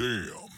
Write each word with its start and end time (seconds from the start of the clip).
Damn. 0.00 0.48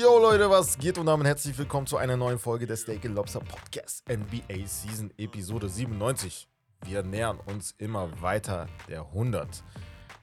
Yo 0.00 0.18
Leute, 0.18 0.48
was 0.48 0.78
geht 0.78 0.96
und 0.96 1.04
damit 1.04 1.26
herzlich 1.26 1.58
willkommen 1.58 1.86
zu 1.86 1.98
einer 1.98 2.16
neuen 2.16 2.38
Folge 2.38 2.66
des 2.66 2.80
Steak 2.80 3.04
Lobster 3.04 3.40
Podcast 3.40 4.08
NBA 4.08 4.66
Season 4.66 5.12
Episode 5.18 5.68
97. 5.68 6.48
Wir 6.86 7.02
nähern 7.02 7.38
uns 7.44 7.72
immer 7.72 8.08
weiter 8.22 8.66
der 8.88 9.02
100. 9.02 9.62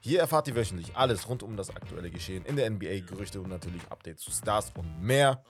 Hier 0.00 0.18
erfahrt 0.18 0.48
ihr 0.48 0.56
wöchentlich 0.56 0.96
alles 0.96 1.28
rund 1.28 1.44
um 1.44 1.56
das 1.56 1.70
aktuelle 1.70 2.10
Geschehen 2.10 2.44
in 2.44 2.56
der 2.56 2.68
NBA, 2.68 3.06
Gerüchte 3.06 3.40
und 3.40 3.50
natürlich 3.50 3.82
Updates 3.88 4.22
zu 4.22 4.32
Stars 4.32 4.72
und 4.76 5.00
mehr. 5.00 5.44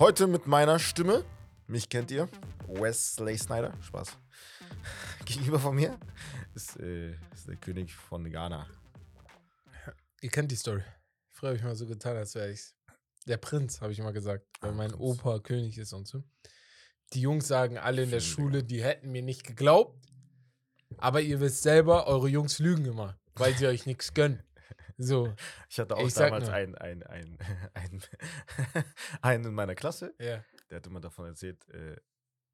Heute 0.00 0.26
mit 0.26 0.48
meiner 0.48 0.80
Stimme, 0.80 1.24
mich 1.68 1.88
kennt 1.88 2.10
ihr, 2.10 2.28
Wesley 2.66 3.38
Snyder, 3.38 3.72
Spaß. 3.82 4.18
Gegenüber 5.26 5.60
von 5.60 5.76
mir 5.76 5.96
ist, 6.56 6.76
äh, 6.80 7.12
ist 7.32 7.46
der 7.46 7.54
König 7.54 7.94
von 7.94 8.28
Ghana. 8.28 8.66
Ihr 10.20 10.30
kennt 10.30 10.50
die 10.50 10.56
Story. 10.56 10.82
Früher 11.32 11.50
habe 11.50 11.58
ich 11.58 11.64
mal 11.64 11.76
so 11.76 11.86
getan, 11.86 12.16
als 12.16 12.34
wäre 12.34 12.50
ich 12.50 12.72
der 13.26 13.36
Prinz, 13.36 13.80
habe 13.80 13.92
ich 13.92 14.00
mal 14.00 14.12
gesagt, 14.12 14.46
weil 14.60 14.70
Ah, 14.70 14.74
mein 14.74 14.90
Prinz. 14.90 15.02
Opa 15.02 15.38
König 15.40 15.76
ist 15.78 15.92
und 15.92 16.06
so. 16.06 16.22
Die 17.12 17.20
Jungs 17.20 17.46
sagen 17.46 17.78
alle 17.78 18.02
in 18.02 18.10
der 18.10 18.20
Schön, 18.20 18.34
Schule, 18.34 18.62
die 18.64 18.82
hätten 18.82 19.10
mir 19.12 19.22
nicht 19.22 19.44
geglaubt. 19.44 19.96
Aber 20.98 21.20
ihr 21.20 21.40
wisst 21.40 21.62
selber, 21.62 22.06
eure 22.06 22.28
Jungs 22.28 22.58
lügen 22.58 22.84
immer, 22.86 23.18
weil 23.34 23.54
sie 23.54 23.66
euch 23.66 23.86
nichts 23.86 24.14
gönnen. 24.14 24.42
So, 24.98 25.34
Ich 25.68 25.78
hatte 25.78 25.94
auch 25.96 26.06
Ich 26.06 26.14
damals 26.14 26.48
einen, 26.48 26.74
einen, 26.76 27.02
einen, 27.02 27.38
einen, 27.74 28.02
einen 29.20 29.44
in 29.44 29.54
meiner 29.54 29.74
Klasse, 29.74 30.14
ja. 30.18 30.42
der 30.70 30.76
hat 30.78 30.86
immer 30.86 31.00
davon 31.00 31.26
erzählt, 31.26 31.68
äh, 31.68 31.96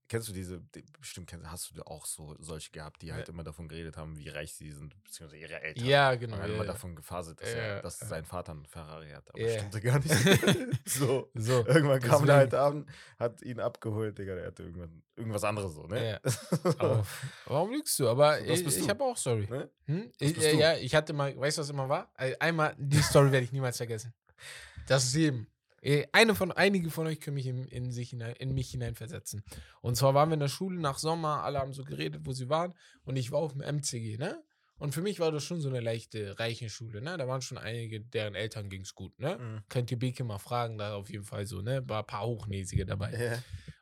kennst 0.08 0.28
du 0.28 0.32
diese, 0.32 0.60
die, 0.74 0.84
bestimmt 1.00 1.28
kennst, 1.30 1.46
hast 1.50 1.72
du 1.74 1.82
auch 1.86 2.04
so 2.04 2.36
solche 2.38 2.70
gehabt, 2.70 3.00
die 3.02 3.12
halt 3.12 3.28
Ja. 3.28 3.32
immer 3.34 3.44
davon 3.44 3.66
geredet 3.68 3.96
haben, 3.96 4.18
wie 4.18 4.28
reich 4.28 4.52
sie 4.54 4.70
sind, 4.70 4.94
beziehungsweise 5.04 5.40
ihre 5.40 5.60
Eltern. 5.62 5.84
Ja, 5.86 6.14
genau. 6.16 6.36
Und 6.36 6.42
Ja, 6.42 6.46
immer 6.48 6.64
ja. 6.64 6.72
davon 6.72 6.94
gefaselt, 6.94 7.40
dass, 7.40 7.48
er, 7.48 7.82
dass 7.82 7.98
sein 7.98 8.24
Vater 8.24 8.52
einen 8.52 8.66
Ferrari 8.66 9.10
hat. 9.10 9.28
Aber 9.30 9.40
Ja. 9.40 9.58
stimmte 9.58 9.80
gar 9.80 9.98
nicht. 9.98 10.10
so. 10.88 11.30
So, 11.34 11.66
Irgendwann 11.66 12.00
kam 12.00 12.10
Deswegen- 12.10 12.26
der 12.26 12.36
halt 12.36 12.54
an, 12.54 12.86
hat 13.18 13.42
ihn 13.42 13.60
abgeholt, 13.60 14.18
Digga, 14.18 14.34
der 14.34 14.46
hatte 14.48 14.64
irgendwann, 14.64 15.02
irgendwas 15.16 15.44
anderes 15.44 15.72
so, 15.74 15.86
ne? 15.86 16.10
Ja. 16.12 16.20
aber 16.78 17.06
warum 17.46 17.70
lügst 17.72 17.98
du? 17.98 18.08
Aber 18.08 18.38
So, 18.38 18.44
ich, 18.44 18.66
ich 18.78 18.88
habe 18.88 19.02
auch 19.04 19.16
Story. 19.16 19.46
ne? 19.48 19.70
Hm? 19.86 20.10
Ich, 20.18 20.36
äh, 20.42 20.52
du. 20.52 20.58
ja, 20.58 20.76
ich 20.76 20.94
hatte 20.94 21.12
mal, 21.12 21.36
weißt 21.36 21.58
du, 21.58 21.62
was 21.62 21.70
immer 21.70 21.88
war? 21.88 22.12
Äh, 22.18 22.36
Einmal, 22.38 22.74
die 22.78 23.00
Story 23.02 23.32
werde 23.32 23.44
ich 23.44 23.52
niemals 23.52 23.76
vergessen. 23.78 24.12
Das 24.86 25.04
ist 25.04 25.14
eben. 25.14 25.46
Äh, 25.82 26.06
Eine 26.12 26.34
von, 26.34 26.52
einige 26.52 26.90
von 26.90 27.06
euch 27.06 27.20
können 27.20 27.34
mich 27.34 27.46
in, 27.46 27.64
in, 27.66 27.90
sich 27.90 28.10
hinein, 28.10 28.34
in 28.36 28.54
mich 28.54 28.70
hineinversetzen. 28.70 29.42
Und 29.80 29.96
zwar 29.96 30.14
waren 30.14 30.30
wir 30.30 30.34
in 30.34 30.40
der 30.40 30.48
Schule 30.48 30.80
nach 30.80 30.98
Sommer, 30.98 31.42
alle 31.42 31.58
haben 31.58 31.72
so 31.72 31.84
geredet, 31.84 32.22
wo 32.24 32.32
sie 32.32 32.48
waren. 32.48 32.72
Und 33.04 33.16
ich 33.16 33.32
war 33.32 33.40
auf 33.40 33.52
dem 33.52 33.60
MCG, 33.60 34.16
ne? 34.16 34.42
Und 34.78 34.94
für 34.94 35.02
mich 35.02 35.20
war 35.20 35.30
das 35.30 35.44
schon 35.44 35.60
so 35.60 35.68
eine 35.68 35.80
leichte 35.80 36.38
Reichenschule, 36.38 37.02
ne? 37.02 37.16
Da 37.16 37.28
waren 37.28 37.42
schon 37.42 37.58
einige, 37.58 38.00
deren 38.00 38.34
Eltern 38.34 38.68
ging 38.70 38.82
es 38.82 38.94
gut, 38.94 39.18
ne? 39.18 39.38
Mhm. 39.38 39.60
Könnt 39.68 39.90
ihr 39.90 39.98
Beke 39.98 40.24
mal 40.24 40.38
fragen, 40.38 40.78
da 40.78 40.94
auf 40.94 41.10
jeden 41.10 41.24
Fall 41.24 41.46
so, 41.46 41.60
ne? 41.62 41.88
War 41.88 42.00
ein 42.00 42.06
paar 42.06 42.26
Hochnäsige 42.26 42.86
dabei. 42.86 43.12
Ja. 43.12 43.38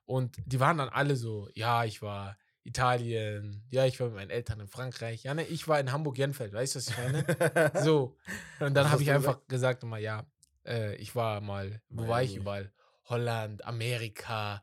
Und 0.06 0.36
die 0.44 0.58
waren 0.58 0.78
dann 0.78 0.88
alle 0.88 1.16
so, 1.16 1.48
ja, 1.54 1.84
ich 1.84 2.02
war 2.02 2.36
Italien, 2.64 3.62
ja, 3.70 3.86
ich 3.86 3.98
war 4.00 4.08
mit 4.08 4.16
meinen 4.16 4.30
Eltern 4.30 4.60
in 4.60 4.68
Frankreich, 4.68 5.22
ja, 5.22 5.34
ne, 5.34 5.44
ich 5.44 5.66
war 5.68 5.80
in 5.80 5.92
Hamburg-Jenfeld, 5.92 6.52
weißt 6.52 6.74
du, 6.74 6.78
was 6.78 6.88
ich 6.88 6.98
meine? 6.98 7.24
So. 7.84 8.16
Und 8.58 8.74
dann 8.74 8.90
habe 8.90 9.02
ich 9.02 9.10
einfach 9.10 9.38
gesagt 9.48 9.82
immer, 9.82 9.98
ja, 9.98 10.26
äh, 10.70 10.94
ich 10.96 11.14
war 11.14 11.40
mal, 11.40 11.82
wo 11.88 12.08
war 12.08 12.22
ich 12.22 12.36
überall? 12.36 12.72
Holland, 13.08 13.64
Amerika. 13.64 14.62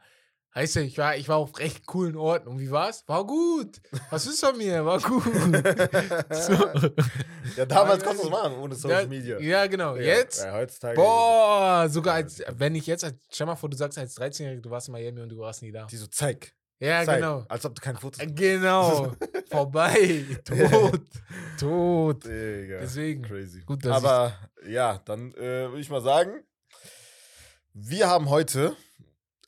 Weißt 0.57 0.77
du, 0.77 0.79
ich 0.79 0.97
war, 0.97 1.15
ich 1.15 1.29
war 1.29 1.37
auf 1.37 1.59
recht 1.59 1.85
coolen 1.85 2.15
Orten. 2.15 2.47
Und 2.47 2.59
wie 2.59 2.71
war's? 2.71 3.03
War 3.05 3.27
gut. 3.27 3.79
Was 4.09 4.25
ist 4.25 4.43
von 4.43 4.57
mir? 4.57 4.83
War 4.83 4.99
gut. 4.99 5.23
so. 6.31 6.53
Ja, 7.55 7.65
damals 7.67 8.03
konntest 8.03 8.23
du 8.23 8.27
es 8.27 8.31
machen, 8.31 8.57
ohne 8.57 8.73
Social 8.73 9.03
ja, 9.03 9.07
Media. 9.07 9.39
Ja, 9.39 9.67
genau. 9.67 9.95
Ja, 9.95 10.01
Jetzt? 10.01 10.43
Ja, 10.43 10.53
heutzutage. 10.53 10.95
Boah, 10.95 11.87
sogar 11.89 12.15
als, 12.15 12.41
wenn 12.49 12.73
ich 12.73 12.87
jetzt, 12.87 13.03
als, 13.03 13.13
stell 13.29 13.45
mal 13.45 13.55
vor, 13.55 13.69
du 13.69 13.77
sagst 13.77 13.99
als 13.99 14.17
13-Jähriger, 14.17 14.61
du 14.61 14.71
warst 14.71 14.87
in 14.87 14.93
Miami 14.93 15.21
und 15.21 15.29
du 15.29 15.37
warst 15.37 15.61
nie 15.61 15.71
da. 15.71 15.85
Die 15.85 15.97
so, 15.97 16.07
zeig. 16.07 16.55
Ja, 16.79 17.03
zeig. 17.03 17.17
genau. 17.17 17.43
Als 17.49 17.65
ob 17.65 17.73
du 17.75 17.81
kein 17.81 17.97
Foto 17.97 18.21
Äh, 18.21 18.27
Genau. 18.27 19.13
Vorbei. 19.49 20.25
Tot. 20.45 21.01
Tot. 21.59 22.23
Digga. 22.25 22.79
Deswegen. 22.79 23.23
Crazy. 23.23 23.61
Gut, 23.61 23.83
dass 23.83 24.03
Aber 24.03 24.37
ja, 24.67 24.99
dann 25.05 25.31
äh, 25.33 25.69
würde 25.69 25.79
ich 25.79 25.89
mal 25.89 26.01
sagen, 26.01 26.43
wir 27.73 28.07
haben 28.07 28.29
heute 28.29 28.75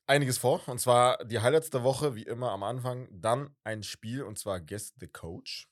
einiges 0.07 0.37
vor. 0.39 0.61
Und 0.67 0.79
zwar 0.79 1.23
die 1.25 1.39
Highlights 1.39 1.69
der 1.69 1.83
Woche, 1.83 2.15
wie 2.15 2.23
immer 2.23 2.51
am 2.51 2.63
Anfang. 2.63 3.07
Dann 3.11 3.55
ein 3.63 3.83
Spiel, 3.83 4.23
und 4.23 4.39
zwar 4.39 4.59
Guess 4.59 4.93
the 4.99 5.07
Coach. 5.07 5.67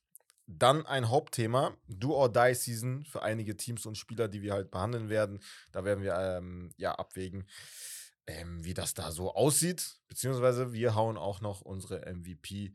Dann 0.45 0.85
ein 0.85 1.09
Hauptthema, 1.09 1.75
Do 1.87 2.13
or 2.15 2.31
Die 2.31 2.53
Season 2.53 3.03
für 3.03 3.21
einige 3.21 3.57
Teams 3.57 3.85
und 3.85 3.97
Spieler, 3.97 4.27
die 4.29 4.41
wir 4.41 4.53
halt 4.53 4.71
behandeln 4.71 5.09
werden. 5.09 5.39
Da 5.73 5.83
werden 5.83 6.03
wir 6.03 6.15
ähm, 6.15 6.71
ja 6.77 6.93
abwägen, 6.93 7.47
ähm, 8.27 8.63
wie 8.63 8.73
das 8.73 8.93
da 8.93 9.11
so 9.11 9.33
aussieht. 9.33 9.99
Beziehungsweise 10.07 10.73
wir 10.73 10.95
hauen 10.95 11.17
auch 11.17 11.41
noch 11.41 11.61
unsere 11.61 12.05
MVP, 12.13 12.73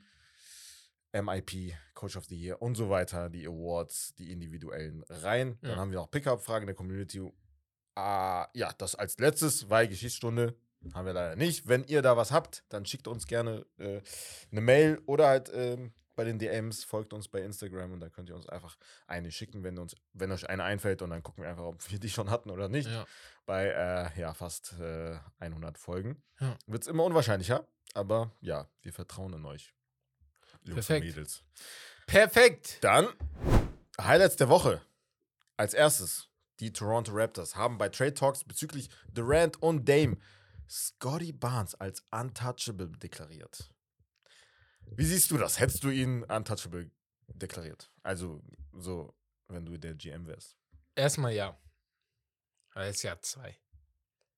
MIP, 1.13 1.75
Coach 1.95 2.17
of 2.17 2.25
the 2.27 2.37
Year 2.41 2.61
und 2.63 2.75
so 2.75 2.89
weiter, 2.89 3.29
die 3.29 3.47
Awards, 3.47 4.15
die 4.15 4.33
individuellen 4.33 5.05
rein. 5.09 5.59
Dann 5.61 5.71
Ja. 5.73 5.77
haben 5.77 5.91
wir 5.91 5.99
noch 5.99 6.11
Pickup-Fragen 6.11 6.67
der 6.67 6.75
Community. 6.75 7.21
Ah, 7.95 8.49
ja, 8.55 8.73
das 8.79 8.95
als 8.95 9.19
letztes, 9.19 9.69
weil 9.69 9.89
Geschichtsstunde 9.89 10.57
haben 10.95 11.05
wir 11.05 11.13
leider 11.13 11.37
nicht. 11.37 11.69
Wenn 11.69 11.85
ihr 11.85 12.01
da 12.01 12.17
was 12.17 12.33
habt, 12.33 12.65
dann 12.71 12.87
schickt 12.87 13.07
uns 13.07 13.27
gerne 13.27 13.67
äh, 13.79 14.01
eine 14.51 14.61
Mail 14.63 15.01
oder 15.05 15.29
halt 15.29 15.51
ähm, 15.55 15.93
bei 16.15 16.25
den 16.25 16.39
DMs, 16.39 16.85
folgt 16.85 17.13
uns 17.13 17.29
bei 17.29 17.41
Instagram 17.43 17.93
und 17.93 18.01
da 18.01 18.09
könnt 18.09 18.29
ihr 18.29 18.37
uns 18.37 18.49
einfach 18.49 18.77
eine 19.07 19.31
schicken, 19.31 19.63
wenn, 19.63 19.79
uns, 19.79 19.97
wenn 20.13 20.31
euch 20.33 20.49
eine 20.49 20.65
einfällt 20.65 21.03
und 21.03 21.11
dann 21.11 21.23
gucken 21.23 21.45
wir 21.45 21.51
einfach, 21.51 21.65
ob 21.65 21.91
wir 21.91 21.99
die 22.01 22.11
schon 22.11 22.31
hatten 22.31 22.51
oder 22.51 22.69
nicht. 22.69 22.89
Ja. 22.89 23.07
Bei 23.47 23.67
äh, 23.67 24.21
ja, 24.21 24.35
fast 24.35 24.75
äh, 24.81 25.19
100 25.39 25.79
Folgen. 25.79 26.23
Ja. 26.41 26.57
Wird 26.67 26.83
es 26.83 26.89
immer 26.89 27.05
unwahrscheinlicher, 27.05 27.67
aber 27.95 28.33
ja, 28.41 28.69
wir 28.83 28.93
vertrauen 28.93 29.33
in 29.35 29.45
euch. 29.45 29.75
Jungs 30.65 30.87
Perfekt. 30.87 31.07
Mädels. 31.07 31.43
Perfekt. 32.07 32.79
Dann 32.83 33.09
Highlights 34.01 34.37
der 34.37 34.49
Woche. 34.49 34.81
Als 35.57 35.75
erstes, 35.75 36.29
die 36.61 36.73
Toronto 36.73 37.13
Raptors 37.13 37.57
haben 37.57 37.79
bei 37.79 37.89
Trade 37.89 38.15
Talks 38.15 38.45
bezüglich 38.45 38.91
Durant 39.13 39.63
und 39.63 39.89
Dame 39.89 40.17
Scotty 40.69 41.33
Barnes 41.33 41.75
als 41.75 42.03
untouchable 42.11 42.89
deklariert. 42.89 43.71
Wie 44.95 45.05
siehst 45.05 45.31
du 45.31 45.39
das? 45.39 45.59
Hättest 45.59 45.83
du 45.85 45.91
ihn 45.91 46.23
untouchable 46.25 46.91
deklariert? 47.29 47.91
Also, 48.03 48.43
so, 48.73 49.15
wenn 49.49 49.65
du 49.65 49.79
der 49.79 49.95
GM 49.95 50.27
wärst. 50.27 50.57
Erstmal 50.95 51.33
ja. 51.33 51.59
Er 52.75 52.89
ist 52.89 53.03
Jahr 53.03 53.21
zwei. 53.23 53.59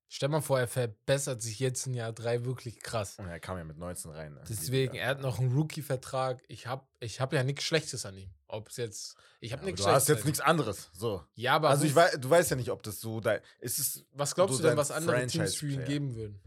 Stell 0.08 0.28
mal 0.28 0.42
vor, 0.42 0.60
er 0.60 0.68
verbessert 0.68 1.42
sich 1.42 1.58
jetzt 1.58 1.86
in 1.86 1.94
Jahr 1.94 2.12
drei 2.12 2.44
wirklich 2.44 2.78
krass. 2.80 3.18
Und 3.18 3.26
er 3.26 3.40
kam 3.40 3.58
ja 3.58 3.64
mit 3.64 3.78
19 3.78 4.12
rein. 4.12 4.34
ne? 4.34 4.44
Deswegen, 4.48 4.94
er 4.94 5.08
hat 5.08 5.20
noch 5.20 5.40
einen 5.40 5.52
Rookie-Vertrag. 5.52 6.42
Ich 6.46 6.66
habe 6.68 6.86
ich 7.00 7.20
hab 7.20 7.32
ja 7.32 7.42
nichts 7.42 7.64
Schlechtes 7.64 8.06
an 8.06 8.16
ihm. 8.16 8.30
Ob 8.46 8.68
es 8.68 8.76
jetzt. 8.76 9.16
Ich 9.40 9.50
habe 9.52 9.62
Aber 9.62 9.66
nichts 9.66 9.82
du 9.82 9.88
hast 9.88 10.04
Schlechtes. 10.04 10.16
jetzt 10.18 10.24
nichts 10.26 10.40
anderes. 10.40 10.90
So. 10.92 11.24
Ja, 11.34 11.56
aber. 11.56 11.70
Also, 11.70 11.84
ich 11.84 11.94
weiß, 11.94 12.18
du 12.20 12.30
weißt 12.30 12.50
ja 12.50 12.56
nicht, 12.56 12.70
ob 12.70 12.82
das 12.84 13.00
so 13.00 13.18
dein. 13.20 13.40
Ist 13.58 13.80
es. 13.80 14.04
was 14.12 14.34
glaubst 14.36 14.58
du 14.58 14.62
du 14.62 14.68
denn, 14.68 14.76
was 14.76 14.92
andere 14.92 15.26
Teams 15.26 15.56
für 15.56 15.68
ihn 15.68 15.84
geben 15.84 16.14
würden? 16.14 16.40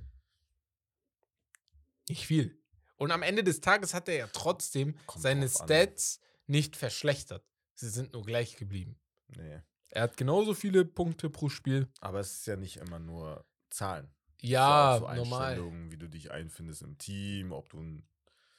Nicht 2.08 2.26
viel. 2.26 2.58
Und 2.98 3.12
am 3.12 3.22
Ende 3.22 3.44
des 3.44 3.62
Tages 3.62 3.94
hat 3.94 4.10
er 4.10 4.16
ja 4.16 4.28
trotzdem 4.32 4.96
Kommt 5.06 5.22
seine 5.24 5.46
drauf 5.46 5.62
an. 5.62 5.68
Stats 5.68 6.20
nicht 6.48 6.76
verschlechtert. 6.76 7.44
Sie 7.76 7.90
sind 7.90 8.14
nur 8.14 8.26
gleich 8.26 8.56
geblieben. 8.58 9.00
Nee. 9.28 9.62
Er 9.90 10.04
hat 10.04 10.18
genauso 10.18 10.54
viele 10.54 10.84
Punkte 10.84 11.30
pro 11.30 11.50
Spiel. 11.50 11.88
Aber 12.02 12.20
es 12.20 12.40
ist 12.40 12.48
ja 12.48 12.56
nicht 12.56 12.78
immer 12.78 13.00
nur 13.00 13.46
Zahlen. 13.70 14.10
Ja, 14.42 14.98
so, 15.00 15.08
normal. 15.14 15.62
Wie 15.90 15.98
du 15.98 16.08
dich 16.08 16.32
einfindest 16.32 16.82
im 16.82 16.98
Team, 16.98 17.52
ob 17.52 17.70
du 17.70 17.80
ein, 17.80 18.08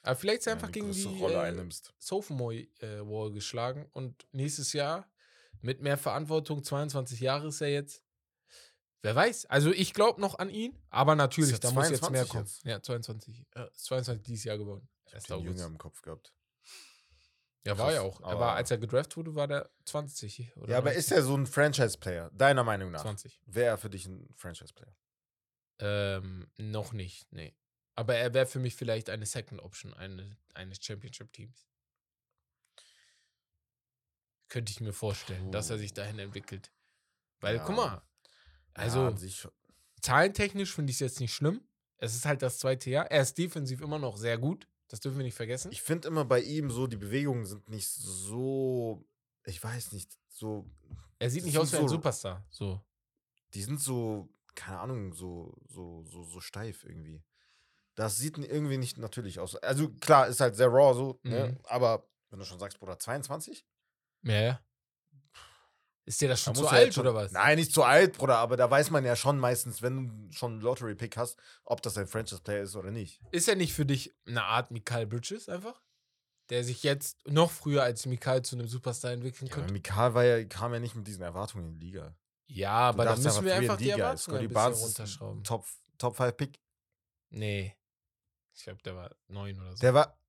Aber 0.01 0.15
vielleicht 0.15 0.41
ist 0.41 0.47
er 0.47 0.53
einfach 0.53 0.71
gegen 0.71 0.91
die 0.91 1.03
Rolle 1.03 1.35
äh, 1.35 1.39
einnimmst. 1.39 1.93
Sophomore 1.97 2.67
äh, 2.79 3.01
Wall 3.01 3.31
geschlagen 3.31 3.87
und 3.93 4.25
nächstes 4.31 4.73
Jahr 4.73 5.09
mit 5.61 5.81
mehr 5.81 5.97
Verantwortung, 5.97 6.63
22 6.63 7.19
Jahre 7.19 7.47
ist 7.47 7.61
er 7.61 7.69
jetzt. 7.69 8.03
Wer 9.01 9.15
weiß. 9.15 9.45
Also 9.45 9.71
ich 9.71 9.93
glaube 9.93 10.19
noch 10.19 10.39
an 10.39 10.49
ihn, 10.49 10.77
aber 10.89 11.15
natürlich, 11.15 11.51
ja 11.53 11.57
da 11.59 11.71
muss 11.71 11.89
jetzt 11.89 12.01
mehr 12.11 12.25
22 12.25 12.29
kommen. 12.31 12.45
jetzt. 12.45 12.65
Ja, 12.65 12.81
22. 12.81 13.45
Äh, 13.55 13.67
22 13.73 14.23
dieses 14.25 14.43
Jahr 14.43 14.57
geworden. 14.57 14.89
Ich 15.05 15.13
Erst 15.13 15.29
hab 15.29 15.37
den. 15.39 15.45
Jünger 15.47 15.65
im 15.67 15.77
Kopf 15.77 16.01
gehabt. 16.01 16.33
Ja, 17.65 17.77
war 17.77 17.93
ja 17.93 18.01
auch. 18.01 18.21
Aber 18.23 18.53
als 18.53 18.71
er 18.71 18.77
gedraft 18.77 19.15
wurde, 19.17 19.35
war 19.35 19.47
der 19.47 19.69
20. 19.85 20.55
Oder 20.57 20.71
Ja, 20.71 20.77
aber 20.77 20.87
19? 20.89 20.99
ist 20.99 21.11
er 21.11 21.23
so 21.23 21.35
ein 21.35 21.45
Franchise-Player, 21.45 22.29
deiner 22.33 22.63
Meinung 22.63 22.91
nach? 22.91 23.01
20. 23.01 23.41
Wäre 23.45 23.67
er 23.67 23.77
für 23.77 23.89
dich 23.89 24.05
ein 24.05 24.27
Franchise-Player? 24.35 24.95
Ähm, 25.79 26.49
noch 26.57 26.91
nicht, 26.93 27.31
nee. 27.31 27.55
Aber 27.95 28.15
er 28.15 28.33
wäre 28.33 28.45
für 28.45 28.59
mich 28.59 28.75
vielleicht 28.75 29.09
eine 29.09 29.25
Second 29.25 29.61
Option 29.61 29.93
eine, 29.93 30.37
eines 30.53 30.83
Championship-Teams. 30.83 31.67
Könnte 34.47 34.71
ich 34.71 34.79
mir 34.81 34.93
vorstellen, 34.93 35.51
dass 35.51 35.69
er 35.69 35.77
sich 35.77 35.91
Puh. 35.91 35.95
dahin 36.01 36.19
entwickelt. 36.19 36.71
Weil, 37.39 37.57
Ja. 37.57 37.63
guck 37.65 37.75
mal, 37.75 38.01
also 38.73 39.03
ja, 39.09 39.17
sich 39.17 39.47
zahlentechnisch 40.01 40.73
finde 40.73 40.91
ich 40.91 40.95
es 40.97 40.99
jetzt 41.01 41.19
nicht 41.19 41.33
schlimm. 41.33 41.61
Es 41.97 42.15
ist 42.15 42.25
halt 42.25 42.41
das 42.41 42.59
zweite 42.59 42.89
Jahr. 42.89 43.09
Er 43.11 43.21
ist 43.21 43.37
defensiv 43.37 43.81
immer 43.81 43.99
noch 43.99 44.15
sehr 44.17 44.37
gut. 44.37 44.67
Das 44.87 44.99
dürfen 45.01 45.17
wir 45.17 45.25
nicht 45.25 45.35
vergessen. 45.35 45.71
Ich 45.71 45.81
finde 45.81 46.07
immer 46.07 46.25
bei 46.25 46.41
ihm 46.41 46.71
so, 46.71 46.87
die 46.87 46.95
Bewegungen 46.97 47.45
sind 47.45 47.69
nicht 47.69 47.87
so 47.89 49.05
ich 49.45 49.63
weiß 49.63 49.93
nicht, 49.93 50.11
so, 50.29 50.69
Er 51.17 51.29
sieht 51.29 51.43
nicht 51.43 51.57
aus 51.57 51.71
wie 51.73 51.77
ein 51.77 51.83
so- 51.87 51.95
Superstar. 51.95 52.45
So. 52.49 52.81
die 53.55 53.63
sind 53.63 53.81
so, 53.81 54.29
keine 54.53 54.79
Ahnung, 54.79 55.13
so, 55.13 55.55
so, 55.67 56.03
so, 56.03 56.23
so 56.23 56.39
steif 56.39 56.83
irgendwie. 56.83 57.23
Das 57.95 58.17
sieht 58.17 58.37
irgendwie 58.37 58.77
nicht 58.77 58.97
natürlich 58.97 59.39
aus. 59.39 59.55
Also 59.57 59.89
klar, 59.89 60.27
ist 60.27 60.39
halt 60.39 60.55
sehr 60.55 60.67
raw 60.67 60.93
so, 60.93 61.19
ne? 61.23 61.47
Mhm. 61.49 61.59
aber 61.63 62.07
wenn 62.29 62.37
du 62.39 62.45
schon 62.45 62.59
sagst, 62.59 62.79
Bruder, 62.79 62.99
22? 62.99 63.65
Ja, 64.23 64.41
ja. 64.41 64.61
Ist 66.09 66.21
dir 66.21 66.27
das 66.27 66.41
schon 66.41 66.55
Da 66.55 66.59
zu 66.59 66.65
du 66.65 66.71
halt 66.71 66.85
alt 66.85 66.93
schon, 66.95 67.01
oder 67.05 67.13
was? 67.13 67.31
Nein, 67.33 67.59
nicht 67.59 67.71
zu 67.71 67.83
alt, 67.83 68.17
Bruder, 68.17 68.39
aber 68.39 68.57
da 68.57 68.67
weiß 68.67 68.89
man 68.89 69.05
ja 69.05 69.15
schon 69.15 69.37
meistens, 69.37 69.83
wenn 69.83 70.07
du 70.07 70.33
schon 70.33 70.53
einen 70.53 70.61
Lottery-Pick 70.61 71.15
hast, 71.17 71.37
ob 71.65 71.83
das 71.83 71.99
ein 71.99 72.07
Franchise-Player 72.07 72.63
ist 72.63 72.75
oder 72.75 72.89
nicht. 72.89 73.21
Ist 73.29 73.47
er 73.47 73.55
nicht 73.55 73.73
für 73.73 73.85
dich 73.85 74.11
eine 74.25 74.43
Art 74.43 74.71
Mikael 74.71 75.05
Bridges 75.05 75.49
einfach? 75.49 75.79
Der 76.49 76.63
sich 76.63 76.81
jetzt 76.81 77.27
noch 77.27 77.51
früher 77.51 77.83
als 77.83 78.07
Mikael 78.07 78.41
zu 78.41 78.55
einem 78.55 78.67
Superstar 78.67 79.11
entwickeln 79.11 79.45
Ja, 79.49 79.53
aber 79.53 79.61
könnte? 79.61 79.73
Mikal 79.73 80.15
war 80.15 80.23
ja, 80.23 80.43
kam 80.45 80.73
ja 80.73 80.79
nicht 80.79 80.95
mit 80.95 81.05
diesen 81.05 81.21
Erwartungen 81.21 81.67
in 81.67 81.79
die 81.79 81.85
Liga. 81.85 82.15
Ja, 82.47 82.71
aber 82.71 83.05
dann 83.05 83.13
darfst 83.13 83.25
müssen 83.25 83.45
wir 83.45 83.53
einfach 83.53 83.77
die. 83.77 83.91
Erwartungen 83.91 84.17
Scotty 84.17 84.37
ein 84.37 84.47
bisschen 84.47 84.53
Barnes 84.55 84.81
runterschrauben. 84.81 85.43
Top, 85.43 85.65
Top 85.99 86.17
5 86.17 86.37
Pick. 86.37 86.59
Nee. 87.29 87.75
Ich 88.55 88.63
glaube, 88.63 88.81
der 88.81 88.95
war 88.95 89.15
neun 89.27 89.61
oder 89.61 89.73
so. 89.73 89.81
Der 89.81 89.93
war, 89.93 90.19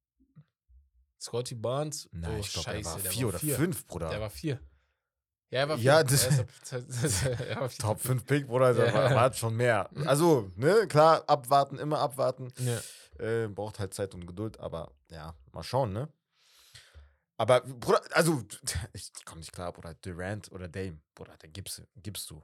Scotty 1.19 1.55
Barnes? 1.55 2.07
nein, 2.13 2.37
oh, 2.37 2.41
ich 2.41 2.53
glaube, 2.53 2.71
der 2.71 2.85
war 2.85 2.99
der 2.99 3.11
4 3.11 3.29
oder 3.29 3.39
vier. 3.39 3.57
5, 3.57 3.87
Bruder. 3.87 4.11
Der 4.11 4.21
war 4.21 4.29
vier. 4.29 4.61
Ja, 5.51 5.61
er 5.61 5.69
war 5.69 5.77
vier. 5.77 5.85
Ja, 5.85 6.03
das- 6.05 6.27
vier. 6.27 7.69
Top 7.79 8.01
5 8.01 8.25
Pick, 8.25 8.47
Bruder, 8.47 8.73
da 8.75 8.87
Ja. 8.87 9.15
war, 9.15 9.33
schon 9.33 9.57
mehr. 9.57 9.91
Also, 10.07 10.51
ne, 10.57 10.87
klar, 10.89 11.25
abwarten, 11.27 11.79
immer 11.79 11.99
abwarten. 11.99 12.53
Ja. 12.59 12.81
Äh, 13.25 13.49
braucht 13.49 13.79
halt 13.79 13.93
Zeit 13.93 14.15
und 14.15 14.27
Geduld, 14.27 14.59
aber 14.61 14.93
ja, 15.11 15.35
mal 15.53 15.63
schauen, 15.63 15.93
ne? 15.93 16.09
Aber, 17.37 17.61
Bruder, 17.63 18.01
also, 18.13 18.43
ich 18.93 19.13
komme 19.25 19.41
nicht 19.41 19.53
klar, 19.53 19.73
Bruder, 19.73 19.95
Durant 19.95 20.51
oder 20.53 20.69
Dame, 20.69 21.01
Bruder, 21.15 21.37
den 21.39 21.53
gibst, 21.53 21.83
gibst 21.97 22.31
du. 22.31 22.43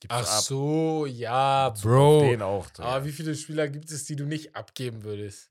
Gibst 0.00 0.16
Ach 0.18 0.38
du 0.40 0.42
so, 0.42 1.06
ja, 1.06 1.70
Bro. 1.70 2.20
Den 2.22 2.42
auch. 2.42 2.66
Aber 2.78 3.04
wie 3.04 3.12
viele 3.12 3.34
Spieler 3.34 3.68
gibt 3.68 3.90
es, 3.90 4.04
die 4.04 4.16
du 4.16 4.24
nicht 4.26 4.54
abgeben 4.56 5.04
würdest? 5.04 5.50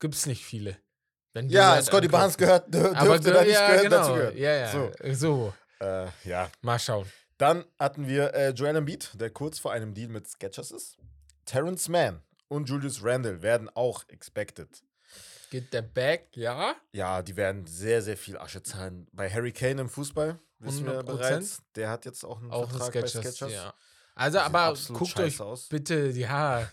Gibt 0.00 0.14
es 0.14 0.26
nicht 0.26 0.44
viele. 0.44 0.76
Ja, 1.48 1.82
Scotty 1.82 2.08
Barnes 2.08 2.36
gehört, 2.36 2.68
dür- 2.72 2.94
Aber 2.94 3.18
dürfte 3.18 3.24
ge- 3.24 3.32
da 3.34 3.42
nicht 3.42 3.52
ja, 3.54 3.66
gehört, 3.68 3.82
genau. 3.84 3.96
dazu 3.96 4.12
gehört. 4.14 4.34
Ja, 4.36 4.52
ja. 4.54 4.72
So. 4.72 4.92
So. 5.12 5.54
Äh, 5.80 6.06
ja. 6.24 6.50
Mal 6.62 6.78
schauen. 6.78 7.06
Dann 7.38 7.64
hatten 7.78 8.06
wir 8.06 8.32
äh, 8.34 8.50
Joel 8.50 8.76
Embiid, 8.76 9.10
der 9.14 9.30
kurz 9.30 9.58
vor 9.58 9.72
einem 9.72 9.92
Deal 9.94 10.08
mit 10.08 10.28
Skechers 10.28 10.70
ist. 10.70 10.96
Terrence 11.44 11.88
Mann 11.88 12.22
und 12.48 12.68
Julius 12.68 13.02
Randle 13.02 13.42
werden 13.42 13.68
auch 13.74 14.04
expected. 14.08 14.68
Geht 15.50 15.72
der 15.72 15.82
Back, 15.82 16.28
ja? 16.36 16.74
Ja, 16.92 17.22
die 17.22 17.36
werden 17.36 17.66
sehr, 17.66 18.00
sehr 18.02 18.16
viel 18.16 18.38
Asche 18.38 18.62
zahlen. 18.62 19.06
Bei 19.12 19.28
Harry 19.28 19.52
Kane 19.52 19.80
im 19.82 19.88
Fußball, 19.88 20.38
wissen 20.60 20.86
wir 20.86 21.00
100%. 21.00 21.02
bereits, 21.04 21.62
der 21.74 21.90
hat 21.90 22.04
jetzt 22.04 22.24
auch 22.24 22.40
einen 22.40 22.50
Auch 22.50 22.68
Vertrag 22.70 22.88
Sketchers. 22.90 23.12
bei 23.14 23.30
Skechers. 23.30 23.52
Ja. 23.52 23.74
Also, 24.14 24.38
aber 24.38 24.74
guckt 24.92 25.18
euch 25.18 25.40
aus. 25.40 25.68
bitte, 25.68 26.08
ja. 26.10 26.68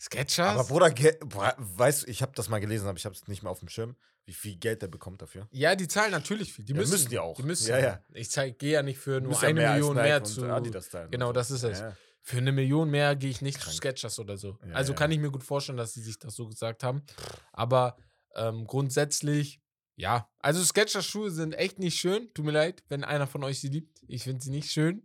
Sketchers? 0.00 0.58
Aber 0.58 0.64
Bruder, 0.64 0.90
weißt 0.90 2.02
du, 2.02 2.10
ich 2.10 2.22
habe 2.22 2.32
das 2.34 2.48
mal 2.48 2.58
gelesen, 2.58 2.86
aber 2.88 2.98
ich 2.98 3.04
habe 3.04 3.14
es 3.14 3.26
nicht 3.28 3.42
mehr 3.42 3.50
auf 3.50 3.60
dem 3.60 3.68
Schirm, 3.68 3.96
wie 4.24 4.32
viel 4.32 4.56
Geld 4.56 4.82
der 4.82 4.88
bekommt 4.88 5.22
dafür. 5.22 5.48
ja, 5.50 5.74
die 5.74 5.88
zahlen 5.88 6.10
natürlich 6.10 6.52
viel. 6.52 6.64
Die 6.64 6.72
Ja, 6.72 6.78
müssen, 6.78 6.92
müssen 6.92 7.10
die 7.10 7.18
auch. 7.18 7.36
Die 7.36 7.42
müssen. 7.42 7.68
Ja, 7.68 7.78
ja. 7.78 8.00
Ich 8.12 8.30
gehe 8.58 8.72
ja 8.72 8.82
nicht 8.82 8.98
für 8.98 9.20
nur 9.20 9.32
ja 9.32 9.40
eine 9.40 9.68
als 9.68 9.78
Million 9.78 9.96
mehr 9.96 10.24
zu. 10.24 10.44
Adidas 10.44 10.88
teilen 10.88 11.10
Genau, 11.10 11.32
das 11.32 11.50
ist 11.50 11.62
es. 11.62 11.78
Ja, 11.80 11.88
ja. 11.88 11.96
Für 12.22 12.38
eine 12.38 12.50
Million 12.50 12.90
mehr 12.90 13.14
gehe 13.14 13.30
ich 13.30 13.40
nicht 13.40 13.58
zu 13.58 13.64
Krank. 13.66 13.76
Sketchers 13.76 14.18
oder 14.18 14.36
so. 14.36 14.58
Ja, 14.66 14.74
also 14.74 14.92
ja. 14.92 14.98
kann 14.98 15.12
ich 15.12 15.18
mir 15.20 15.30
gut 15.30 15.44
vorstellen, 15.44 15.78
dass 15.78 15.94
sie 15.94 16.02
sich 16.02 16.18
das 16.18 16.34
so 16.34 16.48
gesagt 16.48 16.82
haben. 16.82 17.04
Aber 17.52 17.96
ähm, 18.34 18.66
grundsätzlich, 18.66 19.60
ja. 19.94 20.28
Also 20.40 20.62
Sketchers 20.64 21.06
Schuhe 21.06 21.30
sind 21.30 21.52
echt 21.52 21.78
nicht 21.78 21.98
schön. 21.98 22.28
Tut 22.34 22.44
mir 22.44 22.50
leid, 22.50 22.82
wenn 22.88 23.04
einer 23.04 23.28
von 23.28 23.44
euch 23.44 23.60
sie 23.60 23.68
liebt. 23.68 24.00
Ich 24.08 24.24
finde 24.24 24.42
sie 24.42 24.50
nicht 24.50 24.72
schön. 24.72 25.04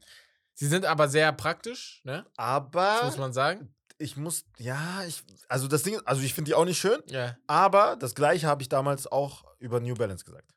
Sie 0.53 0.67
sind 0.67 0.85
aber 0.85 1.07
sehr 1.09 1.31
praktisch, 1.31 2.01
ne? 2.03 2.25
Das 2.35 2.37
Aber 2.37 3.01
muss 3.05 3.17
man 3.17 3.33
sagen. 3.33 3.73
Ich 4.01 4.18
muss, 4.18 4.44
ja, 4.57 5.03
ich, 5.06 5.24
also 5.48 5.68
das 5.68 5.83
Ding, 5.83 6.00
also 6.06 6.21
ich 6.21 6.33
finde 6.33 6.50
die 6.50 6.56
auch 6.56 6.65
nicht 6.65 6.80
schön, 6.80 7.01
Ja. 7.07 7.38
aber 7.48 7.95
das 7.95 8.15
gleiche 8.15 8.48
habe 8.48 8.62
ich 8.62 8.69
damals 8.69 9.07
auch 9.07 9.44
über 9.59 9.80
New 9.80 9.94
Balance 9.94 10.25
gesagt. 10.25 10.53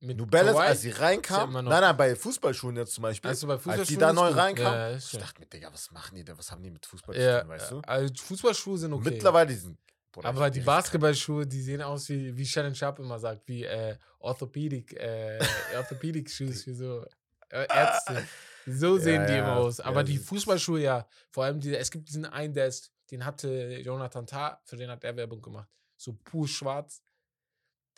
Mit 0.00 0.18
New 0.18 0.26
Balance, 0.26 0.58
Kawhi? 0.58 0.68
als 0.68 0.80
sie 0.82 0.90
reinkam, 0.90 1.52
noch- 1.52 1.62
nein, 1.62 1.80
nein, 1.80 1.96
bei 1.96 2.14
Fußballschuhen 2.14 2.76
jetzt 2.76 2.92
zum 2.94 3.02
Beispiel, 3.02 3.30
Also 3.30 3.46
bei 3.46 3.54
als 3.54 3.62
die 3.62 3.68
Fußballschuhen 3.70 3.98
da 4.00 4.12
neu 4.12 4.28
reinkam, 4.28 4.72
Ja, 4.74 4.94
ich 4.96 5.10
dachte 5.12 5.40
mir, 5.40 5.46
Digga, 5.46 5.72
was 5.72 5.90
machen 5.90 6.14
die 6.16 6.24
denn, 6.24 6.36
was 6.36 6.50
haben 6.50 6.62
die 6.62 6.70
mit 6.70 6.84
Fußball 6.84 7.14
zu 7.14 7.20
Ja, 7.22 7.40
tun, 7.40 7.48
weißt 7.48 7.70
du? 7.72 7.80
also 7.80 8.14
Fußballschuhe 8.24 8.76
sind 8.78 8.92
okay. 8.92 9.10
Mittlerweile, 9.10 9.48
die 9.48 9.54
sind, 9.56 9.78
Bruder, 10.12 10.28
Aber 10.28 10.50
die 10.50 10.60
Basketballschuhe, 10.60 11.46
die 11.46 11.62
sehen 11.62 11.80
aus 11.82 12.08
wie, 12.10 12.36
wie 12.36 12.46
Shannon 12.46 12.74
Sharp 12.74 12.98
immer 12.98 13.18
sagt, 13.18 13.42
wie 13.48 13.64
äh, 13.64 13.96
Orthopädik, 14.18 14.92
äh, 14.94 15.38
Orthopädik 15.76 16.30
Shoes 16.30 16.64
für 16.64 16.74
so 16.74 17.04
äh, 17.50 17.66
Ärzte. 17.74 18.26
So 18.66 18.96
Ja, 18.96 19.02
sehen 19.02 19.26
die 19.26 19.32
ja, 19.32 19.38
immer 19.38 19.56
aus. 19.56 19.78
ja, 19.78 19.84
Aber 19.86 20.02
die 20.04 20.12
die- 20.14 20.18
Fußballschuhe 20.18 20.80
ja, 20.80 21.08
vor 21.30 21.44
allem 21.44 21.60
die, 21.60 21.74
es 21.74 21.90
gibt 21.90 22.08
diesen 22.08 22.24
einen, 22.26 22.52
der 22.52 22.66
ist, 22.66 22.92
den 23.10 23.24
hatte 23.24 23.78
Jonathan 23.78 24.26
Tah, 24.26 24.60
für 24.64 24.76
den 24.76 24.90
hat 24.90 25.04
er 25.04 25.16
Werbung 25.16 25.40
gemacht. 25.40 25.68
So 25.96 26.12
pur 26.24 26.46
schwarz. 26.48 27.00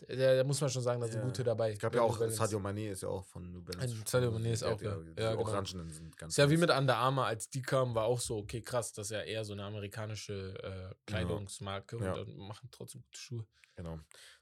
Da, 0.07 0.45
muss 0.45 0.61
man 0.61 0.71
schon 0.71 0.83
sagen, 0.83 1.01
da 1.01 1.09
sind 1.09 1.23
gute 1.23 1.43
dabei. 1.43 1.73
Ich 1.73 1.79
glaube 1.81 1.97
ja 1.97 2.03
auch. 2.03 2.17
Sadio 2.29 2.61
Mané 2.61 2.91
ist 2.93 3.03
ja 3.03 3.09
auch 3.09 3.25
von 3.27 3.51
New 3.51 3.61
Balance. 3.63 3.97
Sadio 4.07 4.31
Mané 4.31 4.53
ist 4.53 4.63
auch, 4.63 4.81
ja. 4.81 4.95
Die 4.97 5.21
Ja, 5.21 5.31
genau. 5.33 5.41
Orangenen 5.41 5.91
sind 5.91 6.17
ganz 6.17 6.35
Ist 6.35 6.37
ja 6.37 6.49
wie 6.49 6.57
mit 6.57 6.71
Under 6.71 6.97
Armour, 6.99 7.27
als 7.27 7.51
die 7.51 7.63
kamen, 7.63 7.97
war 7.97 8.05
auch 8.05 8.21
so, 8.21 8.37
okay, 8.39 8.61
krass, 8.61 8.93
das 8.93 9.07
ist 9.09 9.11
ja 9.11 9.23
eher 9.23 9.45
so 9.45 9.55
eine 9.55 9.65
amerikanische 9.65 10.55
äh, 10.63 10.95
Kleidungsmarke 11.07 11.97
Ja. 11.99 12.13
und 12.15 12.29
dann 12.29 12.37
machen 12.37 12.69
trotzdem 12.71 13.03
gute 13.03 13.19
Schuhe. 13.19 13.47
Genau. 13.75 13.99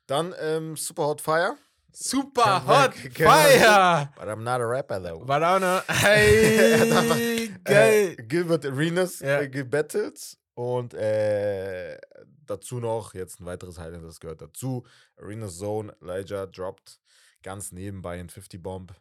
Dann 0.06 0.34
ähm, 0.38 0.76
Super 0.76 1.06
Hot 1.06 1.22
Fire. 1.22 1.56
Super 1.98 2.60
Hot 2.66 2.94
Fire! 2.94 4.10
But 4.16 4.28
I'm 4.28 4.44
not 4.44 4.60
a 4.60 4.66
rapper 4.66 5.00
though. 5.00 5.24
Banana. 5.24 5.82
Er 5.88 5.94
Hey, 5.94 6.78
hat 6.78 6.92
einfach, 6.98 7.64
geil. 7.64 8.14
Äh, 8.18 8.22
Gilbert 8.24 8.66
Arenas 8.66 9.20
Ja. 9.20 9.40
äh, 9.40 9.48
gebettelt 9.48 10.36
und 10.54 10.92
äh, 10.92 11.98
dazu 12.44 12.80
noch, 12.80 13.14
jetzt 13.14 13.40
ein 13.40 13.46
weiteres 13.46 13.78
Highlight, 13.78 14.04
das 14.04 14.20
gehört 14.20 14.42
dazu. 14.42 14.84
Arenas 15.16 15.56
Zone, 15.56 15.96
Elijah 16.02 16.44
droppt 16.46 17.00
ganz 17.42 17.72
nebenbei 17.72 18.20
ein 18.20 18.28
50 18.28 18.62
Bomb. 18.62 18.92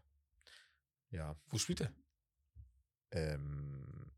Ja, 1.12 1.36
Wo 1.50 1.58
spielt 1.58 1.82
er? 1.82 1.92
ähm, 3.12 4.10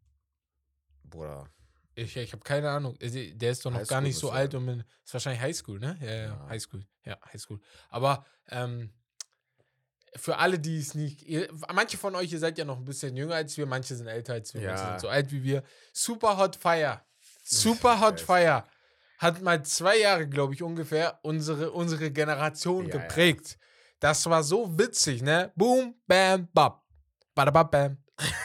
Bruder. 1.03 1.49
Ich, 1.97 2.15
ich 2.15 2.31
habe 2.31 2.43
keine 2.43 2.69
Ahnung. 2.69 2.95
Der 2.99 3.51
ist 3.51 3.65
doch 3.65 3.71
noch 3.71 3.79
gar 3.79 3.97
Highschool 3.97 4.01
nicht 4.03 4.17
so 4.19 4.29
alt 4.29 4.51
sein. 4.51 4.59
und 4.59 4.65
man, 4.65 4.83
ist 5.03 5.13
wahrscheinlich 5.13 5.41
Highschool, 5.41 5.79
ne? 5.79 5.97
Ja, 6.01 6.07
ja, 6.11 6.23
Ja. 6.27 6.47
Highschool. 6.49 6.85
Ja, 7.03 7.17
Highschool. 7.33 7.59
Aber 7.89 8.23
ähm, 8.49 8.91
für 10.15 10.37
alle, 10.37 10.59
die 10.59 10.77
es 10.77 10.93
nicht. 10.93 11.23
Ihr, 11.23 11.49
manche 11.73 11.97
von 11.97 12.15
euch, 12.15 12.31
ihr 12.31 12.39
seid 12.39 12.57
ja 12.57 12.65
noch 12.65 12.77
ein 12.77 12.85
bisschen 12.85 13.15
jünger 13.17 13.35
als 13.35 13.57
wir, 13.57 13.65
manche 13.65 13.95
sind 13.95 14.07
älter 14.07 14.33
als 14.33 14.53
wir, 14.53 14.61
manche 14.61 14.83
Ja. 14.83 14.89
sind 14.91 15.01
so 15.01 15.09
alt 15.09 15.31
wie 15.31 15.43
wir. 15.43 15.63
Super 15.91 16.37
Hot 16.37 16.55
Fire. 16.55 17.01
Super 17.43 17.99
Hot. 17.99 18.21
Fire. 18.21 18.63
Hat 19.17 19.41
mal 19.41 19.63
zwei 19.65 19.97
Jahre, 19.97 20.27
glaube 20.27 20.53
ich, 20.53 20.61
ungefähr 20.61 21.19
unsere, 21.23 21.71
unsere 21.71 22.11
Generation 22.11 22.87
Ja, 22.87 22.95
ja. 22.95 23.01
geprägt. 23.01 23.57
Das 23.99 24.23
war 24.27 24.43
so 24.43 24.77
witzig, 24.77 25.23
ne? 25.23 25.51
Boom, 25.55 25.95
bam, 26.05 26.47
bap. 26.53 26.83
Badabab, 27.33 27.71
bam. 27.71 27.97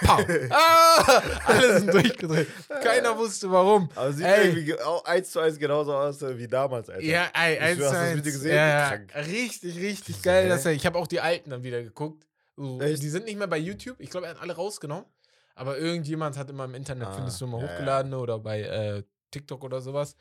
Pow. 0.05 0.21
ah, 0.50 1.23
alle 1.47 1.79
sind 1.81 1.93
durchgedreht. 1.95 2.49
Keiner 2.83 3.17
wusste 3.17 3.50
warum. 3.50 3.88
Aber 3.95 4.12
sieht 4.12 4.26
Ey. 4.26 4.49
irgendwie 4.49 4.75
eins 5.05 5.31
zu 5.31 5.41
eins 5.41 5.59
genauso 5.59 5.95
aus 5.95 6.21
äh, 6.23 6.37
wie 6.38 6.47
damals, 6.47 6.91
Alter. 6.91 7.02
Ja, 7.02 7.31
ey, 7.35 7.59
eins 7.59 7.79
zu 7.79 7.85
hast 7.85 7.93
du 7.93 7.97
das 7.97 8.02
eins. 8.09 8.17
Video 8.19 8.33
gesehen? 8.33 8.55
Ja, 8.57 8.95
ja. 8.95 9.00
Richtig, 9.23 9.76
richtig 9.79 10.17
So, 10.17 10.23
geil. 10.23 10.50
er, 10.50 10.67
ich 10.73 10.85
habe 10.87 10.99
auch 10.99 11.07
die 11.07 11.21
alten 11.21 11.50
dann 11.50 11.62
wieder 11.62 11.83
geguckt. 11.83 12.26
So, 12.57 12.79
die 12.81 12.97
sind 13.09 13.25
nicht 13.25 13.38
mehr 13.38 13.47
bei 13.47 13.57
YouTube. 13.59 13.97
Ich 13.99 14.11
glaube, 14.11 14.26
er 14.26 14.35
hat 14.35 14.43
alle 14.43 14.55
rausgenommen. 14.55 15.07
Aber 15.55 15.79
irgendjemand 15.79 16.37
hat 16.37 16.50
immer 16.50 16.64
im 16.64 16.75
Internet, 16.75 17.09
Ah, 17.09 17.12
findest 17.14 17.41
du 17.41 17.45
immer 17.47 17.59
ja, 17.59 17.64
ja. 17.67 17.73
hochgeladen 17.73 18.14
oder 18.14 18.38
bei 18.38 18.61
äh, 18.62 19.02
TikTok 19.31 19.64
oder 19.64 19.81
sowas. 19.81 20.17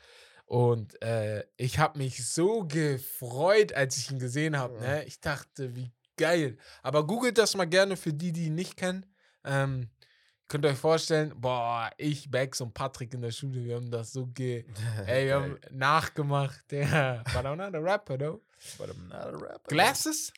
Und 0.46 1.00
äh, 1.02 1.44
ich 1.56 1.78
habe 1.78 1.98
mich 1.98 2.26
so 2.28 2.64
gefreut, 2.64 3.72
als 3.74 3.96
ich 3.96 4.10
ihn 4.10 4.18
gesehen 4.18 4.58
habe. 4.58 4.74
Ja. 4.76 4.80
Ne? 4.80 5.04
Ich 5.04 5.20
dachte, 5.20 5.74
wie 5.76 5.90
geil. 6.16 6.56
Aber 6.82 7.06
googelt 7.06 7.38
das 7.38 7.54
mal 7.54 7.66
gerne 7.66 7.96
für 7.96 8.12
die, 8.12 8.32
die 8.32 8.46
ihn 8.46 8.54
nicht 8.54 8.76
kennen. 8.76 9.06
Ähm, 9.44 9.88
könnt 10.48 10.64
ihr 10.64 10.70
euch 10.70 10.78
vorstellen, 10.78 11.32
boah, 11.36 11.90
ich, 11.96 12.30
Bex 12.30 12.60
und 12.60 12.74
Patrick 12.74 13.14
in 13.14 13.22
der 13.22 13.30
Schule, 13.30 13.64
wir 13.64 13.76
haben 13.76 13.90
das 13.90 14.12
so 14.12 14.26
ge 14.26 14.64
Ey, 15.06 15.26
wir 15.26 15.34
haben 15.36 15.58
nachgemacht. 15.70 16.64
Ja. 16.72 17.22
But 17.32 17.44
I'm 17.44 17.56
not 17.56 17.74
a 17.74 17.78
rapper, 17.78 18.18
though. 18.18 18.42
But 18.78 18.90
I'm 18.90 19.08
not 19.08 19.34
a 19.34 19.36
rapper. 19.38 19.68
Glasses? 19.68 20.32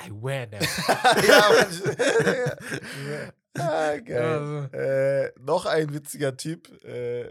I 0.00 0.10
wear 0.10 0.46
them. 0.48 0.62
ja, 1.28 1.50
Mann. 1.52 3.32
ah, 3.58 3.96
geil. 3.98 4.22
Also, 4.22 4.76
Äh, 4.76 5.32
noch 5.40 5.66
ein 5.66 5.92
witziger 5.92 6.36
Typ 6.36 6.68
äh, 6.84 7.30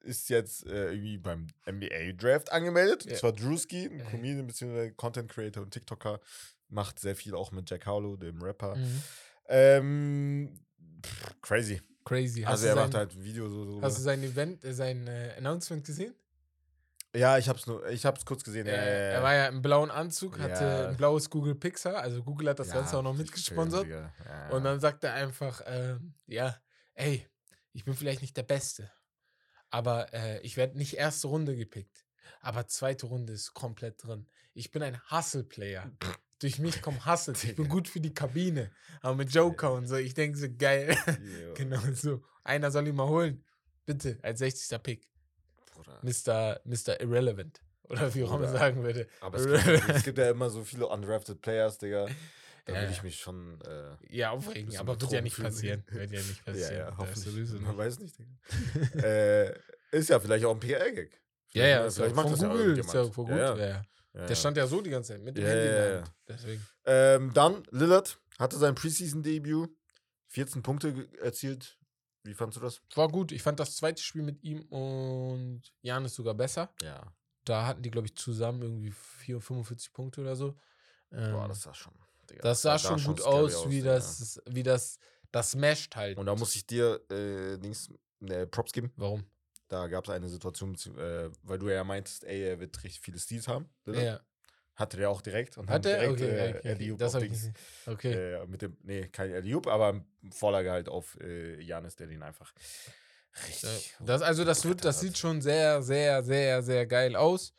ist 0.00 0.28
jetzt 0.28 0.66
äh, 0.66 0.90
irgendwie 0.92 1.16
beim 1.18 1.46
NBA-Draft 1.66 2.52
angemeldet. 2.52 3.04
Ja. 3.04 3.12
Das 3.12 3.22
war 3.22 3.32
Drewski, 3.32 3.86
ein 3.86 3.98
Ja. 4.00 4.04
Comedian 4.10 4.46
bzw. 4.46 4.90
Content 4.90 5.30
Creator 5.30 5.62
und 5.62 5.70
TikToker. 5.70 6.20
Macht 6.68 6.98
sehr 6.98 7.14
viel 7.16 7.34
auch 7.34 7.50
mit 7.52 7.70
Jack 7.70 7.86
Harlow, 7.86 8.16
dem 8.16 8.42
Rapper. 8.42 8.76
mhm. 8.76 9.02
Ähm, 9.52 10.58
pff, 11.04 11.40
crazy. 11.42 11.82
Crazy. 12.04 12.42
Hast, 12.42 12.52
also 12.52 12.66
er 12.68 12.74
sein, 12.74 12.84
macht 12.84 12.94
halt 12.94 13.22
Video 13.22 13.48
so. 13.48 13.64
so 13.64 13.82
hast 13.82 13.98
du 13.98 14.02
sein 14.02 14.22
Event, 14.22 14.64
äh, 14.64 14.72
sein 14.74 15.06
äh, 15.06 15.34
Announcement 15.38 15.84
gesehen? 15.84 16.14
Ja, 17.14 17.36
ich 17.36 17.46
hab's 17.48 17.66
nur, 17.66 17.86
ich 17.90 18.06
hab's 18.06 18.24
kurz 18.24 18.42
gesehen. 18.42 18.66
Er, 18.66 18.74
ja, 18.76 18.82
ja. 18.82 18.90
er 19.16 19.22
war 19.22 19.34
ja 19.34 19.46
im 19.48 19.60
blauen 19.60 19.90
Anzug, 19.90 20.38
hatte 20.38 20.64
Ja. 20.64 20.88
ein 20.88 20.96
blaues 20.96 21.28
Google 21.28 21.54
Pixar, 21.54 21.98
also 21.98 22.22
Google 22.22 22.48
hat 22.48 22.58
das 22.58 22.68
Ja, 22.68 22.74
Ganze 22.76 22.96
auch 22.96 23.02
noch 23.02 23.14
mitgesponsert. 23.14 23.84
schön. 23.86 24.08
Ja, 24.24 24.48
Und 24.48 24.64
dann 24.64 24.80
sagt 24.80 25.04
er 25.04 25.12
einfach, 25.12 25.60
ähm, 25.66 26.14
ja, 26.26 26.56
ey, 26.94 27.28
ich 27.74 27.84
bin 27.84 27.92
vielleicht 27.94 28.22
nicht 28.22 28.34
der 28.36 28.44
Beste, 28.44 28.90
aber 29.68 30.12
äh, 30.14 30.40
ich 30.40 30.56
werde 30.56 30.78
nicht 30.78 30.94
erste 30.96 31.28
Runde 31.28 31.54
gepickt. 31.54 32.06
Aber 32.40 32.66
zweite 32.66 33.06
Runde 33.06 33.34
ist 33.34 33.52
komplett 33.52 34.02
drin. 34.02 34.26
Ich 34.54 34.70
bin 34.70 34.82
ein 34.82 34.98
Hustle-Player. 35.10 35.90
Durch 36.42 36.58
mich 36.58 36.82
kommen 36.82 37.04
Hustles. 37.06 37.44
Ich 37.44 37.56
bin 37.56 37.68
gut 37.68 37.88
für 37.88 38.00
die 38.00 38.12
Kabine. 38.12 38.70
Aber 39.00 39.14
mit 39.16 39.32
Joker 39.32 39.72
und 39.72 39.86
so, 39.86 39.96
ich 39.96 40.14
denke 40.14 40.36
so, 40.38 40.46
geil. 40.56 40.96
Genau 41.54 41.80
so. 41.94 42.22
Einer 42.44 42.70
soll 42.70 42.88
ihn 42.88 42.96
mal 42.96 43.08
holen. 43.08 43.44
Bitte, 43.86 44.18
als 44.22 44.40
60. 44.40 44.82
Pick. 44.82 45.08
Bruder. 45.72 46.00
Mr. 46.02 46.60
Mr. 46.64 47.00
Irrelevant. 47.00 47.60
Oder 47.84 48.14
wie 48.14 48.24
auch 48.24 48.30
immer 48.34 48.46
Bruder. 48.46 48.52
sagen 48.58 48.82
würde. 48.82 49.06
Aber 49.20 49.38
es 49.38 49.46
gibt, 49.46 49.88
es 49.88 50.02
gibt 50.04 50.18
ja 50.18 50.30
immer 50.30 50.50
so 50.50 50.64
viele 50.64 50.86
undrafted 50.88 51.40
Players, 51.40 51.78
Digga. 51.78 52.06
Da 52.64 52.74
Ja, 52.74 52.82
will 52.82 52.90
ich 52.90 52.96
ja. 52.98 53.02
mich 53.04 53.16
schon. 53.20 53.60
Äh, 53.62 53.96
Ja, 54.16 54.30
aufregen, 54.30 54.76
aber 54.76 55.00
wird 55.00 55.12
ja 55.12 55.20
nicht 55.20 55.36
passieren. 55.40 55.84
Wird 55.90 56.10
ja 56.12 56.18
nicht 56.20 56.38
ja, 56.46 56.52
passieren. 56.52 56.76
ja, 56.76 56.88
ist 56.90 56.98
hoffentlich. 56.98 57.50
Man 57.52 57.62
nicht. 57.62 57.76
weiß 57.78 57.98
nicht, 58.00 58.14
Digga. 58.18 59.06
äh, 59.06 59.54
ist 59.90 60.08
ja 60.08 60.20
vielleicht 60.20 60.44
auch 60.44 60.54
ein 60.54 60.60
PR-Gag. 60.60 61.20
Ja, 61.54 61.66
ja, 61.66 61.76
Vielleicht, 61.90 61.98
ist 61.98 61.98
ja 61.98 62.08
macht 62.14 62.30
das 62.32 62.40
ja 62.40 62.48
Google 62.48 62.78
ist 62.78 62.94
ja 62.94 63.00
irgendjemand. 63.00 63.14
gut. 63.14 63.28
Ja, 63.30 63.56
Ja, 63.56 63.68
ja. 63.68 63.82
Ja. 64.14 64.26
Der 64.26 64.34
stand 64.34 64.56
ja 64.56 64.66
so 64.66 64.80
die 64.80 64.90
ganze 64.90 65.12
Zeit 65.12 65.22
mit 65.22 65.36
dem 65.36 65.44
Ja, 65.44 65.50
Handy 65.50 65.66
in 65.66 65.72
der. 65.72 65.96
Hand. 65.98 66.12
Deswegen. 66.28 66.66
Ähm, 66.84 67.32
dann 67.34 67.62
Lillard 67.70 68.18
hatte 68.38 68.56
sein 68.58 68.74
Preseason-Debüt. 68.74 69.70
14 70.28 70.62
Punkte 70.62 71.08
erzielt. 71.20 71.78
Wie 72.24 72.34
fandst 72.34 72.56
du 72.56 72.60
das? 72.62 72.80
War 72.94 73.08
gut. 73.08 73.32
Ich 73.32 73.42
fand 73.42 73.60
das 73.60 73.76
zweite 73.76 74.02
Spiel 74.02 74.22
mit 74.22 74.42
ihm 74.42 74.62
und 74.70 75.62
Janis 75.82 76.14
sogar 76.14 76.34
besser. 76.34 76.72
Ja. 76.82 77.02
Da 77.44 77.66
hatten 77.66 77.82
die, 77.82 77.90
glaube 77.90 78.06
ich, 78.06 78.16
zusammen 78.16 78.62
irgendwie 78.62 78.92
4, 78.92 79.40
45 79.40 79.92
Punkte 79.92 80.20
oder 80.20 80.36
so. 80.36 80.56
Ähm, 81.10 81.32
Boah, 81.32 81.48
das 81.48 81.62
sah 81.62 81.74
schon. 81.74 81.92
Digga, 82.30 82.42
das 82.42 82.62
sah 82.62 82.78
schon 82.78 83.02
gut 83.02 83.20
aus, 83.22 83.68
wie 83.68 83.80
Digga. 83.80 83.94
das, 83.94 84.40
wie 84.46 84.62
das, 84.62 84.98
das 85.32 85.54
mesht 85.56 85.96
halt. 85.96 86.16
Und 86.16 86.26
da 86.26 86.34
muss 86.36 86.54
ich 86.54 86.66
dir 86.66 87.00
äh, 87.10 87.58
Dings, 87.58 87.90
äh, 88.20 88.46
Props 88.46 88.72
geben. 88.72 88.92
Warum? 88.96 89.24
Da 89.72 89.86
gab 89.88 90.04
es 90.04 90.10
eine 90.10 90.28
Situation, 90.28 90.74
äh, 90.98 91.30
weil 91.44 91.58
du 91.58 91.70
ja 91.70 91.82
meintest, 91.82 92.24
ey, 92.24 92.42
er 92.42 92.60
wird 92.60 92.76
richtig 92.84 93.00
viele 93.00 93.18
Steals 93.18 93.48
haben. 93.48 93.70
Lillard. 93.86 94.04
Ja. 94.04 94.20
Hatte 94.74 94.98
der 94.98 95.08
auch 95.08 95.22
direkt. 95.22 95.56
Und 95.56 95.70
Hat 95.70 95.86
er? 95.86 95.92
direkt 95.92 96.12
Okay, 96.12 96.24
äh, 96.24 96.50
okay, 96.58 96.72
okay. 96.74 96.96
Das 96.98 97.14
auf 97.14 97.22
Dings. 97.22 97.50
Okay. 97.86 98.12
Äh, 98.12 98.46
mit 98.46 98.60
dem, 98.60 98.76
nee, 98.82 99.08
kein 99.08 99.32
Alley-Oop, 99.32 99.66
aber 99.68 100.04
Vorlage 100.30 100.70
halt 100.70 100.90
auf 100.90 101.18
äh, 101.22 101.58
Janis, 101.62 101.96
der 101.96 102.06
den 102.06 102.22
einfach 102.22 102.52
richtig. 103.48 103.94
Das, 104.00 104.20
also 104.20 104.44
das 104.44 104.62
wird, 104.66 104.84
das 104.84 105.00
sieht 105.00 105.16
schon 105.16 105.40
sehr, 105.40 105.82
sehr, 105.82 106.22
sehr, 106.22 106.62
sehr 106.62 106.86
geil 106.86 107.16
aus. 107.16 107.54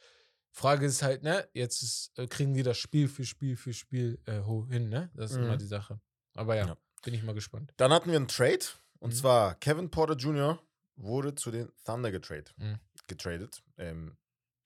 Frage 0.51 0.85
ist 0.85 1.01
halt, 1.01 1.23
ne, 1.23 1.47
jetzt 1.53 1.81
ist, 1.81 2.11
äh, 2.19 2.27
kriegen 2.27 2.53
die 2.53 2.61
das 2.61 2.77
Spiel 2.77 3.07
für 3.07 3.25
Spiel 3.25 3.55
für 3.55 3.73
Spiel 3.73 4.19
äh, 4.25 4.41
hin, 4.71 4.89
ne? 4.89 5.09
Das 5.15 5.31
ist 5.31 5.37
immer 5.37 5.55
Mhm. 5.55 5.59
die 5.59 5.65
Sache. 5.65 5.99
Aber 6.35 6.55
ja, 6.55 6.67
Ja. 6.67 6.77
bin 7.03 7.15
ich 7.15 7.23
mal 7.23 7.33
gespannt. 7.33 7.73
Dann 7.77 7.91
hatten 7.91 8.11
wir 8.11 8.17
einen 8.17 8.27
Trade. 8.27 8.63
Und 8.99 9.13
Mhm. 9.13 9.17
zwar 9.17 9.55
Kevin 9.55 9.89
Porter 9.89 10.15
Jr. 10.15 10.59
wurde 10.95 11.35
zu 11.35 11.51
den 11.51 11.71
Thunder 11.85 12.11
getradet. 12.11 12.53
Mhm. 12.57 12.79
getradet. 13.07 13.63
Ähm, 13.77 14.17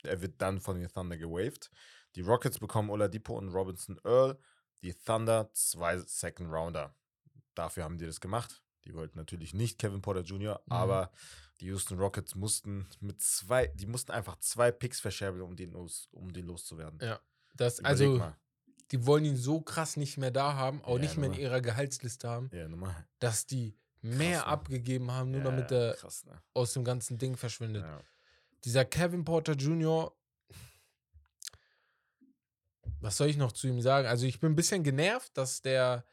er 0.03 0.21
wird 0.21 0.41
dann 0.41 0.59
von 0.61 0.79
den 0.79 0.89
Thunder 0.89 1.17
gewaved. 1.17 1.71
Die 2.15 2.21
Rockets 2.21 2.59
bekommen 2.59 2.89
Oladipo 2.89 3.37
und 3.37 3.49
Robinson 3.49 3.99
Earl. 4.03 4.37
Die 4.81 4.93
Thunder 4.93 5.49
zwei 5.53 5.97
Second 5.99 6.51
Rounder. 6.51 6.95
Dafür 7.55 7.83
haben 7.83 7.97
die 7.97 8.05
das 8.05 8.19
gemacht. 8.21 8.61
Die 8.85 8.93
wollten 8.93 9.17
natürlich 9.17 9.53
nicht 9.53 9.79
Kevin 9.79 10.01
Porter 10.01 10.21
Jr., 10.21 10.61
Mhm. 10.65 10.71
aber 10.71 11.11
die 11.59 11.65
Houston 11.65 11.97
Rockets 11.97 12.35
mussten 12.35 12.87
mit 12.99 13.21
zwei, 13.21 13.67
die 13.67 13.87
mussten 13.87 14.11
einfach 14.11 14.37
zwei 14.39 14.71
Picks 14.71 14.99
verscherbeln, 14.99 15.41
um 15.41 15.55
den, 15.55 15.71
los, 15.71 16.07
um 16.11 16.31
den 16.31 16.45
loszuwerden. 16.45 16.99
Ja. 17.01 17.19
Das, 17.55 17.79
Überleg 17.79 18.01
also, 18.07 18.17
mal. 18.19 18.37
die 18.91 19.05
wollen 19.07 19.25
ihn 19.25 19.35
so 19.35 19.59
krass 19.61 19.97
nicht 19.97 20.17
mehr 20.17 20.29
da 20.31 20.53
haben, 20.53 20.83
auch 20.83 20.95
Ja, 20.97 21.01
nicht 21.01 21.17
mehr 21.17 21.31
in 21.31 21.39
ihrer 21.39 21.59
Gehaltsliste 21.59 22.29
haben, 22.29 22.49
Ja, 22.53 22.67
dass 23.19 23.47
die 23.47 23.75
mehr 24.07 24.39
ne? 24.39 24.45
abgegeben 24.45 25.11
haben, 25.11 25.31
nur 25.31 25.39
ja, 25.41 25.45
damit 25.45 25.71
er 25.71 25.93
krass, 25.95 26.25
ne? 26.25 26.41
aus 26.53 26.73
dem 26.73 26.83
ganzen 26.83 27.17
Ding 27.17 27.35
verschwindet. 27.37 27.83
Ja. 27.83 27.99
Dieser 28.63 28.85
Kevin 28.85 29.23
Porter 29.23 29.53
Jr., 29.53 30.13
was 32.99 33.17
soll 33.17 33.27
ich 33.29 33.37
noch 33.37 33.51
zu 33.51 33.67
ihm 33.67 33.81
sagen? 33.81 34.07
Also 34.07 34.25
ich 34.25 34.39
bin 34.39 34.51
ein 34.51 34.55
bisschen 34.55 34.83
genervt, 34.83 35.37
dass 35.37 35.61
der 35.61 36.03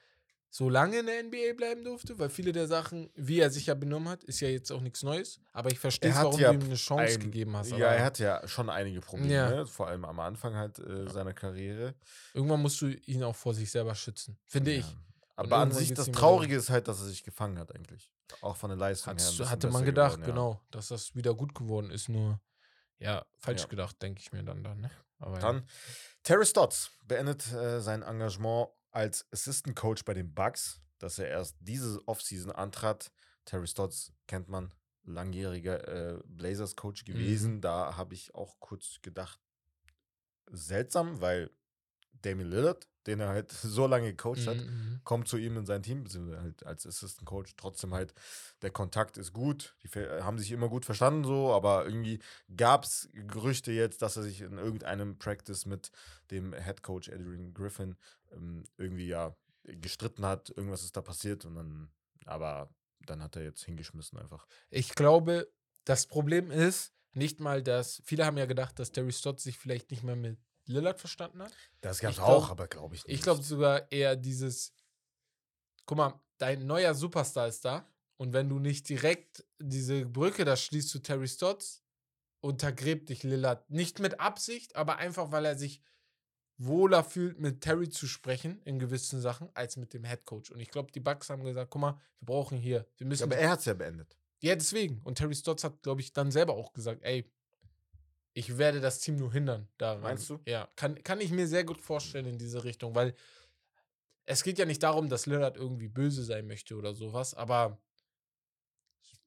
so 0.50 0.68
lange 0.68 1.00
in 1.00 1.06
der 1.06 1.22
NBA 1.24 1.54
bleiben 1.56 1.82
durfte, 1.82 2.16
weil 2.18 2.28
viele 2.28 2.52
der 2.52 2.68
Sachen, 2.68 3.10
wie 3.16 3.40
er 3.40 3.50
sich 3.50 3.66
ja 3.66 3.74
benommen 3.74 4.08
hat, 4.08 4.22
ist 4.22 4.38
ja 4.40 4.48
jetzt 4.48 4.70
auch 4.70 4.80
nichts 4.82 5.02
Neues. 5.02 5.40
Aber 5.52 5.70
ich 5.72 5.78
verstehe, 5.80 6.10
Er 6.10 6.16
hat 6.18 6.24
warum 6.26 6.40
ja 6.40 6.52
du 6.52 6.58
ihm 6.60 6.64
eine 6.66 6.74
Chance 6.76 7.14
ein- 7.14 7.20
gegeben 7.20 7.56
hast. 7.56 7.70
Ja, 7.72 7.88
er 7.92 8.04
hat 8.04 8.18
ja 8.20 8.46
schon 8.46 8.70
einige 8.70 9.00
Probleme, 9.00 9.32
Ja. 9.34 9.50
ne? 9.50 9.66
vor 9.66 9.88
allem 9.88 10.04
am 10.04 10.20
Anfang 10.20 10.54
halt 10.54 10.78
äh, 10.78 11.08
seiner 11.10 11.32
Karriere. 11.32 11.94
irgendwann 12.34 12.62
musst 12.62 12.80
du 12.82 12.86
ihn 12.88 13.24
auch 13.24 13.34
vor 13.34 13.52
sich 13.54 13.68
selber 13.70 13.94
schützen, 13.96 14.36
finde 14.46 14.72
ich. 14.74 14.86
Aber 15.36 15.58
an 15.58 15.72
sich, 15.72 15.92
das 15.92 16.10
Traurige 16.12 16.56
ist 16.56 16.70
halt, 16.70 16.86
dass 16.88 17.00
er 17.00 17.06
sich 17.06 17.24
gefangen 17.24 17.58
hat 17.58 17.74
eigentlich. 17.74 18.12
Auch 18.40 18.56
von 18.56 18.70
der 18.70 18.76
Leistung 18.78 19.16
her. 19.16 19.50
hatte 19.50 19.68
man 19.70 19.84
gedacht, 19.84 20.16
geworden, 20.16 20.20
ja. 20.22 20.26
genau, 20.34 20.60
dass 20.70 20.88
das 20.88 21.14
wieder 21.14 21.34
gut 21.34 21.54
geworden 21.54 21.90
ist, 21.90 22.08
nur 22.08 22.40
ja, 22.98 23.24
falsch 23.38 23.62
Ja. 23.62 23.66
gedacht, 23.68 24.00
denke 24.00 24.20
ich 24.20 24.32
mir 24.32 24.42
dann. 24.44 24.62
dann 24.62 24.80
ne? 24.80 24.90
Aber 25.18 25.34
ja. 25.34 25.40
Dann, 25.40 25.68
Terry 26.22 26.46
Stotts 26.46 26.90
beendet 27.02 27.52
äh, 27.52 27.80
sein 27.80 28.02
Engagement 28.02 28.68
als 28.90 29.26
Assistant 29.32 29.74
Coach 29.76 30.04
bei 30.04 30.14
den 30.14 30.32
Bucks, 30.32 30.80
das 30.98 31.18
er 31.18 31.28
erst 31.28 31.56
diese 31.60 32.00
Offseason 32.06 32.52
antrat. 32.52 33.10
Terry 33.44 33.66
Stotts 33.66 34.12
kennt 34.26 34.48
man, 34.48 34.72
langjähriger 35.02 35.86
äh, 36.16 36.22
Blazers-Coach 36.26 37.02
Mhm. 37.02 37.06
gewesen. 37.12 37.60
Da 37.60 37.96
habe 37.96 38.14
ich 38.14 38.34
auch 38.34 38.58
kurz 38.60 39.00
gedacht, 39.02 39.40
seltsam, 40.50 41.20
weil 41.20 41.50
Damian 42.24 42.48
Lillard, 42.50 42.88
den 43.06 43.20
er 43.20 43.28
halt 43.28 43.50
so 43.52 43.86
lange 43.86 44.10
gecoacht 44.12 44.46
hat, 44.46 44.56
Mhm, 44.56 44.62
mhm. 44.64 45.00
kommt 45.04 45.28
zu 45.28 45.36
ihm 45.36 45.56
in 45.58 45.66
sein 45.66 45.82
Team, 45.82 46.04
beziehungsweise 46.04 46.40
halt 46.40 46.64
als 46.66 46.86
Assistant 46.86 47.26
Coach. 47.26 47.54
Trotzdem 47.56 47.92
halt, 47.94 48.14
der 48.62 48.70
Kontakt 48.70 49.16
ist 49.18 49.32
gut. 49.32 49.76
Die 49.82 49.88
ver- 49.88 50.24
haben 50.24 50.38
sich 50.38 50.50
immer 50.52 50.68
gut 50.68 50.84
verstanden, 50.84 51.24
so, 51.24 51.52
aber 51.52 51.84
irgendwie 51.84 52.20
gab 52.56 52.84
es 52.84 53.08
Gerüchte 53.12 53.72
jetzt, 53.72 54.00
dass 54.02 54.16
er 54.16 54.22
sich 54.22 54.40
in 54.40 54.58
irgendeinem 54.58 55.18
Practice 55.18 55.66
mit 55.66 55.90
dem 56.30 56.52
Head 56.54 56.82
Coach 56.82 57.08
Adrian 57.10 57.52
Griffin 57.52 57.96
ähm, 58.32 58.64
irgendwie 58.78 59.06
ja 59.08 59.36
gestritten 59.64 60.24
hat. 60.26 60.50
Irgendwas 60.50 60.82
ist 60.84 60.96
da 60.96 61.02
passiert 61.02 61.44
und 61.44 61.54
dann, 61.56 61.90
aber 62.26 62.70
dann 63.06 63.22
hat 63.22 63.36
er 63.36 63.42
jetzt 63.42 63.64
hingeschmissen 63.64 64.18
einfach. 64.18 64.46
Ich 64.70 64.94
glaube, 64.94 65.50
das 65.84 66.06
Problem 66.06 66.50
ist 66.50 66.92
nicht 67.12 67.38
mal, 67.40 67.62
dass 67.62 68.02
viele 68.04 68.24
haben 68.26 68.38
ja 68.38 68.46
gedacht, 68.46 68.78
dass 68.78 68.90
Terry 68.92 69.12
Stott 69.12 69.40
sich 69.40 69.58
vielleicht 69.58 69.90
nicht 69.90 70.02
mehr 70.02 70.16
mit 70.16 70.38
Lillard 70.66 70.98
verstanden 70.98 71.42
hat. 71.42 71.52
Das 71.80 72.00
gab's 72.00 72.16
gab's 72.16 72.28
auch, 72.28 72.50
aber 72.50 72.66
glaube 72.66 72.94
ich 72.94 73.06
nicht. 73.06 73.14
Ich 73.14 73.22
glaube 73.22 73.42
sogar 73.42 73.90
eher 73.92 74.16
dieses, 74.16 74.72
guck 75.86 75.98
mal, 75.98 76.20
dein 76.38 76.66
neuer 76.66 76.94
Superstar 76.94 77.48
ist 77.48 77.64
da 77.64 77.88
und 78.16 78.32
wenn 78.32 78.48
du 78.48 78.58
nicht 78.58 78.88
direkt 78.88 79.44
diese 79.58 80.06
Brücke 80.06 80.44
da 80.44 80.56
schließt 80.56 80.88
zu 80.88 81.00
Terry 81.00 81.28
Stotts, 81.28 81.82
untergräbt 82.40 83.08
dich 83.08 83.22
Lillard. 83.22 83.68
Nicht 83.70 84.00
mit 84.00 84.20
Absicht, 84.20 84.76
aber 84.76 84.96
einfach, 84.98 85.32
weil 85.32 85.44
er 85.44 85.56
sich 85.56 85.80
wohler 86.56 87.02
fühlt, 87.02 87.40
mit 87.40 87.62
Terry 87.62 87.88
zu 87.88 88.06
sprechen 88.06 88.60
in 88.64 88.78
gewissen 88.78 89.20
Sachen, 89.20 89.48
als 89.54 89.76
mit 89.76 89.92
dem 89.92 90.04
Head 90.04 90.24
Coach. 90.24 90.50
Und 90.50 90.60
ich 90.60 90.70
glaube, 90.70 90.92
die 90.92 91.00
Bucks 91.00 91.30
haben 91.30 91.42
gesagt, 91.42 91.70
guck 91.70 91.80
mal, 91.80 92.00
wir 92.20 92.26
brauchen 92.26 92.58
hier, 92.58 92.86
wir 92.96 93.06
müssen 93.06 93.24
aber 93.24 93.36
er 93.36 93.50
hat 93.50 93.60
es 93.60 93.64
ja 93.64 93.74
beendet. 93.74 94.16
ja, 94.40 94.54
deswegen. 94.54 95.00
Und 95.02 95.16
Terry 95.16 95.34
Stotts 95.34 95.64
hat, 95.64 95.82
glaube 95.82 96.00
ich, 96.00 96.12
dann 96.12 96.30
selber 96.30 96.54
auch 96.54 96.72
gesagt, 96.72 97.02
ey, 97.02 97.28
ich 98.34 98.58
werde 98.58 98.80
das 98.80 98.98
Team 98.98 99.16
nur 99.16 99.32
hindern 99.32 99.68
daran. 99.78 100.02
Meinst 100.02 100.28
du? 100.28 100.40
Ja, 100.46 100.68
kann, 100.76 101.02
kann 101.02 101.20
ich 101.20 101.30
mir 101.30 101.46
sehr 101.46 101.64
gut 101.64 101.80
vorstellen 101.80 102.26
in 102.26 102.38
diese 102.38 102.64
Richtung, 102.64 102.94
weil 102.94 103.14
es 104.26 104.42
geht 104.42 104.58
ja 104.58 104.64
nicht 104.64 104.82
darum, 104.82 105.08
dass 105.08 105.26
Lillard 105.26 105.56
irgendwie 105.56 105.88
böse 105.88 106.24
sein 106.24 106.46
möchte 106.46 106.76
oder 106.76 106.94
sowas, 106.94 107.34
aber 107.34 107.80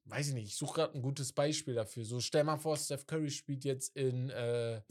weiß 0.04 0.28
ich 0.28 0.34
nicht, 0.34 0.48
ich 0.48 0.56
suche 0.56 0.74
gerade 0.74 0.94
ein 0.94 1.02
gutes 1.02 1.32
Beispiel 1.32 1.74
dafür. 1.74 2.04
So, 2.04 2.20
stell 2.20 2.44
mal 2.44 2.58
vor, 2.58 2.76
Steph 2.76 3.06
Curry 3.06 3.30
spielt 3.30 3.64
jetzt 3.64 3.94
in 3.96 4.30
äh, 4.30 4.82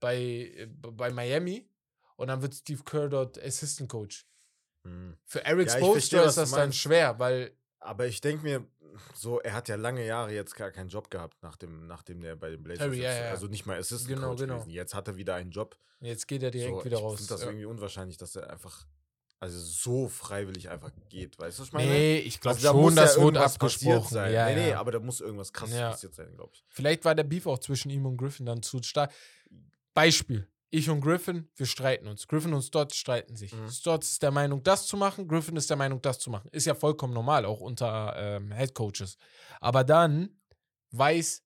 bei, 0.00 0.16
äh, 0.16 0.66
bei 0.66 1.10
Miami 1.10 1.68
und 2.16 2.28
dann 2.28 2.42
wird 2.42 2.54
Steve 2.54 2.82
Kerr 2.84 3.08
dort 3.08 3.42
Assistant 3.42 3.88
Coach. 3.88 4.26
Hm. 4.84 5.16
Für 5.24 5.44
Eric 5.44 5.68
Ja, 5.68 5.78
ich 5.78 5.84
Spoelstra 5.84 6.24
ist 6.24 6.36
das 6.36 6.50
dann 6.50 6.72
schwer, 6.72 7.18
weil 7.18 7.56
Aber 7.84 8.06
ich 8.06 8.20
denke 8.20 8.42
mir, 8.44 8.64
so, 9.14 9.40
er 9.40 9.54
hat 9.54 9.68
ja 9.68 9.76
lange 9.76 10.04
Jahre 10.06 10.32
jetzt 10.32 10.54
gar 10.54 10.70
keinen 10.70 10.88
Job 10.88 11.10
gehabt, 11.10 11.36
nachdem, 11.42 11.86
nachdem 11.86 12.20
der 12.20 12.36
bei 12.36 12.50
den 12.50 12.62
Blazers 12.62 12.84
Terry, 12.86 13.00
ja, 13.02 13.12
ja, 13.12 13.30
also 13.30 13.46
nicht 13.46 13.66
mal 13.66 13.78
Assistant 13.78 14.08
Genau, 14.16 14.28
Coach 14.30 14.40
genau. 14.40 14.54
gewesen. 14.56 14.70
Jetzt 14.70 14.94
hat 14.94 15.08
er 15.08 15.16
wieder 15.16 15.34
einen 15.34 15.50
Job. 15.50 15.76
jetzt 16.00 16.28
geht 16.28 16.42
er 16.42 16.50
direkt 16.50 16.78
so, 16.78 16.84
wieder 16.84 16.98
ich 16.98 17.02
raus. 17.02 17.16
finde 17.16 17.28
das 17.34 17.40
Ja. 17.40 17.46
irgendwie 17.48 17.64
unwahrscheinlich, 17.64 18.16
dass 18.18 18.36
er 18.36 18.50
einfach, 18.50 18.86
also 19.40 19.58
so 19.58 20.08
freiwillig 20.08 20.68
einfach 20.70 20.90
geht. 21.08 21.38
Weißt 21.38 21.58
du, 21.58 21.62
was 21.62 21.68
ich 21.68 21.72
meine? 21.72 21.90
Nee, 21.90 22.18
ich 22.18 22.40
glaube 22.40 22.56
Also 22.56 22.68
da 22.68 22.72
schon, 22.72 22.80
muss 22.82 22.94
das 22.94 23.16
ja 23.16 23.22
wurde 23.22 23.40
abgesprochen. 23.44 24.08
sein. 24.14 24.32
Ja, 24.32 24.46
nee, 24.46 24.54
nee, 24.56 24.70
ja. 24.70 24.78
aber 24.80 24.92
da 24.92 25.00
muss 25.00 25.20
irgendwas 25.20 25.52
krasses 25.52 25.74
passiert 25.76 26.14
sein, 26.14 26.34
glaube 26.36 26.52
ich. 26.54 26.64
Vielleicht 26.68 27.04
war 27.04 27.14
der 27.14 27.24
Beef 27.24 27.46
auch 27.46 27.58
zwischen 27.58 27.90
ihm 27.90 28.04
und 28.06 28.16
Griffin 28.18 28.46
dann 28.46 28.62
zu 28.62 28.80
stark. 28.82 29.10
Beispiel. 29.94 30.46
Ich 30.74 30.88
und 30.88 31.02
Griffin, 31.02 31.50
wir 31.56 31.66
streiten 31.66 32.08
uns. 32.08 32.26
Griffin 32.26 32.54
und 32.54 32.62
Stotts 32.62 32.96
streiten 32.96 33.36
sich. 33.36 33.52
Mhm. 33.52 33.68
Stotts 33.70 34.12
ist 34.12 34.22
der 34.22 34.30
Meinung, 34.30 34.62
das 34.62 34.86
zu 34.86 34.96
machen. 34.96 35.28
Griffin 35.28 35.54
ist 35.56 35.68
der 35.68 35.76
Meinung, 35.76 36.00
das 36.00 36.18
zu 36.18 36.30
machen. 36.30 36.48
Ist 36.50 36.64
ja 36.64 36.74
vollkommen 36.74 37.12
normal, 37.12 37.44
auch 37.44 37.60
unter 37.60 38.14
ähm, 38.16 38.50
Head 38.52 38.72
Coaches. 38.72 39.18
Aber 39.60 39.84
dann 39.84 40.40
weiß 40.92 41.44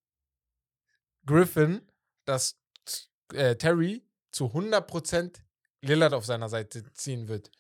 Griffin, 1.26 1.82
dass 2.24 2.56
äh, 3.32 3.56
Terry 3.56 4.06
zu 4.30 4.44
100% 4.44 5.40
Lillard 5.80 6.14
auf 6.14 6.24
seiner 6.24 6.48
Seite 6.48 6.84
ziehen 6.92 7.26
wird. 7.26 7.50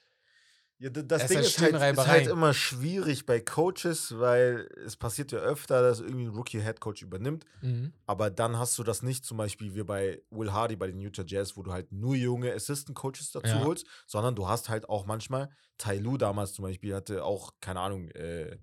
Ja, 0.80 0.90
das 0.90 1.22
Es 1.22 1.28
Ding 1.28 1.38
ist 1.38 1.44
entstehen 1.58 1.78
halt, 1.80 1.96
ist 1.96 2.06
halt 2.06 2.26
immer 2.26 2.52
schwierig 2.52 3.24
bei 3.24 3.40
Coaches, 3.40 4.18
weil 4.18 4.68
es 4.84 4.96
passiert 4.96 5.32
ja 5.32 5.38
öfter, 5.38 5.80
dass 5.80 6.00
irgendwie 6.00 6.24
ein 6.26 6.34
Rookie-Headcoach 6.34 7.00
übernimmt. 7.02 7.46
Mhm. 7.62 7.92
Aber 8.06 8.30
dann 8.30 8.58
hast 8.58 8.78
du 8.78 8.82
das 8.84 9.02
nicht 9.02 9.24
zum 9.24 9.38
Beispiel 9.38 9.74
wie 9.74 9.84
bei 9.84 10.22
Will 10.30 10.52
Hardy 10.52 10.76
bei 10.76 10.86
den 10.88 11.00
Utah 11.00 11.24
Jazz, 11.26 11.56
wo 11.56 11.62
du 11.62 11.72
halt 11.72 11.92
nur 11.92 12.14
junge 12.14 12.52
Assistant-Coaches 12.52 13.32
dazu 13.32 13.48
Ja. 13.48 13.64
holst, 13.64 13.86
sondern 14.06 14.34
du 14.36 14.48
hast 14.48 14.68
halt 14.68 14.88
auch 14.88 15.06
manchmal, 15.06 15.50
Tai 15.78 15.96
Lu 15.98 16.18
damals 16.18 16.52
zum 16.52 16.64
Beispiel 16.64 16.94
hatte 16.94 17.24
auch, 17.24 17.54
keine 17.60 17.80
Ahnung, 17.80 18.08
äh, 18.10 18.58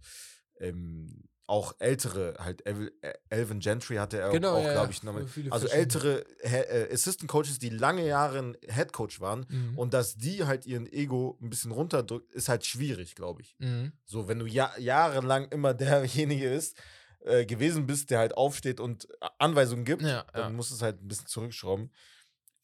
ähm, 0.60 1.24
auch 1.54 1.76
ältere, 1.80 2.36
halt 2.40 2.66
äh, 2.66 2.90
Elvin 3.30 3.60
Gentry 3.60 3.96
hatte 3.98 4.18
er 4.20 4.32
Genau, 4.32 4.56
auch, 4.58 4.64
ja, 4.66 4.72
glaube 4.72 4.92
ich, 4.92 5.04
nochmal. 5.04 5.28
Viele 5.28 5.52
Also 5.52 5.68
ältere 5.68 6.26
äh, 6.42 6.92
Assistant-Coaches, 6.92 7.60
die 7.60 7.70
lange 7.70 8.06
Jahre 8.06 8.40
ein 8.40 8.58
Headcoach 8.68 9.20
waren 9.20 9.46
Mhm. 9.50 9.78
und 9.78 9.94
dass 9.94 10.16
die 10.18 10.46
halt 10.46 10.66
ihren 10.66 10.88
Ego 10.92 11.38
ein 11.42 11.50
bisschen 11.50 11.72
runterdrückt, 11.72 12.32
ist 12.34 12.50
halt 12.50 12.66
schwierig, 12.66 13.14
glaube 13.16 13.42
ich. 13.44 13.56
Mhm. 13.60 13.92
So, 14.04 14.28
wenn 14.28 14.40
du 14.40 14.48
ja, 14.48 14.74
jahrelang 14.80 15.48
immer 15.50 15.74
derjenige 15.76 16.50
ist, 16.52 16.76
äh, 17.20 17.46
gewesen 17.46 17.86
bist, 17.86 18.10
der 18.10 18.20
halt 18.20 18.36
aufsteht 18.36 18.80
und 18.80 19.08
A- 19.22 19.32
Anweisungen 19.38 19.86
gibt, 19.86 20.02
Ja, 20.02 20.26
dann 20.34 20.42
ja. 20.42 20.50
musst 20.50 20.72
du 20.72 20.76
es 20.76 20.82
halt 20.82 21.02
ein 21.02 21.08
bisschen 21.08 21.28
zurückschrauben. 21.28 21.92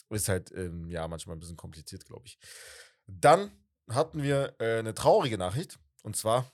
Ist 0.09 0.27
halt, 0.29 0.51
ähm, 0.53 0.89
ja, 0.89 1.07
manchmal 1.07 1.35
ein 1.35 1.39
bisschen 1.39 1.57
kompliziert, 1.57 2.05
glaube 2.05 2.23
ich. 2.25 2.39
Dann 3.05 3.51
hatten 3.89 4.23
wir 4.23 4.55
äh, 4.59 4.79
eine 4.79 4.93
traurige 4.95 5.37
Nachricht. 5.37 5.77
Und 6.01 6.15
zwar, 6.15 6.51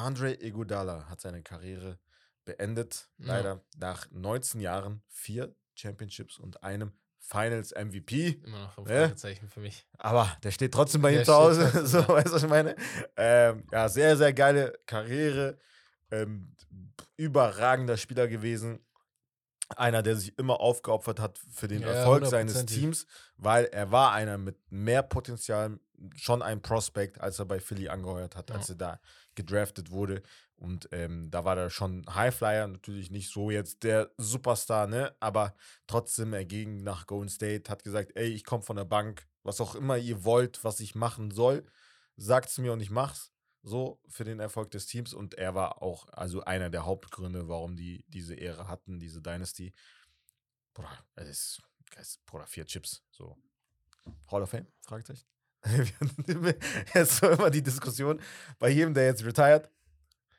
Andre 0.00 0.34
Iguodala 0.42 1.08
hat 1.08 1.20
seine 1.20 1.42
Karriere 1.42 1.98
beendet. 2.44 3.08
Ja. 3.18 3.26
Leider 3.34 3.64
nach 3.76 4.06
19 4.10 4.60
Jahren, 4.60 5.02
vier 5.08 5.54
Championships 5.74 6.38
und 6.38 6.62
einem 6.62 6.92
Finals 7.18 7.72
MVP. 7.72 8.40
Immer 8.44 8.58
noch 8.60 8.78
ein 8.78 8.84
Ne? 8.84 9.00
Fragezeichen 9.00 9.48
für 9.48 9.60
mich. 9.60 9.86
Aber 9.98 10.36
der 10.42 10.50
steht 10.50 10.72
trotzdem 10.72 11.02
bei 11.02 11.12
Der 11.12 11.20
ihm 11.20 11.24
zu 11.24 11.34
Hause. 11.34 11.70
so, 11.86 12.08
weißt 12.08 12.28
du, 12.28 12.32
was 12.32 12.42
ich 12.42 12.48
meine? 12.48 12.74
Ähm, 13.16 13.64
ja, 13.70 13.88
sehr, 13.88 14.16
sehr 14.16 14.32
geile 14.32 14.78
Karriere. 14.86 15.58
Ähm, 16.10 16.56
überragender 17.16 17.96
Spieler 17.96 18.26
gewesen. 18.26 18.80
Einer, 19.76 20.02
der 20.02 20.16
sich 20.16 20.36
immer 20.36 20.58
aufgeopfert 20.58 21.20
hat 21.20 21.38
für 21.52 21.68
den 21.68 21.82
Ja, 21.82 21.88
Erfolg 21.90 22.26
seines. 22.26 22.66
Teams, 22.66 23.06
weil 23.36 23.66
er 23.66 23.92
war 23.92 24.12
einer 24.12 24.36
mit 24.36 24.56
mehr 24.72 25.02
Potenzial, 25.04 25.78
schon 26.16 26.42
ein 26.42 26.62
Prospect, 26.62 27.20
als 27.20 27.38
er 27.38 27.44
bei 27.44 27.60
Philly 27.60 27.88
angeheuert 27.88 28.36
hat, 28.36 28.50
als 28.50 28.68
Ja. 28.68 28.74
er 28.74 28.78
da 28.78 29.00
gedraftet 29.34 29.90
wurde. 29.90 30.22
Und 30.56 30.88
ähm, 30.92 31.30
da 31.30 31.44
war 31.44 31.56
er 31.56 31.70
schon 31.70 32.04
Highflyer, 32.14 32.66
natürlich 32.68 33.10
nicht 33.10 33.30
so 33.30 33.50
jetzt 33.50 33.82
der 33.82 34.10
Superstar, 34.18 34.86
ne? 34.86 35.14
Aber 35.20 35.54
trotzdem, 35.86 36.32
er 36.34 36.44
ging 36.44 36.82
nach 36.82 37.06
Golden 37.06 37.28
State, 37.30 37.70
hat 37.70 37.82
gesagt, 37.84 38.12
ey, 38.14 38.28
ich 38.28 38.44
komme 38.44 38.62
von 38.62 38.76
der 38.76 38.84
Bank, 38.84 39.26
was 39.42 39.60
auch 39.60 39.74
immer 39.74 39.96
ihr 39.96 40.24
wollt, 40.24 40.62
was 40.64 40.80
ich 40.80 40.94
machen 40.94 41.30
soll, 41.30 41.64
sagt's 42.16 42.58
mir 42.58 42.72
und 42.72 42.80
ich 42.80 42.90
mach's. 42.90 43.32
So 43.62 44.00
für 44.08 44.24
den 44.24 44.40
Erfolg 44.40 44.70
des 44.70 44.86
Teams. 44.86 45.12
Und 45.12 45.34
er 45.34 45.54
war 45.54 45.82
auch 45.82 46.08
also 46.12 46.42
einer 46.44 46.70
der 46.70 46.86
Hauptgründe, 46.86 47.48
warum 47.48 47.76
die 47.76 48.04
diese 48.08 48.34
Ehre 48.34 48.68
hatten, 48.68 48.98
diese 48.98 49.20
Dynasty. 49.20 49.72
Bruder, 50.72 51.04
es 51.14 51.28
ist, 51.28 51.62
es- 51.96 52.18
Bruder, 52.24 52.46
vier 52.46 52.64
Chips. 52.64 53.02
So. 53.10 53.36
Hall 54.30 54.42
of 54.42 54.50
Fame? 54.50 54.66
Fragezeichen. 54.80 55.26
Jetzt 56.94 57.16
so 57.18 57.28
immer 57.30 57.50
die 57.50 57.62
Diskussion 57.62 58.20
bei 58.58 58.70
jedem, 58.70 58.94
der 58.94 59.04
jetzt 59.04 59.24
retired. 59.24 59.68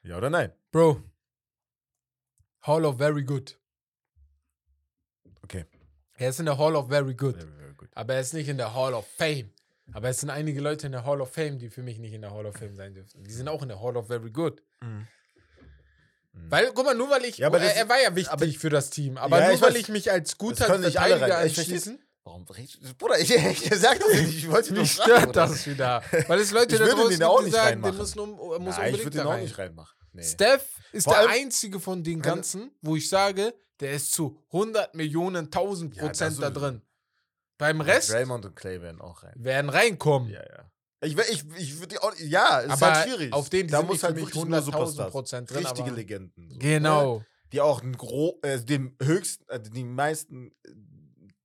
Ja 0.03 0.17
oder 0.17 0.29
nein? 0.29 0.51
Bro. 0.71 1.01
Hall 2.63 2.85
of 2.85 2.97
Very 2.97 3.23
Good. 3.23 3.57
Okay. 5.43 5.65
Er 6.15 6.29
ist 6.29 6.39
in 6.39 6.45
der 6.45 6.57
Hall 6.57 6.75
of 6.75 6.89
Very 6.89 7.13
Good. 7.13 7.35
Very, 7.37 7.51
very 7.51 7.73
good. 7.75 7.89
Aber 7.95 8.13
er 8.15 8.21
ist 8.21 8.33
nicht 8.33 8.47
in 8.49 8.57
der 8.57 8.73
Hall 8.73 8.93
of 8.93 9.07
Fame. 9.17 9.51
Aber 9.93 10.09
es 10.09 10.19
sind 10.21 10.29
einige 10.29 10.61
Leute 10.61 10.85
in 10.85 10.91
der 10.93 11.05
Hall 11.05 11.21
of 11.21 11.31
Fame, 11.33 11.59
die 11.59 11.69
für 11.69 11.83
mich 11.83 11.99
nicht 11.99 12.13
in 12.13 12.21
der 12.21 12.31
Hall 12.31 12.45
of 12.45 12.55
Fame 12.55 12.75
sein 12.75 12.93
dürften. 12.93 13.23
Die 13.23 13.31
sind 13.33 13.47
auch 13.47 13.61
in 13.61 13.67
der 13.67 13.81
Hall 13.81 13.97
of 13.97 14.07
Very 14.07 14.31
Good. 14.31 14.61
Mhm. 14.81 15.07
Weil, 16.33 16.71
guck 16.73 16.85
mal, 16.85 16.95
nur 16.95 17.09
weil 17.09 17.25
ich. 17.25 17.39
Ja, 17.39 17.47
aber 17.47 17.59
er, 17.59 17.75
er 17.75 17.89
war 17.89 18.01
ja 18.01 18.15
wichtig 18.15 18.31
aber- 18.31 18.47
für 18.47 18.69
das 18.69 18.89
Team. 18.89 19.17
Aber 19.17 19.39
Ja, 19.41 19.49
nur 19.51 19.61
weil 19.61 19.71
weiß. 19.73 19.77
ich 19.81 19.89
mich 19.89 20.11
als 20.11 20.37
guter 20.37 20.65
Verteidiger 20.65 21.37
anschließen. 21.39 21.99
Warum 22.23 22.45
redest 22.47 22.79
du? 22.83 22.93
Bruder, 22.95 23.19
ich, 23.19 23.31
ich 23.31 23.69
sag 23.79 23.99
das 23.99 24.09
nicht. 24.13 24.37
Ich 24.37 24.49
wollte 24.51 24.73
nur 24.73 24.83
Mich 24.83 24.95
fragen, 24.95 25.09
stört 25.11 25.25
Bruder. 25.27 25.47
das 25.47 25.65
wieder. 25.67 26.03
Weil 26.27 26.39
es 26.39 26.51
Leute 26.51 26.75
Ich 26.75 26.81
da 26.81 26.87
draußen 26.87 27.09
den 27.09 27.23
auch 27.23 27.39
die 27.39 27.45
nicht 27.45 27.53
sagen, 27.55 27.67
reinmachen. 27.83 27.97
muss, 27.97 28.15
nur, 28.15 28.59
muss 28.59 28.77
Nein, 28.77 28.93
ich 28.95 29.03
würde 29.03 29.17
den 29.17 29.27
auch 29.27 29.37
nicht 29.37 29.57
reinmachen. 29.57 29.97
Nee. 30.13 30.23
Steph 30.23 30.67
ist 30.91 31.05
Vor 31.05 31.13
der 31.15 31.29
einzige 31.29 31.79
von 31.79 32.03
den 32.03 32.21
ganzen, 32.21 32.71
wo 32.81 32.95
ich 32.95 33.07
sage, 33.09 33.53
der 33.79 33.93
ist 33.93 34.11
zu 34.13 34.37
100 34.51 34.93
Millionen, 34.93 35.45
1000 35.45 35.95
Ja, 35.95 36.01
Prozent 36.03 36.33
das 36.33 36.39
da 36.39 36.49
drin. 36.51 36.81
Beim 37.57 37.77
Ja, 37.79 37.83
Rest 37.85 38.11
Draymond 38.11 38.45
und 38.45 38.55
Clay 38.55 38.81
werden 38.81 39.01
auch 39.01 39.23
rein. 39.23 39.33
werden 39.37 39.69
reinkommen. 39.69 40.29
Ja, 40.29 40.41
ja. 40.43 40.71
Ich, 41.03 41.17
ich, 41.17 41.43
ich 41.57 41.79
würde 41.79 42.03
auch. 42.03 42.13
Ja, 42.19 42.59
ist 42.59 42.71
Aber 42.71 42.93
halt 42.93 43.07
schwierig. 43.09 43.33
auf 43.33 43.49
denen, 43.49 43.67
die 43.67 43.71
da 43.71 43.81
muss 43.81 44.03
halt 44.03 44.15
wirklich 44.17 44.35
nur 44.35 44.57
100.000 44.59 44.61
Superstars. 44.61 45.11
Prozent 45.11 45.49
drin, 45.49 45.65
Richtige 45.65 45.89
Legenden. 45.91 46.33
so, 46.49 46.53
ne? 46.53 46.59
Genau. 46.59 47.23
Die 47.53 47.59
auch 47.61 47.81
einen 47.81 47.97
gro 47.97 48.39
äh, 48.43 48.59
den 48.59 48.95
höchsten, 49.01 49.43
äh, 49.49 49.59
die 49.59 49.83
meisten 49.83 50.51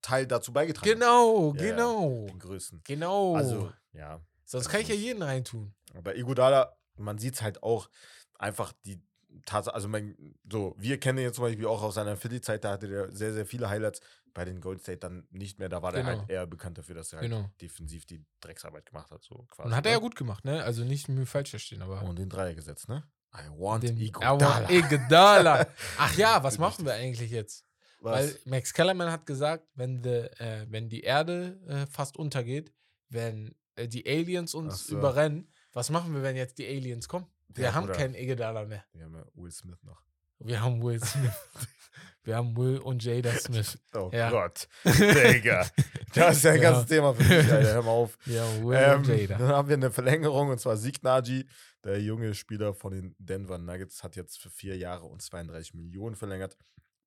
Teil 0.06 0.26
dazu 0.26 0.52
beigetragen 0.52 0.88
Genau, 0.92 1.52
Ja, 1.56 1.62
ja. 1.64 1.70
genau. 1.70 2.26
Den 2.28 2.38
größten. 2.38 2.80
Genau. 2.84 3.34
Also, 3.34 3.72
ja. 3.92 4.20
Sonst 4.44 4.68
kann 4.68 4.80
ich 4.80 4.88
ja 4.88 4.94
jeden 4.94 5.22
reintun. 5.22 5.74
Bei 6.04 6.14
Iguodala, 6.14 6.76
man 6.96 7.18
sieht 7.18 7.34
es 7.34 7.42
halt 7.42 7.62
auch 7.62 7.90
einfach 8.38 8.72
die 8.84 9.02
Tatsache, 9.44 9.74
also 9.74 9.88
mein, 9.88 10.16
so, 10.50 10.74
wir 10.78 10.98
kennen 11.00 11.18
ihn 11.18 11.24
jetzt 11.24 11.34
zum 11.36 11.44
Beispiel 11.44 11.66
auch 11.66 11.82
aus 11.82 11.94
seiner 11.94 12.16
Philly-Zeit, 12.16 12.64
da 12.64 12.70
hatte 12.72 12.88
der 12.88 13.10
sehr, 13.12 13.32
sehr 13.34 13.44
viele 13.46 13.68
Highlights. 13.68 14.00
Bei 14.32 14.44
den 14.44 14.60
Gold 14.60 14.82
State 14.82 14.98
dann 14.98 15.26
nicht 15.30 15.58
mehr, 15.58 15.68
da 15.70 15.82
war 15.82 15.92
der 15.92 16.04
Genau. 16.04 16.18
halt 16.18 16.30
eher 16.30 16.46
bekannt 16.46 16.76
dafür, 16.78 16.94
dass 16.94 17.12
er 17.12 17.20
halt 17.20 17.30
Genau. 17.30 17.50
defensiv 17.60 18.04
die 18.06 18.22
Drecksarbeit 18.40 18.86
gemacht 18.86 19.10
hat, 19.10 19.22
so 19.24 19.46
quasi. 19.50 19.68
Und 19.68 19.74
hat 19.74 19.86
er 19.86 19.92
ja 19.92 19.98
ne? 19.98 20.02
gut 20.02 20.14
gemacht, 20.14 20.44
ne? 20.44 20.62
Also 20.62 20.84
nicht 20.84 21.08
mir 21.08 21.26
falsch 21.26 21.50
verstehen, 21.50 21.82
aber. 21.82 22.02
Und 22.02 22.18
den 22.18 22.28
Dreier 22.28 22.54
gesetzt, 22.54 22.88
ne? 22.88 23.02
I 23.34 23.48
want. 23.50 23.84
Aber 24.22 24.70
Iguodala. 24.70 25.66
Ach 25.98 26.14
ja, 26.16 26.42
was 26.42 26.58
machen 26.58 26.84
wir 26.86 26.92
eigentlich 26.94 27.30
jetzt? 27.30 27.65
Was? 28.00 28.14
Weil 28.14 28.38
Max 28.44 28.72
Kellerman 28.74 29.10
hat 29.10 29.26
gesagt, 29.26 29.66
wenn, 29.74 30.02
the, 30.02 30.10
äh, 30.38 30.66
wenn 30.68 30.88
die 30.88 31.00
Erde 31.02 31.58
äh, 31.66 31.86
fast 31.86 32.16
untergeht, 32.16 32.72
wenn 33.08 33.54
äh, 33.76 33.88
die 33.88 34.06
Aliens 34.06 34.54
uns 34.54 34.86
so. 34.86 34.96
überrennen, 34.96 35.50
was 35.72 35.90
machen 35.90 36.14
wir, 36.14 36.22
wenn 36.22 36.36
jetzt 36.36 36.58
die 36.58 36.66
Aliens 36.66 37.08
kommen? 37.08 37.26
Wir 37.48 37.64
Ja, 37.66 37.74
haben 37.74 37.86
keinen 37.88 38.14
Iguodala 38.14 38.64
mehr. 38.64 38.84
Wir 38.92 39.04
haben 39.04 39.14
ja 39.14 39.24
Will 39.34 39.50
Smith 39.50 39.82
noch. 39.82 40.02
Wir 40.38 40.60
haben 40.60 40.82
Will 40.82 41.02
Smith. 41.02 41.32
wir 42.24 42.36
haben 42.36 42.54
Will 42.56 42.78
und 42.78 43.02
Jada 43.02 43.32
Smith. 43.32 43.78
Oh 43.94 44.10
Ja. 44.12 44.30
Gott. 44.30 44.68
Digga. 44.84 45.66
Das 46.14 46.36
ist 46.36 46.44
ja 46.44 46.50
ein 46.52 46.60
Ja. 46.60 46.70
ganzes 46.70 46.86
Thema 46.88 47.14
für 47.14 47.22
mich, 47.22 47.50
Alter. 47.52 47.72
Hör 47.74 47.82
mal 47.82 47.90
auf. 47.90 48.18
Haben 48.26 48.64
Will 48.66 48.76
Ähm, 48.76 48.98
und 49.00 49.08
Jada. 49.08 49.38
dann 49.38 49.48
haben 49.48 49.68
wir 49.68 49.76
eine 49.76 49.90
Verlängerung 49.90 50.48
und 50.50 50.60
zwar 50.60 50.76
Sieg 50.76 51.02
Naji, 51.02 51.46
der 51.84 52.00
junge 52.02 52.34
Spieler 52.34 52.74
von 52.74 52.92
den 52.92 53.14
Denver 53.18 53.56
Nuggets, 53.58 54.02
hat 54.02 54.16
jetzt 54.16 54.38
für 54.38 54.50
vier 54.50 54.76
Jahre 54.76 55.06
und 55.06 55.22
32 55.22 55.72
Millionen 55.74 56.16
verlängert. 56.16 56.56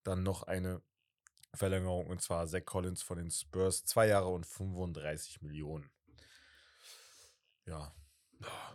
Dann 0.10 0.24
noch 0.24 0.42
eine 0.42 0.82
Verlängerung 1.54 2.08
und 2.08 2.20
zwar 2.20 2.48
Zach 2.48 2.66
Collins 2.66 3.04
von 3.04 3.20
den 3.20 3.30
Spurs, 3.30 3.86
zwei 3.86 4.08
Jahre 4.08 4.30
und 4.30 4.44
35 4.44 5.44
Millionen. 5.44 5.88
Ja, 7.68 7.94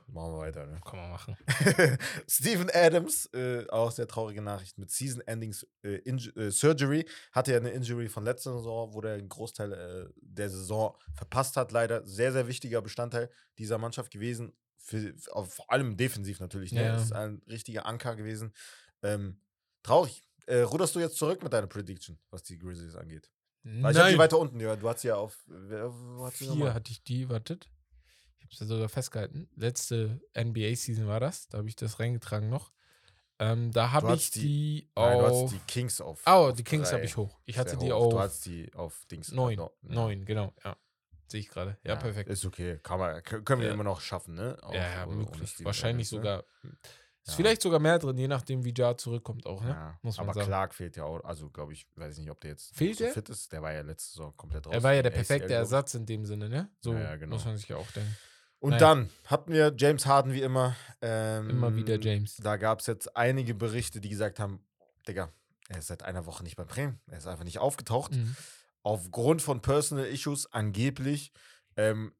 machen 0.06 0.32
wir 0.32 0.38
weiter. 0.38 0.64
Ne? 0.66 0.80
Kann 0.84 1.00
man 1.00 1.10
machen. 1.10 1.36
Steven 2.28 2.70
Adams, 2.72 3.26
äh, 3.34 3.66
auch 3.68 3.90
sehr 3.90 4.06
traurige 4.06 4.42
Nachricht 4.42 4.78
mit 4.78 4.92
Season 4.92 5.22
Endings 5.22 5.66
äh, 5.82 5.96
äh, 5.96 6.50
Surgery. 6.52 7.04
Hatte 7.32 7.50
ja 7.50 7.58
eine 7.58 7.70
Injury 7.70 8.08
von 8.08 8.22
letzter 8.22 8.56
Saison, 8.56 8.94
wo 8.94 9.00
der 9.00 9.14
einen 9.14 9.28
Großteil 9.28 9.72
äh, 9.72 10.12
der 10.20 10.50
Saison 10.50 10.96
verpasst 11.14 11.56
hat. 11.56 11.72
Leider 11.72 12.06
sehr, 12.06 12.30
sehr 12.30 12.46
wichtiger 12.46 12.80
Bestandteil 12.80 13.28
dieser 13.58 13.78
Mannschaft 13.78 14.12
gewesen. 14.12 14.52
Für, 14.76 15.14
vor 15.18 15.72
allem 15.72 15.96
defensiv 15.96 16.38
natürlich. 16.38 16.70
Ne? 16.70 16.84
Ja. 16.84 16.96
Ist 16.96 17.12
ein 17.12 17.42
richtiger 17.48 17.86
Anker 17.86 18.14
gewesen. 18.14 18.54
Ähm, 19.02 19.40
traurig. 19.82 20.22
Äh, 20.46 20.60
ruderst 20.60 20.94
du 20.94 21.00
jetzt 21.00 21.16
zurück 21.16 21.42
mit 21.42 21.52
deiner 21.52 21.66
Prediction, 21.66 22.18
was 22.30 22.42
die 22.42 22.58
Grizzlies 22.58 22.96
angeht? 22.96 23.30
Weil 23.62 23.92
ich 23.92 23.98
hab 23.98 24.06
die 24.06 24.12
Nein, 24.12 24.18
weiter 24.18 24.38
unten, 24.38 24.60
ja. 24.60 24.76
Du 24.76 24.88
hast 24.88 25.00
sie 25.00 25.08
ja 25.08 25.16
auf. 25.16 25.38
wer- 25.46 25.90
Wo 25.90 26.24
hast 26.26 26.34
du 26.40 26.44
sie 26.44 26.50
vier 26.50 26.58
nochmal? 26.58 26.74
hatte 26.74 26.90
ich 26.92 27.02
die, 27.02 27.28
wartet. 27.30 27.70
Ich 28.38 28.44
habe 28.44 28.52
es 28.52 28.60
ja 28.60 28.66
sogar 28.66 28.88
festgehalten. 28.90 29.48
Letzte 29.56 30.20
NBA-Season 30.34 31.06
war 31.06 31.18
das. 31.20 31.48
Da 31.48 31.58
habe 31.58 31.68
ich 31.68 31.76
das 31.76 31.98
reingetragen 31.98 32.50
noch. 32.50 32.72
Ähm, 33.38 33.72
da 33.72 33.90
habe 33.90 34.08
Du 34.08 34.14
ich 34.14 34.30
die, 34.30 34.40
die- 34.40 34.90
Nein, 34.94 35.18
du 35.18 35.24
auf. 35.26 35.44
hast 35.44 35.52
die 35.54 35.58
Kings 35.66 36.00
auf. 36.02 36.22
oh, 36.26 36.30
auf 36.30 36.52
die 36.56 36.62
Kings 36.62 36.92
habe 36.92 37.04
ich 37.04 37.16
hoch. 37.16 37.40
Ich 37.46 37.58
hatte 37.58 37.76
die 37.78 37.90
hoch. 37.90 38.10
Du 38.10 38.16
auf 38.18 38.22
hast 38.22 38.44
die 38.46 38.72
auf 38.74 39.06
Dings. 39.10 39.32
neun. 39.32 39.56
no- 39.56 39.72
ja. 39.82 39.94
Neun, 39.94 40.24
genau. 40.26 40.52
Ja. 40.62 40.76
Sehe 41.26 41.40
ich 41.40 41.48
gerade. 41.48 41.78
Ja, 41.84 41.96
perfekt. 41.96 42.28
Ist 42.28 42.44
okay. 42.44 42.78
Kann 42.82 42.98
man, 43.00 43.22
können 43.22 43.60
wir 43.62 43.68
Ja. 43.68 43.72
immer 43.74 43.82
noch 43.82 44.02
schaffen, 44.02 44.34
ne? 44.34 44.58
Auch, 44.62 44.74
ja, 44.74 44.82
ja, 44.82 45.02
äh, 45.04 45.06
möglich. 45.06 45.56
Wahrscheinlich 45.64 46.12
Adams, 46.12 46.44
ne? 46.62 46.74
Ist 47.26 47.30
Ja. 47.30 47.36
vielleicht 47.36 47.62
sogar 47.62 47.80
mehr 47.80 47.98
drin, 47.98 48.18
je 48.18 48.28
nachdem, 48.28 48.64
wie 48.64 48.74
Jar 48.76 48.98
zurückkommt 48.98 49.46
auch, 49.46 49.62
ne? 49.62 49.70
Ja. 49.70 49.98
Muss 50.02 50.18
man 50.18 50.26
aber 50.26 50.34
sagen. 50.34 50.46
Clark 50.46 50.74
fehlt 50.74 50.96
ja 50.96 51.04
auch. 51.04 51.24
Also, 51.24 51.48
glaube 51.48 51.72
ich, 51.72 51.86
weiß 51.96 52.12
ich 52.14 52.20
nicht, 52.20 52.30
ob 52.30 52.38
der 52.40 52.50
jetzt 52.50 52.76
Fehlt 52.76 52.98
so 52.98 53.04
der? 53.04 53.12
fit 53.14 53.28
ist. 53.30 53.50
Der 53.52 53.62
war 53.62 53.72
ja 53.72 53.80
letzte 53.80 54.10
Saison 54.10 54.36
komplett 54.36 54.66
raus. 54.66 54.74
Er 54.74 54.82
war 54.82 54.92
ja 54.92 55.02
der 55.02 55.10
perfekte 55.10 55.46
ACL. 55.46 55.52
Ersatz 55.54 55.94
in 55.94 56.04
dem 56.04 56.26
Sinne, 56.26 56.48
ne? 56.50 56.68
So 56.80 56.92
Ja, 56.92 57.16
genau. 57.16 57.34
muss 57.36 57.44
man 57.46 57.56
sich 57.56 57.68
ja 57.68 57.76
auch 57.76 57.90
denken. 57.92 58.14
Und 58.60 58.70
Naja. 58.70 58.80
dann 58.94 59.10
hatten 59.26 59.52
wir 59.52 59.74
James 59.76 60.04
Harden 60.06 60.32
wie 60.32 60.42
immer. 60.42 60.76
Ähm, 61.02 61.50
Immer 61.50 61.74
wieder 61.76 61.98
James. 61.98 62.36
Da 62.36 62.56
gab 62.56 62.80
es 62.80 62.86
jetzt 62.86 63.16
einige 63.16 63.54
Berichte, 63.54 64.00
die 64.00 64.08
gesagt 64.10 64.38
haben: 64.38 64.62
Digga, 65.08 65.30
er 65.70 65.78
ist 65.78 65.86
seit 65.88 66.02
einer 66.02 66.26
Woche 66.26 66.42
nicht 66.44 66.56
beim 66.56 66.68
Training. 66.68 66.98
Er 67.06 67.18
ist 67.18 67.26
einfach 67.26 67.44
nicht 67.44 67.58
aufgetaucht. 67.58 68.12
Mhm. 68.12 68.36
Aufgrund 68.82 69.40
von 69.40 69.62
Personal 69.62 70.04
Issues 70.06 70.50
angeblich. 70.52 71.32
Ähm, 71.76 72.12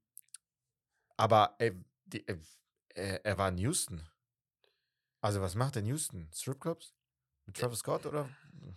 aber 1.16 1.54
ey, 1.58 1.72
die, 2.06 2.26
äh, 2.26 2.38
er, 2.94 3.24
er 3.24 3.38
war 3.38 3.48
in 3.50 3.58
Houston. 3.58 4.00
Also 5.24 5.40
was 5.40 5.54
macht 5.54 5.76
in 5.76 5.87
Houston? 5.87 6.28
Stripclubs? 6.34 6.92
Mit 7.46 7.56
Travis 7.56 7.78
Scott 7.78 8.04
oder? 8.04 8.28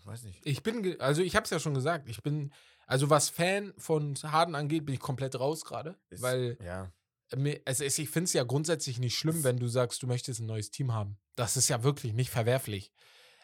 Weiß 0.05 0.23
nicht. 0.23 0.39
Ich 0.45 0.63
bin, 0.63 0.97
also 1.01 1.21
ich 1.21 1.35
habe 1.35 1.43
es 1.43 1.49
ja 1.49 1.59
schon 1.59 1.73
gesagt, 1.73 2.07
ich 2.07 2.23
bin, 2.23 2.53
also 2.85 3.09
was 3.09 3.27
Fan 3.27 3.73
von 3.77 4.15
Harden 4.23 4.55
angeht, 4.55 4.85
bin 4.85 4.95
ich 4.95 5.01
komplett 5.01 5.37
raus 5.37 5.65
gerade, 5.65 5.97
weil 6.19 6.57
Ja. 6.63 6.89
mir, 7.35 7.59
also 7.65 7.83
ich 7.83 8.09
finde 8.09 8.27
es 8.27 8.33
ja 8.33 8.45
grundsätzlich 8.45 8.97
nicht 8.97 9.17
schlimm, 9.17 9.43
wenn 9.43 9.57
du 9.57 9.67
sagst, 9.67 10.01
du 10.01 10.07
möchtest 10.07 10.39
ein 10.39 10.45
neues 10.45 10.71
Team 10.71 10.93
haben. 10.93 11.17
Das 11.35 11.57
ist 11.57 11.67
ja 11.67 11.83
wirklich 11.83 12.13
nicht 12.13 12.29
verwerflich. 12.29 12.93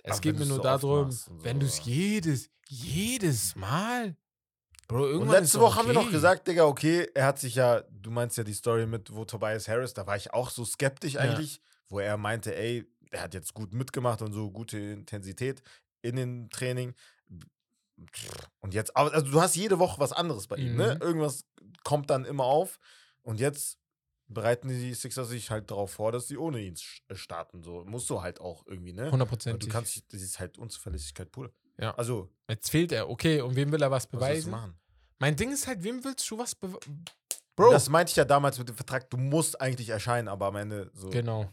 Es 0.03 0.13
Aber 0.13 0.21
geht 0.21 0.39
mir 0.39 0.45
nur 0.45 0.57
so 0.57 0.63
darum, 0.63 1.07
und 1.09 1.43
wenn 1.43 1.59
du 1.59 1.65
so. 1.65 1.73
es 1.73 1.85
jedes, 1.85 2.49
jedes 2.69 3.55
Mal, 3.57 4.15
Bro, 4.87 5.03
Und 5.03 5.09
irgendwann 5.11 5.41
letzte 5.41 5.57
ist 5.57 5.61
Woche 5.61 5.75
haben 5.75 5.87
wir 5.87 5.93
noch 5.93 6.03
okay. 6.03 6.11
gesagt, 6.11 6.47
Digga, 6.47 6.65
okay, 6.65 7.09
er 7.13 7.25
hat 7.25 7.39
sich 7.39 7.55
ja, 7.55 7.81
du 7.89 8.11
meinst 8.11 8.37
ja 8.37 8.45
die 8.45 8.53
Story 8.53 8.85
mit, 8.85 9.13
wo 9.13 9.25
Tobias 9.25 9.67
Harris, 9.67 9.93
da 9.93 10.07
war 10.07 10.15
ich 10.15 10.33
auch 10.33 10.49
so 10.49 10.63
skeptisch 10.63 11.15
Ja. 11.15 11.21
eigentlich, 11.21 11.61
wo 11.89 11.99
er 11.99 12.17
meinte, 12.17 12.55
ey, 12.55 12.85
er 13.13 13.21
hat 13.23 13.33
jetzt 13.33 13.53
gut 13.53 13.73
mitgemacht 13.73 14.21
und 14.21 14.33
so 14.33 14.51
gute 14.51 14.77
Intensität 14.77 15.61
in 16.01 16.15
den 16.15 16.49
Training. 16.49 16.93
Und 18.59 18.73
jetzt, 18.73 18.95
also 18.97 19.31
du 19.31 19.41
hast 19.41 19.55
jede 19.55 19.79
Woche 19.79 19.99
was 19.99 20.11
anderes 20.11 20.47
bei 20.47 20.57
ihm, 20.57 20.75
ne? 20.75 20.95
Mhm. 20.95 21.01
Irgendwas 21.01 21.45
kommt 21.83 22.09
dann 22.09 22.25
immer 22.25 22.43
auf 22.45 22.79
und 23.21 23.39
jetzt 23.39 23.77
bereiten 24.27 24.67
die 24.67 24.93
Sixers 24.93 25.29
sich 25.29 25.51
halt 25.51 25.69
darauf 25.69 25.91
vor, 25.91 26.11
dass 26.11 26.27
sie 26.27 26.37
ohne 26.37 26.59
ihn 26.59 26.75
äh, 27.07 27.15
starten. 27.15 27.61
So 27.61 27.83
musst 27.85 28.09
du 28.09 28.21
halt 28.21 28.41
auch 28.41 28.65
irgendwie, 28.65 28.93
ne? 28.93 29.11
Weil 29.11 29.21
100%. 29.21 29.57
Du 29.57 29.67
kannst, 29.67 30.01
das 30.11 30.21
ist 30.21 30.39
halt 30.39 30.57
Unzuverlässigkeit 30.57 31.31
pur. 31.31 31.51
Ja. 31.77 31.93
Also, 31.95 32.29
Jetzt 32.49 32.69
fehlt 32.71 32.91
er, 32.91 33.09
okay, 33.09 33.41
und 33.41 33.55
wem 33.55 33.71
will 33.71 33.81
er 33.81 33.91
was 33.91 34.05
was 34.05 34.11
beweisen? 34.11 34.51
machen? 34.51 34.75
Mein 35.19 35.35
Ding 35.35 35.51
ist 35.51 35.67
halt, 35.67 35.83
wem 35.83 36.03
willst 36.03 36.29
du 36.29 36.37
was 36.37 36.55
beweisen? 36.55 37.05
Bro. 37.55 37.65
Bro, 37.65 37.71
Das 37.73 37.89
meinte 37.89 38.09
ich 38.09 38.15
ja 38.15 38.25
damals 38.25 38.57
mit 38.57 38.69
dem 38.69 38.75
Vertrag. 38.75 39.09
Du 39.11 39.17
musst 39.17 39.61
eigentlich 39.61 39.89
erscheinen, 39.89 40.27
aber 40.27 40.47
am 40.47 40.55
Ende 40.55 40.89
so. 40.95 41.09
Genau. 41.09 41.49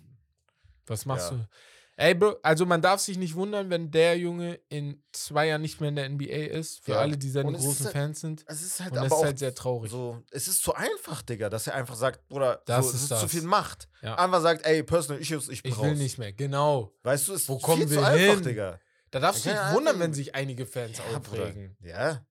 Was 0.91 1.07
machst 1.07 1.31
Ja. 1.31 1.37
du? 1.39 1.49
Ey, 1.97 2.15
Bro, 2.15 2.37
also 2.43 2.65
man 2.65 2.81
darf 2.81 3.01
sich 3.01 3.19
nicht 3.19 3.35
wundern, 3.35 3.69
wenn 3.69 3.91
der 3.91 4.17
Junge 4.17 4.59
in 4.71 5.03
zwei 5.13 5.49
Jahren 5.49 5.61
nicht 5.61 5.81
mehr 5.81 5.91
in 5.91 5.97
der 5.97 6.07
NBA 6.09 6.47
ist. 6.59 6.83
Für 6.83 6.93
Ja. 6.93 6.99
alle, 7.01 7.19
die 7.19 7.29
seine 7.29 7.53
großen 7.53 7.85
halt- 7.85 7.93
Fans 7.93 8.21
sind. 8.21 8.43
Es 8.47 8.63
ist 8.63 8.81
halt 8.81 8.93
Und 8.93 8.97
das 9.03 9.13
ist 9.13 9.23
halt 9.23 9.39
sehr 9.39 9.55
traurig. 9.55 9.91
so. 9.91 10.23
Es 10.31 10.49
ist 10.49 10.63
zu 10.63 10.73
einfach, 10.75 11.21
Digga, 11.21 11.51
dass 11.51 11.67
er 11.67 11.75
einfach 11.75 11.97
sagt, 11.97 12.27
Bruder, 12.29 12.63
Das 12.65 12.87
so, 12.87 12.91
es 12.91 12.95
ist 12.97 13.03
ist 13.03 13.09
zu 13.09 13.15
das. 13.17 13.31
viel 13.31 13.43
Macht. 13.43 13.89
Ja. 14.01 14.15
Einfach 14.15 14.41
sagt, 14.41 14.65
ey, 14.65 14.83
Personal 14.83 15.21
Issues, 15.21 15.49
ich 15.51 15.63
bin 15.63 15.73
Ich 15.73 15.81
will 15.83 15.95
nicht 15.95 16.17
mehr. 16.17 16.33
Genau. 16.33 16.95
Weißt 17.03 17.29
du, 17.29 17.35
es 17.35 17.47
Wo 17.49 17.57
ist 17.57 17.63
kommen 17.63 17.83
viel 17.83 17.89
zu 17.89 17.95
wir 17.97 18.07
einfach, 18.07 18.35
hin? 18.37 18.45
Digga. 18.45 18.81
Da 19.11 19.21
darfst 19.21 19.45
du 19.45 19.51
dich 19.51 19.59
wundern, 19.75 19.99
wenn 20.01 20.15
sich 20.15 20.35
einige 20.35 20.65
Fans 20.65 20.97
Ja, 20.99 21.19
Bruder. 21.19 21.43
aufregen. 21.43 21.77
Ja. 21.83 22.25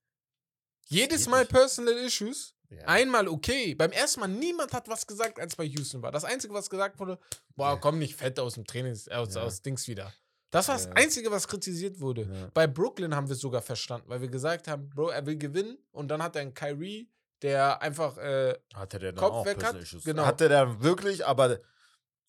Jedes 0.87 1.27
Mal. 1.27 1.45
Personal 1.45 1.93
Issues. 1.93 2.55
Ja. 2.69 2.83
Einmal 2.85 3.27
okay. 3.27 3.75
Beim 3.75 3.91
ersten 3.91 4.19
Mal 4.21 4.27
niemand 4.27 4.73
hat 4.73 4.87
was 4.87 5.05
gesagt, 5.07 5.39
als 5.39 5.55
bei 5.55 5.63
Houston 5.65 6.01
war. 6.01 6.11
Das 6.11 6.23
Einzige, 6.25 6.53
was 6.53 6.69
gesagt 6.69 6.99
wurde, 6.99 7.19
boah, 7.55 7.79
komm 7.79 7.99
nicht 7.99 8.15
fett 8.15 8.39
aus 8.39 8.53
dem 8.55 8.65
Trainings, 8.65 9.07
aus, 9.09 9.33
Ja. 9.35 9.41
aus 9.43 9.61
Dings 9.61 9.87
wieder. 9.87 10.13
Das 10.51 10.67
war 10.67 10.75
das. 10.75 10.87
Einzige, 10.93 11.29
was 11.29 11.47
kritisiert 11.47 11.99
wurde. 11.99 12.23
Ja. 12.23 12.49
Bei 12.53 12.65
Brooklyn 12.65 13.15
haben 13.15 13.27
wir 13.27 13.33
es 13.33 13.39
sogar 13.41 13.61
verstanden, 13.61 14.09
weil 14.09 14.21
wir 14.21 14.29
gesagt 14.29 14.67
haben, 14.67 14.89
Bro, 14.89 15.09
er 15.09 15.25
will 15.25 15.37
gewinnen 15.37 15.77
und 15.91 16.07
dann 16.09 16.23
hat 16.23 16.35
er 16.35 16.41
einen 16.41 16.53
Kyrie, 16.55 17.07
der 17.43 17.81
einfach, 17.81 18.17
äh, 18.17 18.57
Hatte 18.73 18.97
der 18.99 19.11
dann 19.13 19.23
Kopf 19.23 19.33
auch 19.33 19.45
weg 19.45 19.63
hat? 19.63 19.75
Genau. 20.03 20.25
Hatte 20.25 20.49
der 20.49 20.81
wirklich, 20.81 21.25
aber 21.25 21.59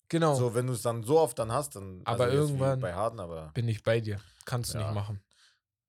genau, 0.07 0.35
so, 0.35 0.53
wenn 0.53 0.67
du 0.67 0.73
es 0.73 0.83
dann 0.83 1.03
so 1.03 1.19
oft 1.19 1.37
dann 1.39 1.51
hast, 1.51 1.75
dann. 1.75 2.01
Aber 2.05 2.31
wie 2.31 2.35
irgendwann- 2.35 2.79
Bei 2.79 2.93
Harden, 2.93 3.19
aber 3.19 3.51
bin 3.53 3.67
ich 3.67 3.81
bei 3.83 3.99
dir. 3.99 4.19
Kannst 4.45 4.73
du 4.73 4.77
Ja. 4.77 4.85
nicht 4.85 4.93
machen. 4.95 5.19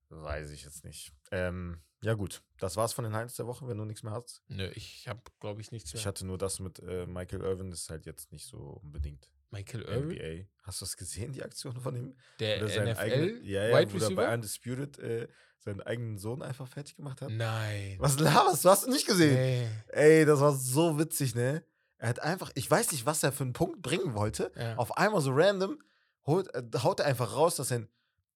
weiß 0.09 0.51
ich 0.51 0.63
jetzt 0.63 0.83
nicht. 0.85 1.11
Ähm, 1.31 1.81
ja, 2.03 2.13
gut. 2.13 2.43
Das 2.59 2.75
war's 2.77 2.93
von 2.93 3.03
den 3.03 3.13
Highlights 3.13 3.35
der 3.35 3.47
Woche, 3.47 3.67
wenn 3.67 3.77
du 3.77 3.85
nichts 3.85 4.03
mehr 4.03 4.13
hast. 4.13 4.41
Nö, 4.47 4.69
ich 4.75 5.07
habe, 5.07 5.21
glaube 5.39 5.61
ich, 5.61 5.71
nichts 5.71 5.93
mehr. 5.93 5.99
Ich 5.99 6.05
hatte 6.07 6.25
nur 6.25 6.37
das 6.37 6.59
mit 6.59 6.79
äh, 6.79 7.05
Michael 7.05 7.41
Irvin, 7.41 7.69
das 7.71 7.81
ist 7.81 7.89
halt 7.89 8.05
jetzt 8.05 8.31
nicht 8.31 8.45
so 8.45 8.57
unbedingt 8.83 9.29
Michael 9.51 9.81
Irvin, 9.83 10.17
NBA. 10.17 10.47
Hast 10.63 10.81
du 10.81 10.85
das 10.85 10.97
gesehen, 10.97 11.31
die 11.33 11.43
Aktion 11.43 11.79
von 11.79 11.95
ihm? 11.95 12.15
der 12.39 12.57
Oder 12.63 12.67
NFL, 12.93 12.99
eigenen- 12.99 13.43
ja, 13.45 13.67
ja, 13.67 13.79
Wide 13.79 13.93
wo 13.93 13.97
er 13.97 13.99
bei 14.01 14.05
Receiver? 14.23 14.33
Undisputed 14.33 14.99
äh, 14.99 15.27
seinen 15.59 15.81
eigenen 15.81 16.17
Sohn 16.17 16.41
einfach 16.41 16.67
fertig 16.67 16.95
gemacht 16.95 17.21
hat. 17.21 17.29
Nein. 17.31 17.95
Was 17.99 18.19
laberst 18.19 18.65
du? 18.65 18.69
Hast 18.69 18.85
du 18.85 18.91
nicht 18.91 19.07
gesehen? 19.07 19.35
Nee. 19.35 19.67
Ey, 19.87 20.25
das 20.25 20.39
war 20.41 20.53
so 20.53 20.97
witzig, 20.99 21.35
ne? 21.35 21.63
Er 21.97 22.09
hat 22.09 22.19
einfach, 22.19 22.51
ich 22.55 22.69
weiß 22.69 22.91
nicht, 22.91 23.05
was 23.05 23.23
er 23.23 23.31
für 23.31 23.43
einen 23.43 23.53
Punkt 23.53 23.81
bringen 23.81 24.13
wollte. 24.13 24.51
Ja. 24.57 24.75
Auf 24.75 24.97
einmal 24.97 25.21
so 25.21 25.31
random 25.33 25.81
holt, 26.25 26.53
äh, 26.53 26.63
haut 26.79 26.99
er 26.99 27.05
einfach 27.05 27.33
raus, 27.35 27.55
dass 27.55 27.71
er, 27.71 27.87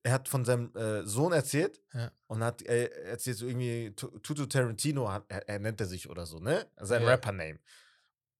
er 0.03 0.11
hat 0.13 0.27
von 0.29 0.45
seinem 0.45 0.73
äh, 0.75 1.03
Sohn 1.05 1.33
erzählt 1.33 1.81
Ja. 1.93 2.11
und 2.27 2.43
hat 2.43 2.61
äh, 2.63 2.85
erzählt 3.05 3.37
so 3.37 3.45
irgendwie 3.47 3.93
Tu- 3.95 4.19
Tutu 4.19 4.45
Tarantino, 4.45 5.11
hat, 5.11 5.25
er, 5.27 5.47
er 5.49 5.59
nennt 5.59 5.79
er 5.81 5.87
sich 5.87 6.09
oder 6.09 6.25
so, 6.25 6.39
ne? 6.39 6.65
Sein 6.77 7.01
Ja. 7.03 7.09
Rapper-Name. 7.09 7.59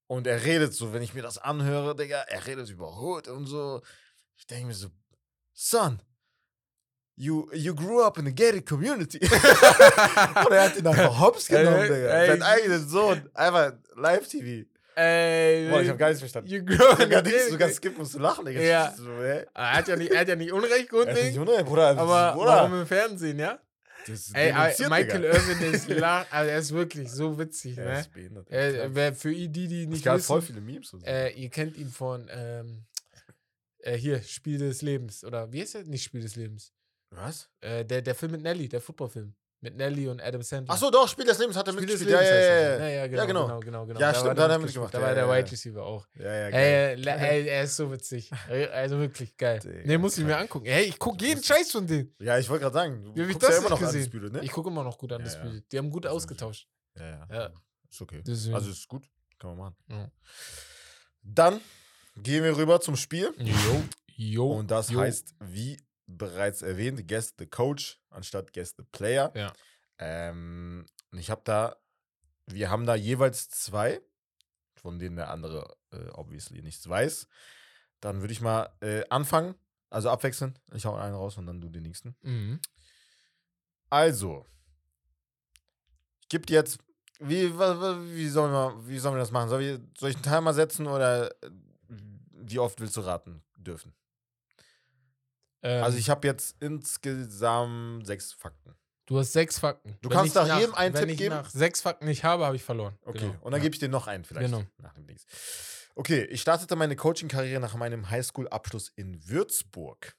Und 0.07 0.25
er 0.27 0.43
redet 0.45 0.73
so, 0.73 0.93
wenn 0.93 1.01
ich 1.01 1.13
mir 1.13 1.21
das 1.23 1.37
anhöre, 1.37 1.95
Digga, 1.95 2.19
er 2.21 2.45
redet 2.47 2.69
über 2.69 2.97
Hood 3.01 3.27
und 3.27 3.45
so. 3.45 3.81
Ich 4.37 4.47
denke 4.47 4.67
mir 4.67 4.73
so, 4.73 4.87
Son, 5.53 6.01
you, 7.15 7.49
you 7.53 7.75
grew 7.75 8.01
up 8.03 8.17
in 8.17 8.27
a 8.27 8.31
gated 8.31 8.65
community. 8.65 9.17
und 9.25 9.31
er 9.31 10.63
hat 10.63 10.77
ihn 10.77 10.87
einfach 10.87 11.19
hops 11.19 11.47
genommen, 11.49 11.81
Digga. 11.83 11.95
ey. 11.95 12.27
Sein 12.29 12.43
eigenen 12.43 12.87
Sohn. 12.87 13.29
Einfach 13.33 13.73
Live-TV. 13.95 14.69
Ey, 14.99 15.69
Boah, 15.69 15.81
ich 15.81 15.89
hab 15.89 15.97
gar 15.99 16.07
nichts 16.07 16.21
verstanden. 16.21 16.49
You 16.49 16.65
grow 16.65 16.75
Ich 16.75 16.81
hab 16.81 16.97
gar 16.97 17.05
in 17.07 17.13
a 17.15 17.21
nichts, 17.21 17.49
du 17.49 17.57
kannst 17.59 17.75
skippen, 17.77 17.99
musst 17.99 18.15
du 18.15 18.19
lachen, 18.19 18.45
Digga. 18.45 18.59
Ja. 18.61 18.93
So, 18.97 19.03
hä? 19.21 19.45
Er 19.53 19.73
hat 19.73 19.87
ja 19.87 19.95
nicht, 19.95 20.11
er 20.11 20.21
hat 20.21 20.27
ja 20.27 20.35
nicht 20.35 20.51
Unrecht, 20.51 20.91
Er 20.91 21.07
ist 21.09 21.23
nicht. 21.23 21.37
Unrecht, 21.37 21.65
Bruder. 21.65 21.89
Aber 21.97 22.33
Bruder. 22.33 22.47
warum 22.47 22.81
im 22.81 22.87
Fernsehen, 22.87 23.37
ja? 23.37 23.59
Ist 24.07 24.33
Ey, 24.35 24.51
Michael 24.53 25.21
Digga. 25.21 25.33
Irvin 25.35 25.73
ist, 25.73 25.87
la 25.89 26.25
also 26.31 26.49
er 26.49 26.57
ist 26.57 26.71
wirklich 26.73 27.11
so 27.11 27.37
witzig, 27.37 27.77
Er 27.77 27.85
ne? 27.85 27.99
ist 27.99 28.11
behindert. 28.13 28.49
Äh, 28.49 28.89
wer 28.95 29.13
für 29.13 29.31
die, 29.31 29.49
die 29.49 29.83
es 29.83 29.87
nicht 29.87 30.05
gab 30.05 30.19
voll 30.21 30.41
wissen, 30.41 30.47
viele 30.55 30.61
Memes. 30.61 30.93
Und 30.93 31.01
so. 31.01 31.05
äh, 31.05 31.29
ihr 31.33 31.49
kennt 31.49 31.77
ihn 31.77 31.89
von 31.89 32.27
ähm, 32.31 32.85
äh, 33.79 33.97
hier, 33.97 34.21
Spiel 34.23 34.57
des 34.57 34.81
Lebens. 34.81 35.23
Oder 35.23 35.51
wie 35.51 35.61
heißt 35.61 35.75
der? 35.75 35.83
Nicht 35.83 36.03
Spiel 36.05 36.21
des 36.21 36.35
Lebens. 36.37 36.71
Was? 37.11 37.49
Äh, 37.61 37.85
der, 37.85 38.01
der 38.01 38.15
Film 38.15 38.31
mit 38.31 38.41
Nelly, 38.41 38.67
der 38.67 38.81
Footballfilm. 38.81 39.35
Mit 39.59 39.75
Nelly 39.75 40.07
und 40.07 40.21
Adam 40.21 40.43
Sandler. 40.43 40.71
Achso, 40.71 40.91
doch, 40.91 41.07
Spiel 41.07 41.25
des 41.25 41.39
Lebens 41.39 41.57
hat 41.57 41.67
er 41.67 41.73
Spiel 41.73 41.81
mitgespielt. 41.87 42.11
Ja, 42.11 42.21
ja, 42.21 42.35
ja, 42.35 42.77
ja. 42.77 42.87
ja, 42.89 43.07
genau, 43.07 43.25
genau. 43.25 43.45
genau, 43.45 43.59
genau, 43.59 43.85
genau. 43.87 43.99
Ja, 43.99 44.07
Da 44.11 44.13
stimmt, 44.13 44.27
war 44.27 44.35
da 44.35 44.43
hat 44.43 44.51
er 44.51 44.57
mitgespielt. 44.59 44.83
mitgemacht, 44.85 44.93
Da 44.93 44.99
ja, 44.99 45.05
war 45.07 45.15
der 45.15 45.23
ja, 45.25 45.29
Wide 45.31 45.47
ja. 45.47 45.51
Receiver 45.51 45.83
auch. 45.83 46.07
Ja, 46.15 46.33
ja, 46.35 46.49
geil. 46.51 47.07
Ey, 47.07 47.19
ey, 47.41 47.47
er 47.47 47.63
ist 47.63 47.75
so 47.75 47.91
witzig. 47.91 48.31
Also 48.71 48.99
wirklich 48.99 49.35
geil. 49.35 49.59
Digga, 49.59 49.81
Nee, 49.83 49.97
muss 49.97 50.15
ich 50.17 50.25
mir 50.25 50.37
angucken. 50.37 50.67
Hey, 50.67 50.83
ich 50.85 50.99
gucke 50.99 51.25
jeden 51.25 51.43
Scheiß 51.43 51.71
von 51.71 51.87
denen. 51.87 52.13
Ja, 52.19 52.37
ich 52.37 52.47
wollte 52.49 52.63
gerade 52.63 52.73
sagen, 52.75 53.03
du 53.03 53.13
guckst 53.15 53.41
das 53.43 53.49
ja 53.49 53.57
immer 53.57 53.69
noch 53.69 53.79
gesehen? 53.79 53.95
Undisputed, 54.03 54.33
ne? 54.33 54.43
Ich 54.43 54.51
gucke 54.51 54.69
immer 54.69 54.83
noch 54.83 54.97
gut 54.97 55.11
an 55.11 55.19
Ja, 55.21 55.25
das 55.25 55.33
ja. 55.35 55.41
Bild. 55.41 55.71
Die 55.71 55.77
haben 55.79 55.89
gut 55.89 56.05
ausgetauscht. 56.05 56.67
Ja, 56.95 57.09
ja. 57.09 57.27
Ja. 57.31 57.49
Ist 57.89 58.01
okay. 58.01 58.21
Deswegen. 58.27 58.53
Also 58.53 58.69
ist 58.69 58.87
gut. 58.87 59.09
Kann 59.39 59.51
man 59.51 59.57
machen. 59.57 59.75
Ja. 59.89 60.11
Dann 61.23 61.61
gehen 62.15 62.43
wir 62.43 62.55
rüber 62.55 62.79
zum 62.79 62.95
Spiel. 62.95 63.33
Jo, 63.37 63.83
jo. 64.15 64.51
Und 64.53 64.69
das 64.71 64.89
jo. 64.91 64.99
heißt, 64.99 65.33
wie 65.39 65.77
bereits 66.07 66.61
erwähnt, 66.61 67.07
Guess 67.07 67.35
the 67.37 67.45
Coach 67.45 67.99
anstatt 68.09 68.53
Guess 68.53 68.75
the 68.77 68.83
Player. 68.91 69.31
Ja. 69.35 69.53
Ähm, 69.99 70.85
und 71.11 71.19
ich 71.19 71.29
habe 71.29 71.41
da, 71.43 71.77
wir 72.47 72.69
haben 72.69 72.85
da 72.85 72.95
jeweils 72.95 73.49
zwei, 73.49 74.01
von 74.75 74.99
denen 74.99 75.17
der 75.17 75.29
andere 75.29 75.75
äh, 75.91 76.09
obviously 76.09 76.61
nichts 76.61 76.87
weiß. 76.87 77.27
Dann 77.99 78.21
würde 78.21 78.33
ich 78.33 78.41
mal 78.41 78.69
äh, 78.81 79.03
anfangen, 79.09 79.55
also 79.89 80.09
abwechseln. 80.09 80.57
Ich 80.73 80.85
hau 80.85 80.95
einen 80.95 81.15
raus 81.15 81.37
und 81.37 81.45
dann 81.45 81.61
du 81.61 81.69
den 81.69 81.83
nächsten. 81.83 82.15
Mhm. 82.21 82.59
Also, 83.89 84.45
ich 86.21 86.29
gebe 86.29 86.45
dir 86.45 86.55
jetzt, 86.55 86.79
wie, 87.19 87.51
wie, 87.53 88.27
sollen 88.27 88.51
wir, 88.51 88.87
wie 88.87 88.99
sollen 88.99 89.15
wir 89.15 89.19
das 89.19 89.31
machen? 89.31 89.49
Soll 89.49 89.61
ich, 89.61 89.79
soll 89.97 90.09
ich 90.09 90.15
einen 90.15 90.23
Timer 90.23 90.53
setzen 90.53 90.87
oder 90.87 91.31
äh, 91.43 91.49
wie 92.31 92.59
oft 92.59 92.79
willst 92.79 92.97
du 92.97 93.01
raten 93.01 93.43
dürfen? 93.57 93.93
Ähm, 95.63 95.83
Also 95.83 95.97
ich 95.97 96.09
habe 96.09 96.27
jetzt 96.27 96.55
insgesamt 96.59 98.05
sechs 98.05 98.31
Fakten. 98.33 98.75
du 99.07 99.19
hast 99.19 99.33
sechs 99.33 99.57
Fakten. 99.59 99.97
Du 100.01 100.09
Wenn 100.09 100.17
kannst 100.17 100.35
ich 100.35 100.41
nach 100.47 100.59
jedem 100.59 100.75
einen 100.75 100.93
Tipp 100.95 101.09
ich 101.09 101.17
geben? 101.17 101.35
nach 101.35 101.49
sechs 101.49 101.81
Fakten 101.81 102.05
nicht 102.05 102.23
habe, 102.23 102.45
habe 102.45 102.55
ich 102.55 102.63
verloren. 102.63 102.97
Okay, 103.05 103.19
Genau. 103.19 103.33
und 103.41 103.51
dann 103.51 103.59
Ja. 103.61 103.63
gebe 103.63 103.73
ich 103.75 103.79
dir 103.79 103.89
noch 103.89 104.07
einen 104.07 104.23
vielleicht. 104.25 104.45
Genau. 104.51 104.63
Nach 104.77 104.93
dem 104.93 105.07
Dings. 105.07 105.25
Okay, 105.95 106.25
ich 106.25 106.41
startete 106.41 106.75
meine 106.75 106.95
Coaching-Karriere 106.95 107.59
nach 107.59 107.73
meinem 107.75 108.09
Highschool-Abschluss 108.09 108.89
in 108.95 109.27
Würzburg. 109.27 110.15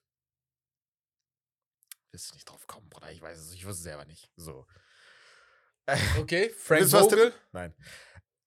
Willst 2.11 2.31
du 2.31 2.35
nicht 2.35 2.49
drauf 2.49 2.67
kommen, 2.67 2.89
Bruder? 2.89 3.13
Ich 3.13 3.21
weiß 3.23 3.39
es, 3.39 3.53
ich 3.53 3.65
wusste 3.67 3.79
es 3.81 3.83
selber 3.85 4.05
nicht. 4.07 4.31
So. 4.37 4.67
Okay, 6.19 6.51
Frank 6.51 6.89
Vogel. 6.91 7.33
Nein. 7.53 7.75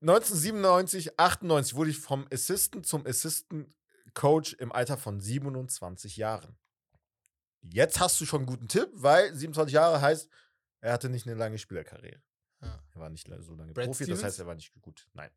1997, 0.02 1.18
98 1.20 1.76
wurde 1.76 1.90
ich 1.92 1.98
vom 2.00 2.28
Assistant 2.32 2.86
zum 2.86 3.06
Assistant 3.06 3.76
Coach 4.14 4.54
im 4.54 4.72
Alter 4.72 4.98
von 4.98 5.20
27 5.20 6.18
Jahren. 6.18 6.58
Jetzt 7.64 8.00
hast 8.00 8.20
du 8.20 8.26
schon 8.26 8.42
einen 8.42 8.48
guten 8.48 8.68
Tipp, 8.68 8.90
weil 8.94 9.34
27 9.34 9.74
Jahre 9.74 10.02
heißt, 10.02 10.30
er 10.82 10.94
hatte 10.94 11.10
nicht 11.10 11.28
eine 11.28 11.36
lange 11.36 11.58
Spielerkarriere. 11.58 12.22
Ja. 12.62 12.84
Er 12.94 13.00
war 13.00 13.10
nicht 13.10 13.28
so 13.28 13.56
lange 13.56 13.74
Brad 13.74 13.86
Profi, 13.86 14.04
Stevens? 14.04 14.22
das 14.22 14.28
heißt, 14.28 14.40
er 14.40 14.48
war 14.48 14.56
nicht 14.56 14.74
gut. 14.82 15.08
Nein. 15.14 15.32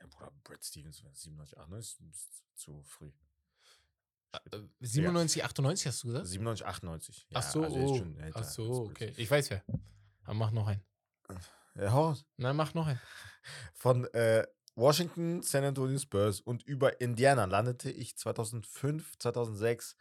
Ja, 0.00 0.06
Bruder, 0.06 0.32
Brad 0.44 0.64
Stevens, 0.64 0.98
97, 1.12 1.58
98 1.58 2.00
ist 2.08 2.44
zu 2.54 2.82
früh. 2.84 3.10
später. 3.10 4.68
97, 4.80 5.44
98 5.44 5.86
hast 5.86 6.02
du 6.02 6.08
gesagt? 6.08 6.26
97, 6.26 6.66
98. 6.66 7.26
Ja, 7.30 7.38
Ach 7.38 7.42
so, 7.42 7.62
also 7.62 7.76
oh. 7.76 7.98
schon 7.98 8.18
älter, 8.18 8.40
Ach 8.40 8.44
so, 8.44 8.84
okay. 8.84 9.12
Ich 9.16 9.30
weiß 9.30 9.50
wer. 9.50 9.64
Aber 10.24 10.34
mach 10.34 10.50
noch 10.50 10.66
einen. 10.66 10.84
Ja, 11.74 11.90
raus. 11.90 12.24
Nein, 12.36 12.56
mach 12.56 12.74
noch 12.74 12.86
einen. 12.86 13.00
Von 13.74 14.04
äh, 14.14 14.46
Washington, 14.76 15.42
San 15.42 15.64
Antonio 15.64 15.98
Spurs 15.98 16.40
und 16.40 16.62
über 16.64 17.00
Indiana 17.00 17.44
landete 17.44 17.90
ich 17.90 18.16
2005, 18.16 19.18
2006 19.18 19.96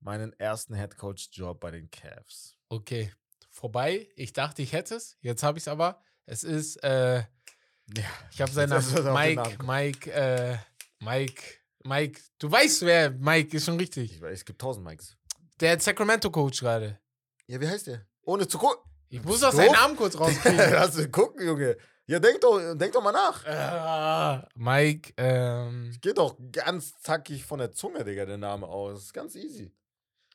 meinen 0.00 0.32
ersten 0.38 0.74
Headcoach-Job 0.74 1.60
bei 1.60 1.70
den 1.70 1.90
Cavs. 1.90 2.56
Okay. 2.68 3.12
Vorbei. 3.50 4.08
Ich 4.16 4.32
dachte, 4.32 4.62
ich 4.62 4.72
hätte 4.72 4.96
es. 4.96 5.16
Jetzt 5.20 5.42
habe 5.42 5.58
ich 5.58 5.64
es 5.64 5.68
aber. 5.68 6.02
Es 6.26 6.42
ist, 6.42 6.76
äh, 6.82 7.18
Ja. 7.18 8.04
ich 8.30 8.40
habe 8.40 8.50
seinen 8.52 8.70
Namen. 8.70 9.12
Mike. 9.14 9.62
Mike, 9.64 10.10
äh, 10.12 10.56
Mike, 11.00 11.42
Mike. 11.84 12.20
Du 12.38 12.50
weißt, 12.50 12.82
wer 12.82 13.10
Mike 13.10 13.56
ist 13.56 13.66
schon 13.66 13.76
richtig. 13.76 14.12
Ich 14.14 14.20
weiß, 14.20 14.32
es 14.40 14.44
gibt 14.44 14.60
tausend 14.60 14.84
Mikes. 14.86 15.16
Der 15.60 15.78
Sacramento-Coach 15.78 16.60
gerade. 16.60 16.98
Ja, 17.46 17.60
wie 17.60 17.68
heißt 17.68 17.86
der? 17.86 18.06
Ohne 18.22 18.48
zu 18.48 18.58
gucken. 18.58 18.82
Ich 19.08 19.22
muss 19.22 19.40
doch 19.40 19.52
seinen? 19.52 19.72
Namen 19.72 19.96
kurz 19.96 20.18
rauskriegen. 20.18 20.56
Lass 20.56 21.10
gucken, 21.12 21.46
Junge. 21.46 21.76
Ja, 22.06 22.18
denk 22.18 22.40
doch, 22.40 22.74
denk 22.74 22.92
doch 22.92 23.02
mal 23.02 23.12
nach. 23.12 23.44
Ah, 23.46 24.48
Mike, 24.54 25.12
ähm, 25.16 25.96
Geht 26.00 26.18
doch 26.18 26.36
ganz 26.50 27.00
zackig 27.00 27.44
von 27.44 27.58
der 27.60 27.72
Zunge, 27.72 28.04
Digga, 28.04 28.24
der 28.26 28.38
Name 28.38 28.66
aus. 28.66 29.12
Ganz 29.12 29.34
easy. 29.36 29.72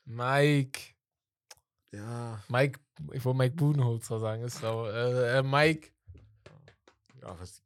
Mike, 0.04 0.80
Ja. 1.92 2.42
Mike, 2.48 2.80
ich 3.12 3.24
wollte 3.24 3.38
Mike 3.38 3.54
Budenholzer 3.56 4.18
sagen, 4.18 4.42
ist 4.42 4.64
aber, 4.64 4.92
äh, 4.94 5.38
äh, 5.38 5.42
Mike, 5.42 5.90
Ja, 7.20 7.38
was, 7.38 7.62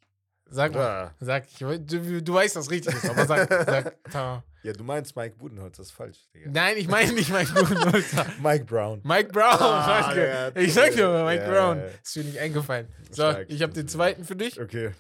sag 0.53 0.75
mal, 0.75 1.15
sag, 1.21 1.47
ich, 1.51 1.59
du, 1.59 2.23
du 2.23 2.35
weißt, 2.35 2.57
was 2.57 2.71
richtig 2.71 2.95
ist, 2.95 3.09
aber 3.09 3.27
sag, 3.27 3.49
sag, 3.53 4.05
ta. 4.13 4.45
ja, 4.63 4.73
du 4.73 4.85
meinst 4.85 5.17
Mike 5.17 5.37
Budenholz, 5.37 5.77
das 5.79 5.87
ist 5.87 5.93
falsch, 5.93 6.19
Digga. 6.35 6.51
Nein, 6.51 6.77
ich 6.77 6.89
meine 6.89 7.13
nicht 7.13 7.31
Mike 7.33 7.53
Budenholzer. 7.53 8.27
Mike 8.43 8.65
Brown. 8.67 9.01
Mike 9.05 9.31
Brown, 9.33 9.59
Ah, 9.61 10.15
ja, 10.17 10.57
ich 10.57 10.73
sag 10.75 10.93
dir 10.93 11.09
mal, 11.09 11.25
Mike 11.25 11.43
ja, 11.45 11.51
Brown. 11.51 11.79
ja. 11.79 11.85
Ist 12.03 12.17
mir 12.17 12.25
nicht 12.25 12.39
eingefallen. 12.39 12.89
So, 13.11 13.15
Stark. 13.31 13.47
ich 13.51 13.63
habe 13.63 13.73
den 13.73 13.89
zweiten 13.89 14.25
für 14.25 14.37
dich. 14.37 14.61
Okay. 14.61 14.93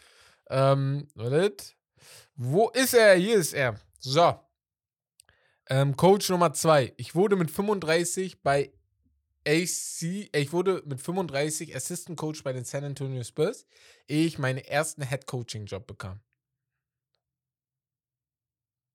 Ähm, 0.50 1.06
wartet. 1.14 1.76
Wo 2.34 2.70
ist 2.70 2.94
er? 2.94 3.14
Hier 3.14 3.36
ist 3.36 3.52
er. 3.52 3.76
So. 4.00 4.34
Ähm, 5.68 5.96
Coach 5.96 6.28
Nummer 6.30 6.52
zwei. 6.52 6.92
Ich 6.96 7.14
wurde 7.14 7.36
mit 7.36 7.50
35 7.50 8.42
bei 8.42 8.72
AC, 9.46 10.28
ich 10.34 10.52
wurde 10.52 10.82
mit 10.86 11.00
35 11.00 11.74
Assistant 11.74 12.18
Coach 12.18 12.42
bei 12.44 12.52
den 12.52 12.64
San 12.64 12.84
Antonio 12.84 13.22
Spurs, 13.24 13.66
ehe 14.08 14.26
ich 14.26 14.38
meinen 14.38 14.58
ersten 14.58 15.02
Head 15.06 15.26
Coaching 15.26 15.66
Job 15.66 15.86
bekam. 15.86 16.20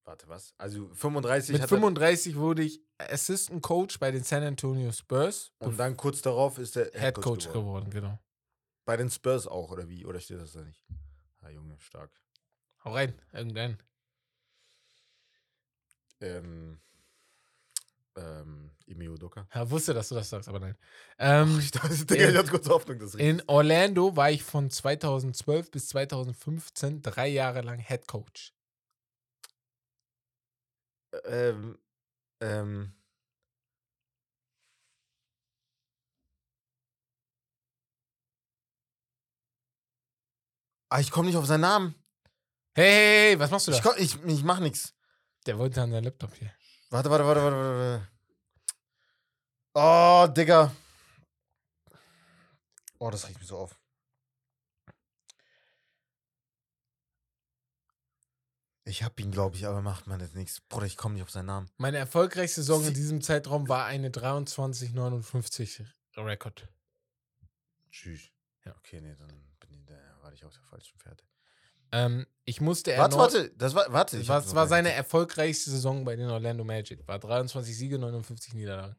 Warte, 0.06 0.28
was? 0.30 0.54
Also 0.58 0.88
35 0.94 1.52
Mit 1.54 1.62
hat 1.62 1.68
er- 1.72 1.76
35 1.78 2.38
wurde 2.38 2.64
ich 2.64 2.82
Assistant 2.98 3.62
Coach 3.62 4.00
bei 4.00 4.10
den 4.12 4.24
San 4.24 4.42
Antonio 4.44 4.92
Spurs. 4.94 5.52
und 5.60 5.78
dann 5.78 5.98
kurz 5.98 6.22
darauf 6.22 6.58
ist 6.60 6.76
der 6.78 6.92
Head 6.94 7.16
Coach 7.16 7.48
geworden. 7.48 7.90
geworden, 7.90 7.92
genau. 7.92 8.20
Bei 8.86 8.96
den 8.96 9.10
Spurs 9.10 9.48
auch, 9.48 9.70
oder 9.72 9.90
wie? 9.90 10.06
Oder 10.06 10.22
steht 10.22 10.40
das 10.40 10.54
da 10.54 10.62
nicht? 10.62 10.82
Ah, 11.42 11.50
Junge, 11.50 11.78
stark. 11.80 12.10
Hau 12.86 12.94
rein, 12.94 13.22
irgendein. 13.34 13.78
Ähm, 16.22 16.80
ähm, 18.18 18.72
Ime 18.86 19.10
Udoka. 19.12 19.48
Ja, 19.54 19.70
wusste, 19.70 19.94
dass 19.94 20.10
du 20.10 20.16
das 20.16 20.30
sagst, 20.30 20.50
aber 20.50 20.60
nein. 20.60 20.78
Ähm, 21.20 21.60
Ich 21.60 21.72
dachte, 21.72 21.94
ich 21.94 22.36
hatte 22.36 22.50
kurz 22.50 22.68
Hoffnung, 22.70 23.00
dass 23.00 23.16
In 23.16 23.42
Orlando 23.48 24.16
war 24.16 24.32
ich 24.32 24.44
von 24.44 24.70
2012 24.70 25.72
bis 25.72 25.90
2015 25.90 27.02
drei 27.02 27.28
Jahre 27.28 27.62
lang 27.62 27.80
Head 27.80 28.08
Coach. 28.08 28.54
Ähm, 31.26 31.78
ähm. 32.42 32.94
Ah, 40.90 41.00
ich 41.02 41.12
komme 41.12 41.28
nicht 41.28 41.36
auf 41.36 41.46
seinen 41.46 41.62
Namen. 41.62 41.96
Hey, 42.74 42.86
hey, 42.86 43.30
hey, 43.30 43.40
was 43.40 43.52
machst 43.52 43.68
du 43.68 43.72
da? 43.72 43.78
Ich, 43.78 43.84
komm, 43.84 43.94
ich, 43.98 44.24
ich 44.24 44.44
mach 44.44 44.60
nix. 44.60 44.94
Der 45.46 45.58
wollte 45.58 45.82
an 45.82 45.92
seinen 45.92 46.04
Laptop 46.06 46.34
hier. 46.36 46.52
Warte, 46.90 47.10
warte, 47.10 47.26
warte, 47.26 47.42
warte, 47.42 47.56
warte. 47.56 48.08
Oh, 49.74 50.28
Digga. 50.34 50.72
Oh, 53.00 53.12
das 53.12 53.28
riecht 53.28 53.40
mich 53.40 53.48
so 53.48 53.58
auf. 53.58 53.76
Ich 58.86 59.04
hab 59.04 59.20
ihn, 59.20 59.32
glaube 59.32 59.58
ich, 59.58 59.66
aber 59.68 59.82
macht 59.82 60.08
man 60.08 60.22
jetzt 60.22 60.36
nichts. 60.36 60.62
Bruder, 60.62 60.86
ich 60.86 60.96
komme 60.96 61.16
nicht 61.16 61.24
auf 61.24 61.30
seinen 61.30 61.48
Namen. 61.48 61.70
Meine 61.78 61.98
erfolgreichste 61.98 62.62
Saison 62.62 62.80
in 62.82 62.88
Sie- 62.88 62.94
diesem 62.94 63.22
Zeitraum 63.22 63.68
war 63.68 63.86
eine 63.86 64.10
23,59 64.10 65.86
Rekord. 66.16 66.68
Tschüss. 67.92 68.32
Ja, 68.64 68.74
okay, 68.78 69.02
nee, 69.02 69.14
dann 69.16 69.28
bin 69.60 69.72
ich, 69.74 69.86
da 69.86 69.96
war 70.22 70.32
ich 70.32 70.44
auf 70.46 70.54
der 70.54 70.64
falschen 70.64 70.98
Fährte. 71.00 71.26
Ähm, 71.92 72.26
ich 72.46 72.62
musste 72.62 72.98
Warte, 72.98 73.18
warte, 73.18 73.50
das 73.52 73.76
war, 73.76 73.92
warte. 73.92 74.18
ich 74.18 74.30
Was 74.30 74.56
war 74.56 74.68
seine 74.68 74.92
erfolgreichste 74.92 75.70
Saison 75.70 76.06
bei 76.06 76.16
den 76.16 76.30
Orlando 76.30 76.64
Magic? 76.64 77.08
War 77.08 77.20
23 77.20 77.78
Siege, 77.78 78.00
59 78.00 78.54
Niederlagen. 78.54 78.96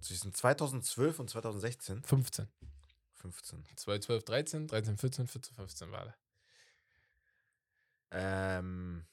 Zwischen 0.00 0.32
2012 0.32 1.18
und 1.18 1.30
2016? 1.30 2.02
15. 2.02 2.48
15. 3.14 3.64
12, 3.76 4.00
12, 4.04 4.24
13, 4.24 4.66
13, 4.68 4.96
14, 4.96 5.26
14, 5.26 5.56
15 5.56 5.90
war 5.90 6.04
der. 6.04 6.16
Ähm. 8.10 9.04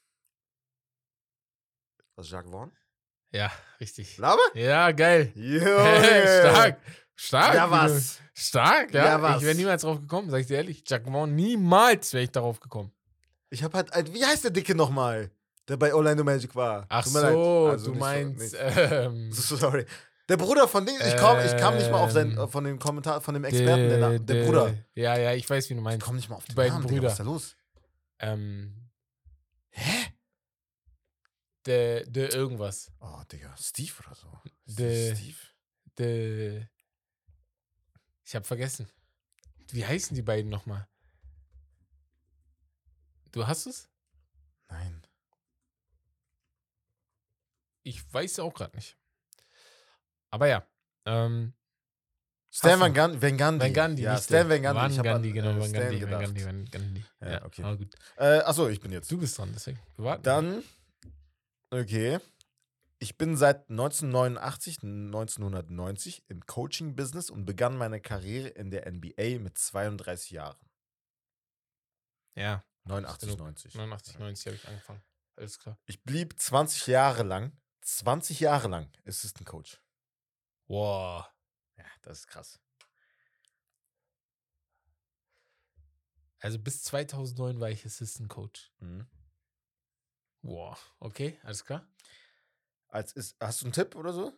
Was, 2.15 2.29
Jacques 2.29 2.51
Vaughn? 2.51 2.71
Ja, 3.35 3.51
richtig. 3.79 4.17
Laber? 4.17 4.41
Ja, 4.53 4.91
geil. 4.91 5.31
Junge. 5.35 5.61
Stark. 6.39 6.77
Stark. 7.15 7.53
Ja, 7.55 7.69
was? 7.71 8.19
Stark, 8.33 8.93
ja. 8.93 9.05
Ja, 9.05 9.21
was? 9.21 9.37
Ich 9.37 9.43
wäre 9.45 9.55
niemals 9.55 9.81
drauf 9.83 9.99
gekommen, 9.99 10.29
sag 10.29 10.41
ich 10.41 10.47
dir 10.47 10.57
ehrlich. 10.57 10.83
Jack 10.87 11.05
Vaughn, 11.05 11.33
niemals 11.35 12.13
wäre 12.13 12.23
ich 12.23 12.31
darauf 12.31 12.59
gekommen. 12.59 12.91
Ich 13.49 13.63
hab 13.63 13.73
halt, 13.73 13.91
wie 14.13 14.25
heißt 14.25 14.43
der 14.43 14.51
Dicke 14.51 14.75
nochmal, 14.75 15.31
der 15.67 15.77
bei 15.77 15.93
Orlando 15.93 16.23
Magic 16.23 16.55
war? 16.55 16.85
Ach 16.89 17.05
so. 17.05 17.19
Also 17.67 17.87
du 17.87 17.93
so- 17.93 17.99
meinst, 17.99 18.55
ähm, 18.59 19.31
so- 19.31 19.55
Sorry. 19.55 19.85
Der 20.27 20.37
Bruder 20.37 20.67
von 20.67 20.85
dem, 20.85 20.95
ich 20.95 21.15
kam, 21.17 21.37
ich 21.45 21.55
kam 21.55 21.75
nicht 21.75 21.91
mal 21.91 21.99
auf 21.99 22.11
seinen, 22.11 22.37
Ähm, 22.37 22.49
von 22.49 22.63
dem 22.63 22.79
Kommentar, 22.79 23.21
von 23.21 23.33
dem 23.35 23.43
Experten, 23.43 23.89
der, 23.89 23.97
Na- 23.99 24.17
der 24.17 24.43
Bruder. 24.45 24.73
Ja, 24.95 25.15
ja, 25.17 25.33
ich 25.33 25.47
weiß, 25.49 25.69
wie 25.69 25.75
du 25.75 25.79
Ich 25.81 25.83
meinst. 25.83 26.05
komm 26.05 26.15
nicht 26.15 26.29
mal 26.29 26.37
auf 26.37 26.45
den 26.45 26.55
beiden 26.55 26.73
Namen, 26.73 26.87
Digga, 26.87 26.95
Brüder. 26.95 27.05
was 27.07 27.13
ist 27.13 27.19
da 27.19 27.23
los? 27.23 27.55
Ähm, 28.19 28.73
Hä? 29.69 30.07
Der, 31.65 32.05
der 32.05 32.33
irgendwas. 32.33 32.91
Oh, 32.99 33.21
Digga, 33.31 33.55
Steve 33.57 33.93
oder 34.05 34.15
so. 34.15 34.39
Der- 34.65 35.15
Steve? 35.15 35.37
Der, 35.97 36.69
ich 38.23 38.35
hab 38.35 38.45
vergessen. 38.45 38.89
Wie 39.71 39.85
heißen 39.85 40.15
die 40.15 40.21
beiden 40.21 40.49
nochmal? 40.51 40.87
Du 43.31 43.45
hast 43.47 43.65
es? 43.65 43.89
Nein. 44.69 45.01
Ich 47.83 48.11
weiß 48.13 48.39
auch 48.39 48.53
gerade 48.53 48.75
nicht. 48.75 48.97
Aber 50.31 50.47
ja. 50.47 50.67
Ähm, 51.05 51.53
Stan? 52.51 52.79
Van, 52.79 52.93
Gun 52.93 53.21
Van 53.21 53.37
Gundy. 53.37 53.65
Van 53.65 53.73
Gundy, 53.73 54.01
Ja, 54.03 54.17
Stan 54.17 54.49
Van 54.49 54.61
Gundy. 54.61 54.75
Van 54.79 54.91
Ich 54.91 54.99
an, 54.99 55.33
genau, 55.33 55.49
äh, 55.51 55.59
Van 55.59 55.73
Gundy, 55.73 56.11
Van. 56.11 56.23
Gundy, 56.23 56.45
Van 56.45 56.65
Gundy. 56.65 57.05
Ja, 57.21 57.45
okay. 57.45 57.87
Äh, 58.17 58.39
achso, 58.39 58.67
ich 58.69 58.79
bin 58.79 58.91
jetzt. 58.91 59.11
Du 59.11 59.17
bist 59.17 59.37
dran, 59.37 59.51
deswegen. 59.53 59.79
Wir 59.97 60.05
warten. 60.05 60.23
Dann, 60.23 60.63
okay. 61.75 62.19
Ich 62.99 63.17
bin 63.17 63.35
seit 63.35 63.69
1989, 63.69 64.83
1990 64.83 66.23
im 66.29 66.45
Coaching-Business 66.45 67.29
und 67.29 67.45
begann 67.45 67.77
meine 67.77 67.99
Karriere 67.99 68.47
in 68.47 68.71
der 68.71 68.89
NBA 68.91 69.39
mit 69.39 69.57
32 69.57 70.31
Jahren. 70.31 70.57
Ja, 72.35 72.63
89, 72.85 73.29
genug. 73.29 73.39
90. 73.39 73.75
89, 73.75 74.19
90 74.19 74.45
habe 74.47 74.55
ich 74.55 74.67
angefangen. 74.67 75.01
Alles 75.35 75.59
klar. 75.59 75.77
Ich 75.85 76.03
blieb 76.03 76.39
20 76.39 76.87
Jahre 76.87 77.23
lang, 77.23 77.51
20 77.81 78.39
Jahre 78.39 78.67
lang 78.67 78.89
Assistant 79.05 79.45
Coach. 79.45 79.81
Wow. 80.67 81.25
Ja, 81.77 81.85
das 82.01 82.19
ist 82.19 82.27
krass. 82.27 82.59
Also 86.39 86.59
bis 86.59 86.83
2009 86.83 87.59
war 87.59 87.69
ich 87.69 87.85
Assistant 87.85 88.29
Coach. 88.29 88.71
Mhm. 88.79 89.07
Wow. 90.45 90.77
Okay, 90.99 91.37
alles 91.43 91.65
klar. 91.65 91.87
Als 92.87 93.13
ist, 93.13 93.35
hast 93.39 93.61
du 93.61 93.65
einen 93.65 93.73
Tipp 93.73 93.95
oder 93.95 94.13
so? 94.13 94.31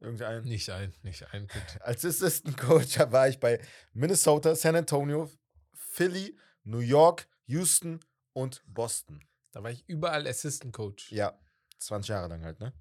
Irgendeinen? 0.00 0.44
Nicht 0.44 0.70
ein, 0.70 0.94
nicht 1.02 1.26
ein. 1.32 1.46
Als 1.80 2.04
Assistant 2.04 2.56
Coach 2.56 2.98
war 2.98 3.28
ich 3.28 3.38
bei 3.38 3.60
Minnesota, 3.92 4.54
San 4.54 4.74
Antonio, 4.74 5.30
Philly, 5.74 6.34
New 6.64 6.78
York, 6.78 7.28
Houston 7.46 8.00
und 8.32 8.62
Boston. 8.66 9.20
Da 9.52 9.62
war 9.62 9.70
ich 9.70 9.86
überall 9.86 10.26
Assistant 10.26 10.72
Coach. 10.72 11.12
Ja, 11.12 11.38
20 11.78 12.08
Jahre 12.08 12.28
lang 12.28 12.42
halt, 12.44 12.58
ne? 12.60 12.72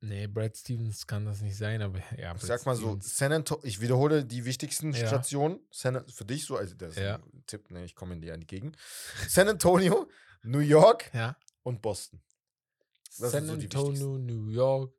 Nee, 0.00 0.26
Brad 0.26 0.54
Stevens 0.54 1.06
kann 1.06 1.24
das 1.24 1.40
nicht 1.40 1.56
sein, 1.56 1.80
aber 1.80 1.98
ja. 2.18 2.34
Ich 2.34 2.40
Brad 2.40 2.42
sag 2.42 2.66
mal 2.66 2.76
so. 2.76 2.98
San 3.00 3.32
Antonio, 3.32 3.64
ich 3.64 3.80
wiederhole 3.80 4.26
die 4.26 4.44
wichtigsten 4.44 4.92
Ja. 4.92 5.06
Stationen 5.06 5.60
San, 5.70 6.06
für 6.08 6.26
dich 6.26 6.44
so, 6.44 6.58
also 6.58 6.74
das 6.74 6.90
ist 6.90 6.98
Ja. 7.02 7.14
ein 7.16 7.44
Tipp, 7.46 7.70
ne, 7.70 7.86
ich 7.86 7.94
komme 7.94 8.12
in 8.14 8.20
dir 8.20 8.34
entgegen. 8.34 8.72
San 9.26 9.48
Antonio, 9.48 10.06
New 10.44 10.58
York 10.60 11.10
Ja. 11.14 11.36
und 11.62 11.82
Boston. 11.82 12.20
Das 13.18 13.32
San 13.32 13.46
so 13.46 13.52
Antonio, 13.54 14.18
New 14.18 14.48
York, 14.50 14.92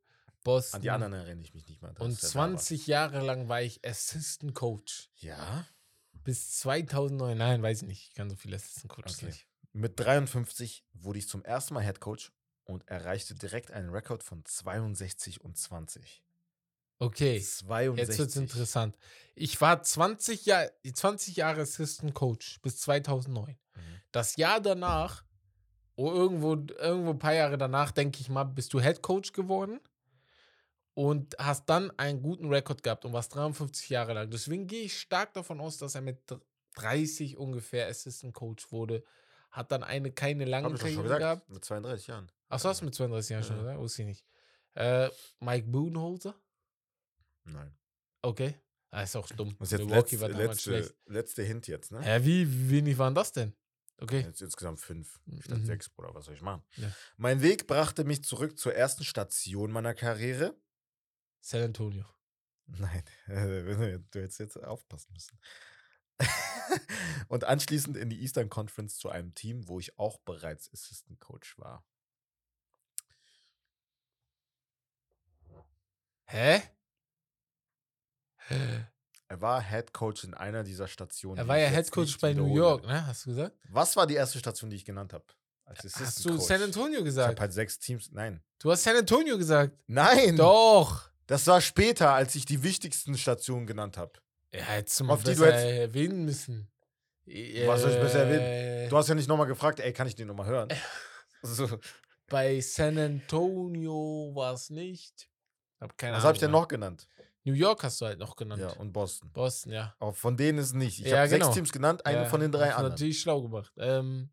Boston. 0.43 0.75
An 0.77 0.81
die 0.81 0.89
anderen 0.89 1.13
erinnere 1.13 1.43
ich 1.45 1.53
mich 1.53 1.67
nicht 1.67 1.81
mal. 1.81 1.89
Und 1.89 1.97
der 2.21 2.29
da 2.29 2.35
war. 2.35 2.47
20 2.49 2.87
Jahre 2.87 3.19
lang 3.25 3.47
war 3.49 3.61
ich 3.61 3.85
Assistant 3.85 4.53
Coach. 4.55 5.09
Ja, 5.17 5.67
Bis 6.23 6.57
2009. 6.59 7.37
Nein, 7.37 7.61
weiß 7.61 7.83
ich 7.83 7.87
nicht. 7.87 8.07
Ich 8.09 8.13
kann 8.15 8.29
so 8.31 8.35
viele 8.35 8.55
Assistant 8.55 8.89
Coaches 8.91 9.17
Okay. 9.17 9.25
nicht. 9.27 9.47
mit 9.73 9.99
53 9.99 10.83
wurde 10.93 11.19
ich 11.19 11.27
zum 11.27 11.43
ersten 11.43 11.73
Mal 11.75 11.83
Head 11.83 11.99
Coach 11.99 12.31
und 12.63 12.87
erreichte 12.87 13.35
direkt 13.35 13.69
einen 13.71 13.89
Rekord 13.89 14.23
von 14.23 14.43
62 14.45 15.41
und 15.41 15.55
20. 15.57 16.23
Okay. 16.97 17.39
62. 17.41 17.97
Jetzt 18.07 18.17
wird 18.17 18.29
es 18.29 18.35
interessant. 18.37 18.97
Ich 19.35 19.59
war 19.61 19.83
20, 19.83 20.45
Jahr, 20.45 20.71
20 20.91 21.35
Jahre 21.35 21.61
Assistant 21.61 22.13
Coach 22.15 22.59
bis 22.61 22.77
2009. 22.79 23.57
Mhm. 23.75 23.81
Das 24.11 24.37
Jahr 24.37 24.61
danach, 24.61 25.24
oh, 25.95 26.11
irgendwo, 26.11 26.53
irgendwo 26.53 27.11
ein 27.11 27.19
paar 27.19 27.33
Jahre 27.33 27.57
danach, 27.57 27.91
denke 27.91 28.19
ich 28.21 28.29
mal, 28.29 28.43
bist 28.43 28.73
du 28.73 28.79
Head 28.81 29.01
Coach 29.01 29.31
geworden 29.33 29.79
und 30.93 31.35
hast 31.37 31.69
dann 31.69 31.91
einen 31.97 32.21
guten 32.21 32.47
Rekord 32.47 32.83
gehabt 32.83 33.05
und 33.05 33.13
warst 33.13 33.35
53 33.35 33.89
Jahre 33.89 34.13
lang. 34.13 34.29
Deswegen 34.29 34.67
gehe 34.67 34.83
ich 34.83 34.99
stark 34.99 35.33
davon 35.33 35.59
aus, 35.59 35.77
dass 35.77 35.95
er 35.95 36.01
mit 36.01 36.19
30 36.75 37.37
ungefähr 37.37 37.87
Assistant 37.87 38.33
Coach 38.33 38.71
wurde. 38.71 39.03
Hat 39.51 39.71
dann 39.71 39.83
eine 39.83 40.11
keine 40.11 40.45
lange 40.45 40.65
Hab 40.69 40.71
schon 40.73 40.79
Karriere 40.81 41.03
gesagt, 41.03 41.19
gehabt. 41.21 41.49
mit 41.49 41.63
32 41.63 42.07
Jahren. 42.07 42.31
Achso, 42.49 42.69
hast 42.69 42.81
du 42.81 42.85
mit 42.85 42.95
32 42.95 43.29
Jahren 43.31 43.43
schon, 43.43 43.55
Ja. 43.57 43.61
oder? 43.63 43.79
Wusste 43.79 44.01
ich 44.01 44.07
nicht. 44.07 44.25
Äh, 44.73 45.09
Mike 45.39 45.67
Budenholzer? 45.67 46.35
Nein. 47.45 47.73
Okay. 48.21 48.55
Ah, 48.91 49.03
ist 49.03 49.15
auch 49.15 49.27
dumm. 49.29 49.55
Das 49.59 49.71
ist 49.71 49.79
jetzt 49.79 49.87
Milwaukee 49.87 50.15
letzte, 50.15 50.71
letzte, 50.71 50.95
letzte 51.07 51.43
Hint 51.43 51.67
jetzt, 51.67 51.91
ne? 51.91 51.99
Wie, 52.23 52.47
wie 52.49 52.69
wenig 52.69 52.97
waren 52.97 53.13
das 53.15 53.31
denn? 53.31 53.53
Okay. 53.97 54.21
Jetzt 54.21 54.41
insgesamt 54.41 54.79
fünf 54.79 55.19
statt 55.39 55.59
Mhm. 55.59 55.65
sechs, 55.65 55.89
Bruder. 55.89 56.13
Was 56.13 56.25
soll 56.25 56.33
ich 56.35 56.41
machen? 56.41 56.63
Ja. 56.75 56.91
Mein 57.17 57.41
Weg 57.41 57.65
brachte 57.67 58.03
mich 58.03 58.23
zurück 58.23 58.57
zur 58.59 58.75
ersten 58.75 59.03
Station 59.05 59.71
meiner 59.71 59.93
Karriere. 59.93 60.55
San 61.41 61.61
Antonio. 61.63 62.05
Nein, 62.67 63.03
du 63.27 64.19
hättest 64.21 64.39
jetzt 64.39 64.57
aufpassen 64.61 65.13
müssen. 65.13 65.39
Und 67.27 67.43
anschließend 67.43 67.95
in 67.95 68.09
die 68.09 68.21
Eastern 68.21 68.49
Conference 68.49 68.97
zu 68.97 69.09
einem 69.09 69.33
Team, 69.35 69.67
wo 69.67 69.79
ich 69.79 69.97
auch 69.99 70.17
bereits 70.19 70.71
Assistant 70.73 71.19
Coach 71.19 71.57
war. 71.57 71.85
Hä? 76.27 76.61
Hä? 78.47 78.85
Er 79.27 79.41
war 79.41 79.61
Head 79.61 79.91
Coach 79.91 80.23
in 80.23 80.33
einer 80.33 80.63
dieser 80.63 80.87
Stationen. 80.87 81.37
Er 81.37 81.47
war 81.47 81.57
ja 81.57 81.67
Head 81.67 81.91
Coach 81.91 82.17
bei 82.19 82.33
New 82.33 82.55
York, 82.55 82.85
ne? 82.85 83.05
Hast 83.07 83.25
du 83.25 83.31
gesagt? 83.31 83.55
Was 83.69 83.95
war 83.95 84.05
die 84.05 84.13
erste 84.15 84.37
Station, 84.39 84.69
die 84.69 84.75
ich 84.75 84.85
genannt 84.85 85.13
habe? 85.13 85.25
Als 85.65 85.79
Assistant 85.79 86.07
Hast 86.07 86.25
du? 86.25 86.37
San 86.37 86.61
Antonio 86.61 86.89
Ich 86.91 86.95
habe 86.97 87.03
gesagt? 87.05 87.39
halt 87.39 87.53
sechs 87.53 87.79
Teams. 87.79 88.11
Nein. 88.11 88.43
Du 88.59 88.71
hast 88.71 88.83
San 88.83 88.95
Antonio 88.95 89.37
gesagt. 89.37 89.75
Nein! 89.87 90.35
Doch. 90.37 91.09
Das 91.25 91.47
war 91.47 91.59
später, 91.59 92.11
als 92.13 92.35
ich 92.35 92.45
die 92.45 92.61
wichtigsten 92.61 93.17
Stationen 93.17 93.65
genannt 93.65 93.97
habe. 93.97 94.11
Ja, 94.53 94.61
hättest 94.61 94.99
du 94.99 95.05
mal 95.05 95.15
besser 95.17 95.47
jetzt- 95.47 95.79
erwähnen 95.79 96.23
müssen. 96.25 96.71
Was 97.25 97.81
soll 97.81 97.91
ich 97.91 97.99
besser 97.99 98.19
erwähnen? 98.25 98.41
Äh, 98.41 98.89
Du 98.89 98.95
hast 98.97 99.09
ja 99.09 99.15
nicht 99.15 99.27
nochmal 99.27 99.47
gefragt, 99.47 99.79
ey, 99.79 99.91
kann 99.91 100.05
ich 100.07 100.13
den 100.15 100.27
nochmal 100.27 100.45
hören? 100.45 100.69
So. 101.41 101.79
Bei 102.27 102.59
San 102.61 102.97
Antonio 102.97 104.31
war 104.35 104.53
es 104.53 104.69
nicht. 104.69 105.29
Hab 105.79 105.97
keine 105.97 106.17
Was 106.17 106.23
habe 106.23 106.33
ich 106.35 106.39
denn 106.39 106.51
noch 106.51 106.67
genannt? 106.67 107.07
New 107.45 107.53
York 107.53 107.83
hast 107.83 108.01
du 108.01 108.05
halt 108.07 108.17
noch 108.19 108.35
genannt. 108.35 108.61
Ja, 108.61 108.71
und 108.71 108.91
Boston. 108.91 109.31
Boston, 109.31 109.71
ja. 109.71 109.95
Aber 109.99 110.13
von 110.13 110.35
denen 110.35 110.57
ist 110.57 110.67
es 110.67 110.73
nicht. 110.73 110.99
Ich 110.99 111.05
Ja, 111.05 111.19
habe 111.19 111.29
genau. 111.29 111.45
sechs 111.45 111.55
Teams 111.55 111.71
genannt, 111.71 112.03
eine 112.05 112.23
ja, 112.23 112.25
von 112.25 112.41
den 112.41 112.51
drei 112.51 112.71
anderen. 112.73 112.89
Natürlich 112.93 113.21
schlau 113.21 113.41
gemacht. 113.43 113.71
Ähm. 113.77 114.31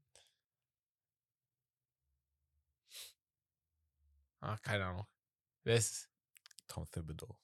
Ach, 4.41 4.61
keine 4.63 4.87
Ahnung. 4.87 5.07
Wer 5.63 5.77
ist 5.77 5.93
es? 5.93 6.09
Tom 6.67 6.91
Thibodeau. 6.91 7.37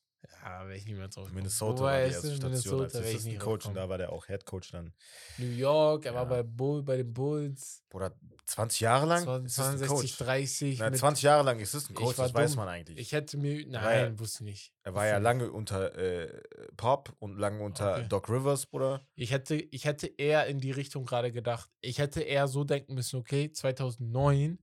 Ja, 0.44 0.66
wäre 0.66 0.76
ich 0.76 0.86
niemals 0.86 1.14
drauf. 1.14 1.30
Minnesota 1.32 1.82
war 1.82 1.98
die 1.98 2.04
es 2.08 2.14
erste 2.24 2.36
Station 2.36 2.82
als 2.82 2.94
Assistant 2.94 3.38
Coach 3.40 3.66
und 3.66 3.74
da 3.74 3.88
war 3.88 3.98
der 3.98 4.12
auch 4.12 4.26
Head 4.26 4.44
Coach 4.46 4.70
dann. 4.70 4.92
New 5.36 5.46
York, 5.50 6.06
er 6.06 6.14
war 6.14 6.22
Ja. 6.22 6.28
bei, 6.28 6.42
Bull, 6.42 6.82
bei 6.82 6.96
den 6.96 7.12
Bulls. 7.12 7.82
Bruder, 7.90 8.14
20 8.46 8.80
Jahre 8.80 9.06
lang? 9.06 9.22
20, 9.24 9.46
Assistant 9.58 9.78
62, 9.90 10.16
30. 10.16 10.78
Nein, 10.78 10.90
mit- 10.92 11.00
20 11.00 11.22
Jahre 11.24 11.42
lang 11.44 11.60
Assistant 11.60 11.98
Ich 11.98 12.04
Coach, 12.04 12.18
war 12.18 12.26
das 12.26 12.34
weiß 12.34 12.50
dumm. 12.52 12.56
man 12.60 12.68
eigentlich. 12.68 12.98
Ich 12.98 13.12
hätte 13.12 13.36
mir. 13.36 13.66
Nein, 13.66 13.82
war 13.84 13.94
ja- 13.94 14.18
wusste 14.18 14.44
nicht. 14.44 14.72
er 14.84 14.94
war 14.94 15.06
ja 15.06 15.18
lange 15.18 15.50
unter 15.50 15.94
äh, 15.98 16.42
Pop 16.76 17.14
und 17.18 17.36
lange 17.38 17.62
unter 17.62 17.96
Okay. 17.96 18.06
Doc 18.08 18.28
Rivers, 18.30 18.66
Bruder. 18.66 19.06
Ich 19.16 19.32
hätte, 19.32 19.56
ich 19.56 19.84
hätte 19.84 20.06
eher 20.06 20.46
in 20.46 20.60
die 20.60 20.70
Richtung 20.70 21.04
gerade 21.04 21.30
gedacht. 21.32 21.68
Ich 21.80 21.98
hätte 21.98 22.20
eher 22.22 22.48
so 22.48 22.64
denken 22.64 22.94
müssen, 22.94 23.16
okay, 23.18 23.50
2009 23.52 24.58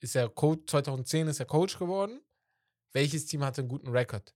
ist 0.00 0.16
er 0.16 0.28
Coach, 0.28 0.62
2010 0.70 1.28
ist 1.28 1.40
er 1.40 1.46
Coach 1.46 1.78
geworden. 1.78 2.20
Welches 2.92 3.26
Team 3.26 3.44
hatte 3.44 3.60
einen 3.60 3.68
guten 3.68 3.88
Rekord? 3.88 4.34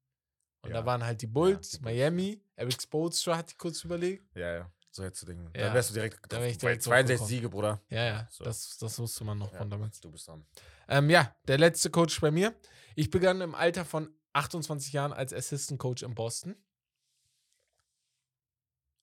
Und 0.65 0.71
Ja. 0.71 0.81
da 0.81 0.87
waren 0.87 1.05
halt 1.05 1.21
die 1.23 1.27
Bulls, 1.27 1.71
die 1.73 1.79
Bulls. 1.79 1.95
Miami, 1.95 2.43
Eric 2.57 2.81
Spoelstra 2.83 3.37
hatte 3.37 3.51
ich 3.53 3.59
kurz 3.59 3.85
überlegt. 3.85 4.35
Ja, 4.37 4.53
ja. 4.55 4.73
So 4.91 5.03
hättest 5.05 5.23
du 5.23 5.27
den. 5.27 5.45
Ja, 5.55 5.65
Dann 5.65 5.75
wärst 5.75 5.91
du 5.91 5.95
direkt 5.95 6.19
da 6.33 6.39
wär 6.41 6.47
ich 6.47 6.53
getroffen. 6.55 6.61
Bei 6.61 6.69
direkt 6.69 6.83
62 6.85 7.19
draufgekommen. 7.19 7.29
Siege, 7.29 7.49
Bruder. 7.49 7.83
Ja, 7.91 8.05
ja, 8.05 8.29
So. 8.31 8.45
das, 8.45 8.79
das 8.79 8.99
wusste 8.99 9.25
man 9.25 9.39
noch 9.39 9.53
Ja, 9.53 9.59
von 9.59 9.69
damals. 9.71 10.01
Du 10.01 10.11
bist 10.11 10.29
dran. 10.29 10.47
Ähm, 10.89 11.11
ja, 11.11 11.35
der 11.49 11.59
letzte 11.59 11.91
Coach 11.91 12.21
bei 12.21 12.31
mir. 12.31 12.55
Ich 12.95 13.11
begann 13.11 13.41
im 13.41 13.55
Alter 13.55 13.85
von 13.85 14.15
28 14.35 14.93
Jahren 14.93 15.13
als 15.13 15.33
Assistant 15.33 15.81
Coach 15.81 16.03
in 16.03 16.15
Boston. 16.15 16.55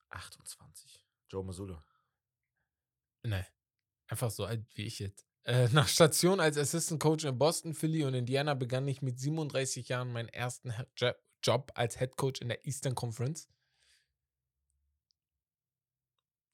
28. 0.09 1.05
Joe 1.29 1.43
Mazzulla. 1.43 1.83
Nein, 3.23 3.45
einfach 4.07 4.31
so 4.31 4.45
alt 4.45 4.65
wie 4.75 4.83
ich 4.85 4.99
jetzt. 4.99 5.25
Äh, 5.43 5.69
nach 5.69 5.87
Station 5.87 6.39
als 6.39 6.57
Assistant 6.57 7.01
Coach 7.01 7.23
in 7.25 7.37
Boston, 7.37 7.73
Philly 7.73 8.03
und 8.03 8.13
Indiana 8.13 8.53
begann 8.53 8.87
ich 8.87 9.01
mit 9.01 9.19
37 9.19 9.89
Jahren 9.89 10.11
meinen 10.11 10.29
ersten 10.29 10.71
Job 11.43 11.71
als 11.75 11.97
Head 11.99 12.17
Coach 12.17 12.41
in 12.41 12.49
der 12.49 12.65
Eastern 12.65 12.95
Conference. 12.95 13.47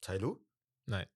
Tailu? 0.00 0.38
Nein. 0.86 1.06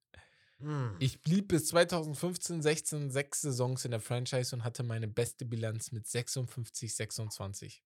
Hm. 0.58 0.96
Ich 1.00 1.20
blieb 1.22 1.48
bis 1.48 1.66
2015, 1.68 2.62
16 2.62 3.10
sechs 3.10 3.40
Saisons 3.40 3.84
in 3.84 3.90
der 3.90 4.00
Franchise 4.00 4.54
und 4.54 4.64
hatte 4.64 4.82
meine 4.82 5.08
beste 5.08 5.44
Bilanz 5.44 5.92
mit 5.92 6.06
56, 6.06 6.94
26. 6.94 7.82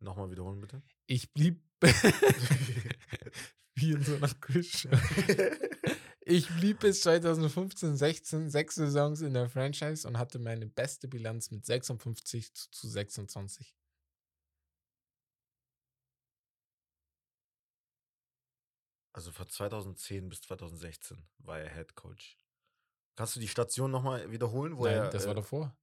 Nochmal 0.00 0.30
wiederholen, 0.30 0.60
bitte. 0.60 0.82
Ich 1.06 1.32
blieb 1.32 1.62
wie 3.74 3.92
in 3.92 4.02
so 4.02 4.14
einer 4.16 4.32
Küche. 4.34 4.90
Ich 6.22 6.48
blieb 6.56 6.80
bis 6.80 7.02
2015, 7.02 7.96
16 7.96 8.50
sechs 8.50 8.74
Saisons 8.76 9.20
in 9.20 9.34
der 9.34 9.48
Franchise 9.48 10.06
und 10.08 10.18
hatte 10.18 10.38
meine 10.38 10.66
beste 10.66 11.08
Bilanz 11.08 11.50
mit 11.50 11.66
56 11.66 12.52
zu- 12.54 12.70
zu 12.70 12.88
26. 12.88 13.74
Also 19.20 19.32
von 19.32 19.46
2010 19.46 20.30
bis 20.30 20.40
2016 20.40 21.22
war 21.40 21.60
er 21.60 21.68
Head 21.74 21.94
Coach. 21.94 22.38
Kannst 23.16 23.36
du 23.36 23.40
die 23.40 23.48
Station 23.48 23.90
nochmal 23.90 24.30
wiederholen? 24.30 24.78
Wo 24.78 24.86
Nein, 24.86 24.94
er, 24.94 25.10
das 25.10 25.26
war 25.26 25.32
äh, 25.32 25.34
davor. 25.34 25.76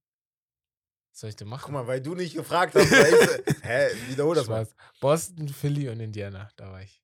Was 1.12 1.20
soll 1.20 1.30
ich 1.30 1.36
denn 1.36 1.46
machen? 1.46 1.62
Guck 1.66 1.72
mal, 1.72 1.86
weil 1.86 2.02
du 2.02 2.16
nicht 2.16 2.34
gefragt 2.34 2.74
hast. 2.74 2.90
weil 2.90 3.44
ich, 3.46 3.62
hä, 3.62 3.90
wiederhol 4.08 4.34
das 4.34 4.48
mal. 4.48 4.66
Spaß. 4.66 4.76
Boston, 4.98 5.48
Philly 5.48 5.88
und 5.88 6.00
Indiana, 6.00 6.50
da 6.56 6.72
war 6.72 6.82
ich. 6.82 7.00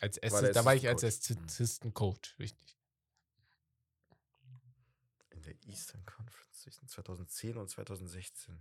Als 0.00 0.20
War 0.20 0.40
Assist, 0.40 0.56
da 0.56 0.64
war 0.64 0.74
ich 0.74 0.88
als. 0.88 1.02
Hm. 1.02 1.44
Assistant 1.44 1.94
Coach, 1.94 2.36
richtig. 2.40 2.76
In 5.30 5.42
der 5.42 5.54
Eastern 5.62 6.04
Conference 6.04 6.58
zwischen 6.60 6.88
2010 6.88 7.56
und 7.56 7.70
2016. 7.70 8.60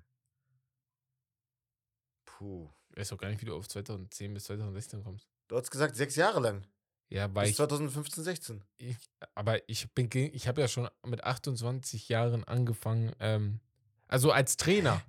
Puh. 2.25 2.71
Ich 2.91 2.97
weiß 2.97 3.13
auch 3.13 3.17
gar 3.17 3.29
nicht, 3.29 3.41
wie 3.41 3.47
du 3.47 3.55
auf 3.55 3.67
2010 3.67 4.35
bis 4.35 4.43
2016 4.43 5.03
kommst. 5.03 5.27
Du 5.47 5.57
hast 5.57 5.71
gesagt, 5.71 5.95
sechs 5.95 6.15
Jahre 6.15 6.41
lang. 6.41 6.67
Ja, 7.09 7.33
weil 7.33 7.43
Bis 7.43 7.51
ich, 7.51 7.55
2015, 7.57 8.23
16. 8.23 8.63
ich, 8.77 8.97
aber 9.33 9.67
ich 9.69 9.89
bin, 9.93 10.09
ich 10.11 10.47
habe 10.47 10.59
ja 10.61 10.67
schon 10.67 10.89
mit 11.05 11.23
28 11.23 12.09
Jahren 12.09 12.43
angefangen, 12.43 13.13
ähm, 13.19 13.59
also 14.07 14.31
als 14.31 14.57
Trainer. 14.57 15.01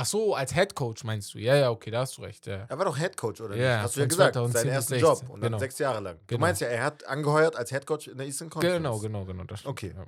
Ach 0.00 0.06
so, 0.06 0.34
als 0.34 0.54
Head 0.54 0.74
Coach 0.76 1.02
meinst 1.04 1.34
du? 1.34 1.38
Ja, 1.38 1.56
ja, 1.56 1.70
okay, 1.70 1.90
da 1.90 2.00
hast 2.02 2.16
du 2.16 2.22
recht. 2.22 2.46
Ja. 2.46 2.66
Er 2.68 2.78
war 2.78 2.84
doch 2.84 2.96
Head 2.96 3.16
Coach, 3.16 3.40
oder 3.40 3.56
Ja, 3.56 3.74
nicht? 3.74 3.82
Hast 3.82 3.96
du 3.96 4.00
ja 4.00 4.06
gesagt, 4.06 4.34
2010 4.34 4.52
seinen 4.62 4.68
bis 4.68 4.74
ersten 4.76 4.94
16, 4.94 5.00
Job. 5.26 5.34
Und 5.34 5.40
dann 5.40 5.48
genau. 5.50 5.58
sechs 5.58 5.78
Jahre 5.78 6.00
lang. 6.00 6.16
Du 6.18 6.26
Genau. 6.28 6.40
meinst 6.40 6.60
ja, 6.60 6.68
er 6.68 6.84
hat 6.84 7.04
angeheuert 7.04 7.56
als 7.56 7.70
Head 7.70 7.84
Coach 7.84 8.06
in 8.06 8.16
der 8.16 8.26
Eastern 8.26 8.48
Conference. 8.48 8.76
Genau, 8.76 8.98
genau, 9.00 9.24
genau. 9.24 9.44
Das 9.44 9.60
stimmt, 9.60 9.72
Okay. 9.72 9.94
Ja. 9.96 10.06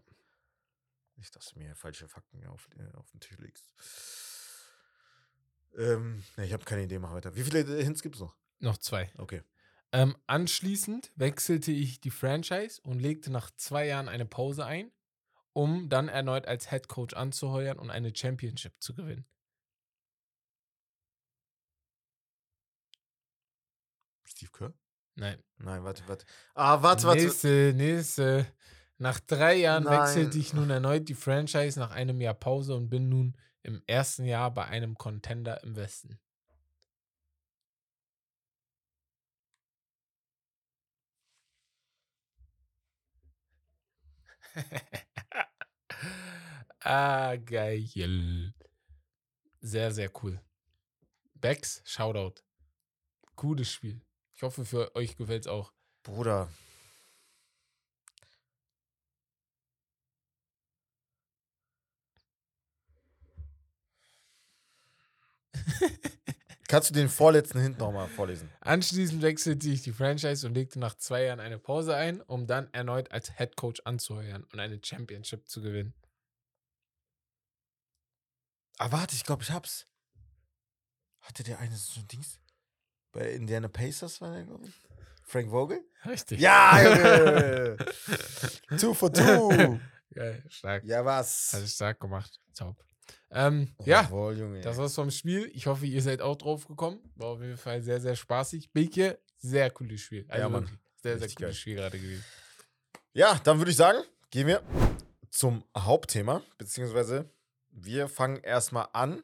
Nicht, 1.17 1.35
dass 1.37 1.47
du 1.53 1.59
mir 1.59 1.75
falsche 1.75 2.09
Fakten 2.09 2.47
auf, 2.47 2.69
äh, 2.79 2.97
auf 2.97 3.11
den 3.11 3.21
Tisch 3.21 3.37
legst. 3.39 3.65
Ähm, 5.77 6.23
ich 6.37 6.53
habe 6.53 6.65
keine 6.65 6.85
Idee, 6.85 6.99
mach 6.99 7.13
weiter. 7.13 7.35
Wie 7.35 7.43
viele 7.43 7.65
Hints 7.83 8.01
gibt 8.01 8.15
es 8.15 8.21
noch? 8.21 8.37
Noch 8.61 8.79
zwei. 8.79 9.11
Okay. 9.19 9.43
Ähm, 9.93 10.17
anschließend 10.27 11.11
wechselte 11.17 11.73
ich 11.73 12.01
die 12.01 12.11
Franchise 12.11 12.81
und 12.83 13.01
legte 13.01 13.31
nach 13.31 13.51
zwei 13.57 13.87
Jahren 13.87 14.09
eine 14.09 14.27
Pause 14.27 14.65
ein, 14.65 14.93
um 15.53 15.89
dann 15.89 16.09
erneut 16.09 16.47
als 16.47 16.71
Head 16.71 16.89
Coach 16.89 17.15
anzuheuern 17.15 17.79
und 17.79 17.91
eine 17.91 18.15
Championship 18.15 18.75
zu 18.81 18.95
gewinnen. 18.95 19.27
Steve 24.25 24.53
Kerr? 24.53 24.73
Nein. 25.17 25.43
Nein, 25.59 25.83
warte, 25.85 26.03
warte. 26.07 26.25
Ah, 26.55 26.83
warte, 26.83 27.07
warte. 27.09 27.23
Nächste, 27.23 27.73
nächste. 27.75 28.47
Nach 28.99 29.19
drei 29.19 29.57
Jahren 29.57 29.85
Nein. 29.85 30.01
wechselte 30.01 30.39
ich 30.39 30.53
nun 30.53 30.71
erneut 30.71 31.09
die 31.09 31.15
Franchise 31.15 31.79
nach 31.79 31.91
einem 31.91 32.21
Jahr 32.21 32.35
Pause 32.35 32.77
und 32.77 32.91
bin 32.91 33.09
nun 33.09 33.37
im 33.63 33.83
ersten 33.87 34.25
Jahr 34.25 34.53
bei 34.53 34.67
einem 34.67 34.97
Contender 34.97 35.63
im 35.65 35.75
Westen. 35.75 36.21
ah, 46.85 47.37
geil. 47.37 48.53
Sehr, 49.63 49.91
sehr 49.91 50.11
cool. 50.23 50.39
Bex, 51.35 51.83
Shoutout. 51.85 52.43
Cooles 53.37 53.71
Spiel. 53.73 54.01
Ich 54.35 54.43
hoffe, 54.43 54.65
für 54.65 54.95
euch 54.97 55.17
gefällt 55.17 55.45
es 55.45 55.49
auch. 55.49 55.73
Bruder. 56.03 56.49
Kannst 66.71 66.91
du 66.91 66.95
den 66.95 67.09
vorletzten 67.09 67.59
Hint 67.59 67.81
nochmal 67.81 68.07
vorlesen? 68.07 68.49
Anschließend 68.61 69.23
wechselte 69.23 69.69
ich 69.69 69.83
die 69.83 69.91
Franchise 69.91 70.47
und 70.47 70.55
legte 70.55 70.79
nach 70.79 70.95
zwei 70.95 71.25
Jahren 71.25 71.41
eine 71.41 71.59
Pause 71.59 71.97
ein, 71.97 72.21
um 72.21 72.47
dann 72.47 72.73
erneut 72.73 73.11
als 73.11 73.37
Head 73.37 73.57
Coach 73.57 73.83
anzuheuern 73.85 74.45
und 74.45 74.61
eine 74.61 74.79
Championship 74.81 75.49
zu 75.49 75.63
gewinnen. 75.63 75.95
Ah, 78.79 78.93
warte, 78.93 79.17
ich 79.17 79.25
glaube, 79.25 79.43
ich 79.43 79.51
hab's. 79.51 79.89
Hatte 81.23 81.43
der 81.43 81.59
eine 81.59 81.75
so 81.75 81.99
ein 81.99 82.07
Dings? 82.07 82.39
Bei 83.11 83.33
Indiana 83.33 83.67
Pacers 83.67 84.21
war 84.21 84.33
der, 84.33 84.45
glaube 84.45 84.69
ich. 84.69 84.75
Frank 85.25 85.51
Vogel? 85.51 85.81
Richtig. 86.07 86.39
Ja, 86.39 86.81
Junge! 86.81 87.79
two 88.79 88.95
for 88.95 89.13
two! 89.13 89.81
Geil, 90.15 90.45
stark. 90.49 90.85
Ja, 90.85 91.05
was? 91.05 91.51
Hast 91.53 91.65
du 91.65 91.67
stark 91.67 91.99
gemacht. 91.99 92.41
Top. 92.55 92.77
Ähm, 93.31 93.75
ja, 93.85 94.03
Jawohl, 94.03 94.39
Junge. 94.39 94.61
das 94.61 94.77
war's 94.79 94.95
vom 94.95 95.11
Spiel. 95.11 95.51
Ich 95.55 95.67
hoffe, 95.67 95.87
ihr 95.87 96.03
seid 96.03 96.21
auch 96.21 96.37
drauf 96.37 96.67
gekommen. 96.67 97.01
War 97.17 97.29
auf 97.29 97.41
jeden 97.41 97.57
Fall 97.57 97.81
sehr, 97.83 98.01
sehr 98.01 98.17
spaßig. 98.17 98.73
Beke, 98.73 99.19
sehr 99.39 99.71
cooles 99.71 100.01
Spiel. 100.01 100.25
Also 100.29 100.43
Ja, 100.43 100.49
Mann. 100.49 100.65
sehr, 101.03 101.15
sehr 101.19 101.23
Richtig 101.27 101.37
cooles 101.37 101.49
geil. 101.51 101.55
Spiel 101.61 101.75
gerade 101.77 101.99
gewesen. 101.99 102.25
Ja, 103.13 103.39
dann 103.45 103.59
würde 103.59 103.71
ich 103.71 103.77
sagen, 103.77 103.99
gehen 104.31 104.47
wir 104.47 104.63
zum 105.31 105.65
Hauptthema, 105.77 106.43
beziehungsweise 106.59 107.31
wir 107.71 108.09
fangen 108.09 108.39
erstmal 108.43 108.89
an, 108.93 109.23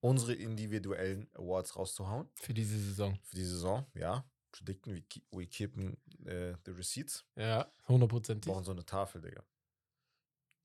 unsere 0.00 0.34
individuellen 0.34 1.28
Awards 1.34 1.76
rauszuhauen 1.76 2.28
Für 2.34 2.54
diese 2.54 2.76
Saison. 2.78 3.18
für 3.24 3.36
die 3.36 3.44
Saison. 3.44 3.86
Ja, 3.94 4.24
predikten, 4.50 4.94
we, 4.96 5.02
keep, 5.02 5.24
we 5.30 5.46
keepen 5.46 5.96
äh, 6.26 6.54
the 6.64 6.72
receipts. 6.72 7.24
Ja, 7.36 7.70
Wir 7.86 7.88
hundertprozentig. 7.88 8.50
brauchen 8.52 8.64
so 8.64 8.72
eine 8.72 8.84
Tafel, 8.84 9.20
Digga. 9.22 9.42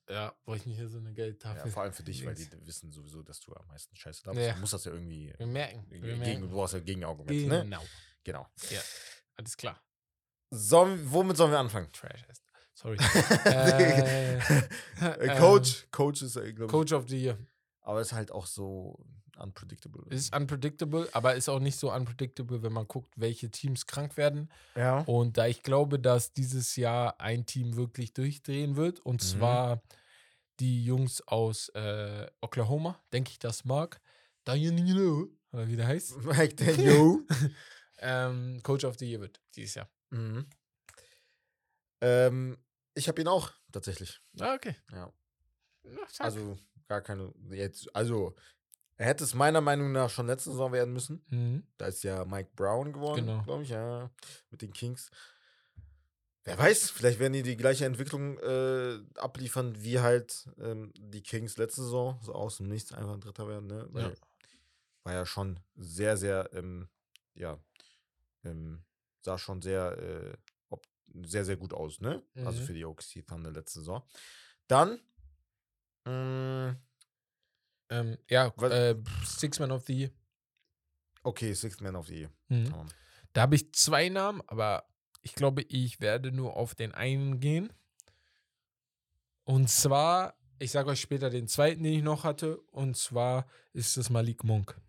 Ja, 0.10 0.34
brauche 0.46 0.58
ich 0.58 0.66
mir 0.66 0.76
hier 0.76 0.88
so 0.88 0.98
eine 1.00 1.10
Ja, 1.10 1.16
Geldtafel. 1.16 1.70
vor 1.72 1.84
allem 1.84 1.92
für 1.94 2.04
dich, 2.04 2.26
weil 2.26 2.34
die 2.34 2.48
wissen 2.66 2.92
sowieso, 2.92 3.24
dass 3.24 3.40
du 3.42 3.54
am 3.54 3.68
meisten 3.68 3.96
Scheiße 3.96 4.24
da 4.24 4.32
bist. 4.32 4.46
Ja. 4.48 4.54
Du 4.54 4.60
musst 4.62 4.74
das 4.74 4.86
ja 4.86 4.94
irgendwie. 4.94 5.34
Wir 5.38 5.48
merken. 5.48 5.86
Wir 5.90 6.00
gegen, 6.00 6.20
merken. 6.20 6.42
du 6.42 6.50
brauchst 6.50 6.74
ja 6.74 6.80
Gegenargumente, 6.80 7.48
ne? 7.48 7.64
Genau. 7.64 7.84
Genau. 8.24 8.48
Alles 9.36 9.58
klar. 9.58 9.82
Sollen, 10.50 11.12
womit 11.12 11.36
sollen 11.38 11.52
wir 11.52 11.60
anfangen? 11.60 11.92
Trash 11.92 12.24
ist. 12.30 12.44
Sorry. 12.74 12.98
äh, 13.46 14.40
Coach. 15.38 15.88
Coach 15.92 16.22
ist, 16.22 16.34
glaube 16.36 16.66
ich. 16.66 16.68
Coach 16.70 16.94
of 16.94 17.10
the 17.10 17.18
Year. 17.22 17.38
Aber 17.82 18.02
ist 18.02 18.14
halt 18.14 18.32
auch 18.32 18.46
so 18.46 19.04
unpredictable. 19.38 20.04
Ist 20.10 20.36
unpredictable, 20.36 21.08
aber 21.14 21.36
ist 21.36 21.50
auch 21.50 21.60
nicht 21.60 21.78
so 21.78 21.92
unpredictable, 21.94 22.62
wenn 22.64 22.74
man 22.74 22.88
guckt, 22.88 23.14
welche 23.18 23.50
Teams 23.52 23.86
krank 23.86 24.18
werden. 24.18 24.50
ja. 24.76 25.02
Und 25.02 25.38
da 25.38 25.48
ich 25.48 25.64
glaube, 25.64 26.00
dass 26.00 26.34
dieses 26.34 26.76
Jahr 26.76 27.20
ein 27.20 27.46
Team 27.46 27.76
wirklich 27.76 28.14
durchdrehen 28.14 28.76
wird, 28.76 29.00
und 29.00 29.22
Mhm. 29.24 29.28
zwar 29.28 29.82
die 30.60 30.84
Jungs 30.84 31.22
aus 31.28 31.70
äh, 31.70 32.28
Oklahoma, 32.42 33.00
denke 33.14 33.32
ich, 33.32 33.40
das 33.40 33.64
mag. 33.66 34.02
Daniel, 34.44 35.30
oder 35.52 35.68
wie 35.68 35.76
der 35.76 35.88
heißt. 35.88 36.18
Mike 36.24 36.56
Daniel. 36.56 37.26
ähm, 38.00 38.60
Coach 38.64 38.86
of 38.86 38.98
the 38.98 39.06
Year 39.10 39.22
wird 39.22 39.40
dieses 39.56 39.76
Jahr. 39.76 39.90
mhm. 40.10 40.46
ähm, 42.02 42.58
ich 42.94 43.08
habe 43.08 43.22
ihn 43.22 43.28
auch 43.28 43.52
tatsächlich. 43.72 44.20
Ah, 44.40 44.56
okay. 44.56 44.76
Ja. 44.92 45.14
Also, 46.20 46.24
Also 46.24 46.58
gar 46.88 47.02
keine. 47.02 47.32
Jetzt, 47.52 47.96
also 47.96 48.36
er 48.98 49.06
hätte 49.08 49.24
es 49.24 49.34
meiner 49.34 49.62
Meinung 49.62 49.92
nach 49.92 50.10
schon 50.10 50.28
letzte 50.28 50.52
Saison 50.52 50.72
werden 50.72 50.94
müssen. 50.94 51.24
mhm. 51.30 51.64
Da 51.78 51.86
ist 51.88 52.04
ja 52.04 52.26
Mike 52.26 52.50
Brown 52.56 52.94
geworden, 52.94 53.26
Genau. 53.28 53.44
glaube 53.44 53.64
ich, 53.64 53.70
ja, 53.70 54.10
mit 54.50 54.62
den 54.62 54.74
Kings. 54.74 55.10
Wer 56.44 56.58
weiß, 56.58 56.92
vielleicht 56.92 57.20
werden 57.20 57.34
die 57.34 57.44
die 57.44 57.58
gleiche 57.58 57.86
Entwicklung 57.86 58.38
äh, 58.40 59.00
abliefern 59.18 59.76
wie 59.84 60.00
halt 60.00 60.48
ähm, 60.60 60.94
die 60.98 61.22
Kings 61.22 61.58
letzte 61.58 61.82
Saison, 61.84 62.20
so 62.24 62.34
aus 62.34 62.58
dem 62.58 62.70
Nichts 62.70 62.94
einfach 62.94 63.14
ein 63.14 63.20
Dritter 63.22 63.48
werden, 63.50 63.68
ne? 63.68 63.90
Ja. 63.94 64.12
War 65.04 65.14
ja 65.14 65.26
schon 65.26 65.60
sehr, 65.76 66.16
sehr, 66.18 66.50
ähm, 66.54 66.88
ja, 67.34 67.60
ähm, 68.46 68.84
sah 69.22 69.38
schon 69.38 69.62
sehr, 69.62 69.98
äh, 69.98 70.38
ob, 70.70 70.86
sehr, 71.24 71.44
sehr 71.44 71.58
gut 71.58 71.74
aus, 71.74 72.00
ne? 72.00 72.24
Also 72.36 72.62
Mhm. 72.62 72.66
für 72.66 72.74
die 72.74 72.86
OKC 72.86 73.26
Thunder 73.28 73.52
letzte 73.52 73.80
Saison. 73.80 74.04
Dann, 74.68 75.02
mh, 76.06 76.78
ähm, 77.90 78.18
ja, 78.30 78.48
äh, 78.64 78.96
Six 79.26 79.60
Man 79.60 79.72
of 79.72 79.86
the 79.86 79.94
Year. 79.94 80.10
okay, 81.24 81.54
Sixth 81.54 81.82
Man 81.82 81.96
of 81.96 82.08
the 82.08 82.16
Year. 82.20 82.32
Mhm. 82.50 82.74
Da 83.34 83.42
habe 83.42 83.56
ich 83.56 83.74
zwei 83.74 84.10
Namen, 84.10 84.42
aber 84.48 84.88
ich 85.22 85.36
glaube, 85.36 85.62
ich 85.64 86.00
werde 86.00 86.32
nur 86.32 86.56
auf 86.56 86.74
den 86.76 86.94
einen 86.94 87.40
gehen. 87.40 87.72
Und 89.44 89.70
zwar, 89.70 90.36
ich 90.60 90.72
sage 90.72 90.90
euch 90.90 91.02
später 91.02 91.30
den 91.30 91.48
zweiten, 91.48 91.84
den 91.84 91.94
ich 91.94 92.04
noch 92.04 92.24
hatte. 92.24 92.58
Und 92.72 92.98
zwar 92.98 93.46
ist 93.74 93.98
es 93.98 94.10
Malik 94.10 94.44
Monk. 94.44 94.80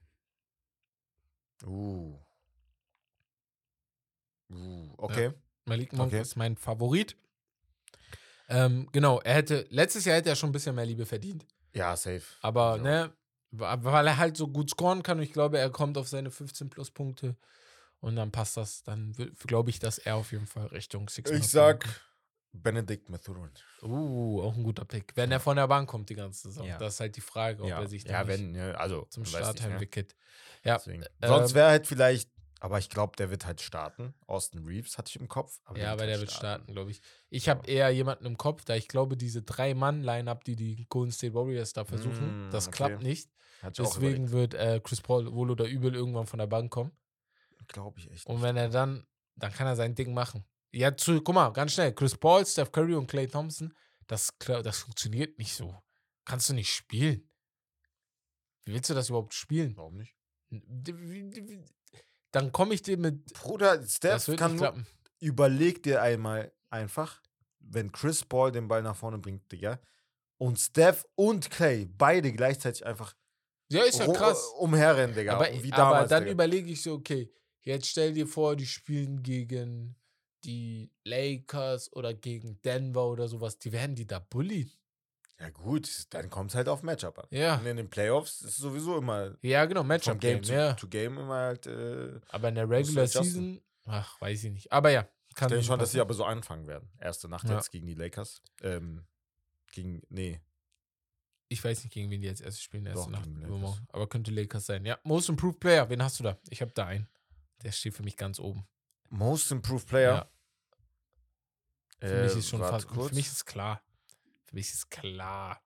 Uh. 1.64 2.18
Uh, 4.51 4.88
okay. 4.96 5.32
Malik 5.64 5.92
Monk 5.92 6.12
Okay. 6.12 6.22
ist 6.22 6.36
mein 6.36 6.57
Favorit. 6.57 7.16
Ähm, 8.49 8.88
genau, 8.92 9.20
er 9.20 9.34
hätte, 9.34 9.66
letztes 9.68 10.07
Jahr 10.07 10.16
hätte 10.16 10.30
er 10.30 10.36
schon 10.36 10.49
ein 10.49 10.53
bisschen 10.53 10.74
mehr 10.74 10.86
Liebe 10.86 11.05
verdient. 11.05 11.44
Ja, 11.74 11.96
safe. 11.96 12.22
Aber, 12.40 12.76
Ja. 12.76 12.82
ne, 12.82 13.12
weil 13.50 14.06
er 14.06 14.16
halt 14.18 14.36
so 14.36 14.48
gut 14.48 14.70
scoren 14.70 15.02
kann 15.02 15.18
und 15.18 15.24
ich 15.24 15.32
glaube, 15.32 15.58
er 15.58 15.70
kommt 15.70 15.96
auf 15.98 16.08
seine 16.08 16.30
15 16.30 16.68
plus 16.70 16.90
Punkte 16.90 17.36
und 18.00 18.16
dann 18.16 18.30
passt 18.30 18.56
das. 18.56 18.82
Dann 18.82 19.12
glaube 19.46 19.70
ich, 19.70 19.78
dass 19.78 19.98
er 19.98 20.16
auf 20.16 20.32
jeden 20.32 20.46
Fall 20.46 20.66
Richtung 20.66 21.08
Six 21.08 21.30
Ich 21.30 21.48
sag 21.48 21.86
Benedict 22.52 23.08
Mathurin. 23.08 23.50
kommt. 23.80 23.92
Uh, 23.92 24.42
auch 24.42 24.56
ein 24.56 24.62
guter 24.64 24.84
Pick. 24.84 25.12
Wenn 25.16 25.30
er 25.30 25.40
von 25.40 25.56
der 25.56 25.68
Bank 25.68 25.88
kommt 25.88 26.08
die 26.10 26.14
ganze 26.14 26.48
Saison. 26.48 26.66
Ja. 26.66 26.78
Das 26.78 26.94
ist 26.94 27.00
halt 27.00 27.16
die 27.16 27.20
Frage, 27.20 27.62
ob 27.62 27.68
Ja, 27.68 27.80
er 27.80 27.88
sich 27.88 28.04
ja 28.04 28.12
dann 28.24 28.26
nicht 28.26 28.38
wenn, 28.38 28.54
ja, 28.54 28.72
also 28.72 29.06
zum 29.10 29.24
Start 29.24 29.60
ne? 29.60 29.66
entwickelt. 29.72 30.16
Ja, 30.64 30.76
Deswegen. 30.76 31.04
ähm, 31.22 31.28
Sonst 31.28 31.54
wäre 31.54 31.68
halt 31.68 31.86
vielleicht, 31.86 32.30
aber 32.61 32.78
ich 32.78 32.90
glaube, 32.90 33.16
der 33.16 33.30
wird 33.30 33.46
halt 33.46 33.61
starten. 33.61 34.14
Austin 34.26 34.64
Reeves 34.64 34.98
hatte 34.98 35.11
ich 35.11 35.20
im 35.20 35.28
Kopf. 35.28 35.61
Aber 35.64 35.78
ja, 35.78 35.92
aber 35.92 36.00
halt 36.02 36.11
der 36.11 36.20
wird 36.20 36.32
starten, 36.32 36.72
glaube 36.72 36.90
ich. 36.90 37.00
Ich 37.30 37.48
habe 37.48 37.68
eher 37.70 37.90
jemanden 37.90 38.26
im 38.26 38.36
Kopf, 38.36 38.64
da 38.64 38.74
ich 38.74 38.88
glaube, 38.88 39.16
diese 39.16 39.42
Drei-Mann-Line-Up, 39.42 40.44
die 40.44 40.56
die 40.56 40.86
Golden 40.88 41.12
State 41.12 41.34
Warriors 41.34 41.72
da 41.72 41.84
versuchen, 41.84 42.48
Mm, 42.48 42.50
das 42.50 42.68
okay. 42.68 42.76
klappt 42.76 43.02
nicht. 43.02 43.30
Deswegen 43.76 44.30
wird 44.30 44.54
äh, 44.54 44.80
Chris 44.82 45.00
Paul 45.00 45.32
wohl 45.32 45.50
oder 45.50 45.66
übel 45.66 45.94
irgendwann 45.94 46.26
von 46.26 46.38
der 46.38 46.46
Bank 46.46 46.70
kommen. 46.70 46.92
Glaube 47.66 47.98
ich 48.00 48.11
echt. 48.11 48.26
Und 48.26 48.42
wenn 48.42 48.56
er 48.56 48.68
dann, 48.68 49.06
dann 49.36 49.52
kann 49.52 49.66
er 49.66 49.76
sein 49.76 49.94
Ding 49.94 50.14
machen. 50.14 50.44
Ja, 50.72 50.96
zu, 50.96 51.20
guck 51.22 51.34
mal, 51.34 51.50
ganz 51.52 51.72
schnell. 51.72 51.92
Chris 51.94 52.16
Paul, 52.16 52.44
Steph 52.46 52.72
Curry 52.72 52.94
und 52.94 53.06
Clay 53.09 53.26
Thompson, 53.26 53.74
das, 54.06 54.32
das 54.38 54.78
funktioniert 54.78 55.38
nicht 55.38 55.54
so. 55.54 55.74
Kannst 56.24 56.48
du 56.48 56.54
nicht 56.54 56.72
spielen. 56.72 57.28
Wie 58.64 58.74
willst 58.74 58.90
du 58.90 58.94
das 58.94 59.09
überhaupt 59.09 59.34
spielen? 59.34 59.76
Warum 59.76 59.96
nicht? 59.96 60.14
Dann 62.33 62.53
komme 62.53 62.74
ich 62.74 62.83
dir 62.83 62.99
mit. 62.99 63.33
Bruder, 63.35 63.83
Steph 63.87 64.26
kann 64.37 64.57
nur, 64.57 64.74
überleg 65.20 65.83
dir 65.83 66.03
einmal 66.03 66.53
einfach, 66.70 67.22
wenn 67.61 67.93
Chris 67.93 68.24
Paul 68.24 68.53
den 68.53 68.68
Ball 68.68 68.83
nach 68.83 68.97
vorne 68.97 69.18
bringt, 69.18 69.51
Digga, 69.51 69.81
und 70.39 70.59
Steph 70.59 71.05
und 71.14 71.51
Clay 71.51 71.87
beide 71.87 72.33
gleichzeitig 72.33 72.85
einfach 72.87 73.14
Ja, 73.70 73.83
ist 73.83 73.99
ja 73.99 74.07
krass. 74.07 74.45
umherrennen, 74.59 75.14
Digga. 75.16 75.35
Aber, 75.35 75.47
wie 75.51 75.72
aber 75.72 75.76
damals, 75.76 76.11
dann 76.11 76.22
Digga. 76.22 76.33
überlege 76.33 76.70
ich 76.70 76.83
so, 76.83 76.95
okay, 76.95 77.31
jetzt 77.62 77.87
stell 77.89 78.12
dir 78.12 78.26
vor, 78.26 78.57
die 78.57 78.66
spielen 78.66 79.22
gegen 79.22 79.97
die 80.45 80.91
Lakers 81.05 81.93
oder 81.93 82.14
gegen 82.14 82.61
Denver 82.62 83.07
oder 83.09 83.29
sowas. 83.29 83.59
Die 83.59 83.72
werden 83.72 83.97
die 83.97 84.07
da 84.07 84.18
bullied. 84.18 84.79
Ja 85.41 85.51
gut, 85.51 86.07
dann 86.11 86.30
kommt 86.30 86.51
es 86.51 86.57
halt 86.57 86.68
auf 86.68 86.82
Matchup 86.82 87.18
an. 87.18 87.26
Ja. 87.30 87.57
Und 87.59 87.66
in 87.66 87.76
den 87.76 87.89
Playoffs 87.91 88.43
ist 88.43 88.57
sowieso 88.57 88.99
immer 88.99 89.36
Ja, 89.43 89.64
genau, 89.66 89.84
Matchup 89.84 90.18
Game 90.20 90.36
Game, 90.39 90.45
zu, 90.45 90.53
ja. 90.53 90.72
to 90.74 90.89
Game 90.89 91.16
immer 91.18 91.36
halt. 91.36 91.66
Äh, 91.66 92.20
Aber 92.30 92.49
in 92.49 92.57
der 92.57 92.68
Regular. 92.68 93.07
Season, 93.07 93.61
ach, 93.86 94.20
weiß 94.20 94.45
ich 94.45 94.53
nicht. 94.53 94.72
Aber 94.72 94.91
ja, 94.91 95.03
kann 95.34 95.47
ich 95.49 95.51
denke 95.55 95.64
schon, 95.64 95.78
dass 95.78 95.93
sie 95.93 95.99
passen. 95.99 96.07
aber 96.09 96.14
so 96.14 96.24
anfangen 96.24 96.66
werden. 96.66 96.91
Erste 96.99 97.28
Nacht 97.28 97.49
Ja. 97.49 97.55
jetzt 97.57 97.70
gegen 97.70 97.86
die 97.86 97.95
Lakers. 97.95 98.43
Ähm, 98.62 99.05
gegen, 99.70 100.03
nee, 100.09 100.41
Ich 101.51 101.62
weiß 101.64 101.84
nicht, 101.84 101.93
gegen 101.93 102.11
wen 102.11 102.20
die 102.20 102.28
als 102.28 102.41
erstes 102.41 102.62
spielen, 102.62 102.84
erste 102.86 103.11
Doch, 103.11 103.24
Nacht. 103.26 103.82
Aber 103.91 104.09
könnte 104.09 104.30
Lakers 104.32 104.66
sein. 104.66 104.84
Ja, 104.84 104.99
Most 105.05 105.28
Improved 105.28 105.61
Player, 105.61 105.89
wen 105.89 106.03
hast 106.03 106.18
du 106.18 106.24
da? 106.24 106.36
Ich 106.51 106.61
habe 106.62 106.72
da 106.72 106.86
einen. 106.86 107.09
Der 107.62 107.70
steht 107.72 107.95
für 107.95 108.03
mich 108.03 108.16
ganz 108.16 108.39
oben. 108.41 108.66
Most 109.09 109.51
Improved 109.53 109.86
Player. 109.86 110.14
Ja. 110.14 110.30
Für 112.09 112.14
Äh, 112.14 112.24
mich 112.24 112.36
ist 112.36 112.49
schon 112.49 112.61
warte 112.61 112.72
fast. 112.74 112.89
kurz. 112.89 113.09
Für 113.11 113.14
mich 113.14 113.26
ist 113.28 113.45
klar. 113.47 113.80
Für 114.49 114.55
mich 114.55 114.70
ist 114.72 114.90
klar. 114.90 115.61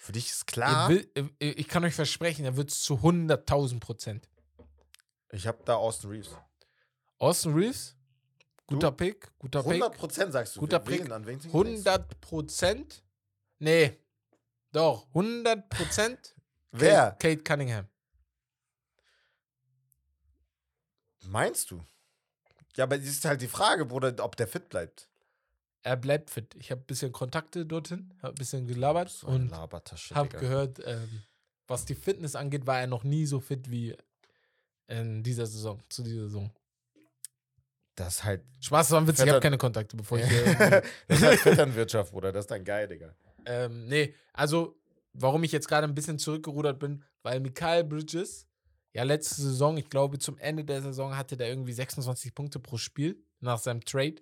Für 0.00 0.12
dich 0.12 0.30
ist 0.30 0.46
klar. 0.46 0.88
will, 0.88 1.10
ich 1.40 1.66
kann 1.68 1.84
euch 1.84 1.94
versprechen, 1.94 2.44
er 2.44 2.56
wird 2.56 2.70
es 2.70 2.80
zu 2.82 2.94
100.000 2.94 3.80
Prozent. 3.80 4.28
Ich 5.32 5.46
habe 5.46 5.58
da 5.64 5.74
Austin 5.74 6.10
Reeves. 6.10 6.36
Austin 7.18 7.54
Reeves, 7.54 7.96
guter 8.66 8.90
Du? 8.90 8.96
Pick, 8.96 9.30
guter 9.38 9.60
100 9.60 9.90
Pick. 9.92 10.00
Prozent 10.00 10.32
sagst 10.32 10.56
du. 10.56 10.60
Guter 10.60 10.84
Wen- 10.86 11.02
Pick. 11.08 11.26
Wen 11.26 11.38
du? 11.40 11.48
100 11.48 12.20
Prozent? 12.20 13.02
Nee. 13.58 13.98
Doch, 14.72 15.06
100 15.08 15.68
Prozent. 15.68 16.34
Wer? 16.72 17.12
Kate, 17.12 17.36
Kate 17.38 17.42
Cunningham. 17.44 17.88
Meinst 21.24 21.70
du? 21.70 21.84
Ja, 22.76 22.84
aber 22.84 22.96
es 22.96 23.06
ist 23.06 23.24
halt 23.24 23.40
die 23.40 23.48
Frage, 23.48 23.84
Bruder, 23.84 24.14
ob 24.24 24.36
der 24.36 24.48
fit 24.48 24.68
bleibt. 24.68 25.08
Er 25.82 25.96
bleibt 25.96 26.30
fit. 26.30 26.54
Ich 26.58 26.70
habe 26.70 26.80
ein 26.80 26.86
bisschen 26.86 27.12
Kontakte 27.12 27.66
dorthin, 27.66 28.14
habe 28.22 28.34
ein 28.34 28.36
bisschen 28.36 28.66
gelabert 28.66 29.10
So 29.10 29.26
und 29.26 29.52
habe 29.52 30.28
gehört, 30.28 30.80
ähm, 30.84 31.22
was 31.66 31.84
die 31.84 31.94
Fitness 31.94 32.36
angeht, 32.36 32.66
war 32.66 32.80
er 32.80 32.86
noch 32.86 33.02
nie 33.02 33.26
so 33.26 33.40
fit 33.40 33.70
wie 33.70 33.96
in 34.86 35.22
dieser 35.22 35.46
Saison, 35.46 35.82
zu 35.88 36.02
dieser 36.02 36.24
Saison. 36.24 36.50
Das 37.94 38.14
ist 38.14 38.24
halt, 38.24 38.42
Spaß, 38.60 38.86
das 38.86 38.92
war 38.92 39.00
ein 39.00 39.06
Witz, 39.06 39.20
ich 39.20 39.28
habe 39.28 39.40
keine 39.40 39.58
Kontakte, 39.58 39.96
bevor 39.96 40.18
ich 40.18 40.26
hier 40.28 40.82
das 41.08 41.18
ist 41.18 41.22
halt 41.22 41.40
Vetternwirtschaft, 41.40 42.12
Bruder. 42.12 42.32
Das 42.32 42.44
ist 42.44 42.50
dann 42.50 42.64
geil, 42.64 42.88
Digga. 42.88 43.14
Ähm, 43.44 43.86
nee, 43.86 44.14
also, 44.32 44.78
warum 45.12 45.44
ich 45.44 45.52
jetzt 45.52 45.68
gerade 45.68 45.86
ein 45.86 45.94
bisschen 45.94 46.18
zurückgerudert 46.18 46.78
bin, 46.78 47.02
weil 47.22 47.40
Mikael 47.40 47.84
Bridges, 47.84 48.46
ja, 48.94 49.02
letzte 49.02 49.42
Saison, 49.42 49.76
ich 49.76 49.88
glaube, 49.90 50.18
zum 50.18 50.38
Ende 50.38 50.64
der 50.64 50.80
Saison 50.82 51.16
hatte 51.16 51.36
der 51.36 51.48
irgendwie 51.48 51.72
26 51.72 52.34
Punkte 52.34 52.60
pro 52.60 52.76
Spiel 52.76 53.22
nach 53.40 53.58
seinem 53.58 53.84
Trade. 53.84 54.16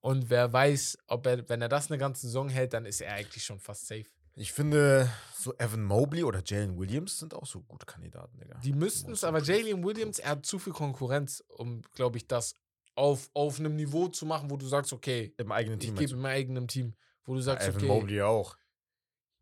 Und 0.00 0.30
wer 0.30 0.52
weiß, 0.52 0.98
ob 1.08 1.26
er, 1.26 1.48
wenn 1.48 1.60
er 1.62 1.68
das 1.68 1.90
eine 1.90 1.98
ganze 1.98 2.22
Saison 2.26 2.48
hält, 2.48 2.72
dann 2.72 2.86
ist 2.86 3.00
er 3.00 3.14
eigentlich 3.14 3.44
schon 3.44 3.58
fast 3.58 3.86
safe. 3.86 4.06
Ich 4.36 4.52
finde, 4.52 5.10
so 5.36 5.52
Evan 5.58 5.82
Mobley 5.82 6.22
oder 6.22 6.40
Jalen 6.44 6.78
Williams 6.78 7.18
sind 7.18 7.34
auch 7.34 7.46
so 7.46 7.60
gute 7.62 7.86
Kandidaten, 7.86 8.38
Digga. 8.38 8.58
Die 8.62 8.72
müssten 8.72 9.10
es, 9.12 9.24
aber 9.24 9.42
Jalen 9.42 9.82
Williams, 9.84 10.20
er 10.20 10.30
hat 10.30 10.46
zu 10.46 10.60
viel 10.60 10.72
Konkurrenz, 10.72 11.42
um, 11.48 11.82
glaube 11.94 12.18
ich, 12.18 12.28
das 12.28 12.54
auf, 12.94 13.28
auf 13.34 13.58
einem 13.58 13.74
Niveau 13.74 14.06
zu 14.08 14.26
machen, 14.26 14.48
wo 14.50 14.56
du 14.56 14.66
sagst, 14.66 14.92
okay, 14.92 15.34
Im 15.38 15.50
eigenen 15.50 15.80
ich 15.80 15.86
Team. 15.86 15.96
gebe 15.96 16.00
meinst 16.00 16.12
in 16.14 16.20
meinem 16.20 16.32
eigenen 16.36 16.68
Team, 16.68 16.94
wo 17.24 17.34
du 17.34 17.40
sagst, 17.40 17.66
Evan 17.66 17.76
okay. 17.82 17.86
Mobley 17.88 18.22
auch. 18.22 18.56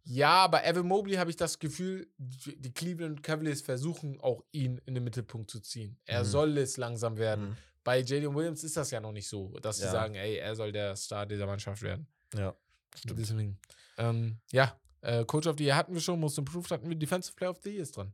Ja, 0.05 0.45
aber 0.45 0.65
Evan 0.65 0.87
Mobley 0.87 1.17
habe 1.17 1.31
ich 1.31 1.37
das 1.37 1.59
Gefühl, 1.59 2.09
die 2.17 2.57
die 2.61 2.73
Cleveland 2.73 3.23
Cavaliers 3.23 3.61
versuchen 3.61 4.21
auch 4.21 4.45
ihn 4.53 4.81
in 4.87 4.95
den 4.95 5.03
Mittelpunkt 5.05 5.51
zu 5.51 5.61
ziehen. 5.61 5.99
Er 6.05 6.21
Mhm. 6.23 6.27
soll 6.29 6.59
es 6.59 6.77
langsam 6.77 7.19
werden. 7.19 7.49
Mhm. 7.51 7.57
Bei 7.87 8.01
Jalen 8.01 8.35
Williams 8.35 8.65
ist 8.65 8.77
das 8.77 8.91
ja 8.91 8.99
noch 9.01 9.13
nicht 9.13 9.29
so, 9.29 9.57
dass 9.61 9.77
sie 9.77 9.85
Ja. 9.85 9.93
sagen, 9.93 10.17
ey, 10.17 10.39
er 10.39 10.57
soll 10.57 10.73
der 10.73 10.97
Star 10.97 11.25
dieser 11.25 11.47
Mannschaft 11.47 11.81
werden. 11.83 12.09
Ja, 12.35 12.53
stimmt. 12.97 13.21
Deswegen. 13.21 13.61
Ähm, 13.97 14.41
ja, 14.51 14.77
äh, 15.03 15.25
Coach 15.25 15.47
of 15.47 15.55
the 15.57 15.65
Year 15.67 15.77
hatten 15.77 15.95
wir 15.95 16.01
schon, 16.01 16.19
Most 16.19 16.37
Improved 16.37 16.69
hatten 16.73 16.89
wir, 16.89 16.97
Defensive 16.97 17.37
Player 17.37 17.51
of 17.53 17.61
the 17.63 17.71
Year 17.71 17.83
ist 17.83 17.97
dran. 17.97 18.13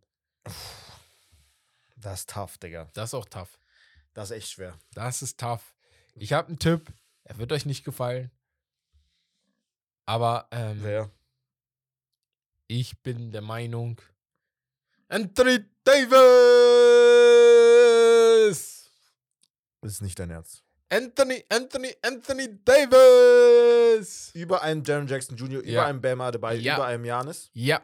Das 1.97 2.20
ist 2.20 2.29
tough, 2.31 2.59
Digga. 2.59 2.91
Das 2.93 3.09
ist 3.11 3.14
auch 3.14 3.25
tough. 3.25 3.59
Das 4.12 4.31
ist 4.31 4.37
echt 4.37 4.51
schwer. 4.51 4.79
Das 4.93 5.23
ist 5.23 5.41
tough. 5.41 5.75
Ich 6.16 6.35
habe 6.35 6.49
einen 6.49 6.59
Tipp, 6.59 6.93
er 7.25 7.39
wird 7.39 7.51
euch 7.53 7.64
nicht 7.64 7.83
gefallen. 7.83 8.31
Aber 10.05 10.49
ähm, 10.51 10.81
Wer? 10.83 11.11
ich 12.66 13.01
bin 13.03 13.31
der 13.33 13.41
Meinung, 13.41 13.99
Anthony 15.09 15.64
Davis! 15.83 16.72
Das 19.83 19.93
ist 19.93 20.01
nicht 20.03 20.18
dein 20.18 20.30
Ernst. 20.30 20.62
Anthony, 20.89 21.45
Anthony, 21.49 21.95
Anthony 22.03 22.49
Davis! 22.64 24.30
Über 24.35 24.62
einen 24.62 24.85
Jaron 24.85 25.07
Jackson 25.07 25.37
Jr., 25.37 25.61
über 25.61 25.68
Ja. 25.70 25.87
einen 25.87 26.01
Bam 26.01 26.20
Adebayo, 26.20 26.61
Ja. 26.61 26.76
über 26.76 26.87
einen 26.87 27.05
Janis. 27.05 27.51
Ja. 27.53 27.80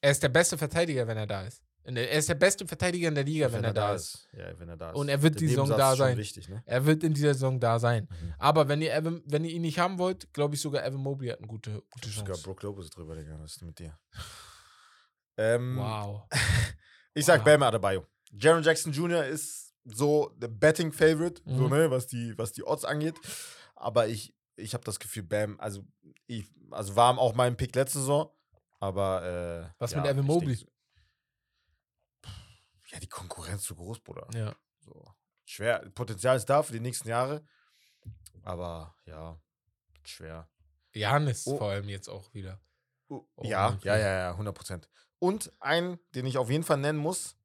Er 0.00 0.10
ist 0.12 0.22
der 0.22 0.28
beste 0.28 0.56
Verteidiger, 0.58 1.06
wenn 1.06 1.16
er 1.16 1.26
da 1.26 1.42
ist. 1.46 1.62
Er 1.84 2.10
ist 2.18 2.28
der 2.28 2.34
beste 2.34 2.66
Verteidiger 2.66 3.08
in 3.08 3.14
der 3.14 3.22
Liga, 3.24 3.50
wenn, 3.52 3.62
er 3.62 3.72
da 3.72 3.94
ist. 3.94 4.28
Ja, 4.32 4.58
wenn 4.58 4.68
er 4.68 4.76
da 4.76 4.90
ist. 4.90 4.96
Und 4.96 5.08
er 5.08 5.22
wird 5.22 5.38
die 5.40 5.46
Saison 5.46 5.68
da 5.68 5.92
ist 5.92 5.98
schon 5.98 6.06
sein. 6.08 6.16
wichtig, 6.18 6.48
ne? 6.48 6.62
Er 6.66 6.84
wird 6.84 7.04
in 7.04 7.14
dieser 7.14 7.32
Saison 7.32 7.60
da 7.60 7.78
sein. 7.78 8.08
Mhm. 8.10 8.34
Aber 8.38 8.66
wenn 8.68 8.82
ihr, 8.82 8.92
Evan, 8.92 9.22
wenn 9.24 9.44
ihr 9.44 9.52
ihn 9.52 9.62
nicht 9.62 9.78
haben 9.78 9.98
wollt, 9.98 10.32
glaube 10.34 10.56
ich 10.56 10.60
sogar 10.60 10.84
Evan 10.84 11.00
Mobley 11.00 11.28
hat 11.30 11.38
eine 11.38 11.46
gute, 11.46 11.82
gute 11.92 12.08
Sogar 12.08 12.34
Chance. 12.34 12.42
Brook 12.42 12.62
Lopez 12.64 12.90
drüber, 12.90 13.14
Digga. 13.14 13.38
Was 13.40 13.52
ist 13.52 13.62
mit 13.62 13.78
dir? 13.78 13.96
Ähm, 15.36 15.76
Wow. 15.78 16.22
Ich 17.14 17.24
sag 17.24 17.38
Wow. 17.40 17.44
Bam 17.46 17.62
Adebayo. 17.62 18.04
Jaron 18.32 18.62
Jackson 18.64 18.92
Jr. 18.92 19.24
ist 19.24 19.65
so 19.86 20.30
der 20.36 20.48
Betting 20.48 20.92
Favorite, 20.92 21.42
so 21.46 21.64
Mhm. 21.68 21.70
ne, 21.70 21.90
was 21.90 22.06
die, 22.06 22.36
was 22.38 22.52
die 22.52 22.64
Odds 22.64 22.84
angeht. 22.84 23.14
Aber 23.74 24.08
ich, 24.08 24.34
ich 24.56 24.74
habe 24.74 24.84
das 24.84 24.98
Gefühl, 24.98 25.22
Bam, 25.22 25.58
also 25.60 25.84
ich, 26.26 26.50
also 26.70 26.96
war 26.96 27.16
auch 27.18 27.34
mein 27.34 27.56
Pick 27.56 27.74
letzte 27.74 27.98
Saison, 28.00 28.30
aber 28.80 29.22
äh, 29.70 29.70
Was 29.78 29.92
ja, 29.92 30.00
mit 30.00 30.10
Evan 30.10 30.24
Mobley? 30.26 30.58
ja, 32.90 32.98
die 33.00 33.08
Konkurrenz 33.08 33.62
zu 33.64 33.74
groß, 33.74 34.00
Bruder. 34.00 34.28
Ja. 34.34 34.54
So. 34.80 35.04
Schwer. 35.44 35.80
Potenzial 35.94 36.36
ist 36.36 36.46
da 36.46 36.62
für 36.62 36.72
die 36.72 36.80
nächsten 36.80 37.08
Jahre. 37.08 37.44
Aber 38.42 38.94
ja, 39.06 39.40
schwer. 40.04 40.48
Janis 40.92 41.46
Oh. 41.46 41.58
vor 41.58 41.70
allem 41.70 41.88
jetzt 41.88 42.08
auch 42.08 42.32
wieder. 42.32 42.60
Oh, 43.08 43.24
ja, 43.42 43.78
ja, 43.82 43.96
ja, 43.96 44.18
ja, 44.18 44.30
100 44.32 44.54
Prozent. 44.54 44.88
Und 45.18 45.52
einen, 45.60 45.98
den 46.14 46.26
ich 46.26 46.38
auf 46.38 46.50
jeden 46.50 46.64
Fall 46.64 46.78
nennen 46.78 46.98
muss, 46.98 47.36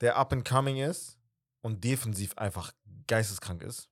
der 0.00 0.16
up 0.16 0.32
and 0.32 0.48
coming 0.48 0.78
ist 0.78 1.17
und 1.62 1.82
defensiv 1.84 2.32
einfach 2.36 2.72
geisteskrank 3.06 3.62
ist. 3.62 3.88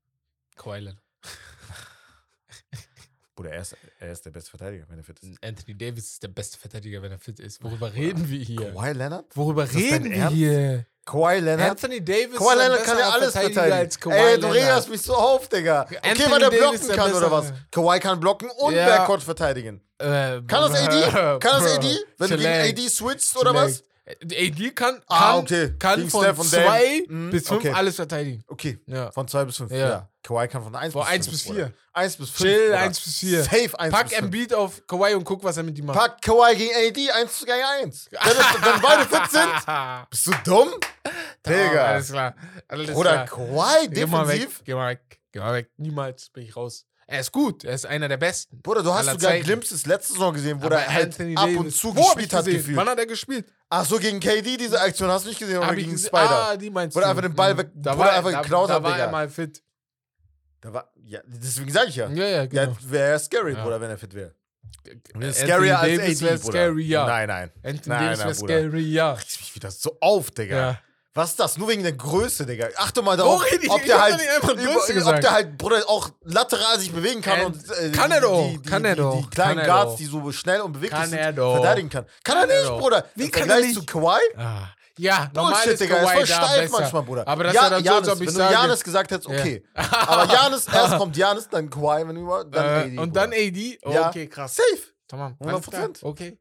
Kawhi 0.57 0.81
Leonard. 0.81 1.03
Bruder, 3.35 3.51
er 3.53 3.61
ist, 3.61 3.77
er 4.01 4.12
ist 4.12 4.25
der 4.25 4.31
beste 4.31 4.49
Verteidiger, 4.51 4.85
wenn 4.89 4.97
er 4.99 5.05
fit 5.05 5.19
ist. 5.21 5.45
Anthony 5.45 5.77
Davis 5.77 6.12
ist 6.12 6.23
der 6.23 6.29
beste 6.29 6.59
Verteidiger, 6.59 7.03
wenn 7.03 7.12
er 7.12 7.19
fit 7.19 7.39
ist. 7.39 7.62
Worüber 7.62 7.93
reden 7.93 8.27
wir 8.31 8.39
hier? 8.39 8.73
Kawhi 8.73 8.93
Leonard? 8.93 9.27
Worüber 9.37 9.71
reden 9.71 10.11
wir 10.11 10.29
hier? 10.31 10.87
Kawhi 11.05 11.41
Leonard? 11.41 11.71
Anthony 11.73 12.03
Davis 12.03 12.39
Kawhi 12.39 12.57
Leonard 12.57 12.85
kann 12.85 12.99
ja 12.99 13.11
alles 13.11 13.33
verteidigen. 13.33 14.11
Ey, 14.12 14.41
du 14.41 14.47
regerst 14.47 14.89
mich 14.89 15.03
so 15.03 15.14
auf, 15.14 15.49
Digga. 15.51 15.83
Okay, 15.83 15.99
Anthony 16.03 16.31
weil 16.31 16.39
der 16.41 16.51
Davis 16.51 16.81
blocken 16.81 16.97
kann 16.97 17.12
oder 17.12 17.31
was? 17.31 17.53
Kawhi 17.71 18.01
kann 18.01 18.19
blocken 18.19 18.49
und 18.59 18.75
Ja. 18.75 18.87
Backcourt 18.87 19.23
verteidigen. 19.23 19.83
Äh, 19.99 20.05
Kann 20.07 20.47
das 20.49 20.73
AD? 20.75 21.11
Kann 21.41 21.62
das 21.62 21.77
AD? 21.77 21.99
Wenn 22.19 22.31
du 22.31 22.37
gegen. 22.37 22.49
AD 22.49 22.89
switcht 22.89 23.37
oder 23.37 23.55
was? 23.55 23.83
AD 24.09 24.70
kann, 24.74 24.94
kann, 24.94 25.02
Ah, 25.09 25.36
okay. 25.38 25.74
kann 25.80 26.09
von 26.09 26.22
Steph 26.22 26.38
und 26.38 26.52
Dame. 26.52 26.64
zwei 26.64 27.04
Mhm, 27.09 27.30
bis 27.30 27.48
fünf 27.48 27.61
okay. 27.61 27.72
alles 27.72 27.96
verteidigen. 27.96 28.44
Okay, 28.46 28.78
Ja. 28.86 29.11
von 29.11 29.26
2 29.26 29.44
bis 29.46 29.57
5. 29.57 29.70
Ja. 29.72 29.76
Ja. 29.78 30.09
Kawhi 30.22 30.46
kann 30.46 30.62
von 30.62 30.74
1 30.76 30.92
Von 30.92 31.02
bis 31.02 31.11
1 31.11 31.26
5. 31.26 31.32
bis 31.32 31.42
4. 31.57 31.72
1 31.92 32.16
bis 32.16 32.30
5. 32.30 32.38
Chill, 32.50 32.74
1 32.74 33.00
bis 33.00 33.16
4. 33.18 33.42
Safe 33.42 33.78
1 33.80 33.92
Pack 33.94 34.09
bis 34.09 34.12
5. 34.18 34.24
Embiid 34.24 34.54
auf 34.54 34.86
Kawhi 34.86 35.14
und 35.14 35.24
guck, 35.24 35.42
was 35.42 35.57
er 35.57 35.64
mit 35.64 35.76
ihm 35.78 35.86
macht. 35.86 35.98
Pack 35.98 36.22
Kawhi 36.22 36.54
gegen 36.54 36.72
AD 36.74 37.11
1 37.11 37.38
gegen 37.40 37.52
1. 37.82 38.09
Wenn, 38.11 38.20
es, 38.20 38.36
wenn 38.74 38.80
beide 38.82 39.04
fit 39.07 39.30
sind, 39.30 40.09
bist 40.11 40.26
du 40.26 40.32
dumm? 40.44 40.68
Digga. 41.44 41.84
Alles 41.86 42.11
klar. 42.12 42.34
Alles 42.68 42.90
Oder 42.94 43.24
klar. 43.24 43.26
Kawhi 43.26 43.88
Geh 43.88 44.07
mal 44.07 44.28
weg. 44.28 44.34
defensiv? 44.36 44.62
Geh 44.64 44.74
mal 44.74 44.88
weg. 44.90 45.20
Geh 45.32 45.38
mal 45.40 45.54
weg. 45.54 45.70
Niemals 45.78 46.30
bin 46.30 46.44
ich 46.44 46.54
raus. 46.57 46.86
Er 47.09 47.20
ist 47.20 47.30
gut. 47.30 47.64
Er 47.64 47.74
ist 47.74 47.86
einer 47.86 48.09
der 48.09 48.16
besten. 48.16 48.61
Bruder, 48.61 48.82
du 48.82 48.92
hast 48.92 49.07
sogar. 49.09 49.38
Glimpses 49.38 49.86
letzte 49.86 50.14
Saison 50.14 50.34
gesehen, 50.34 50.61
wo 50.61 50.66
er 50.66 50.92
halt 50.92 51.07
Anthony 51.07 51.36
ab 51.36 51.48
und 51.57 51.70
zu 51.72 51.90
ich 51.90 51.94
gespielt 51.96 52.32
hat, 52.32 52.44
gesehen? 52.44 52.59
gefühlt. 52.61 52.76
Wann 52.76 52.88
hat 52.88 52.98
er 52.98 53.07
gespielt? 53.07 53.52
Ach 53.68 53.84
so, 53.84 53.98
gegen 53.98 54.18
KD 54.18 54.57
diese 54.57 54.80
Aktion 54.80 55.09
hast 55.09 55.24
du 55.24 55.28
nicht 55.28 55.38
gesehen 55.38 55.59
oder 55.59 55.68
Hab 55.68 55.76
ich 55.76 55.84
gegen 55.84 55.98
Spider? 55.98 56.48
Ah, 56.50 56.57
die 56.57 56.68
meinst 56.70 56.96
er 56.96 57.02
du. 57.02 57.09
einfach 57.09 57.22
den 57.22 57.34
Ball 57.34 57.57
weg- 57.57 57.70
Da 57.74 57.96
war 57.96 58.11
er 58.11 58.16
einfach 58.18 58.32
da, 58.32 58.40
geklaut 58.42 58.70
da 58.70 58.74
hat, 58.74 58.82
war 58.82 58.92
Digga. 58.92 59.04
er 59.04 59.11
mal 59.11 59.28
fit. 59.28 59.62
Da 60.61 60.72
war, 60.72 60.92
ja, 61.04 61.20
deswegen 61.26 61.70
sag 61.70 61.88
ich 61.88 61.96
ja. 61.96 62.09
Ja, 62.09 62.24
ja, 62.26 62.46
genau. 62.46 62.62
Ja, 62.62 62.76
wäre 62.80 63.18
scary, 63.20 63.52
Ja. 63.52 63.62
Bruder, 63.62 63.80
wenn 63.80 63.90
er 63.90 63.98
fit 63.98 64.14
wäre. 64.14 64.34
Scarier 65.32 65.78
als 65.78 65.96
Davis 65.98 66.22
AD, 66.22 66.36
Bruder. 66.38 66.52
scary, 66.52 66.82
ja. 66.84 67.07
Nein, 67.07 67.28
nein. 67.28 67.50
Anthony 67.62 67.94
Nein, 67.96 68.18
Davis 68.18 68.42
wäre 68.48 68.78
ja. 68.78 69.12
Regt 69.12 69.40
mich 69.40 69.54
wieder 69.54 69.70
so 69.70 69.96
auf, 70.00 70.30
Digga. 70.32 70.57
ja. 70.57 70.80
Was 71.17 71.31
ist 71.31 71.41
das? 71.41 71.57
Nur 71.59 71.69
wegen 71.69 71.83
der 71.83 71.93
Größe, 71.95 72.47
Digga. 72.47 72.69
Achte 72.77 73.03
mal 73.03 73.17
darauf, 73.17 73.43
red 73.51 73.62
ich? 73.62 73.71
ob 73.71 73.81
Ich 73.81 73.87
der 73.87 74.01
halt, 74.01 74.21
über, 74.43 75.11
ob 75.14 75.21
der 75.21 75.31
halt, 75.33 75.59
Bruder, 75.59 75.83
auch 75.89 76.11
lateral 76.25 76.79
sich 76.79 76.93
bewegen 76.93 77.23
kann 77.23 77.41
Ähm, 77.41 77.47
und 77.47 77.71
äh, 77.71 77.91
kann 77.91 78.11
er 78.12 78.21
die, 78.21 78.27
doch, 78.27 78.49
die, 78.51 78.59
die, 78.59 78.69
kann 78.71 78.85
er 78.85 78.97
doch, 78.97 79.17
die 79.21 79.31
kleinen 79.31 79.57
kann 79.59 79.67
Guards, 79.67 79.97
die 79.97 80.05
so 80.05 80.31
schnell 80.31 80.61
und 80.61 80.73
beweglich 80.75 80.93
Kann 81.01 81.09
sind, 81.11 81.19
er 81.19 81.33
verteidigen 81.35 81.89
kann. 81.89 82.05
Kann, 82.23 82.39
Kann 82.41 82.51
er 82.51 82.61
nicht. 82.71 82.79
Bruder. 82.79 83.05
Wie 83.14 83.25
Im 83.25 83.31
kann 83.31 83.51
er 83.51 83.61
nicht? 83.61 83.75
zu 83.75 83.85
Kawhi, 83.85 84.21
Ah. 84.37 84.69
Ja, 84.99 85.31
normal 85.35 85.53
Bullshit, 85.53 85.73
ist 85.73 85.81
Digga, 85.83 85.97
ist 85.97 86.03
Kawhi 86.05 86.14
voll 86.17 86.27
da 86.27 86.35
steif 86.35 86.61
besser. 86.71 86.81
manchmal, 86.81 87.03
Bruder. 87.03 87.29
Aber 87.29 87.45
das 87.45 87.53
ja, 87.55 87.61
ist 87.67 87.71
ja 87.71 87.77
dann 87.77 87.85
so, 87.85 87.93
als 87.93 88.09
ob 88.09 88.21
ich 88.23 88.29
wenn 88.29 88.35
du 88.35 88.53
Janis 88.53 88.85
gesagt 88.85 89.11
hättest, 89.11 89.29
Ja. 89.31 89.39
okay. 89.41 89.62
Aber 89.75 90.33
Janis, 90.33 90.67
erst 90.69 90.97
kommt 90.97 91.17
Janis, 91.19 91.49
dann 91.51 91.69
Kawhi, 91.69 92.09
wenn 92.09 92.14
du 92.14 92.27
dann 92.51 92.53
Äh, 92.53 92.59
AD. 92.59 92.89
und 92.89 92.97
Bruder. 92.97 93.21
dann 93.21 93.33
AD? 93.33 93.79
Ja. 93.87 94.09
Okay, 94.09 94.27
krass. 94.27 94.57
Safe. 94.57 94.83
Tamam. 95.09 95.37
100%. 95.41 96.03
Okay. 96.03 96.39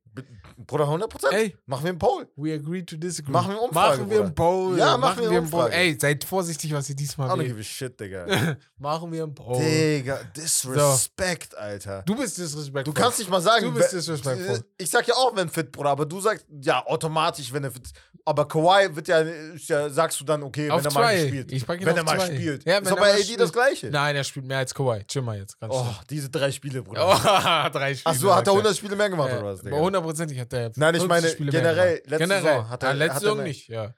Bruder, 0.58 0.86
100 0.86 1.10
Prozent. 1.10 1.34
Ey, 1.34 1.56
Machen 1.66 1.84
wir 1.84 1.90
einen 1.90 2.00
Poll. 2.00 2.28
we 2.38 2.54
agree 2.54 2.82
to 2.84 2.96
disagree. 2.98 3.32
Machen 3.32 3.50
wir 3.50 3.58
eine 3.58 3.62
Umfrage, 3.68 3.98
Machen 3.98 4.10
wir 4.10 4.22
einen. 4.22 4.36
Poll. 4.36 4.78
Ja, 4.78 4.98
machen 4.98 5.20
wir 5.22 5.30
eine 5.30 5.38
einen 5.40 5.50
Poll. 5.50 5.70
Ey, 5.72 5.98
seid 6.00 6.24
vorsichtig, 6.24 6.74
was 6.74 6.90
ihr 6.90 6.94
I 6.94 6.96
diesmal 6.96 7.30
don't 7.30 7.40
wählt. 7.40 7.50
give 7.50 7.60
a 7.60 7.64
shit, 7.64 8.00
Digga. 8.00 8.56
Machen 8.78 9.12
wir 9.12 9.24
einen 9.24 9.36
Poll. 9.36 9.62
Digga, 9.62 10.20
Disrespect, 10.36 11.58
Alter. 11.58 12.04
Du 12.06 12.16
bist 12.16 12.38
disrespectful. 12.38 12.94
Du 12.94 13.00
kannst 13.02 13.20
nicht 13.20 13.30
mal 13.30 13.42
sagen, 13.42 13.66
Du 13.66 13.74
bist 13.74 13.94
disrespectful. 13.94 14.64
ich 14.78 14.90
sag 14.90 15.08
ja 15.08 15.14
auch, 15.16 15.36
wenn 15.36 15.50
fit, 15.50 15.72
Bruder, 15.72 15.90
aber 15.92 16.06
du 16.06 16.20
sagst 16.20 16.46
ja 16.62 16.86
automatisch, 16.86 17.52
wenn 17.54 17.64
er 17.64 17.72
fit. 17.72 17.90
Aber 18.28 18.48
Kawhi 18.48 18.96
wird 18.96 19.08
ja, 19.08 19.90
sagst 19.90 20.20
du 20.20 20.24
dann, 20.26 20.42
okay, 20.42 20.70
Auf 20.72 20.80
wenn 20.84 20.92
er 20.92 20.94
mal 20.94 21.02
zwei. 21.16 21.28
spielt. 21.28 21.52
Ich 21.52 21.66
pack 21.68 21.80
ihn 21.80 21.86
wenn 21.86 21.96
er 21.96 22.04
mal 22.04 22.18
zwei. 22.18 22.26
spielt. 22.36 22.66
Ja, 22.66 22.78
ist 22.78 22.86
wenn 22.86 22.90
doch 22.90 22.98
er 22.98 23.02
bei 23.02 23.14
mal 23.14 23.22
AD 23.22 23.36
das. 23.38 23.54
Gleiche. 23.54 23.88
Nein, 23.92 24.16
er 24.16 24.24
spielt 24.24 24.46
mehr 24.48 24.58
als 24.58 24.74
Kawhi. 24.74 25.04
Chill 25.06 25.22
mal 25.22 25.38
jetzt. 25.38 25.60
Ganz 25.60 25.72
Oh, 25.76 25.86
diese 26.10 26.30
drei 26.30 26.52
Spiele, 26.52 26.82
Bruder. 26.82 27.08
Oh, 27.08 27.70
drei 27.72 27.94
Spiele. 27.94 28.16
Achso, 28.16 28.30
hat 28.34 28.48
er 28.48 28.52
sagt 28.52 28.58
100 28.58 28.78
Spiele 28.78 28.96
mehr 28.96 29.10
gemacht 29.12 29.32
oder 29.32 29.44
was, 29.46 29.60
aber 29.60 29.70
Digga? 29.70 29.82
hundertprozentig 29.82 30.40
hat 30.46 30.54
er. 30.54 30.72
Nein, 30.76 30.96
ich 30.96 31.02
50 31.02 31.08
meine, 31.08 31.30
Spiele 31.30 31.52
generell, 31.52 31.94
letzte 32.06 32.18
generell. 32.18 32.42
Saison 32.44 32.70
hat 32.70 32.84
er- 32.84 32.90
ah, 32.90 32.92
letzte 32.94 33.16
hat 33.16 33.24
er 33.24 33.30
Saison 33.30 33.44
nicht, 33.44 33.68
ja. 33.68 33.94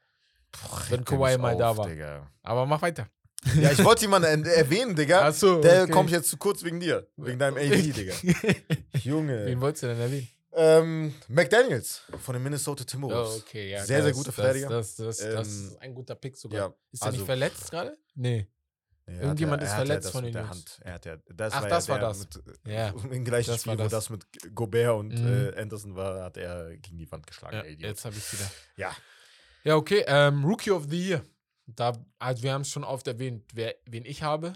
Boah, 0.52 0.82
wenn 0.90 1.06
Kawhi 1.06 1.38
mal 1.38 1.58
da 1.58 1.70
auf, 1.72 1.78
war. 1.78 1.88
Digga. 1.88 2.32
Aber 2.44 2.66
mach 2.66 2.82
weiter. 2.82 3.08
Ja, 3.62 3.72
ich 3.72 3.84
wollte 3.84 4.02
jemanden 4.02 4.46
er- 4.46 4.56
erwähnen, 4.58 4.96
Digga. 4.96 5.22
Achso. 5.28 5.62
Der 5.62 5.84
okay. 5.84 5.92
kommt 5.92 6.10
jetzt 6.10 6.30
zu 6.30 6.38
kurz 6.38 6.64
wegen 6.64 6.80
dir. 6.80 7.08
Wegen 7.18 7.38
deinem 7.40 7.56
AD, 7.58 7.92
Digga. 7.94 8.14
Junge. 9.04 9.46
Wen 9.46 9.62
wolltest 9.62 9.84
du 9.84 9.88
denn 9.88 10.00
erwähnen? 10.00 10.28
Ähm, 10.60 11.14
McDaniels 11.28 12.02
von 12.24 12.34
den 12.34 12.42
Minnesota 12.44 12.82
Oh, 12.84 12.86
Timberwolves. 12.90 13.42
okay, 13.44 13.70
ja. 13.72 13.86
Sehr, 13.86 14.02
sehr 14.02 14.10
das- 14.10 14.18
guter 14.18 14.26
das- 14.28 14.36
Verteidiger. 14.36 14.70
Das, 14.70 14.96
das, 14.96 15.18
das, 15.18 15.34
Ähm, 15.36 15.42
ist 15.68 15.82
ein 15.82 15.94
guter 15.94 16.16
Pick 16.16 16.36
sogar. 16.36 16.60
ja, 16.60 16.74
ist 16.92 17.02
er 17.02 17.06
also- 17.08 17.18
nicht 17.18 17.26
verletzt 17.28 17.70
gerade? 17.70 17.98
Nee. 18.16 18.48
Nee, 19.10 19.20
Irgendjemand 19.22 19.62
hat 19.62 19.68
ist 19.68 19.72
er 19.74 19.78
verletzt 19.78 20.06
das 20.06 20.12
von 20.12 20.24
den 20.26 20.34
der 20.34 20.42
Jungs. 20.44 20.52
Hand. 20.56 20.80
Er 20.84 20.94
hat 20.94 21.06
ja, 21.06 21.18
das 21.34 21.54
Ach, 21.54 21.62
war 21.62 21.70
das 21.70 21.88
ja 21.88 21.94
war 21.94 22.00
das. 22.02 22.20
Mit, 22.20 22.44
Ja. 22.66 22.90
Im 23.12 23.24
gleichen 23.24 23.52
Das 23.52 23.62
Spiel, 23.62 23.74
wo 23.74 23.84
das. 23.84 23.92
das 23.92 24.10
mit 24.10 24.26
Gobert 24.54 24.96
und 24.96 25.14
Mhm. 25.14 25.54
äh, 25.56 25.62
Anderson 25.62 25.96
war, 25.96 26.24
hat 26.24 26.36
er 26.38 26.76
gegen 26.78 26.98
die 26.98 27.10
Wand 27.12 27.26
geschlagen. 27.26 27.56
Ja, 27.56 27.64
jetzt 27.88 28.04
habe 28.04 28.16
ich 28.18 28.34
wieder. 28.34 28.52
Ja. 28.76 28.92
Ja, 29.64 29.76
okay. 29.76 30.04
Ähm, 30.08 30.44
Rookie 30.44 30.72
of 30.72 30.88
the 30.90 31.02
Year. 31.10 31.22
Da, 31.68 31.94
also 32.20 32.44
wir 32.44 32.54
haben 32.54 32.62
es 32.62 32.70
schon 32.70 32.84
oft 32.84 33.08
erwähnt, 33.08 33.44
wer, 33.54 33.76
wen 33.86 34.06
ich 34.06 34.24
habe. 34.24 34.54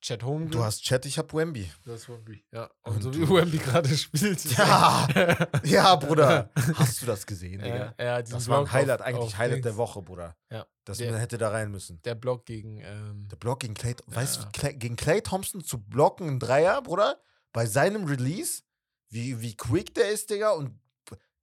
Chad 0.00 0.22
Holmgren. 0.22 0.50
Du 0.50 0.62
hast 0.62 0.82
Chat, 0.84 1.04
ich 1.06 1.18
hab 1.18 1.32
Wemby. 1.34 1.70
Das 1.84 2.02
ist 2.02 2.08
Wemby. 2.08 2.44
Ja. 2.52 2.70
Und, 2.82 2.96
Und 2.96 3.02
so 3.02 3.14
wie 3.14 3.20
du- 3.26 3.34
Wemby 3.34 3.58
gerade 3.58 3.88
spielt. 3.96 4.44
Ja. 4.56 5.08
Ja, 5.64 5.96
Bruder. 5.96 6.50
Hast 6.74 7.02
du 7.02 7.06
das 7.06 7.26
gesehen, 7.26 7.60
ja, 7.60 7.66
Digga? 7.66 7.94
ja, 7.98 8.22
diesen 8.22 8.36
Das 8.38 8.48
war 8.48 8.58
ein 8.58 8.64
Block 8.64 8.72
Highlight, 8.74 9.00
auf- 9.00 9.06
eigentlich 9.06 9.24
auf 9.24 9.38
Highlight 9.38 9.54
Dings. 9.56 9.64
der 9.64 9.76
Woche, 9.76 10.02
Bruder. 10.02 10.36
Ja. 10.50 10.66
Das 10.84 10.98
Der- 10.98 11.18
hätte 11.18 11.38
da 11.38 11.48
rein 11.48 11.70
müssen. 11.70 12.00
Der 12.02 12.14
Block 12.14 12.46
gegen. 12.46 12.78
Ähm, 12.80 13.26
Der 13.30 13.36
Block 13.36 13.60
gegen 13.60 13.74
Clay, 13.74 13.96
weißt 14.06 14.36
du, 14.36 14.40
Ja. 14.42 14.48
Clay, 14.52 14.74
gegen 14.74 14.96
Clay 14.96 15.20
Thompson 15.22 15.64
zu 15.64 15.78
blocken, 15.78 16.28
ein 16.28 16.38
Dreier, 16.38 16.80
Bruder, 16.82 17.20
bei 17.52 17.66
seinem 17.66 18.04
Release, 18.04 18.62
wie, 19.08 19.40
wie 19.40 19.56
quick 19.56 19.94
der 19.94 20.10
ist, 20.10 20.30
Digga, 20.30 20.50
und 20.52 20.78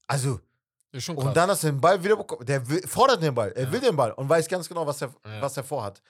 also, 0.08 0.39
ist 0.91 1.04
schon 1.06 1.16
krass. 1.16 1.26
und 1.26 1.36
dann, 1.36 1.49
dass 1.49 1.64
er 1.64 1.72
den 1.72 1.82
Ball 1.82 2.01
wieder 2.04 2.16
bekommt, 2.16 2.47
der 2.47 2.68
will, 2.70 2.86
fordert 2.88 3.22
den 3.24 3.34
Ball, 3.34 3.51
er 3.54 3.64
Ja. 3.66 3.72
will 3.72 3.80
den 3.82 3.95
Ball 3.95 4.12
und 4.12 4.30
weiß 4.30 4.47
ganz 4.47 4.70
genau, 4.70 4.86
was 4.86 5.01
er, 5.01 5.14
Ja. 5.26 5.41
was 5.41 5.58
er 5.58 5.64
vorhat. 5.64 6.01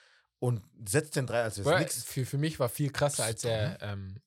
Und 0.44 0.62
setzt 0.86 1.16
den 1.16 1.26
Dreier, 1.26 1.46
als 1.46 1.64
wäre 1.64 1.80
nix. 1.80 2.04
für, 2.04 2.26
für 2.26 2.38
mich 2.38 2.60
war 2.60 2.68
viel 2.68 2.92
krasser, 2.92 3.24
als 3.24 3.46
er 3.46 3.82
ähm, 3.82 4.18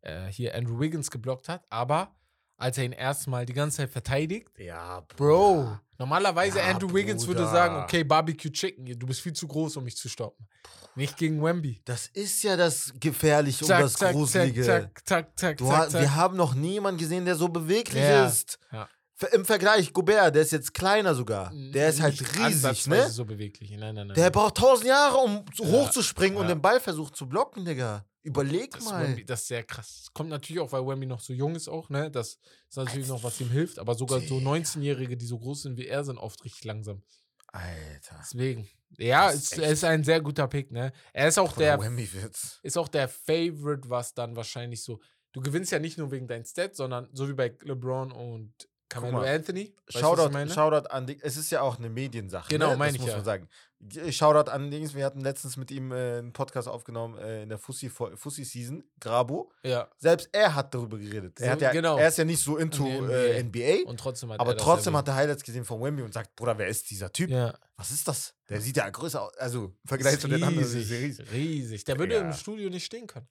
äh, 0.00 0.28
hier 0.28 0.54
Andrew 0.54 0.80
Wiggins 0.80 1.10
geblockt 1.10 1.46
hat, 1.50 1.62
aber 1.68 2.14
als 2.56 2.78
er 2.78 2.84
ihn 2.84 2.92
erstmal 2.92 3.44
die 3.44 3.52
ganze 3.52 3.76
Zeit 3.76 3.90
verteidigt, 3.90 4.48
Ja, 4.58 5.00
Bro, 5.16 5.78
normalerweise 5.98 6.60
Ja, 6.60 6.70
Andrew 6.70 6.92
Wiggins 6.94 7.26
würde 7.26 7.42
sagen, 7.44 7.76
okay, 7.84 8.02
Barbecue 8.02 8.50
Chicken, 8.50 8.98
du 8.98 9.06
bist 9.06 9.20
viel 9.20 9.34
zu 9.34 9.46
groß, 9.46 9.76
um 9.76 9.84
mich 9.84 9.96
zu 9.98 10.08
stoppen. 10.08 10.48
Nicht 10.94 11.18
gegen 11.18 11.42
Wemby. 11.44 11.82
Das 11.84 12.06
ist 12.08 12.42
ja 12.44 12.56
das 12.56 12.90
Gefährliche 12.98 13.64
und 13.64 13.68
Zack, 13.68 13.80
das 13.82 13.92
zack, 13.92 14.12
Gruselige. 14.12 14.62
zack, 14.64 15.02
zack, 15.04 15.38
zack, 15.38 15.56
Du 15.58 15.68
zack, 15.68 15.90
zack. 15.90 16.00
Wir 16.00 16.14
haben 16.14 16.36
noch 16.38 16.54
niemanden 16.54 16.98
gesehen, 16.98 17.26
der 17.26 17.34
so 17.36 17.48
beweglich 17.48 18.02
Ja. 18.02 18.26
ist. 18.26 18.58
Ja. 18.72 18.88
Im 19.32 19.44
Vergleich, 19.44 19.92
Gobert, 19.92 20.34
der 20.34 20.42
ist 20.42 20.52
jetzt 20.52 20.72
kleiner 20.72 21.14
sogar. 21.14 21.52
Der 21.52 21.88
ist 21.88 22.00
halt 22.00 22.20
riesig, 22.38 22.86
ne? 22.86 23.08
so 23.10 23.24
beweglich. 23.24 23.70
Nein, 23.72 23.94
nein, 23.94 24.06
nein. 24.08 24.14
Der 24.14 24.30
braucht 24.30 24.56
tausend 24.56 24.86
Jahre, 24.86 25.16
um 25.18 25.44
Ja, 25.54 25.66
hochzuspringen 25.66 26.36
und 26.38 26.44
ja. 26.48 26.54
den 26.54 26.62
Ball 26.62 26.78
versucht 26.78 27.16
zu 27.16 27.28
blocken, 27.28 27.64
Digga. 27.64 28.04
Überleg 28.22 28.70
das, 28.72 28.84
mal. 28.84 29.08
Wemby, 29.08 29.24
das 29.24 29.40
ist 29.42 29.48
sehr 29.48 29.64
krass. 29.64 30.02
Das 30.04 30.12
kommt 30.12 30.28
natürlich 30.30 30.60
auch, 30.60 30.70
weil 30.70 30.86
Wemby 30.86 31.06
noch 31.06 31.20
so 31.20 31.32
jung 31.32 31.56
ist 31.56 31.68
auch, 31.68 31.88
ne? 31.88 32.10
Das 32.10 32.38
ist 32.68 32.76
natürlich 32.76 33.08
noch, 33.08 33.22
was 33.24 33.40
ihm 33.40 33.50
hilft. 33.50 33.78
Aber 33.78 33.94
sogar 33.94 34.20
so 34.20 34.38
Digga. 34.38 34.50
19-Jährige, 34.52 35.16
die 35.16 35.26
so 35.26 35.38
groß 35.38 35.62
sind 35.62 35.76
wie 35.78 35.86
er, 35.86 36.04
sind 36.04 36.18
oft 36.18 36.44
richtig 36.44 36.64
langsam. 36.64 37.02
Alter. 37.48 38.16
Deswegen. 38.20 38.68
Ja, 38.98 39.30
ist 39.30 39.58
er 39.58 39.70
ist 39.70 39.84
ein 39.84 40.04
sehr 40.04 40.20
guter 40.20 40.46
Pick, 40.48 40.70
ne? 40.70 40.92
Er 41.12 41.28
ist 41.28 41.38
auch 41.38 41.52
Der 41.56 41.76
der, 41.76 41.86
Wemby 41.86 42.12
wird's. 42.12 42.58
ist 42.62 42.76
auch 42.78 42.88
der 42.88 43.08
Favorite, 43.08 43.88
was 43.88 44.14
dann 44.14 44.36
wahrscheinlich 44.36 44.82
so. 44.82 45.00
Du 45.32 45.40
gewinnst 45.40 45.72
ja 45.72 45.78
nicht 45.78 45.98
nur 45.98 46.10
wegen 46.10 46.26
deinen 46.26 46.44
Stats, 46.44 46.78
sondern 46.78 47.08
so 47.12 47.28
wie 47.28 47.34
bei 47.34 47.54
LeBron 47.62 48.12
und 48.12 48.52
Carmelo 48.88 49.20
Anthony. 49.20 49.74
Weißt 49.86 49.96
du, 49.96 49.98
Shoutout? 50.00 50.48
Shoutout 50.48 50.88
an 50.88 51.06
Ding. 51.06 51.18
Es 51.22 51.36
ist 51.36 51.50
ja 51.50 51.60
auch 51.60 51.78
eine 51.78 51.90
Mediensache. 51.90 52.48
Genau, 52.48 52.70
ne? 52.70 52.76
meine 52.76 52.96
ich 52.96 53.00
muss 53.00 53.10
ja. 53.10 53.16
man 53.16 53.24
sagen. 53.24 53.48
G- 53.80 54.10
Shoutout 54.10 54.50
an 54.50 54.70
Dings. 54.70 54.94
Wir 54.94 55.04
hatten 55.04 55.20
letztens 55.20 55.56
mit 55.56 55.70
ihm 55.70 55.92
äh, 55.92 56.18
einen 56.18 56.32
Podcast 56.32 56.66
aufgenommen 56.68 57.16
äh, 57.18 57.42
in 57.42 57.48
der 57.48 57.58
Fussi, 57.58 57.90
Fussi 57.90 58.82
Grabo. 58.98 59.52
Ja. 59.62 59.88
Selbst 59.98 60.30
er 60.32 60.54
hat 60.54 60.74
darüber 60.74 60.98
geredet. 60.98 61.38
Er, 61.40 61.52
hat 61.52 61.60
ja, 61.60 61.70
genau. 61.70 61.96
er 61.96 62.08
ist 62.08 62.18
ja 62.18 62.24
nicht 62.24 62.42
so 62.42 62.56
into 62.56 62.86
In 62.86 63.08
äh, 63.10 63.42
NBA, 63.42 63.88
Und 63.88 64.00
trotzdem 64.00 64.32
hat 64.32 64.40
aber 64.40 64.52
er 64.52 64.56
trotzdem 64.56 64.96
hat 64.96 65.06
er 65.06 65.14
Highlights 65.14 65.44
gesehen 65.44 65.64
von 65.64 65.80
Wemby 65.80 66.02
und 66.02 66.12
sagt, 66.12 66.34
Bruder, 66.34 66.58
wer 66.58 66.68
ist 66.68 66.90
dieser 66.90 67.12
Typ? 67.12 67.30
Ja. 67.30 67.54
Was 67.76 67.90
ist 67.90 68.08
das? 68.08 68.34
Der 68.48 68.60
sieht 68.60 68.76
ja 68.76 68.88
größer 68.88 69.22
aus. 69.22 69.36
Also 69.36 69.66
im 69.66 69.74
Vergleich 69.86 70.18
zu 70.18 70.26
den 70.28 70.42
anderen. 70.42 70.66
riesig, 70.66 70.90
riesig. 70.90 71.32
riesig. 71.32 71.84
Der 71.84 71.98
würde 71.98 72.14
Ja. 72.14 72.20
im 72.22 72.32
Studio 72.32 72.70
nicht 72.70 72.84
stehen 72.86 73.06
können. 73.06 73.28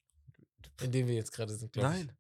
In 0.82 0.92
dem 0.92 1.08
wir 1.08 1.16
jetzt 1.16 1.32
gerade 1.34 1.54
sind, 1.56 1.74
glaube 1.74 1.90
ich. 1.90 2.06
Nein. 2.06 2.18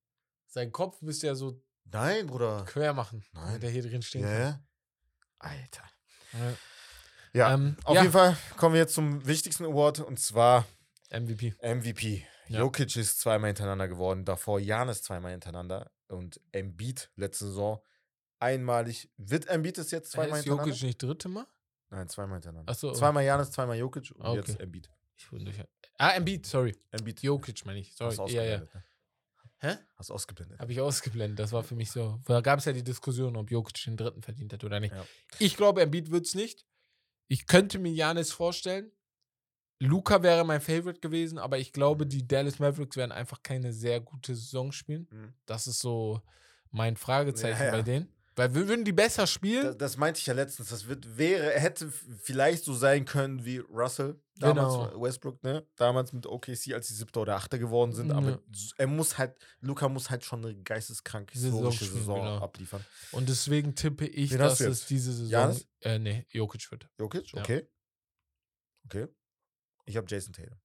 Sein 0.47 0.71
Kopf 0.71 1.01
müsste 1.01 1.27
ja 1.27 1.35
so 1.35 1.61
Nein, 1.91 2.27
Bruder. 2.27 2.63
quer 2.65 2.93
machen, 2.93 3.23
Nein. 3.33 3.45
damit 3.45 3.63
er 3.63 3.69
hier 3.69 3.83
drin 3.83 4.01
stehen 4.01 4.23
Ja, 4.23 4.39
ja. 4.39 4.59
Alter. 5.39 5.83
Ja. 7.33 7.53
Ähm, 7.53 7.77
auf 7.83 7.95
ja. 7.95 8.01
jeden 8.01 8.13
Fall 8.13 8.35
kommen 8.57 8.73
wir 8.73 8.81
jetzt 8.81 8.93
zum 8.95 9.25
wichtigsten 9.25 9.65
Award 9.65 9.99
und 9.99 10.19
zwar 10.19 10.65
MVP. 11.11 11.53
MVP. 11.61 12.25
Ja. 12.47 12.59
Jokic 12.59 12.95
ist 12.95 13.19
zweimal 13.19 13.49
hintereinander 13.49 13.87
geworden, 13.87 14.25
davor 14.25 14.59
Janis 14.59 15.01
zweimal 15.03 15.31
hintereinander 15.31 15.91
und 16.07 16.39
Embiid 16.51 17.11
letzte 17.15 17.45
Saison 17.47 17.81
einmalig. 18.39 19.09
Wird 19.17 19.47
Embiid 19.47 19.77
es 19.77 19.91
jetzt 19.91 20.11
zweimal 20.11 20.39
ist 20.39 20.45
hintereinander? 20.45 20.71
Jokic 20.71 20.83
nicht 20.83 21.01
dritte 21.03 21.29
Mal? 21.29 21.45
Nein, 21.89 22.07
zweimal 22.09 22.35
hintereinander. 22.37 22.71
Ach 22.71 22.77
so. 22.77 22.91
Zweimal 22.93 23.23
Janis, 23.23 23.51
zweimal 23.51 23.77
Jokic 23.77 24.11
und 24.11 24.25
Ah, 24.25 24.31
okay. 24.31 24.39
jetzt 24.39 24.59
Embiid. 24.59 24.89
Ich 25.15 25.31
wundere 25.31 25.55
mich. 25.57 25.65
Ah, 25.97 26.11
Embiid, 26.11 26.45
sorry. 26.45 26.75
Embiid. 26.91 27.21
Jokic 27.21 27.65
meine 27.65 27.79
ich. 27.79 27.95
Sorry. 27.95 28.15
Ja, 28.33 28.43
ja. 28.43 28.57
ne? 28.59 28.67
Hä? 29.59 29.77
Hast 29.95 30.09
du 30.09 30.13
ausgeblendet. 30.13 30.59
Habe 30.59 30.71
ich 30.71 30.79
ausgeblendet. 30.81 31.39
Das 31.39 31.51
war 31.51 31.63
für 31.63 31.75
mich 31.75 31.89
so. 31.91 32.19
Da 32.25 32.41
gab 32.41 32.59
es 32.59 32.65
ja 32.65 32.73
die 32.73 32.83
Diskussion, 32.83 33.35
ob 33.35 33.49
Jokic 33.49 33.83
den 33.85 33.97
dritten 33.97 34.21
verdient 34.21 34.53
hat 34.53 34.63
oder 34.63 34.79
nicht. 34.79 34.93
Ja. 34.93 35.05
Ich 35.39 35.57
glaube, 35.57 35.81
Embiid 35.81 36.11
wird 36.11 36.25
es 36.25 36.35
nicht. 36.35 36.65
Ich 37.27 37.47
könnte 37.47 37.79
mir 37.79 37.91
Janis 37.91 38.31
vorstellen. 38.31 38.91
Luca 39.79 40.23
wäre 40.23 40.43
mein 40.43 40.61
Favorite 40.61 40.99
gewesen, 40.99 41.37
aber 41.37 41.59
ich 41.59 41.71
glaube, 41.71 42.07
die 42.07 42.27
Dallas 42.27 42.59
Mavericks 42.59 42.97
werden 42.97 43.11
einfach 43.11 43.43
keine 43.43 43.73
sehr 43.73 43.99
gute 43.99 44.35
Saison 44.35 44.71
spielen. 44.71 45.07
Mhm. 45.11 45.33
Das 45.45 45.67
ist 45.67 45.79
so 45.79 46.21
mein 46.71 46.95
Fragezeichen 46.95 47.59
Ja, 47.59 47.65
ja. 47.65 47.71
bei 47.71 47.81
denen. 47.81 48.13
Weil 48.37 48.53
wir 48.53 48.67
würden 48.67 48.85
die 48.85 48.91
besser 48.93 49.25
spielen. 49.25 49.63
Das, 49.65 49.77
das 49.77 49.97
meinte 49.97 50.19
ich 50.19 50.27
ja 50.27 50.33
letztens. 50.35 50.69
Das 50.69 50.87
wird, 50.87 51.17
wäre, 51.17 51.59
hätte 51.59 51.91
vielleicht 52.21 52.63
so 52.63 52.75
sein 52.75 53.03
können 53.03 53.43
wie 53.45 53.57
Russell 53.57 54.21
damals, 54.35 54.91
Genau. 54.91 55.01
Westbrook, 55.01 55.41
ne? 55.43 55.67
Damals 55.75 56.13
mit 56.13 56.27
OKC, 56.27 56.73
als 56.73 56.87
sie 56.87 56.93
siebter 56.93 57.21
oder 57.21 57.35
achter 57.35 57.57
geworden 57.57 57.93
sind. 57.93 58.11
Aber 58.11 58.29
Ja. 58.29 58.39
er 58.77 58.85
muss 58.87 59.17
halt, 59.17 59.35
Luca 59.59 59.89
muss 59.89 60.11
halt 60.11 60.23
schon 60.23 60.45
eine 60.45 60.55
geisteskrank 60.55 61.31
Saison 61.33 61.51
historische 61.51 61.85
spielen, 61.85 61.99
Saison 61.99 62.15
genau. 62.21 62.37
abliefern. 62.37 62.85
Und 63.11 63.27
deswegen 63.27 63.73
tippe 63.73 64.05
ich, 64.05 64.29
Wen 64.31 64.37
dass 64.37 64.59
es 64.59 64.85
diese 64.85 65.11
Saison. 65.13 65.29
Giannis? 65.29 65.67
Äh, 65.81 65.97
nee, 65.97 66.25
Jokic 66.29 66.69
wird. 66.69 66.87
Jokic, 66.99 67.31
Ja. 67.33 67.41
okay. 67.41 67.67
Okay. 68.85 69.07
Ich 69.85 69.97
habe 69.97 70.05
Jason 70.07 70.33
Tatum. 70.33 70.59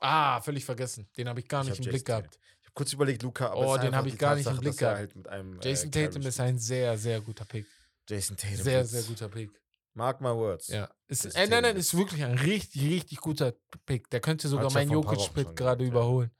Ah, 0.00 0.40
völlig 0.40 0.64
vergessen. 0.64 1.08
Den 1.16 1.28
habe 1.28 1.38
ich 1.40 1.46
gar 1.46 1.62
Ich 1.62 1.68
nicht 1.70 1.78
im 1.78 1.84
Blick 1.84 2.08
Jason 2.08 2.22
gehabt. 2.24 2.38
Habe 2.70 2.74
kurz 2.74 2.92
überlegt, 2.92 3.22
Luca, 3.22 3.48
aber 3.48 3.60
Oh, 3.60 3.76
den 3.76 3.86
einfach 3.86 3.98
hab 3.98 4.06
ich 4.06 4.18
gar 4.18 4.34
nicht 4.36 4.46
im 4.46 4.52
Tatsache, 4.54 4.60
Blick 4.62 4.78
gehabt. 4.78 4.96
Halt 4.96 5.16
mit 5.16 5.28
einem, 5.28 5.60
Jason 5.60 5.88
äh, 5.88 5.90
Tatum 5.90 6.22
ist 6.22 6.40
ein 6.40 6.58
sehr, 6.58 6.96
sehr 6.96 7.20
guter 7.20 7.44
Pick. 7.44 7.66
Jason 8.08 8.36
Tatum. 8.36 8.56
Sehr, 8.56 8.84
sehr 8.86 9.02
guter 9.02 9.28
Pick. 9.28 9.50
Mark 9.94 10.20
my 10.20 10.28
words. 10.28 10.68
Ja. 10.68 10.88
Ist, 11.08 11.24
äh, 11.24 11.48
nein, 11.48 11.62
nein, 11.62 11.76
ist 11.76 11.96
wirklich 11.96 12.22
ein 12.22 12.38
richtig, 12.38 12.82
richtig 12.82 13.18
guter 13.18 13.54
Pick. 13.86 14.08
Der 14.10 14.20
könnte 14.20 14.48
sogar 14.48 14.66
Hat's 14.66 14.74
ja 14.74 14.80
meinen 14.80 14.92
Jokic-Pick 14.92 15.56
gerade 15.56 15.82
ja. 15.84 15.90
überholen. 15.90 16.30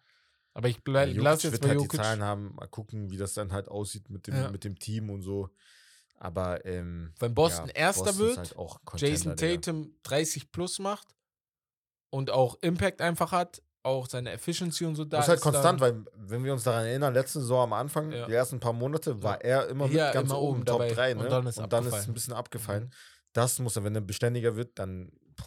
Aber 0.55 0.68
ich 0.68 0.76
Ja, 0.76 0.83
bleib, 0.85 1.09
Jokic 1.09 1.22
lass 1.24 1.43
jetzt 1.43 1.53
wird 1.53 1.62
bei 1.62 1.68
halt 1.68 1.78
Jokic. 1.78 1.91
die 1.91 1.97
Zahlen 1.97 2.22
haben, 2.22 2.55
mal 2.55 2.68
gucken, 2.68 3.11
wie 3.11 3.16
das 3.16 3.35
dann 3.35 3.53
halt 3.53 3.68
aussieht 3.68 4.09
mit 4.09 4.26
dem, 4.28 4.35
Ja. 4.37 4.51
mit 4.51 4.62
dem 4.64 4.78
Team 4.78 5.11
und 5.11 5.22
so. 5.22 5.51
Aber 6.16 6.64
ähm, 6.64 7.12
Wenn 7.18 7.35
Boston 7.35 7.68
ja, 7.68 7.74
Erster 7.74 8.05
Boston 8.05 8.18
wird, 8.20 8.37
halt 8.39 9.01
Jason. 9.01 9.37
Tatum 9.37 9.95
30 10.05 10.53
plus 10.53 10.78
macht 10.78 11.09
und 12.11 12.31
auch 12.31 12.57
Impact 12.62 13.01
einfach 13.01 13.33
hat, 13.33 13.62
auch 13.83 14.09
seine 14.09 14.33
Efficiency 14.33 14.85
und 14.85 14.95
so 14.95 15.05
da 15.05 15.18
Das 15.18 15.26
ist 15.26 15.31
halt 15.31 15.41
konstant, 15.41 15.81
weil, 15.81 16.05
wenn 16.14 16.45
wir 16.45 16.53
uns 16.53 16.64
daran 16.64 16.85
erinnern, 16.87 17.14
letzte 17.14 17.41
Saison 17.41 17.62
am 17.64 17.72
Anfang, 17.72 18.12
Ja. 18.12 18.26
die 18.26 18.33
ersten 18.33 18.61
paar 18.61 18.72
Monate, 18.72 19.22
war 19.22 19.41
er 19.43 19.68
immer 19.68 19.87
mit 19.87 19.97
Ja, 19.97 20.12
ganz 20.12 20.31
immer 20.31 20.41
oben, 20.41 20.64
Top 20.64 20.81
dabei. 20.81 20.93
3, 20.93 21.14
ne? 21.14 21.22
Und 21.24 21.31
dann 21.31 21.47
ist 21.87 21.95
es 21.95 22.09
ein 22.09 22.14
bisschen 22.14 22.35
abgefallen. 22.35 22.85
Mhm. 22.85 22.91
Das 23.33 23.59
muss 23.59 23.76
er, 23.76 23.85
wenn 23.85 23.95
er 23.95 24.01
beständiger 24.01 24.57
wird, 24.57 24.78
dann 24.78 25.12
boah, 25.37 25.45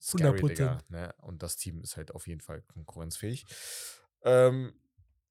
scary, 0.00 0.40
100%. 0.40 0.48
Digga, 0.48 0.78
ne? 0.88 1.14
Und 1.18 1.42
das 1.42 1.56
Team 1.56 1.80
ist 1.82 1.96
halt 1.96 2.14
auf 2.14 2.26
jeden 2.26 2.40
Fall 2.40 2.62
konkurrenzfähig. 2.62 3.44
Ähm, 4.22 4.72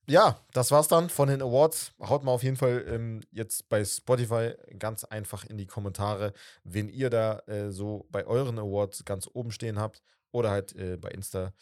ja, 0.08 0.43
das 0.54 0.72
war's 0.72 0.88
dann 0.88 1.10
von 1.10 1.28
den 1.28 1.41
Awards. 1.41 1.91
Haut 2.00 2.24
mal 2.24 2.32
auf 2.32 2.43
jeden 2.43 2.58
Fall 2.58 2.84
ähm, 2.88 3.22
jetzt 3.32 3.70
bei 3.70 3.84
Spotify 3.86 4.54
ganz 4.80 5.04
einfach 5.04 5.43
in 5.45 5.58
die 5.58 5.68
Kommentare, 5.68 6.34
wen 6.64 6.88
ihr 6.89 7.10
da 7.10 7.39
äh, 7.47 7.72
so 7.72 8.08
bei 8.10 8.26
euren 8.26 8.58
Awards 8.58 9.06
ganz 9.06 9.30
oben 9.32 9.52
stehen 9.52 9.78
habt 9.78 10.02
oder 10.32 10.51
halt 10.51 10.75
äh, 10.75 10.97
bei 10.97 11.09
Insta 11.09 11.53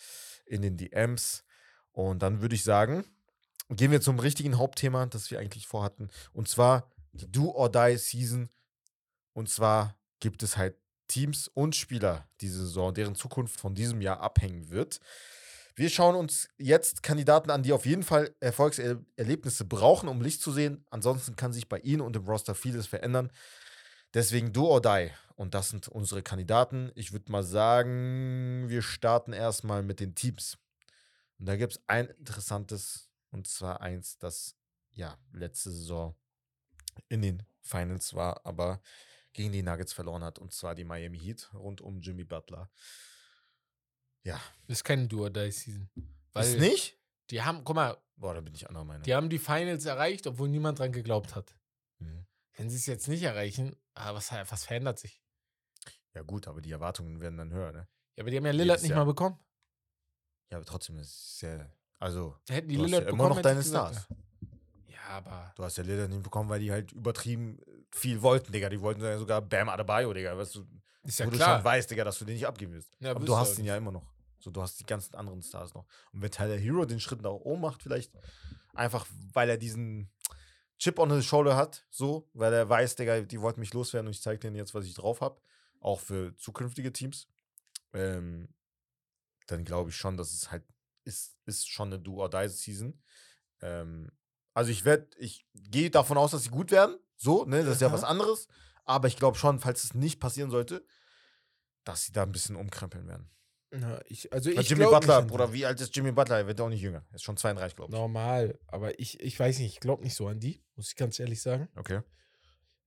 in 0.45 0.61
den 0.61 0.77
DMs. 0.77 1.43
Und 1.91 2.21
dann 2.21 2.41
würde 2.41 2.55
ich 2.55 2.63
sagen, 2.63 3.05
gehen 3.69 3.91
wir 3.91 4.01
zum 4.01 4.19
richtigen 4.19 4.57
Hauptthema, 4.57 5.05
das 5.05 5.31
wir 5.31 5.39
eigentlich 5.39 5.67
vorhatten. 5.67 6.09
Und 6.33 6.47
zwar 6.47 6.91
die 7.13 7.31
Do 7.31 7.51
or 7.51 7.71
Die 7.71 7.97
Season. 7.97 8.49
Und 9.33 9.49
zwar 9.49 9.97
gibt 10.19 10.43
es 10.43 10.57
halt 10.57 10.75
Teams 11.07 11.47
und 11.47 11.75
Spieler 11.75 12.27
diese 12.41 12.59
Saison, 12.59 12.93
deren 12.93 13.15
Zukunft 13.15 13.59
von 13.59 13.75
diesem 13.75 14.01
Jahr 14.01 14.19
abhängen 14.19 14.69
wird. 14.69 14.99
Wir 15.75 15.89
schauen 15.89 16.15
uns 16.15 16.49
jetzt 16.57 17.03
Kandidaten 17.03 17.51
an, 17.51 17.61
die 17.61 17.71
auf 17.71 17.85
jeden 17.85 18.01
Fall 18.01 18.35
Erfolgserlebnisse 18.39 19.63
brauchen, 19.63 20.09
um 20.09 20.21
Licht 20.21 20.41
zu 20.41 20.51
sehen. 20.51 20.83
Ansonsten 20.89 21.35
kann 21.35 21.53
sich 21.53 21.69
bei 21.69 21.79
ihnen 21.79 22.01
und 22.01 22.15
im 22.15 22.25
Roster 22.25 22.55
vieles 22.55 22.87
verändern. 22.87 23.31
Deswegen 24.13 24.53
do 24.53 24.67
or 24.67 24.81
die. 24.81 25.11
Und 25.35 25.53
das 25.53 25.69
sind 25.69 25.87
unsere 25.87 26.23
Kandidaten. 26.23 26.91
Ich 26.95 27.11
würde 27.11 27.31
mal 27.31 27.43
sagen, 27.43 28.65
wir 28.69 28.81
starten 28.81 29.33
erstmal 29.33 29.83
mit 29.83 29.99
den 29.99 30.15
Teams. 30.15 30.57
Und 31.37 31.45
da 31.45 31.55
gibt 31.55 31.73
es 31.73 31.81
ein 31.87 32.07
interessantes, 32.07 33.09
und 33.29 33.47
zwar 33.47 33.81
eins, 33.81 34.17
das 34.17 34.55
ja 34.91 35.17
letzte 35.31 35.71
Saison 35.71 36.15
in 37.09 37.21
den 37.21 37.43
Finals 37.61 38.15
war, 38.15 38.43
aber 38.45 38.81
gegen 39.33 39.51
die 39.51 39.61
Nuggets 39.61 39.93
verloren 39.93 40.23
hat, 40.23 40.39
und 40.39 40.51
zwar 40.51 40.73
die 40.73 40.83
Miami 40.83 41.19
Heat 41.19 41.51
rund 41.53 41.81
um 41.81 42.01
Jimmy 42.01 42.23
Butler. 42.23 42.71
Ja. 44.23 44.41
Das 44.67 44.79
ist 44.79 44.83
keine 44.83 45.07
Do-or-Die-Season. 45.07 45.89
Ist 46.35 46.59
nicht? 46.59 46.97
Die 47.29 47.41
haben, 47.43 47.63
guck 47.63 47.75
mal, 47.75 47.97
Boah, 48.15 48.33
da 48.33 48.41
bin 48.41 48.55
ich 48.55 48.67
anderer 48.67 48.83
Meinung. 48.83 49.03
die 49.03 49.13
haben 49.13 49.29
die 49.29 49.37
Finals 49.37 49.85
erreicht, 49.85 50.25
obwohl 50.25 50.49
niemand 50.49 50.79
dran 50.79 50.91
geglaubt 50.91 51.35
hat. 51.35 51.55
Mhm. 51.99 52.25
Wenn 52.57 52.69
sie 52.69 52.75
es 52.77 52.85
jetzt 52.87 53.07
nicht 53.07 53.23
erreichen, 53.23 53.75
ah, 53.93 54.13
was, 54.13 54.31
was 54.31 54.65
verändert 54.65 54.99
sich? 54.99 55.21
Ja, 56.13 56.23
gut, 56.23 56.47
aber 56.47 56.61
die 56.61 56.71
Erwartungen 56.71 57.21
werden 57.21 57.37
dann 57.37 57.51
höher, 57.53 57.71
ne? 57.71 57.87
Ja, 58.15 58.23
aber 58.23 58.31
die 58.31 58.37
haben 58.37 58.45
ja 58.45 58.51
Lillard 58.51 58.77
Jedes 58.79 58.81
nicht 58.81 58.89
Jahr. 58.91 58.99
mal 58.99 59.05
bekommen. 59.05 59.39
Ja, 60.49 60.57
aber 60.57 60.65
trotzdem 60.65 60.97
ist 60.97 61.09
es 61.09 61.37
sehr. 61.39 61.71
Also, 61.99 62.35
Hätten 62.49 62.67
die 62.69 62.75
du 62.75 62.81
hast 62.83 62.87
Lillard 62.89 63.03
ja 63.03 63.09
immer 63.09 63.17
bekommen, 63.17 63.29
noch 63.29 63.37
hätte 63.37 63.49
ich 63.59 63.71
deine 63.71 63.89
gesagt, 63.91 63.95
Stars. 63.95 64.07
Ja, 64.87 65.03
aber 65.09 65.53
Du 65.55 65.63
hast 65.63 65.77
ja 65.77 65.83
Lillard 65.83 66.09
nicht 66.09 66.23
bekommen, 66.23 66.49
weil 66.49 66.59
die 66.59 66.71
halt 66.71 66.91
übertrieben 66.91 67.59
viel 67.91 68.21
wollten, 68.21 68.51
Digga. 68.51 68.69
Die 68.69 68.81
wollten 68.81 69.01
ja 69.01 69.17
sogar 69.17 69.41
Bam 69.41 69.69
Adebayo, 69.69 70.11
Digga. 70.13 70.35
Weißt 70.37 70.55
du, 70.55 70.65
ist 71.03 71.19
ja 71.19 71.27
wo 71.27 71.29
du 71.29 71.37
klar. 71.37 71.57
schon 71.57 71.65
weißt, 71.65 71.91
Digga, 71.91 72.03
dass 72.03 72.17
du 72.17 72.25
den 72.25 72.33
nicht 72.35 72.47
abgeben 72.47 72.73
wirst. 72.73 72.91
Ja, 72.99 73.11
aber 73.11 73.19
du 73.19 73.27
du 73.27 73.37
hast 73.37 73.53
auch 73.53 73.59
ihn 73.59 73.65
ja 73.65 73.77
immer 73.77 73.91
noch. 73.91 74.05
So, 74.39 74.49
du 74.51 74.61
hast 74.61 74.79
die 74.79 74.85
ganzen 74.85 75.15
anderen 75.15 75.41
Stars 75.43 75.73
noch. 75.73 75.85
Und 76.11 76.21
wenn 76.21 76.31
Tyler 76.31 76.57
Hero 76.57 76.85
den 76.85 76.99
Schritt 76.99 77.21
nach 77.21 77.31
oben 77.31 77.61
macht, 77.61 77.83
vielleicht 77.83 78.11
einfach, 78.73 79.05
weil 79.33 79.49
er 79.49 79.57
diesen 79.57 80.09
Chip 80.77 80.99
on 80.99 81.11
his 81.11 81.25
shoulder 81.25 81.55
hat, 81.55 81.85
so, 81.89 82.29
weil 82.33 82.53
er 82.53 82.69
weiß, 82.69 82.95
Digga, 82.95 83.21
die 83.21 83.41
wollten 83.41 83.59
mich 83.59 83.73
loswerden 83.73 84.07
und 84.07 84.13
ich 84.13 84.21
zeige 84.21 84.39
denen 84.39 84.55
jetzt, 84.55 84.75
was 84.75 84.85
ich 84.85 84.93
drauf 84.93 85.21
habe. 85.21 85.41
Auch 85.79 85.99
für 85.99 86.35
zukünftige 86.37 86.93
Teams. 86.93 87.27
Ähm, 87.93 88.49
dann 89.47 89.63
glaube 89.63 89.89
ich 89.89 89.95
schon, 89.95 90.17
dass 90.17 90.33
es 90.33 90.51
halt 90.51 90.63
ist, 91.03 91.37
ist 91.45 91.69
schon 91.69 91.87
eine 91.87 91.99
Do-or-Die-Season. 91.99 93.01
Ähm, 93.61 94.11
also 94.53 94.71
ich 94.71 94.85
werde, 94.85 95.07
ich 95.17 95.47
gehe 95.53 95.89
davon 95.89 96.17
aus, 96.17 96.31
dass 96.31 96.43
sie 96.43 96.49
gut 96.49 96.71
werden. 96.71 96.97
So, 97.15 97.45
ne, 97.45 97.63
das 97.63 97.75
ist 97.75 97.81
ja 97.81 97.91
was 97.91 98.03
anderes. 98.03 98.47
Aber 98.85 99.07
ich 99.07 99.17
glaube 99.17 99.37
schon, 99.37 99.59
falls 99.59 99.83
es 99.83 99.93
nicht 99.93 100.19
passieren 100.19 100.51
sollte, 100.51 100.85
dass 101.83 102.05
sie 102.05 102.11
da 102.11 102.23
ein 102.23 102.31
bisschen 102.31 102.55
umkrempeln 102.55 103.07
werden. 103.07 103.29
Na, 103.71 103.99
ich, 104.07 104.31
also 104.31 104.49
ich 104.49 104.69
Jimmy 104.69 104.85
nicht 104.85 104.91
Butler. 104.91 105.21
Bruder, 105.23 105.51
wie 105.51 105.65
alt 105.65 105.81
ist 105.81 105.95
Jimmy 105.95 106.11
Butler? 106.11 106.37
Er 106.37 106.47
wird 106.47 106.61
auch 106.61 106.69
nicht 106.69 106.81
jünger. 106.81 107.05
Er 107.09 107.15
ist 107.15 107.23
schon 107.23 107.37
32, 107.37 107.75
glaube 107.75 107.91
ich. 107.91 107.99
Normal, 107.99 108.57
aber 108.67 108.97
ich, 108.99 109.19
ich 109.19 109.37
weiß 109.37 109.59
nicht, 109.59 109.73
ich 109.73 109.79
glaube 109.79 110.03
nicht 110.03 110.15
so 110.15 110.27
an 110.27 110.39
die, 110.39 110.63
muss 110.75 110.89
ich 110.89 110.95
ganz 110.95 111.19
ehrlich 111.19 111.41
sagen. 111.41 111.67
Okay. 111.75 112.01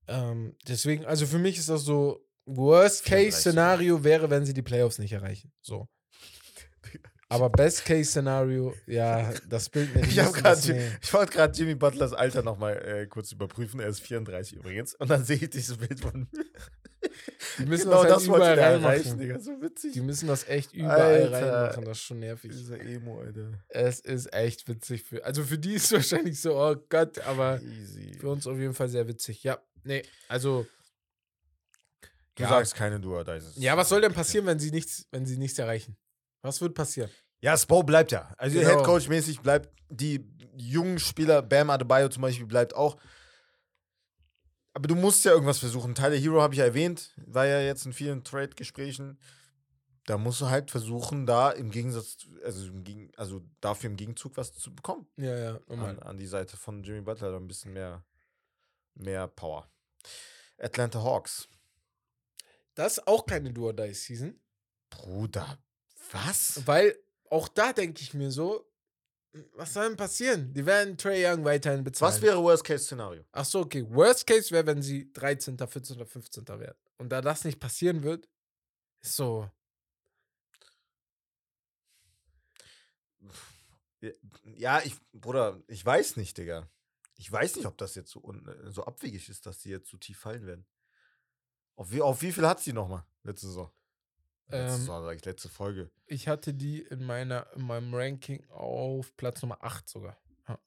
Ähm, 0.07 0.55
deswegen, 0.67 1.05
also 1.05 1.27
für 1.27 1.37
mich 1.37 1.57
ist 1.57 1.69
das 1.69 1.83
so, 1.83 2.25
34 2.45 2.57
Worst-Case-Szenario 2.57 4.03
wäre, 4.03 4.29
wenn 4.29 4.45
sie 4.45 4.53
die 4.53 4.61
Playoffs 4.61 4.99
nicht 4.99 5.13
erreichen. 5.13 5.51
So. 5.61 5.87
Aber 7.29 7.49
Best-Case-Szenario, 7.49 8.73
ja, 8.87 9.31
das 9.47 9.69
Bild 9.69 9.95
mir 9.95 10.03
Ich, 10.03 10.17
ich 11.01 11.13
wollte 11.13 11.31
gerade 11.31 11.57
Jimmy 11.57 11.75
Butlers 11.75 12.13
Alter 12.13 12.41
nochmal 12.43 12.77
äh, 12.77 13.07
kurz 13.07 13.31
überprüfen. 13.31 13.79
Er 13.79 13.87
ist 13.87 14.01
34 14.01 14.57
übrigens. 14.57 14.95
Und 14.95 15.09
dann 15.09 15.23
sehe 15.23 15.37
ich 15.37 15.49
dieses 15.49 15.77
Bild 15.77 15.99
von. 15.99 16.27
Die 17.57 17.65
müssen 17.65 17.83
genau 17.89 18.03
das, 18.03 18.11
das 18.13 18.19
halt 18.21 18.29
wollte 18.29 18.53
überall 18.53 18.57
er 18.57 18.83
reinmachen. 18.83 19.19
Digga. 19.19 19.39
So 19.39 19.61
witzig. 19.61 19.93
Die 19.93 20.01
müssen 20.01 20.27
das 20.27 20.47
echt 20.47 20.73
überall 20.73 21.33
Alter. 21.33 21.53
reinmachen, 21.53 21.85
das 21.85 21.97
ist 21.97 22.03
schon 22.03 22.19
nervig. 22.19 22.51
Dieser 22.51 22.79
Emo, 22.79 23.21
Alter. 23.21 23.51
Es 23.69 23.99
ist 23.99 24.33
echt 24.33 24.67
witzig. 24.67 25.03
Für, 25.03 25.23
also 25.23 25.43
für 25.43 25.57
die 25.57 25.73
ist 25.73 25.85
es 25.85 25.91
wahrscheinlich 26.11 26.39
so, 26.39 26.55
oh 26.55 26.75
Gott, 26.89 27.19
aber 27.19 27.61
Easy. 27.61 28.13
für 28.19 28.29
uns 28.29 28.47
auf 28.47 28.57
jeden 28.57 28.73
Fall 28.73 28.89
sehr 28.89 29.07
witzig. 29.07 29.43
Ja, 29.43 29.59
nee, 29.83 30.03
also. 30.27 30.65
Du 32.35 32.43
ja. 32.43 32.49
sagst 32.49 32.75
keine 32.75 32.99
Duo, 32.99 33.23
da 33.23 33.35
ist 33.35 33.47
es. 33.47 33.55
Ja, 33.57 33.75
was 33.75 33.89
soll 33.89 34.01
denn 34.01 34.13
passieren, 34.13 34.45
wenn 34.45 34.57
sie 34.59 34.71
nichts, 34.71 35.05
wenn 35.11 35.25
sie 35.25 35.37
nichts 35.37 35.59
erreichen? 35.59 35.97
Was 36.41 36.61
wird 36.61 36.73
passieren? 36.73 37.11
Ja, 37.41 37.57
Spo 37.57 37.83
bleibt 37.83 38.11
ja. 38.11 38.33
Also 38.37 38.59
Genau. 38.59 38.69
Headcoach-mäßig 38.69 39.41
bleibt 39.41 39.69
die 39.89 40.25
jungen 40.57 40.99
Spieler, 40.99 41.41
Bam 41.41 41.69
Adebayo 41.69 42.07
zum 42.09 42.21
Beispiel, 42.21 42.45
bleibt 42.45 42.75
auch. 42.75 42.97
Aber 44.73 44.87
du 44.87 44.95
musst 44.95 45.25
ja 45.25 45.31
irgendwas 45.31 45.59
versuchen. 45.59 45.95
Tyler 45.95 46.15
Hero 46.15 46.41
habe 46.41 46.53
ich 46.53 46.59
ja 46.59 46.65
erwähnt, 46.65 47.13
war 47.17 47.45
ja 47.45 47.59
jetzt 47.59 47.85
in 47.85 47.93
vielen 47.93 48.23
Trade-Gesprächen. 48.23 49.19
Da 50.05 50.17
musst 50.17 50.41
du 50.41 50.49
halt 50.49 50.71
versuchen, 50.71 51.25
da 51.25 51.51
im 51.51 51.71
Gegensatz, 51.71 52.27
also, 52.43 52.67
im 52.67 52.83
Gegen, 52.83 53.11
also 53.17 53.41
dafür 53.59 53.89
im 53.89 53.97
Gegenzug 53.97 54.37
was 54.37 54.53
zu 54.53 54.73
bekommen. 54.73 55.07
Ja, 55.17 55.37
ja, 55.37 55.59
An, 55.67 55.99
an 55.99 56.17
die 56.17 56.27
Seite 56.27 56.57
von 56.57 56.83
Jimmy 56.83 57.01
Butler, 57.01 57.31
da 57.31 57.37
ein 57.37 57.47
bisschen 57.47 57.73
mehr, 57.73 58.03
mehr 58.95 59.27
Power. 59.27 59.69
Atlanta 60.57 61.03
Hawks. 61.03 61.47
Das 62.73 62.97
ist 62.97 63.07
auch 63.07 63.25
keine 63.25 63.51
Do-or-Die-Season, 63.51 64.39
Bruder, 64.89 65.57
was? 66.11 66.65
weil 66.65 66.97
auch 67.29 67.47
da 67.47 67.73
denke 67.73 68.01
ich 68.01 68.13
mir 68.13 68.31
so, 68.31 68.70
was 69.53 69.73
soll 69.73 69.87
denn 69.87 69.97
passieren? 69.97 70.53
Die 70.53 70.65
werden 70.65 70.97
Trey 70.97 71.25
Young 71.25 71.45
weiterhin 71.45 71.83
bezahlen. 71.83 72.13
Was 72.13 72.21
wäre 72.21 72.41
Worst-Case-Szenario? 72.43 73.23
Ach 73.31 73.45
so, 73.45 73.61
okay. 73.61 73.85
Worst 73.89 74.27
Case 74.27 74.51
wäre, 74.51 74.65
wenn 74.65 74.81
sie 74.81 75.11
13., 75.13 75.57
14., 75.57 76.05
15. 76.05 76.47
werden. 76.47 76.77
Und 76.97 77.09
da 77.09 77.21
das 77.21 77.45
nicht 77.45 77.59
passieren 77.59 78.03
wird, 78.03 78.27
ist 79.01 79.15
so. 79.15 79.49
Ja, 84.43 84.81
ich, 84.83 84.95
Bruder, 85.13 85.61
ich 85.67 85.85
weiß 85.85 86.17
nicht, 86.17 86.37
Digga. 86.37 86.69
Ich 87.15 87.31
weiß 87.31 87.55
nicht, 87.55 87.67
ob 87.67 87.77
das 87.77 87.95
jetzt 87.95 88.09
so, 88.09 88.33
so 88.65 88.83
abwegig 88.83 89.29
ist, 89.29 89.45
dass 89.45 89.59
die 89.59 89.69
jetzt 89.69 89.89
so 89.89 89.97
tief 89.97 90.19
fallen 90.19 90.45
werden. 90.45 90.65
Auf 91.75 91.91
wie, 91.91 92.01
auf 92.01 92.21
wie 92.21 92.31
viel 92.31 92.47
hat 92.47 92.59
sie 92.59 92.73
nochmal 92.73 93.05
letzte 93.23 93.47
Saison? 93.47 93.71
Letzte 94.51 94.73
Ähm, 94.73 94.79
Saison, 94.81 95.03
sag 95.05 95.15
ich, 95.15 95.25
letzte 95.25 95.49
Folge. 95.49 95.89
Ich 96.05 96.27
hatte 96.27 96.53
die 96.53 96.81
in, 96.81 97.05
meiner, 97.05 97.47
in 97.55 97.61
meinem 97.63 97.93
Ranking 97.93 98.43
auf 98.49 99.15
Platz 99.15 99.41
Nummer 99.41 99.63
8 99.63 99.89
sogar. 99.89 100.17
Ja. 100.47 100.59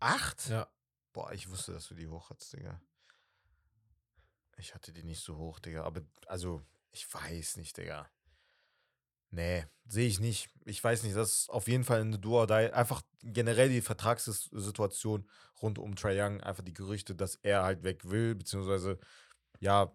Acht? 0.00 0.48
ja. 0.48 0.68
Boah, 1.12 1.32
ich 1.32 1.50
wusste, 1.50 1.72
dass 1.72 1.88
du 1.88 1.94
die 1.94 2.06
hoch 2.06 2.30
hattest, 2.30 2.52
Digga. 2.52 2.80
Ich 4.58 4.74
hatte 4.74 4.92
die 4.92 5.02
nicht 5.02 5.22
so 5.22 5.36
hoch, 5.36 5.58
Digga. 5.60 5.84
Aber, 5.84 6.02
also, 6.26 6.62
ich 6.90 7.12
weiß 7.12 7.56
nicht, 7.56 7.76
Digga. 7.76 8.08
Nee, 9.30 9.66
sehe 9.86 10.08
ich 10.08 10.20
nicht. 10.20 10.48
Ich 10.64 10.82
weiß 10.82 11.02
nicht, 11.02 11.16
das 11.16 11.40
ist 11.40 11.50
auf 11.50 11.68
jeden 11.68 11.84
Fall 11.84 12.00
eine 12.00 12.18
Duo 12.18 12.46
die 12.46 12.52
Einfach 12.52 13.02
generell 13.22 13.68
die 13.68 13.82
Vertragssituation 13.82 15.28
rund 15.60 15.78
um 15.78 15.96
Trae 15.96 16.18
Young, 16.18 16.40
einfach 16.40 16.64
die 16.64 16.72
Gerüchte, 16.72 17.14
dass 17.14 17.36
er 17.36 17.62
halt 17.62 17.82
weg 17.82 18.08
will, 18.08 18.34
beziehungsweise, 18.34 18.98
ja, 19.60 19.92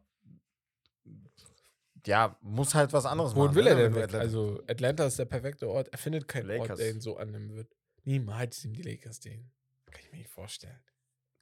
ja, 2.06 2.38
muss 2.42 2.74
halt 2.76 2.92
was 2.94 3.06
anderes 3.06 3.36
Wohin 3.36 3.48
machen. 3.48 3.56
will 3.56 3.68
er 3.68 3.76
ne, 3.76 3.82
denn 3.84 3.86
wenn 3.86 3.94
du 3.94 3.98
weg? 4.00 4.04
Atlanta- 4.10 4.24
Also, 4.26 4.64
Atlanta 4.68 5.06
ist 5.08 5.20
der 5.20 5.26
perfekte 5.26 5.70
Ort. 5.70 5.88
Er 5.90 5.98
findet 5.98 6.28
keinen 6.28 6.50
Ort, 6.52 6.60
Lakers. 6.60 6.78
der 6.80 6.90
ihn 6.92 7.02
so 7.02 7.18
annehmen 7.18 7.54
wird. 7.56 7.76
Niemals 8.04 8.64
ihm 8.66 8.74
die 8.74 8.82
Lakers 8.82 9.20
den. 9.20 9.52
Kann 9.92 10.02
ich 10.04 10.12
mir 10.12 10.18
nicht 10.18 10.30
vorstellen. 10.30 10.80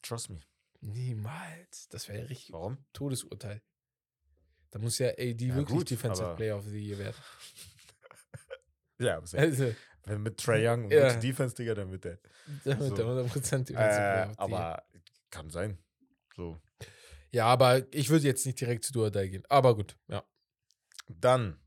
Trust 0.04 0.30
me. 0.30 0.40
Niemals. 0.82 1.88
Das 1.90 2.08
wäre 2.08 2.20
ja 2.20 2.26
richtig 2.26 2.54
Warum? 2.54 2.78
Todesurteil. 2.94 3.62
Da 4.72 4.80
muss 4.80 4.98
ja 5.00 5.10
AD 5.10 5.46
Ja, 5.46 5.56
wirklich 5.56 5.78
gut, 5.78 5.90
Defensive 5.90 6.26
aber- 6.28 6.36
Player 6.36 6.58
of 6.58 6.66
the 6.66 6.80
Year 6.80 6.98
werden. 6.98 7.16
Ja, 9.00 9.18
aber 9.18 9.28
Also, 9.36 9.74
wenn 10.06 10.22
mit 10.22 10.38
Trae 10.38 10.68
Young 10.70 10.86
und 10.86 10.92
Ja. 10.92 11.12
Defense, 11.16 11.56
Digga, 11.56 11.74
dann 11.74 11.92
wird 11.92 12.04
der. 12.06 12.20
damit 12.64 12.84
So. 12.90 12.96
der 12.96 13.06
100% 13.06 13.70
Defensive 13.70 13.74
Äh, 13.74 13.76
Player 13.76 14.30
of 14.30 14.36
the 14.36 14.52
Year. 14.52 14.60
aber 14.60 14.84
kann 15.32 15.50
sein. 15.50 15.78
So. 16.36 16.58
Ja, 17.32 17.46
aber 17.48 17.82
ich 17.92 18.10
würde 18.12 18.26
jetzt 18.28 18.46
nicht 18.46 18.60
direkt 18.62 18.84
zu 18.86 18.94
Duodai 18.94 19.28
gehen. 19.28 19.44
Aber 19.50 19.76
gut, 19.76 19.98
ja. 20.08 20.24
Dann 21.08 21.60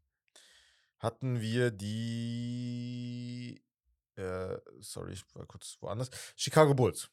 hatten 0.98 1.40
wir 1.40 1.70
die. 1.70 3.62
Äh, 4.16 4.58
sorry, 4.80 5.12
ich 5.12 5.24
war 5.34 5.46
kurz 5.46 5.76
woanders. 5.80 6.10
Chicago 6.36 6.74
Bulls. 6.74 7.10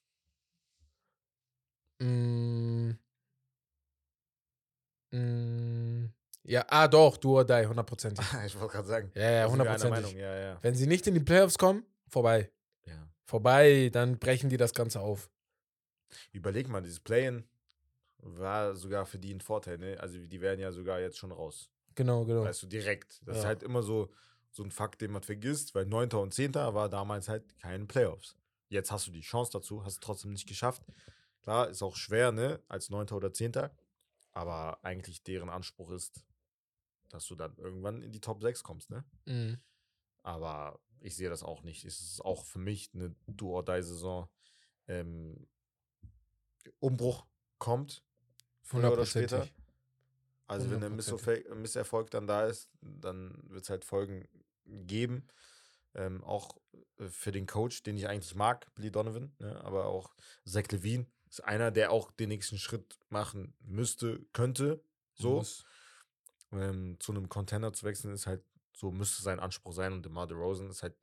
Mm, 1.99 2.91
mm, 5.11 6.05
ja, 6.43 6.65
ah 6.67 6.88
doch, 6.88 7.17
Duodai, 7.17 7.65
hundertprozentig. 7.67 8.26
ich 8.45 8.59
wollte 8.59 8.74
gerade 8.74 8.88
sagen. 8.88 9.11
Ja, 9.13 9.32
ja, 9.32 9.47
hundertprozentig. 9.47 10.13
Ja, 10.13 10.36
ja. 10.36 10.57
Wenn 10.61 10.74
sie 10.76 10.88
nicht 10.88 11.05
in 11.07 11.13
die 11.13 11.19
Playoffs 11.19 11.57
kommen, 11.57 11.86
vorbei. 12.07 12.51
vorbei, 13.26 13.89
dann 13.91 14.19
brechen 14.19 14.49
die 14.49 14.57
das 14.57 14.74
Ganze 14.74 14.99
auf. 14.99 15.30
Überleg 16.32 16.67
mal, 16.67 16.82
dieses 16.82 16.99
Play-In 16.99 17.47
war 18.17 18.76
sogar 18.76 19.05
für 19.05 19.19
die 19.19 19.34
ein 19.34 19.41
Vorteil, 19.41 19.78
ne? 19.78 19.97
Also 19.99 20.19
die 20.19 20.41
werden 20.41 20.59
ja 20.59 20.72
sogar 20.72 20.99
jetzt 20.99 21.17
schon 21.17 21.32
raus. 21.32 21.70
Genau, 21.95 22.25
genau. 22.25 22.43
Weißt 22.43 22.63
du, 22.63 22.67
direkt. 22.67 23.21
Das 23.25 23.37
ist 23.37 23.43
Ja. 23.43 23.49
halt 23.49 23.63
immer 23.63 23.83
so, 23.83 24.11
so 24.51 24.63
ein 24.63 24.71
Fakt, 24.71 25.01
den 25.01 25.11
man 25.11 25.23
vergisst, 25.23 25.75
weil 25.75 25.85
9. 25.85 26.19
und 26.21 26.33
10. 26.33 26.73
war 26.73 26.89
damals 26.89 27.29
halt 27.29 27.57
keine 27.59 27.85
Playoffs. 27.85 28.37
Jetzt 28.69 28.91
hast 28.91 29.07
du 29.07 29.11
die 29.11 29.21
Chance 29.21 29.51
dazu, 29.51 29.83
hast 29.83 29.93
es 29.93 29.99
trotzdem 29.99 30.31
nicht 30.31 30.47
geschafft. 30.47 30.83
Klar, 31.41 31.69
ist 31.69 31.81
auch 31.81 31.95
schwer, 31.95 32.31
ne, 32.31 32.61
als 32.67 32.89
9. 32.89 33.15
oder 33.15 33.33
10. 33.33 33.69
Aber 34.31 34.83
eigentlich 34.83 35.23
deren 35.23 35.49
Anspruch 35.49 35.91
ist, 35.91 36.23
dass 37.09 37.25
du 37.27 37.35
dann 37.35 37.55
irgendwann 37.57 38.01
in 38.01 38.11
die 38.13 38.21
Top 38.21 38.41
6 38.41 38.63
kommst, 38.63 38.89
ne? 38.89 39.03
Mhm. 39.25 39.59
Aber 40.23 40.79
ich 41.01 41.15
sehe 41.15 41.29
das 41.29 41.43
auch 41.43 41.63
nicht. 41.63 41.83
Es 41.83 41.99
ist 41.99 42.21
auch 42.23 42.45
für 42.45 42.59
mich 42.59 42.91
eine 42.93 43.13
Do-or-Die-Saison. 43.27 44.29
Ähm, 44.87 45.47
Umbruch 46.79 47.25
kommt, 47.57 48.03
früher 48.61 48.91
oder 48.93 49.05
später. 49.05 49.47
Also 50.51 50.69
wenn 50.69 50.81
der 50.81 50.89
Hundertprozentig. 50.89 51.45
Misserfolg, 51.45 51.61
Misserfolg 51.61 52.11
dann 52.11 52.27
da 52.27 52.45
ist, 52.45 52.69
dann 52.81 53.41
wird 53.47 53.63
es 53.63 53.69
halt 53.69 53.85
Folgen 53.85 54.27
geben. 54.65 55.25
Ähm, 55.93 56.21
auch 56.25 56.57
äh, 56.99 57.07
für 57.07 57.31
den 57.31 57.47
Coach, 57.47 57.83
den 57.83 57.95
ich 57.95 58.09
eigentlich 58.09 58.35
mag, 58.35 58.67
Billy 58.75 58.91
Donovan, 58.91 59.33
ne? 59.39 59.63
aber 59.63 59.85
auch 59.85 60.13
Zach 60.45 60.67
Levine 60.71 61.05
ist 61.29 61.41
einer, 61.45 61.71
der 61.71 61.91
auch 61.91 62.11
den 62.11 62.27
nächsten 62.27 62.57
Schritt 62.57 62.99
machen 63.09 63.53
müsste, 63.61 64.25
könnte. 64.33 64.83
So. 65.15 65.45
Ähm, 66.51 66.97
zu 66.99 67.13
einem 67.13 67.29
Contender 67.29 67.71
zu 67.71 67.85
wechseln, 67.85 68.13
ist 68.13 68.27
halt, 68.27 68.43
so 68.75 68.91
müsste 68.91 69.23
sein 69.23 69.39
Anspruch 69.39 69.71
sein. 69.71 69.93
Und 69.93 70.05
DeMar 70.05 70.27
DeRozan 70.27 70.69
ist 70.69 70.83
halt 70.83 70.97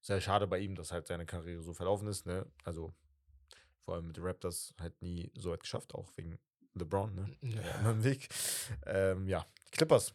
sehr 0.00 0.22
schade 0.22 0.46
bei 0.46 0.58
ihm, 0.58 0.74
dass 0.74 0.90
halt 0.90 1.06
seine 1.06 1.26
Karriere 1.26 1.62
so 1.62 1.74
verlaufen 1.74 2.08
ist. 2.08 2.24
Ne? 2.24 2.46
Also 2.62 2.94
vor 3.82 3.94
allem 3.94 4.06
mit 4.06 4.16
den 4.16 4.24
Raptors 4.24 4.74
halt 4.80 5.02
nie 5.02 5.30
so 5.34 5.50
weit 5.50 5.60
geschafft, 5.60 5.94
auch 5.94 6.10
wegen 6.16 6.38
LeBron, 6.74 7.14
ne? 7.14 7.36
Ja. 7.42 7.60
Ja, 7.62 7.78
immer 7.80 7.90
im 7.92 8.04
Weg. 8.04 8.28
Ähm, 8.86 9.26
ja, 9.28 9.44
Clippers. 9.70 10.12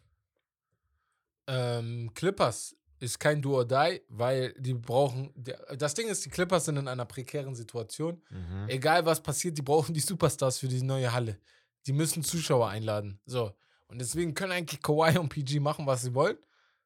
Ähm, 1.47 2.11
Clippers 2.13 2.75
ist 2.99 3.19
kein 3.19 3.41
Do 3.41 3.55
or 3.57 3.65
Die, 3.67 4.01
weil 4.09 4.53
die 4.57 4.73
brauchen. 4.73 5.31
der- 5.35 5.75
Das 5.77 5.93
Ding 5.93 6.07
ist, 6.09 6.25
die 6.25 6.29
Clippers 6.29 6.65
sind 6.65 6.77
in 6.77 6.87
einer 6.87 7.05
prekären 7.05 7.55
Situation. 7.55 8.21
Egal 8.67 9.05
was 9.05 9.21
passiert, 9.23 9.57
die 9.57 9.61
brauchen 9.61 9.93
die 9.93 9.99
Superstars 10.01 10.57
für 10.59 10.67
diese 10.67 10.85
neue 10.85 11.11
Halle. 11.11 11.39
Die 11.87 11.93
müssen 11.93 12.23
Zuschauer 12.23 12.67
einladen. 12.69 13.19
So. 13.25 13.53
Und 13.87 13.99
deswegen 13.99 14.33
können 14.33 14.51
eigentlich 14.51 14.81
Kawhi 14.81 15.17
und 15.17 15.29
PG 15.29 15.59
machen, 15.59 15.87
was 15.87 16.01
sie 16.03 16.13
wollen, 16.13 16.37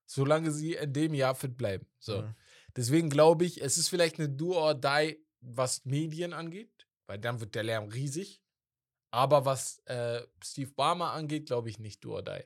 solange 0.05 0.51
sie 0.51 0.73
in 0.75 0.93
dem 0.93 1.13
Jahr 1.13 1.35
fit 1.35 1.57
bleiben. 1.57 1.85
So. 1.99 2.21
Mhm. 2.21 2.35
Deswegen 2.75 3.09
glaube 3.09 3.43
ich, 3.45 3.61
es 3.61 3.77
ist 3.77 3.89
vielleicht 3.89 4.19
eine 4.19 4.29
Do 4.29 4.53
or 4.55 4.75
Die, 4.75 5.17
was 5.41 5.83
Medien 5.83 6.31
angeht, 6.31 6.87
weil 7.07 7.17
dann 7.19 7.39
wird 7.41 7.55
der 7.55 7.63
Lärm 7.63 7.89
riesig. 7.89 8.41
Aber 9.13 9.45
was 9.45 9.77
äh, 9.85 10.23
Steve 10.43 10.71
Barmer 10.71 11.11
angeht, 11.11 11.45
glaube 11.45 11.69
ich 11.69 11.77
nicht 11.77 12.03
Do 12.03 12.15
or 12.15 12.23
Die. 12.23 12.41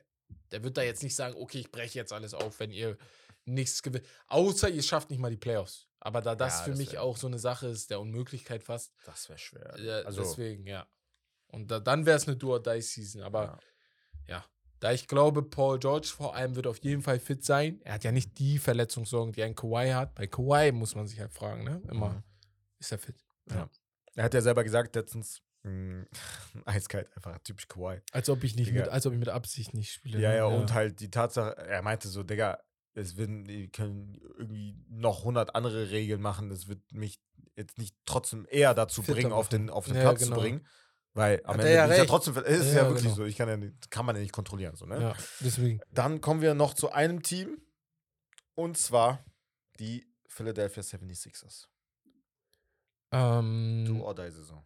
Der 0.50 0.62
wird 0.62 0.76
da 0.76 0.82
jetzt 0.82 1.02
nicht 1.02 1.14
sagen, 1.16 1.34
okay, 1.34 1.60
ich 1.60 1.70
breche 1.70 1.98
jetzt 1.98 2.12
alles 2.12 2.34
auf, 2.34 2.60
wenn 2.60 2.70
ihr 2.70 2.98
nichts 3.46 3.82
gewinnt. 3.82 4.04
Außer 4.26 4.68
ihr 4.68 4.82
schafft 4.82 5.08
nicht 5.08 5.18
mal 5.18 5.30
die 5.30 5.38
Playoffs. 5.38 5.88
Aber 5.98 6.20
da 6.20 6.34
das 6.34 6.58
Ja, 6.58 6.64
für 6.64 6.70
das 6.72 6.78
mich 6.78 6.98
auch 6.98 7.16
so 7.16 7.26
eine 7.26 7.38
Sache 7.38 7.68
ist, 7.68 7.88
der 7.88 8.00
Unmöglichkeit 8.00 8.62
fast, 8.62 8.92
Das 9.06 9.30
wäre 9.30 9.38
schwer. 9.38 9.74
ja, 9.78 10.00
also, 10.00 10.20
deswegen, 10.20 10.66
ja. 10.66 10.86
Und 11.46 11.70
da, 11.70 11.80
dann 11.80 12.04
wäre 12.04 12.18
es 12.18 12.28
eine 12.28 12.36
Do-or-Die-Season. 12.36 13.22
Aber 13.22 13.58
ja. 14.26 14.36
ja, 14.36 14.44
da 14.80 14.92
ich 14.92 15.08
glaube, 15.08 15.42
Paul 15.42 15.78
George 15.78 16.08
vor 16.14 16.34
allem 16.34 16.54
wird 16.54 16.66
auf 16.66 16.76
jeden 16.78 17.00
Fall 17.02 17.18
fit 17.18 17.42
sein. 17.46 17.80
Er 17.82 17.94
hat 17.94 18.04
ja 18.04 18.12
nicht 18.12 18.38
die 18.38 18.58
Verletzungssorgen, 18.58 19.32
die 19.32 19.42
ein 19.42 19.54
Kawhi 19.54 19.92
hat. 19.92 20.14
Bei 20.14 20.26
Kawhi 20.26 20.70
muss 20.72 20.94
man 20.94 21.06
sich 21.06 21.18
halt 21.18 21.32
fragen, 21.32 21.64
ne? 21.64 21.80
Immer, 21.90 22.10
Mhm. 22.10 22.22
ist 22.78 22.92
er 22.92 22.98
fit? 22.98 23.16
Ja. 23.50 23.70
Er 24.16 24.24
hat 24.24 24.34
ja 24.34 24.42
selber 24.42 24.62
gesagt 24.64 24.94
letztens, 24.94 25.40
mh, 25.68 26.06
eiskalt, 26.66 27.14
einfach 27.16 27.38
typisch 27.40 27.68
Kawhi. 27.68 28.00
Als 28.12 28.28
ob 28.28 28.42
ich 28.44 28.56
nicht 28.56 28.70
Digga. 28.70 28.82
mit, 28.82 28.90
als 28.90 29.06
ob 29.06 29.12
ich 29.12 29.18
mit 29.18 29.28
Absicht 29.28 29.74
nicht 29.74 29.92
spiele. 29.92 30.20
Ja, 30.20 30.30
ne? 30.30 30.36
ja, 30.36 30.44
und 30.46 30.72
halt 30.74 31.00
die 31.00 31.10
Tatsache, 31.10 31.56
er 31.56 31.82
meinte 31.82 32.08
so, 32.08 32.22
Digga, 32.22 32.58
es 32.94 33.16
werden, 33.16 33.44
die 33.44 33.68
können 33.68 34.20
irgendwie 34.36 34.76
noch 34.88 35.20
100 35.20 35.54
andere 35.54 35.90
Regeln 35.90 36.20
machen. 36.20 36.48
Das 36.48 36.66
wird 36.68 36.80
mich 36.92 37.20
jetzt 37.54 37.78
nicht 37.78 37.96
trotzdem 38.06 38.46
eher 38.50 38.74
dazu 38.74 39.02
Fitter 39.02 39.14
bringen, 39.20 39.32
auf 39.32 39.48
den, 39.48 39.70
auf 39.70 39.86
den 39.86 39.94
Ja, 39.96 40.02
Platz 40.02 40.20
genau. 40.20 40.36
zu 40.36 40.42
bringen. 40.42 40.66
Weil 41.14 41.40
am 41.44 41.54
Hat 41.54 41.60
Ende 41.60 41.74
ja 41.74 41.90
ich 41.90 41.96
ja 41.96 42.04
trotzdem, 42.04 42.36
es 42.36 42.60
ist 42.60 42.74
Ja, 42.74 42.82
ja, 42.82 42.86
wirklich 42.86 43.04
genau. 43.04 43.14
so, 43.14 43.24
ich 43.24 43.36
kann 43.36 43.48
ja 43.48 43.56
nicht, 43.56 43.90
kann 43.90 44.04
man 44.06 44.14
ja 44.16 44.22
nicht 44.22 44.32
kontrollieren. 44.32 44.76
So, 44.76 44.86
ne? 44.86 45.00
Ja, 45.00 45.14
deswegen. 45.40 45.80
Dann 45.90 46.20
kommen 46.20 46.40
wir 46.42 46.54
noch 46.54 46.74
zu 46.74 46.90
einem 46.92 47.22
Team 47.22 47.60
und 48.54 48.76
zwar 48.78 49.24
die 49.78 50.06
Philadelphia 50.28 50.82
76ers. 50.82 51.66
Ähm, 53.10 53.84
Do 53.86 54.02
or 54.04 54.14
die 54.14 54.30
Saison. 54.30 54.64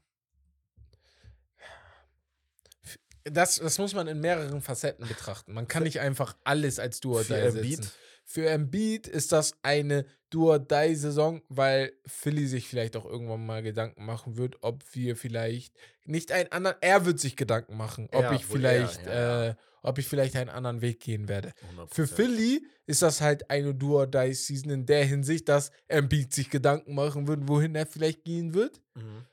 Das, 3.25 3.57
das 3.57 3.79
muss 3.79 3.95
man 3.95 4.09
in 4.09 4.20
mehreren 4.20 4.61
Facetten 4.62 5.07
betrachten. 5.07 5.53
Man 5.55 5.68
kann 5.68 5.83
nicht 5.85 6.01
einfach 6.01 6.37
alles 6.45 6.79
als 6.79 7.01
Für 7.01 7.23
Die 7.25 7.33
Embiid? 7.35 7.77
setzen. 7.77 7.93
Für 8.25 8.49
Embiid 8.49 9.09
ist 9.09 9.33
das 9.33 9.55
eine 9.62 10.07
Do 10.31 10.51
or 10.53 10.59
Die 10.59 10.95
Saison, 10.95 11.43
weil 11.49 11.93
Philly 12.07 12.47
sich 12.47 12.68
vielleicht 12.68 12.97
auch 12.97 13.05
irgendwann 13.05 13.45
mal 13.45 13.62
Gedanken 13.62 14.07
machen 14.07 14.37
wird, 14.39 14.57
ob 14.62 14.83
wir 14.93 15.16
vielleicht 15.16 15.75
nicht 16.05 16.33
einen 16.33 16.51
anderen, 16.53 16.77
er 16.81 17.05
wird 17.05 17.20
sich 17.20 17.37
Gedanken 17.37 17.77
machen, 17.77 18.09
ob 18.12 18.23
Ja, 18.23 18.33
ich 18.33 18.47
vielleicht, 18.47 19.07
er, 19.07 19.12
ja, 19.14 19.45
ja. 19.45 19.51
Äh, 19.51 19.55
ob 19.83 19.99
ich 19.99 20.07
vielleicht 20.07 20.37
einen 20.37 20.51
anderen 20.51 20.81
Weg 20.81 21.01
gehen 21.01 21.29
werde. 21.29 21.53
100%. 21.77 21.89
Für 21.93 22.07
Philly 22.07 22.64
ist 22.87 23.03
das 23.03 23.20
halt 23.20 23.51
eine 23.51 23.75
Do 23.75 23.99
or 23.99 24.07
Die 24.07 24.33
Season 24.33 24.70
in 24.70 24.87
der 24.87 25.05
Hinsicht, 25.05 25.49
dass 25.49 25.70
Embiid 25.89 26.33
sich 26.33 26.51
Gedanken 26.51 26.95
machen 26.95 27.27
wird, 27.27 27.49
wohin 27.49 27.75
er 27.75 27.87
vielleicht 27.87 28.25
gehen 28.25 28.55
wird. 28.55 28.81
Mhm. 28.95 29.27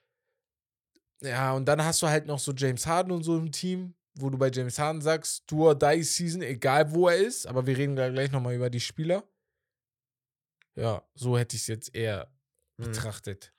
Ja, 1.21 1.53
und 1.53 1.65
dann 1.65 1.83
hast 1.83 2.01
du 2.01 2.07
halt 2.07 2.25
noch 2.27 2.39
so 2.39 2.53
James 2.53 2.85
Harden 2.87 3.11
und 3.11 3.23
so 3.23 3.37
im 3.37 3.51
Team, 3.51 3.93
wo 4.15 4.29
du 4.29 4.37
bei 4.37 4.49
James 4.49 4.79
Harden 4.79 5.01
sagst, 5.01 5.51
or 5.51 5.75
die 5.75 6.03
Season, 6.03 6.41
egal 6.41 6.91
wo 6.93 7.09
er 7.09 7.17
ist, 7.17 7.45
aber 7.45 7.65
wir 7.65 7.77
reden 7.77 7.95
da 7.95 8.09
gleich 8.09 8.31
nochmal 8.31 8.55
über 8.55 8.69
die 8.69 8.79
Spieler. 8.79 9.23
Ja, 10.75 11.03
so 11.15 11.37
hätte 11.37 11.55
ich 11.55 11.63
es 11.63 11.67
jetzt 11.67 11.95
eher 11.95 12.31
Mhm. 12.77 12.85
betrachtet. 12.85 13.51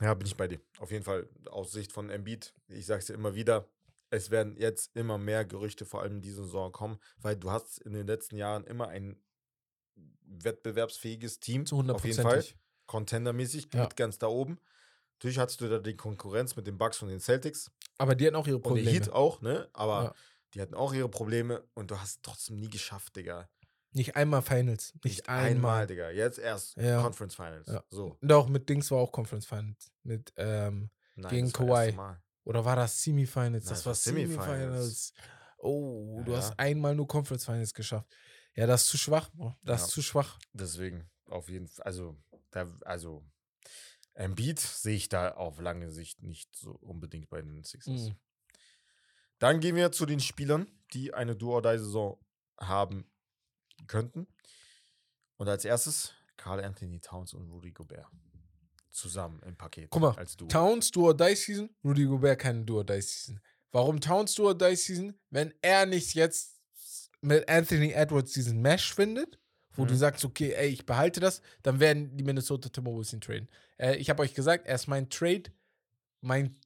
Ja, 0.00 0.14
bin 0.14 0.26
ich 0.26 0.36
bei 0.36 0.48
dir. 0.48 0.60
Auf 0.78 0.90
jeden 0.90 1.04
Fall 1.04 1.28
aus 1.50 1.72
Sicht 1.72 1.92
von 1.92 2.08
Embiid. 2.08 2.54
Ich 2.68 2.86
sag's 2.86 3.06
dir 3.06 3.12
immer 3.14 3.34
wieder. 3.34 3.68
Es 4.08 4.30
werden 4.30 4.56
jetzt 4.56 4.94
immer 4.96 5.18
mehr 5.18 5.44
Gerüchte, 5.44 5.84
vor 5.84 6.00
allem 6.02 6.22
diese 6.22 6.44
Saison, 6.44 6.72
kommen, 6.72 6.98
weil 7.18 7.36
du 7.36 7.50
hast 7.50 7.78
in 7.78 7.92
den 7.92 8.06
letzten 8.06 8.36
Jahren 8.36 8.64
immer 8.64 8.88
ein 8.88 9.22
wettbewerbsfähiges 10.24 11.40
Team. 11.40 11.66
Zu 11.66 11.76
Auf 11.80 12.04
jeden 12.04 12.22
Fall. 12.22 12.38
100%. 12.40 12.56
Contendermäßig, 12.86 13.68
Ja. 13.74 13.82
mit 13.84 13.96
ganz 13.96 14.18
da 14.18 14.26
oben. 14.28 14.58
Natürlich 15.22 15.38
hattest 15.38 15.60
du 15.60 15.68
da 15.68 15.78
die 15.78 15.94
Konkurrenz 15.96 16.56
mit 16.56 16.66
den 16.66 16.76
Bucks 16.76 17.00
und 17.00 17.08
den 17.08 17.20
Celtics. 17.20 17.70
Aber 17.96 18.16
die 18.16 18.26
hatten 18.26 18.34
auch 18.34 18.48
ihre 18.48 18.56
Und 18.56 18.64
die 18.64 18.68
Probleme. 18.82 18.90
Heat 18.90 19.10
auch, 19.12 19.40
ne? 19.40 19.68
Aber 19.72 20.02
Ja. 20.02 20.14
die 20.52 20.60
hatten 20.60 20.74
auch 20.74 20.92
ihre 20.92 21.08
Probleme 21.08 21.62
und 21.74 21.92
du 21.92 22.00
hast 22.00 22.08
es 22.16 22.22
trotzdem 22.22 22.56
nie 22.56 22.68
geschafft, 22.68 23.14
Digga. 23.14 23.48
Nicht 23.92 24.16
einmal 24.16 24.42
Finals. 24.42 24.92
Nicht, 25.04 25.28
einmal. 25.28 25.86
Digga. 25.86 26.10
Jetzt 26.10 26.40
erst 26.40 26.76
Ja. 26.76 27.00
Conference 27.00 27.36
Finals. 27.36 27.68
Ja. 27.68 27.84
So. 27.90 28.18
Auch 28.28 28.48
mit 28.48 28.68
Dings 28.68 28.90
war 28.90 28.98
auch 28.98 29.12
Conference 29.12 29.46
Finals. 29.46 29.92
Mit, 30.02 30.32
ähm, 30.36 30.90
Nein, 31.14 31.30
Gegen 31.30 31.46
das 31.46 31.52
das 31.52 31.68
Kawhi. 31.94 32.16
Oder 32.42 32.64
war 32.64 32.74
das 32.74 33.00
Semifinals? 33.00 33.64
Nein, 33.64 33.70
das 33.70 33.78
es 33.80 33.86
war 33.86 33.94
Semifinals. 33.94 34.48
Semifinals. 34.48 35.12
Oh, 35.58 36.16
Ja, 36.18 36.24
du 36.24 36.36
hast 36.36 36.58
einmal 36.58 36.96
nur 36.96 37.06
Conference 37.06 37.44
Finals 37.44 37.72
geschafft. 37.72 38.12
Ja, 38.56 38.66
das 38.66 38.82
ist 38.82 38.88
zu 38.88 38.98
schwach. 38.98 39.28
Bro. 39.34 39.54
Das 39.62 39.82
ist 39.82 39.90
zu 39.90 40.02
schwach. 40.02 40.36
Deswegen, 40.52 41.08
auf 41.26 41.48
jeden 41.48 41.68
Fall, 41.68 41.84
also, 41.84 42.16
da, 42.50 42.66
also, 42.84 43.22
Embiid 44.14 44.60
sehe 44.60 44.96
ich 44.96 45.08
da 45.08 45.32
auf 45.32 45.60
lange 45.60 45.90
Sicht 45.90 46.22
nicht 46.22 46.54
so 46.54 46.72
unbedingt 46.72 47.30
bei 47.30 47.40
den 47.40 47.62
Sixers. 47.64 48.08
Mhm. 48.08 48.16
Dann 49.38 49.60
gehen 49.60 49.74
wir 49.74 49.90
zu 49.90 50.06
den 50.06 50.20
Spielern, 50.20 50.66
die 50.92 51.14
eine 51.14 51.34
Do-or-Die-Saison 51.34 52.18
haben 52.60 53.10
könnten. 53.86 54.26
Und 55.36 55.48
als 55.48 55.64
erstes 55.64 56.14
Carl 56.36 56.62
Anthony 56.62 57.00
Towns 57.00 57.34
und 57.34 57.48
Rudy 57.48 57.72
Gobert. 57.72 58.06
Zusammen 58.90 59.40
im 59.44 59.56
Paket. 59.56 59.88
Guck 59.90 60.02
mal, 60.02 60.14
als 60.16 60.36
Duo. 60.36 60.48
Towns 60.48 60.90
Do 60.90 61.06
or 61.06 61.16
Die 61.16 61.34
Season, 61.34 61.74
Rudy 61.82 62.04
Gobert 62.04 62.38
keine 62.38 62.64
Do 62.64 62.76
or 62.76 62.84
Die 62.84 63.00
Season. 63.00 63.40
Warum 63.70 64.00
Towns 64.00 64.34
Do 64.34 64.48
or 64.48 64.54
Die 64.54 64.76
Season? 64.76 65.18
Wenn 65.30 65.54
er 65.62 65.86
nicht 65.86 66.14
jetzt 66.14 66.60
mit 67.22 67.48
Anthony 67.48 67.92
Edwards 67.92 68.32
diesen 68.32 68.60
Mesh 68.60 68.94
findet, 68.94 69.40
wo 69.76 69.84
du 69.84 69.94
Mhm. 69.94 69.98
sagst, 69.98 70.24
okay, 70.24 70.52
ey, 70.52 70.68
ich 70.68 70.86
behalte 70.86 71.20
das, 71.20 71.42
dann 71.62 71.80
werden 71.80 72.16
die 72.16 72.24
Minnesota 72.24 72.68
Timberwolves 72.68 73.12
ihn 73.12 73.20
traden. 73.20 73.48
Äh, 73.78 73.96
ich 73.96 74.10
habe 74.10 74.22
euch 74.22 74.34
gesagt, 74.34 74.66
er 74.66 74.74
ist 74.74 74.86
mein 74.86 75.08
Trade, 75.10 75.44
mein, 76.20 76.56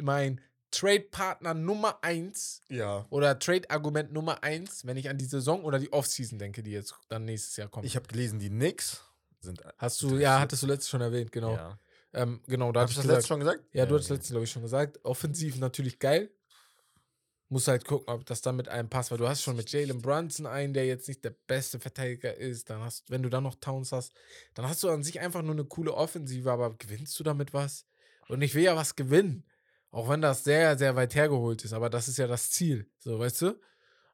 mein 0.00 0.40
Trade-Partner 0.70 1.54
Nummer 1.54 1.98
eins 2.02 2.62
Ja. 2.68 3.06
oder 3.10 3.38
Trade-Argument 3.38 4.12
Nummer 4.12 4.42
eins, 4.42 4.86
wenn 4.86 4.96
ich 4.96 5.08
an 5.10 5.18
die 5.18 5.24
Saison 5.26 5.64
oder 5.64 5.78
die 5.78 5.92
Offseason 5.92 6.38
denke, 6.38 6.62
die 6.62 6.70
jetzt 6.70 6.94
dann 7.08 7.24
nächstes 7.26 7.56
Jahr 7.56 7.68
kommt. 7.68 7.84
Ich 7.84 7.94
habe 7.96 8.06
gelesen, 8.08 8.38
die 8.38 8.48
Knicks 8.48 9.02
sind. 9.40 9.62
Hast 9.78 10.00
du, 10.02 10.16
ja, 10.18 10.40
hattest 10.40 10.62
du 10.62 10.66
letztes 10.66 10.88
schon 10.88 11.00
erwähnt, 11.02 11.30
genau. 11.30 11.54
Ja. 11.54 11.78
Ähm, 12.14 12.40
genau, 12.46 12.72
da 12.72 12.80
Hab 12.80 12.84
habe 12.84 12.90
ich 12.90 12.96
das 12.96 13.02
gesagt, 13.02 13.16
letzte 13.18 13.28
schon 13.28 13.40
gesagt? 13.40 13.64
ja, 13.72 13.86
du 13.86 13.94
hast 13.96 14.04
okay. 14.06 14.14
letztens, 14.14 14.30
glaube 14.30 14.44
ich, 14.44 14.50
schon 14.50 14.62
gesagt. 14.62 15.00
Offensiv 15.04 15.56
natürlich 15.58 15.98
geil. 15.98 16.30
Musst 17.52 17.68
halt 17.68 17.84
gucken, 17.84 18.08
ob 18.08 18.24
das 18.24 18.40
dann 18.40 18.56
mit 18.56 18.68
einem 18.70 18.88
passt, 18.88 19.10
weil 19.10 19.18
du 19.18 19.28
hast 19.28 19.42
schon 19.42 19.56
mit 19.56 19.70
Jalen 19.70 20.00
Brunson 20.00 20.46
einen, 20.46 20.72
der 20.72 20.86
jetzt 20.86 21.06
nicht 21.06 21.22
der 21.22 21.34
beste 21.46 21.78
Verteidiger 21.78 22.34
ist. 22.34 22.70
Dann 22.70 22.80
hast, 22.80 23.10
wenn 23.10 23.22
du 23.22 23.28
dann 23.28 23.42
noch 23.42 23.56
Towns 23.56 23.92
hast, 23.92 24.14
dann 24.54 24.66
hast 24.66 24.82
du 24.82 24.88
an 24.88 25.02
sich 25.02 25.20
einfach 25.20 25.42
nur 25.42 25.52
eine 25.52 25.66
coole 25.66 25.92
Offensive, 25.92 26.50
aber 26.50 26.74
gewinnst 26.78 27.18
du 27.20 27.24
damit 27.24 27.52
was? 27.52 27.84
Und 28.28 28.40
ich 28.40 28.54
will 28.54 28.62
ja 28.62 28.74
was 28.74 28.96
gewinnen. 28.96 29.44
Auch 29.90 30.08
wenn 30.08 30.22
das 30.22 30.44
sehr, 30.44 30.78
sehr 30.78 30.96
weit 30.96 31.14
hergeholt 31.14 31.62
ist, 31.64 31.74
aber 31.74 31.90
das 31.90 32.08
ist 32.08 32.16
ja 32.16 32.26
das 32.26 32.50
Ziel. 32.50 32.90
So, 32.98 33.18
weißt 33.18 33.42
du? 33.42 33.60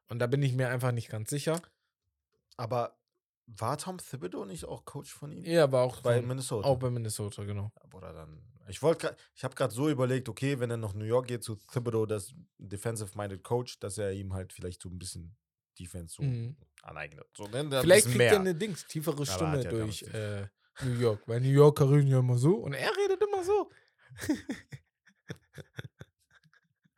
Und 0.09 0.19
da 0.19 0.27
bin 0.27 0.43
ich 0.43 0.53
mir 0.53 0.67
einfach 0.67 0.91
nicht 0.91 1.07
ganz 1.09 1.29
sicher. 1.29 1.61
Aber 2.57 2.97
war 3.47 3.77
Tom 3.77 3.99
Thibodeau 3.99 4.43
nicht 4.43 4.65
auch 4.65 4.83
Coach 4.83 5.13
von 5.13 5.31
ihm? 5.31 5.45
Ja, 5.45 5.63
aber 5.63 5.81
auch 5.83 6.01
Bei 6.01 6.17
von- 6.17 6.27
Minnesota. 6.27 6.67
Auch 6.67 6.77
bei 6.77 6.89
Minnesota, 6.89 7.45
genau. 7.45 7.71
Oder 7.93 8.11
dann. 8.11 8.43
Ich 8.69 8.81
wollte 8.81 9.15
ich 9.35 9.43
habe 9.43 9.55
gerade 9.55 9.73
so 9.73 9.89
überlegt, 9.89 10.29
okay, 10.29 10.59
wenn 10.59 10.69
er 10.71 10.77
nach 10.77 10.93
New 10.93 11.05
York 11.05 11.27
geht 11.27 11.43
zu 11.43 11.55
Thibodeau, 11.55 12.05
das 12.05 12.33
Defensive-Minded 12.57 13.43
Coach, 13.43 13.79
dass 13.79 13.97
er 13.97 14.11
ihm 14.13 14.33
halt 14.33 14.53
vielleicht 14.53 14.81
so 14.81 14.89
ein 14.89 14.97
bisschen 14.99 15.35
Defense 15.79 16.15
so 16.15 16.23
Mhm. 16.23 16.55
aneignet. 16.81 17.25
So, 17.35 17.47
ne, 17.47 17.59
ein 17.59 17.71
Vielleicht 17.71 18.07
kriegt 18.07 18.19
er 18.21 18.39
eine 18.39 18.53
Dings, 18.55 18.85
tiefere 18.87 19.25
Stimme 19.25 19.63
er 19.63 19.69
durch 19.69 20.03
äh, 20.03 20.47
New 20.83 20.99
York, 20.99 21.21
weil 21.27 21.41
New 21.41 21.49
Yorker 21.49 21.89
reden 21.89 22.07
ja 22.07 22.19
immer 22.19 22.37
so 22.37 22.55
und 22.57 22.73
er 22.73 22.91
redet 22.95 23.21
immer 23.21 23.43
so. 23.43 23.71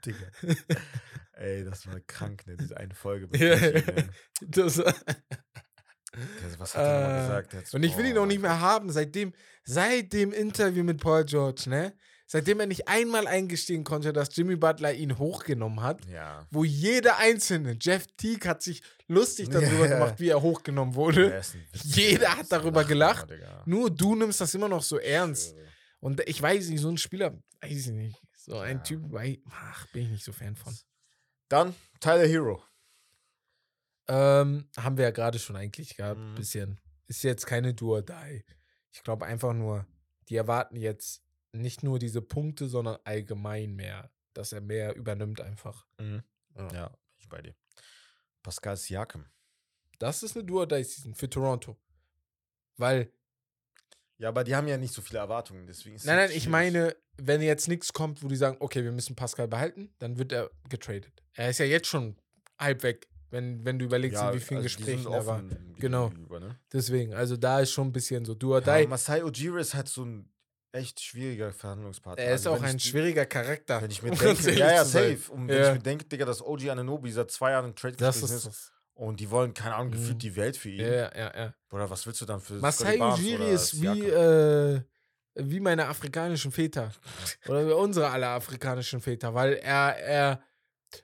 Digga. 0.05 0.27
Ey, 1.33 1.63
das 1.63 1.87
war 1.87 1.99
krank, 2.01 2.45
ne? 2.47 2.55
Diese 2.57 2.75
eine 2.77 2.93
Folge. 2.95 3.27
mit 3.31 3.39
Ja. 3.39 3.55
Ne? 3.55 4.09
Das- 4.41 4.81
Was 6.57 6.75
hat 6.75 6.83
er 6.85 7.17
Äh, 7.17 7.21
gesagt? 7.21 7.53
Jetzt, 7.53 7.73
und 7.73 7.83
ich 7.83 7.95
will 7.97 8.05
ihn 8.05 8.17
auch 8.17 8.25
nicht 8.25 8.41
mehr 8.41 8.59
haben, 8.59 8.91
seitdem, 8.91 9.33
seit 9.63 10.11
dem 10.13 10.33
Interview 10.33 10.83
mit 10.83 10.99
Paul 10.99 11.23
George, 11.25 11.63
ne? 11.67 11.93
Seitdem 12.27 12.61
er 12.61 12.65
nicht 12.65 12.87
einmal 12.87 13.27
eingestehen 13.27 13.83
konnte, 13.83 14.13
dass 14.13 14.33
Jimmy 14.33 14.55
Butler 14.55 14.93
ihn 14.93 15.17
hochgenommen 15.17 15.81
hat, 15.81 16.05
Ja. 16.05 16.47
wo 16.49 16.63
jeder 16.63 17.17
Einzelne, 17.17 17.77
Jeff 17.81 18.07
Teague 18.15 18.47
hat 18.49 18.61
sich 18.61 18.81
lustig 19.07 19.49
darüber 19.49 19.85
Ja. 19.87 19.95
gemacht, 19.95 20.15
wie 20.19 20.29
er 20.29 20.41
hochgenommen 20.41 20.95
wurde. 20.95 21.41
Jeder 21.73 22.37
hat 22.37 22.45
darüber 22.49 22.85
gelacht. 22.85 23.27
Nur 23.65 23.89
du 23.89 24.15
nimmst 24.15 24.39
das 24.39 24.53
immer 24.53 24.69
noch 24.69 24.81
so 24.83 24.97
ernst. 24.97 25.55
Und 25.99 26.21
ich 26.27 26.41
weiß 26.41 26.69
nicht, 26.69 26.79
so 26.81 26.89
ein 26.89 26.97
Spieler, 26.97 27.37
weiß 27.61 27.87
ich 27.87 27.91
nicht. 27.91 28.17
So 28.37 28.57
ein 28.57 28.77
Ja. 28.77 28.83
Typ, 28.83 29.01
ach, 29.51 29.85
bin 29.87 30.03
ich 30.05 30.09
nicht 30.11 30.23
so 30.23 30.31
Fan 30.31 30.55
von. 30.55 30.73
Dann 31.49 31.75
Tyler 31.99 32.25
Hero. 32.27 32.63
Ähm, 34.13 34.67
haben 34.77 34.97
wir 34.97 35.05
ja 35.05 35.11
gerade 35.11 35.39
schon 35.39 35.55
eigentlich 35.55 35.95
gehabt, 35.95 36.19
Mhm. 36.19 36.35
bisschen. 36.35 36.81
Ist 37.07 37.23
jetzt 37.23 37.45
keine 37.45 37.73
do 37.73 37.95
or 37.95 38.01
die. 38.01 38.43
Ich 38.91 39.03
glaube 39.03 39.25
einfach 39.25 39.53
nur, 39.53 39.85
die 40.29 40.35
erwarten 40.35 40.75
jetzt 40.75 41.23
nicht 41.53 41.83
nur 41.83 41.97
diese 41.99 42.21
Punkte, 42.21 42.67
sondern 42.67 42.97
allgemein 43.03 43.73
mehr, 43.75 44.11
dass 44.33 44.51
er 44.53 44.61
mehr 44.61 44.95
übernimmt 44.95 45.39
einfach. 45.41 45.85
Mhm. 45.99 46.23
Ja. 46.55 46.73
Ja, 46.73 46.97
ich 47.19 47.29
bei 47.29 47.41
dir. 47.41 47.55
Pascal 48.43 48.75
Siakam. 48.77 49.25
Das 49.99 50.23
ist 50.23 50.35
eine 50.35 50.45
do 50.45 50.59
or 50.59 50.67
die 50.67 50.83
Season 50.83 51.13
für 51.15 51.29
Toronto. 51.29 51.77
Weil, 52.77 53.11
Ja, 54.17 54.29
aber 54.29 54.43
die 54.43 54.55
haben 54.55 54.67
ja 54.67 54.77
nicht 54.77 54.93
so 54.93 55.01
viele 55.01 55.19
Erwartungen, 55.19 55.65
deswegen 55.67 55.95
ist 55.95 56.05
nein, 56.05 56.17
es 56.19 56.29
nein, 56.29 56.37
ich 56.37 56.47
meine, 56.47 56.95
wenn 57.17 57.41
jetzt 57.41 57.67
nichts 57.67 57.91
kommt, 57.91 58.21
wo 58.23 58.27
die 58.27 58.35
sagen, 58.35 58.57
okay, 58.59 58.83
wir 58.83 58.91
müssen 58.91 59.15
Pascal 59.15 59.47
behalten, 59.47 59.93
dann 59.99 60.17
wird 60.19 60.31
er 60.31 60.51
getradet. 60.69 61.23
Er 61.33 61.49
ist 61.49 61.57
ja 61.59 61.65
jetzt 61.65 61.87
schon 61.87 62.17
halb 62.59 62.83
weg, 62.83 63.07
wenn, 63.31 63.65
wenn 63.65 63.79
du 63.79 63.85
überlegst, 63.85 64.21
in 64.21 64.33
wie 64.33 64.39
vielen 64.39 64.61
also 64.61 64.77
Gesprächen 64.77 65.11
er 65.11 65.25
war. 65.25 65.41
Genau. 65.79 66.09
ne? 66.29 66.59
Deswegen, 66.71 67.13
also 67.13 67.37
da 67.37 67.59
ist 67.61 67.71
schon 67.71 67.87
ein 67.87 67.91
bisschen 67.91 68.23
so 68.25 68.35
or 68.43 68.61
Ja. 68.65 68.87
Masai 68.87 69.23
Ujiri 69.23 69.61
ist 69.61 69.73
halt 69.73 69.87
so 69.87 70.03
ein 70.05 70.29
echt 70.73 71.01
schwieriger 71.01 71.51
Verhandlungspartner. 71.51 72.23
Er 72.23 72.35
ist 72.35 72.45
Also 72.47 72.59
auch 72.59 72.63
ein 72.63 72.77
die- 72.77 72.83
schwieriger 72.87 73.25
Charakter. 73.25 73.81
Wenn 73.81 73.91
ich 73.91 74.01
mir 74.03 74.11
denke, 74.11 74.51
ja, 74.53 74.71
ja, 74.73 74.85
safe. 74.85 75.19
Und 75.31 75.47
wenn 75.47 75.57
Ja. 75.57 75.67
ich 75.69 75.73
mir 75.77 75.83
denke, 75.83 76.05
Digga, 76.05 76.25
dass 76.25 76.41
OG 76.41 76.69
Ananobi 76.69 77.11
seit 77.11 77.31
zwei 77.31 77.51
Jahren 77.51 77.65
im 77.65 77.75
Trade 77.75 77.95
Das 77.97 78.17
ist 78.21 78.31
ist 78.45 78.71
und 78.93 79.19
die 79.19 79.29
wollen, 79.31 79.53
keine 79.53 79.75
Ahnung, 79.75 79.87
Mhm. 79.89 79.93
gefühlt 79.93 80.21
die 80.21 80.35
Welt 80.35 80.55
für 80.57 80.69
ihn. 80.69 80.79
Ja, 80.81 81.11
ja, 81.17 81.31
ja. 81.35 81.53
Oder 81.71 81.89
was 81.89 82.05
willst 82.05 82.21
du 82.21 82.25
dann 82.25 82.39
für 82.39 82.53
Masai 82.55 82.99
Ujiri 83.01 83.49
ist 83.51 83.81
wie, 83.81 84.01
äh, 84.07 84.81
wie 85.35 85.59
meine 85.61 85.87
afrikanischen 85.87 86.51
Väter. 86.51 86.91
Oder 87.47 87.65
wie 87.67 87.71
unsere 87.71 88.09
alle 88.09 88.27
afrikanischen 88.27 88.99
Väter. 89.01 89.33
Weil 89.33 89.53
er, 89.53 89.97
er, 89.97 90.41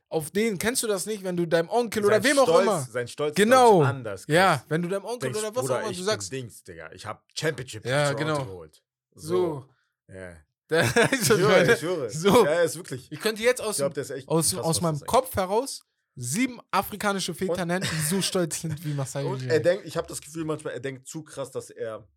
auf 0.09 0.31
den, 0.31 0.57
kennst 0.57 0.83
du 0.83 0.87
das 0.87 1.05
nicht, 1.05 1.23
wenn 1.23 1.37
du 1.37 1.45
deinem 1.45 1.69
Onkel 1.69 2.05
oder 2.05 2.15
Sein 2.21 2.23
wem 2.31 2.39
auch 2.39 2.43
Stolz, 2.43 2.63
immer. 2.63 2.87
Sein 2.91 3.07
Stolz 3.07 3.35
Genau. 3.35 3.81
anders. 3.83 4.25
Ja, 4.27 4.57
krass. 4.57 4.65
wenn 4.69 4.81
du 4.81 4.87
deinem 4.89 5.05
Onkel 5.05 5.31
Denkst, 5.31 5.39
oder 5.39 5.55
was 5.55 5.61
Bruder, 5.63 5.75
auch 5.79 5.83
immer, 5.83 5.93
du 5.93 6.03
sagst, 6.03 6.31
Dings, 6.31 6.63
Digga. 6.63 6.91
Ich 6.93 7.05
hab 7.05 7.23
Championship 7.33 7.85
Ja, 7.85 8.13
genau. 8.13 8.43
geholt. 8.45 8.81
so. 9.15 9.65
Ja. 10.07 10.33
Da- 10.67 10.81
Ich 11.11 11.25
schwöre, 11.25 11.71
ich 11.73 11.79
schwöre. 11.79 12.09
So. 12.09 12.45
Ja, 12.45 12.61
ist 12.61 12.75
wirklich. 12.75 13.11
Ich 13.11 13.19
könnte 13.21 13.41
jetzt 13.41 13.61
aus, 13.61 13.79
echt 13.79 14.27
aus, 14.27 14.51
krass, 14.51 14.63
aus 14.63 14.81
meinem 14.81 14.99
Kopf 15.01 15.35
heraus 15.35 15.83
sieben 16.15 16.59
afrikanische 16.71 17.33
Väter 17.33 17.65
nennen, 17.65 17.87
die 17.89 18.01
so 18.09 18.21
stolz 18.21 18.61
sind 18.61 18.83
wie 18.83 18.93
Masai 18.93 19.23
Und 19.25 19.47
er 19.47 19.59
denkt, 19.59 19.85
ich 19.85 19.95
habe 19.95 20.07
das 20.07 20.19
Gefühl 20.19 20.45
manchmal, 20.45 20.73
er 20.73 20.79
denkt 20.79 21.07
zu 21.07 21.23
krass, 21.23 21.51
dass 21.51 21.69
er 21.69 22.07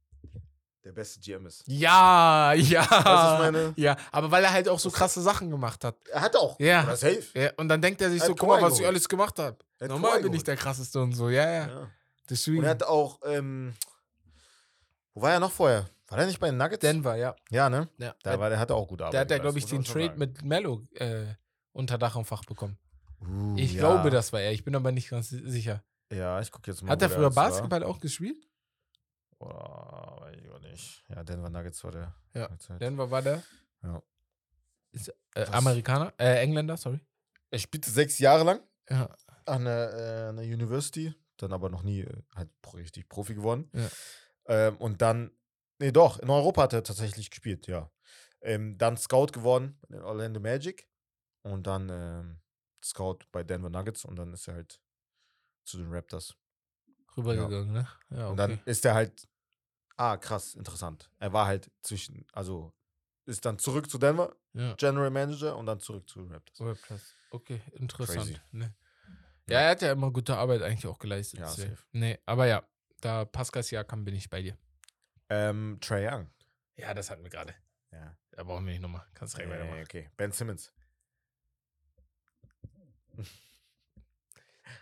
der 0.91 0.95
beste 1.01 1.21
GM 1.21 1.47
ist. 1.47 1.63
Ja, 1.67 2.53
ja. 2.57 2.81
Weißt 2.81 2.91
du, 2.91 3.05
was 3.05 3.33
ich 3.33 3.39
meine? 3.53 3.73
Ja, 3.77 3.97
aber 4.13 4.31
weil 4.31 4.45
er 4.45 4.53
halt 4.53 4.69
auch 4.69 4.79
so 4.79 4.91
krasse 4.91 5.23
Sachen 5.23 5.51
gemacht 5.51 5.85
hat. 5.85 5.97
Er 6.13 6.21
hat 6.21 6.37
auch. 6.37 6.59
Ja. 6.59 6.83
Oder 6.83 6.97
safe. 6.97 7.23
Ja, 7.35 7.51
und 7.57 7.69
dann 7.69 7.81
denkt 7.81 8.01
er 8.03 8.11
sich 8.11 8.21
Er 8.21 8.27
so, 8.27 8.35
guck 8.35 8.49
mal, 8.49 8.61
was 8.61 8.79
ich 8.79 8.87
alles 8.87 9.09
gemacht 9.09 9.39
habe. 9.39 9.57
Normal 9.81 10.21
bin 10.21 10.35
ich 10.35 10.45
der 10.45 10.57
krasseste 10.57 11.01
und 11.01 11.13
so, 11.13 11.29
ja, 11.31 11.49
ja. 11.49 11.67
Ja. 11.69 11.91
Deswegen. 12.29 12.59
Und 12.59 12.65
er 12.65 12.71
hat 12.71 12.83
auch, 12.83 13.19
ähm, 13.25 13.75
wo 15.15 15.23
war 15.23 15.33
er 15.33 15.41
noch 15.41 15.53
vorher? 15.53 15.89
War 16.09 16.19
der 16.19 16.27
nicht 16.27 16.41
bei 16.41 16.49
den 16.49 16.57
Nuggets? 16.57 16.81
Denver, 16.81 17.15
ja. 17.17 17.35
Ja, 17.51 17.71
ne? 17.71 17.89
ja. 17.99 18.15
Da 18.23 18.39
war 18.39 18.51
der 18.51 18.59
hatte 18.59 18.75
auch 18.75 18.89
gute 18.89 19.05
Arbeit. 19.05 19.15
da 19.15 19.21
hat 19.21 19.31
er, 19.31 19.39
glaube 19.39 19.59
ich, 19.59 19.67
den 19.67 19.85
Trade 19.85 20.07
sagen. 20.07 20.19
mit 20.19 20.43
Mello 20.45 20.83
äh, 20.95 21.27
unter 21.73 21.99
Dach 21.99 22.17
und 22.17 22.25
Fach 22.25 22.45
bekommen. 22.45 22.77
Uh, 23.23 23.55
Ich 23.57 23.75
ja. 23.75 23.81
glaube, 23.81 24.11
das 24.11 24.33
war 24.33 24.41
er. 24.41 24.53
Ich 24.53 24.65
bin 24.65 24.75
aber 24.75 24.91
nicht 24.93 25.09
ganz 25.11 25.29
sicher. 25.29 25.85
Ja, 26.13 26.41
ich 26.41 26.51
gucke 26.51 26.71
jetzt 26.71 26.83
mal. 26.83 26.91
Hat 26.91 27.03
er 27.03 27.11
früher 27.11 27.27
jetzt 27.27 27.37
war. 27.37 27.49
Basketball 27.49 27.85
auch 27.85 28.01
gespielt? 28.01 28.39
Boah, 29.41 30.19
weiß 30.21 30.37
ich 30.39 30.51
auch 30.51 30.61
nicht. 30.61 31.05
Ja, 31.09 31.25
Denver 31.25 31.49
Nuggets 31.49 31.83
war 31.83 31.93
der. 31.93 32.15
Ja, 32.35 32.59
Zeit. 32.59 32.81
Denver 32.81 33.11
war 33.11 33.23
der. 33.23 33.43
Ja. 33.83 34.03
Ist, 34.93 35.09
äh. 35.35 35.45
Amerikaner? 35.47 36.13
Äh, 36.19 36.43
Engländer, 36.43 36.77
sorry. 36.77 37.01
Er 37.51 37.59
spielte 37.59 37.91
sechs 37.91 38.19
Jahre 38.19 38.45
lang 38.45 38.61
Ja. 38.91 39.09
an 39.47 39.65
der, 39.65 39.95
äh, 39.95 40.29
an 40.29 40.37
der 40.37 40.45
University, 40.45 41.15
dann 41.39 41.53
aber 41.55 41.71
noch 41.71 41.83
nie 41.83 42.01
äh, 42.03 42.23
halt 42.35 42.51
richtig 42.75 43.09
Profi 43.09 43.35
geworden. 43.35 43.71
Ja. 43.73 43.89
Ähm, 44.47 44.77
und 44.77 45.01
dann, 45.01 45.31
nee, 45.79 45.91
doch, 45.91 46.19
in 46.19 46.29
Europa 46.29 46.63
hat 46.65 46.73
er 46.75 46.85
tatsächlich 46.85 47.31
gespielt, 47.31 47.67
ja. 47.67 47.91
Ähm, 48.43 48.77
dann 48.77 48.97
Scout 48.99 49.29
geworden 49.33 49.79
den 49.89 50.03
Orlando 50.03 50.39
Magic 50.41 50.87
und 51.43 51.67
dann 51.67 51.89
ähm, 51.89 52.41
Scout 52.85 53.21
bei 53.33 53.43
Denver 53.43 53.71
Nuggets 53.71 54.05
und 54.05 54.17
dann 54.17 54.35
ist 54.35 54.49
er 54.49 54.55
halt 54.55 54.81
zu 55.65 55.79
den 55.79 55.91
Raptors. 55.93 56.37
Rübergegangen, 57.17 57.73
ne? 57.73 57.89
Ja, 58.11 58.29
Und 58.29 58.39
okay. 58.41 58.57
dann 58.57 58.61
ist 58.67 58.85
er 58.85 58.95
halt, 58.95 59.29
ah, 60.01 60.17
krass, 60.17 60.55
interessant. 60.55 61.11
Er 61.19 61.33
war 61.33 61.47
halt 61.47 61.71
zwischen, 61.83 62.27
also 62.33 62.73
ist 63.27 63.45
dann 63.45 63.59
zurück 63.59 63.91
zu 63.91 63.99
Denver, 63.99 64.35
ja. 64.55 64.75
General 64.75 65.11
Manager 65.11 65.57
und 65.57 65.67
dann 65.67 65.79
zurück 65.81 66.09
zu 66.09 66.25
Raptors. 66.25 66.59
WordPress. 66.59 67.15
Okay, 67.31 67.61
interessant. 67.73 68.41
Ne? 68.53 68.75
Ja, 69.49 69.61
er 69.61 69.71
hat 69.71 69.83
ja 69.83 69.93
immer 69.93 70.11
gute 70.11 70.37
Arbeit 70.37 70.63
eigentlich 70.63 70.87
auch 70.87 70.99
geleistet. 70.99 71.41
Ja, 71.41 71.49
safe. 71.49 71.77
Nee, 71.93 72.19
aber 72.27 72.47
ja, 72.47 72.63
da 73.01 73.25
Pascal 73.25 73.63
Siakam 73.63 74.05
bin 74.05 74.15
ich 74.15 74.29
bei 74.31 74.43
dir. 74.43 74.57
Ähm, 75.29 75.79
Trae 75.81 76.09
Young. 76.11 76.31
Ja, 76.77 76.95
das 76.95 77.11
hatten 77.11 77.23
wir 77.23 77.31
gerade. 77.31 77.55
Ja. 77.93 78.17
Da 78.33 78.43
brauchen 78.45 78.65
wir 78.65 78.73
nicht 78.73 78.83
nochmal. 78.83 79.07
Kannst 79.15 79.37
direkt 79.37 79.51
Äh, 79.53 79.55
weitermachen. 79.55 79.83
okay. 79.83 80.11
Ben 80.17 80.33
Simmons. 80.33 80.73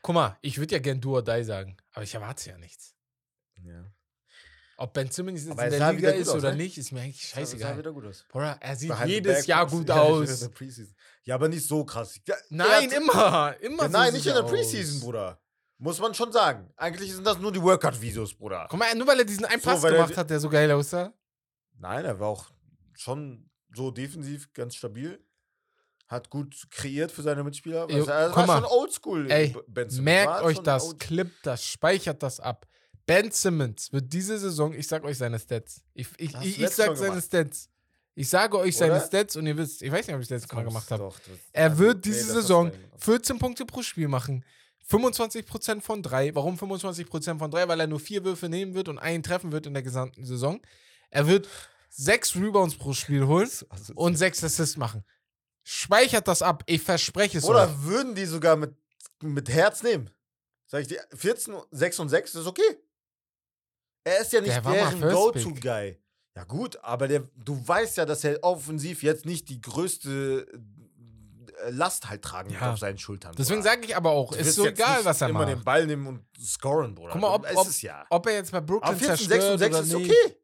Guck 0.02 0.14
mal, 0.14 0.38
ich 0.42 0.58
würde 0.58 0.74
ja 0.74 0.78
gern 0.80 1.00
Do 1.00 1.14
or 1.16 1.22
Die 1.24 1.42
sagen, 1.44 1.76
aber 1.92 2.04
ich 2.04 2.14
erwarte 2.14 2.50
ja 2.50 2.58
nichts. 2.58 2.94
Ja. 3.62 3.84
Ob 4.80 4.92
Ben 4.92 5.10
Simmons 5.10 5.40
jetzt 5.44 5.52
in 5.52 5.58
er 5.58 5.70
der 5.70 5.78
sah 5.80 5.90
Liga 5.90 6.10
ist 6.10 6.28
aus, 6.28 6.36
oder 6.36 6.52
ne? 6.52 6.58
nicht, 6.58 6.78
ist 6.78 6.92
mir 6.92 7.00
eigentlich 7.00 7.28
Sah 7.28 7.38
scheißegal. 7.40 7.78
wieder 7.78 7.90
gut 7.92 8.06
aus. 8.06 8.24
Bruder, 8.28 8.56
er 8.60 8.76
sieht 8.76 8.92
jedes 9.06 9.44
Jahr 9.46 9.66
gut 9.66 9.90
aus. 9.90 10.48
Ja, 11.24 11.34
aber 11.34 11.48
nicht 11.48 11.66
so 11.66 11.84
krass. 11.84 12.20
Ja, 12.26 12.36
Nein, 12.48 12.90
er- 12.90 12.96
immer. 12.96 13.56
Immer 13.60 13.82
Ja, 13.82 13.88
so 13.90 13.98
nein, 13.98 14.12
nicht 14.12 14.24
in 14.26 14.32
er 14.32 14.42
der 14.42 14.48
Preseason, 14.48 14.96
aus. 14.96 15.02
Bruder. 15.02 15.40
Muss 15.78 15.98
man 16.00 16.14
schon 16.14 16.30
sagen. 16.32 16.72
Eigentlich 16.76 17.12
sind 17.12 17.26
das 17.26 17.38
nur 17.38 17.50
die 17.52 17.60
Workout-Videos, 17.62 18.34
Bruder. 18.34 18.66
Guck 18.70 18.78
mal, 18.78 18.94
nur 18.94 19.06
weil 19.06 19.18
er 19.18 19.24
diesen 19.24 19.44
einen 19.46 19.60
So, 19.60 19.68
Pass 19.70 19.82
er 19.84 19.92
gemacht 19.92 20.16
hat, 20.16 20.30
der 20.30 20.38
so 20.40 20.48
geil 20.48 20.70
aussah. 20.70 21.12
Nein, 21.76 22.04
er 22.04 22.18
war 22.20 22.28
auch 22.28 22.50
schon 22.94 23.50
so 23.74 23.90
defensiv 23.90 24.52
ganz 24.52 24.76
stabil. 24.76 25.18
Hat 26.06 26.30
gut 26.30 26.54
kreiert 26.70 27.12
für 27.12 27.22
seine 27.22 27.42
Mitspieler. 27.44 27.88
Jo, 27.90 27.96
Also, 27.98 28.10
er 28.10 28.34
war 28.34 28.46
mal. 28.46 28.56
schon 28.62 28.64
oldschool. 28.64 29.24
Merkt 30.00 30.42
euch 30.42 30.58
das, 30.60 30.84
old- 30.84 31.00
Clip 31.00 31.30
das, 31.42 31.64
speichert 31.64 32.22
das 32.22 32.40
ab. 32.40 32.66
Ben 33.08 33.30
Simmons 33.30 33.90
wird 33.90 34.12
diese 34.12 34.38
Saison, 34.38 34.74
ich 34.74 34.86
sag 34.86 35.02
euch 35.02 35.16
seine 35.16 35.38
Stats. 35.38 35.82
Ich, 35.94 36.08
ich, 36.18 36.34
ich, 36.42 36.60
ich 36.60 36.68
sag 36.68 36.94
seine 36.94 37.12
gemacht. 37.12 37.24
Stats. 37.24 37.70
Ich 38.14 38.28
sage 38.28 38.58
euch 38.58 38.76
seine 38.76 38.96
Oder? 38.96 39.06
Stats 39.06 39.34
und 39.36 39.46
ihr 39.46 39.56
wisst, 39.56 39.80
ich 39.80 39.90
weiß 39.90 40.06
nicht, 40.06 40.14
ob 40.14 40.20
ich 40.20 40.28
das 40.28 40.42
letztes 40.42 40.52
Mal 40.52 40.64
gemacht 40.64 40.90
habe. 40.90 41.10
Er 41.52 41.70
also, 41.70 41.78
wird 41.78 42.04
nee, 42.04 42.12
diese 42.12 42.26
hast 42.26 42.32
Saison 42.34 42.66
du 42.66 42.72
gemacht. 42.72 43.04
14 43.04 43.38
Punkte 43.38 43.64
pro 43.64 43.80
Spiel 43.80 44.08
machen. 44.08 44.44
25% 44.90 45.80
von 45.80 46.02
drei. 46.02 46.34
Warum 46.34 46.56
25% 46.56 47.38
von 47.38 47.50
drei? 47.50 47.66
Weil 47.66 47.80
er 47.80 47.86
nur 47.86 47.98
vier 47.98 48.24
Würfe 48.24 48.50
nehmen 48.50 48.74
wird 48.74 48.88
und 48.88 48.98
einen 48.98 49.22
treffen 49.22 49.52
wird 49.52 49.66
in 49.66 49.72
der 49.72 49.82
gesamten 49.82 50.26
Saison. 50.26 50.60
Er 51.08 51.26
wird 51.26 51.48
sechs 51.88 52.36
Rebounds 52.36 52.76
pro 52.76 52.92
Spiel 52.92 53.26
holen 53.26 53.48
und 53.94 54.16
sechs 54.16 54.44
Assists 54.44 54.76
machen. 54.76 55.02
Speichert 55.62 56.28
das 56.28 56.42
ab. 56.42 56.62
Ich 56.66 56.82
verspreche 56.82 57.38
es 57.38 57.44
euch. 57.44 57.50
Oder 57.50 57.84
würden 57.84 58.14
die 58.14 58.26
sogar 58.26 58.56
mit, 58.56 58.74
mit 59.22 59.48
Herz 59.48 59.82
nehmen? 59.82 60.10
Sag 60.66 60.82
ich 60.82 60.88
dir, 60.88 61.02
14, 61.14 61.54
6 61.70 61.98
und 62.00 62.08
6 62.10 62.34
ist 62.34 62.46
okay. 62.46 62.76
Er 64.08 64.20
ist 64.20 64.32
ja 64.32 64.40
nicht 64.40 64.54
Der 64.54 64.60
deren. 64.62 65.00
Go-To-Guy. 65.00 65.98
Ja, 66.36 66.44
gut, 66.44 66.78
aber 66.82 67.08
der, 67.08 67.24
du 67.36 67.60
weißt 67.66 67.96
ja, 67.96 68.04
dass 68.06 68.22
er 68.24 68.38
offensiv 68.44 69.02
jetzt 69.02 69.26
nicht 69.26 69.48
die 69.48 69.60
größte 69.60 70.46
äh, 71.64 71.70
Last 71.70 72.08
halt 72.08 72.22
tragen 72.22 72.50
Ja. 72.50 72.72
auf 72.72 72.78
seinen 72.78 72.98
Schultern. 72.98 73.34
Deswegen 73.36 73.62
sage 73.62 73.80
ich 73.84 73.96
aber 73.96 74.10
auch, 74.10 74.32
Du 74.32 74.38
ist 74.38 74.54
so 74.54 74.64
egal, 74.66 75.04
was 75.04 75.20
er 75.20 75.30
immer 75.30 75.40
macht. 75.40 75.50
den 75.50 75.64
Ball 75.64 75.84
nehmen 75.86 76.06
und 76.06 76.24
scoren, 76.40 76.94
Bruder. 76.94 77.12
Guck 77.12 77.20
mal, 77.20 77.34
ob- 77.34 77.46
ob- 77.56 77.82
ja. 77.82 78.06
Ob 78.10 78.26
er 78.28 78.34
jetzt 78.34 78.52
bei 78.52 78.58
Aber 78.58 78.66
Brooklyn 78.66 78.96
14, 78.96 79.16
6 79.16 79.28
zerstört 79.28 79.52
und 79.52 79.58
6 79.58 79.74
oder 79.74 79.84
ist 79.84 79.92
nicht. 79.94 80.10
okay. 80.10 80.36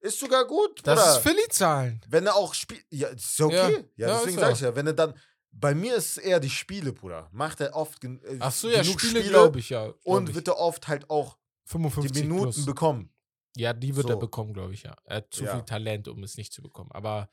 Ist 0.00 0.18
sogar 0.18 0.46
gut, 0.46 0.80
Das 0.84 0.98
Bruder. 0.98 1.12
ist 1.16 1.22
Philly-Zahlen. 1.22 2.00
Wenn 2.08 2.26
er 2.26 2.34
auch 2.34 2.54
spielt, 2.54 2.84
ja, 2.90 3.08
ist 3.08 3.40
okay. 3.40 3.54
Ja. 3.56 3.68
Ja, 3.68 4.08
Ja, 4.08 4.14
deswegen 4.18 4.34
ist 4.36 4.40
sag 4.40 4.48
so. 4.48 4.54
ich 4.54 4.60
ja, 4.62 4.74
wenn 4.74 4.86
er 4.86 4.92
dann, 4.94 5.14
bei 5.52 5.74
mir 5.74 5.94
ist 5.96 6.12
es 6.12 6.18
eher 6.18 6.40
die 6.40 6.48
Spiele, 6.50 6.92
Bruder. 6.94 7.28
Macht 7.30 7.60
er 7.60 7.76
oft 7.76 8.00
gen 8.00 8.20
äh, 8.24 8.36
Ach 8.40 8.50
so, 8.50 8.68
ja, 8.70 8.80
genug 8.82 9.00
Spiele 9.00 9.22
glaube 9.22 9.58
ich, 9.58 9.68
ja. 9.68 9.84
glaub 9.84 9.98
und 10.04 10.30
ich. 10.30 10.34
wird 10.34 10.48
er 10.48 10.56
oft 10.58 10.88
halt 10.88 11.08
auch 11.10 11.36
55 11.64 12.12
die 12.12 12.22
Minuten 12.28 12.52
plus. 12.52 12.64
bekommen. 12.64 13.12
Ja, 13.56 13.72
die 13.74 13.94
wird 13.96 14.06
er 14.08 14.14
So. 14.14 14.18
bekommen, 14.18 14.54
glaube 14.54 14.72
ich, 14.74 14.82
ja. 14.84 14.94
Er 15.04 15.18
hat 15.18 15.32
zu 15.34 15.44
Ja. 15.44 15.54
viel 15.56 15.64
Talent, 15.64 16.08
um 16.08 16.22
es 16.22 16.36
nicht 16.36 16.52
zu 16.52 16.62
bekommen. 16.62 16.90
Aber 16.92 17.30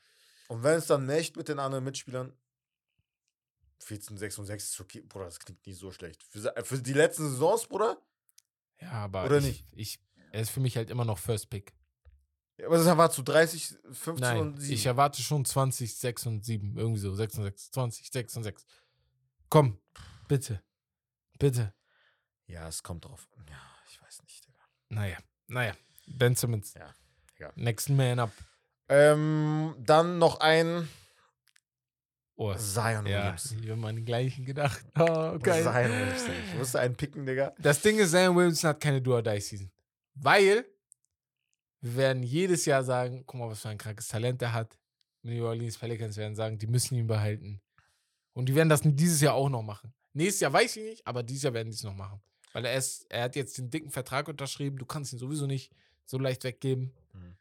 Und 0.48 0.62
wenn 0.62 0.76
es 0.78 0.86
dann 0.86 1.06
nicht 1.06 1.36
mit 1.36 1.48
den 1.48 1.58
anderen 1.58 1.84
Mitspielern 1.84 2.32
14, 3.82 4.18
6 4.18 4.38
und 4.38 4.46
6 4.46 4.64
ist 4.64 4.80
okay, 4.80 5.00
Bruder, 5.00 5.24
das 5.26 5.38
klingt 5.40 5.66
nicht 5.66 5.78
so 5.78 5.90
schlecht. 5.90 6.22
Für, 6.24 6.52
für 6.64 6.78
die 6.78 6.92
letzten 6.92 7.28
Saisons, 7.30 7.66
Bruder? 7.66 8.00
ja, 8.80 8.92
aber 8.92 9.24
Oder 9.24 9.38
ich, 9.38 9.44
nicht? 9.44 9.66
ich, 9.72 10.00
er 10.32 10.42
ist 10.42 10.50
für 10.50 10.60
mich 10.60 10.76
halt 10.76 10.90
immer 10.90 11.04
noch 11.04 11.18
First 11.18 11.48
Pick. 11.50 11.74
Ja, 12.58 12.66
aber 12.66 12.76
das 12.76 12.86
war 12.86 13.10
zu 13.10 13.22
30, 13.22 13.74
15 13.90 14.16
Nein, 14.16 14.38
und 14.40 14.60
7. 14.60 14.74
ich 14.74 14.84
erwarte 14.84 15.22
schon 15.22 15.44
20, 15.46 15.96
6 15.96 16.26
und 16.26 16.44
7. 16.44 16.76
Irgendwie 16.76 17.00
so, 17.00 17.14
6 17.14 17.38
und 17.38 17.44
6, 17.44 17.70
20, 17.70 18.10
6 18.10 18.36
und 18.36 18.42
6. 18.44 18.66
Komm, 19.48 19.78
bitte. 20.28 20.62
Bitte. 21.38 21.72
ja, 22.46 22.68
es 22.68 22.82
kommt 22.82 23.06
drauf. 23.06 23.26
Ja, 23.48 23.56
ich 23.88 24.00
weiß 24.02 24.22
nicht, 24.24 24.46
Digga. 24.46 24.60
Naja, 24.90 25.16
naja. 25.46 25.72
Ben 26.06 26.34
Simmons. 26.34 26.74
Ja, 26.74 26.94
egal. 27.36 27.52
Next 27.56 27.88
man 27.88 28.18
up. 28.18 28.32
Ähm, 28.88 29.74
dann 29.78 30.18
noch 30.18 30.40
ein 30.40 30.88
Oh, 32.36 32.54
Zion 32.54 33.04
ja, 33.06 33.18
Williams. 33.24 33.52
ich 33.52 33.70
habe 33.70 33.86
an 33.86 33.96
den 33.96 34.04
gleichen 34.06 34.44
gedacht. 34.46 34.82
Oh, 34.98 35.38
geil. 35.38 35.62
Zion 35.62 35.90
Williams. 35.92 36.22
Ich 36.48 36.54
musste 36.58 36.80
einen 36.80 36.96
picken, 36.96 37.26
Digga. 37.26 37.52
Das 37.58 37.82
Ding 37.82 37.98
ist, 37.98 38.12
Zion 38.12 38.34
Williamson 38.34 38.70
hat 38.70 38.80
keine 38.80 39.02
Do-or-Die-Season. 39.02 39.70
Weil 40.14 40.64
wir 41.82 41.96
werden 41.96 42.22
jedes 42.22 42.64
Jahr 42.64 42.82
sagen, 42.82 43.24
guck 43.26 43.38
mal, 43.40 43.50
was 43.50 43.60
für 43.60 43.68
ein 43.68 43.78
krankes 43.78 44.08
Talent 44.08 44.40
er 44.42 44.54
hat. 44.54 44.78
Die 45.22 45.38
New 45.38 45.44
Orleans 45.46 45.76
Pelicans 45.76 46.16
werden 46.16 46.34
sagen, 46.34 46.58
die 46.58 46.66
müssen 46.66 46.94
ihn 46.96 47.06
behalten. 47.06 47.60
Und 48.32 48.46
die 48.48 48.54
werden 48.54 48.70
das 48.70 48.80
dieses 48.82 49.20
Jahr 49.20 49.34
auch 49.34 49.50
noch 49.50 49.62
machen. 49.62 49.92
Nächstes 50.14 50.40
Jahr 50.40 50.52
weiß 50.52 50.76
ich 50.76 50.82
nicht, 50.82 51.06
aber 51.06 51.22
dieses 51.22 51.42
Jahr 51.42 51.52
werden 51.52 51.68
die 51.70 51.76
es 51.76 51.82
noch 51.84 51.94
machen. 51.94 52.22
Weil 52.52 52.64
er 52.64 52.74
ist, 52.76 53.06
er 53.10 53.22
hat 53.24 53.36
jetzt 53.36 53.56
den 53.58 53.70
dicken 53.70 53.90
Vertrag 53.90 54.28
unterschrieben, 54.28 54.76
du 54.78 54.86
kannst 54.86 55.12
ihn 55.12 55.18
sowieso 55.18 55.46
nicht 55.46 55.72
so 56.06 56.18
leicht 56.18 56.42
weggeben. 56.44 56.92
Mhm. 57.12 57.36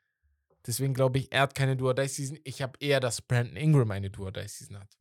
Deswegen 0.67 0.93
glaube 0.93 1.17
ich, 1.19 1.31
er 1.31 1.41
hat 1.41 1.55
keine 1.55 1.75
Do-or-Die-Season. 1.77 2.39
Ich 2.43 2.61
habe 2.61 2.77
eher, 2.79 2.99
dass 2.99 3.21
Brandon 3.21 3.55
Ingram 3.55 3.89
eine 3.91 4.09
Do-or-Die-Season 4.11 4.79
hat. 4.79 4.97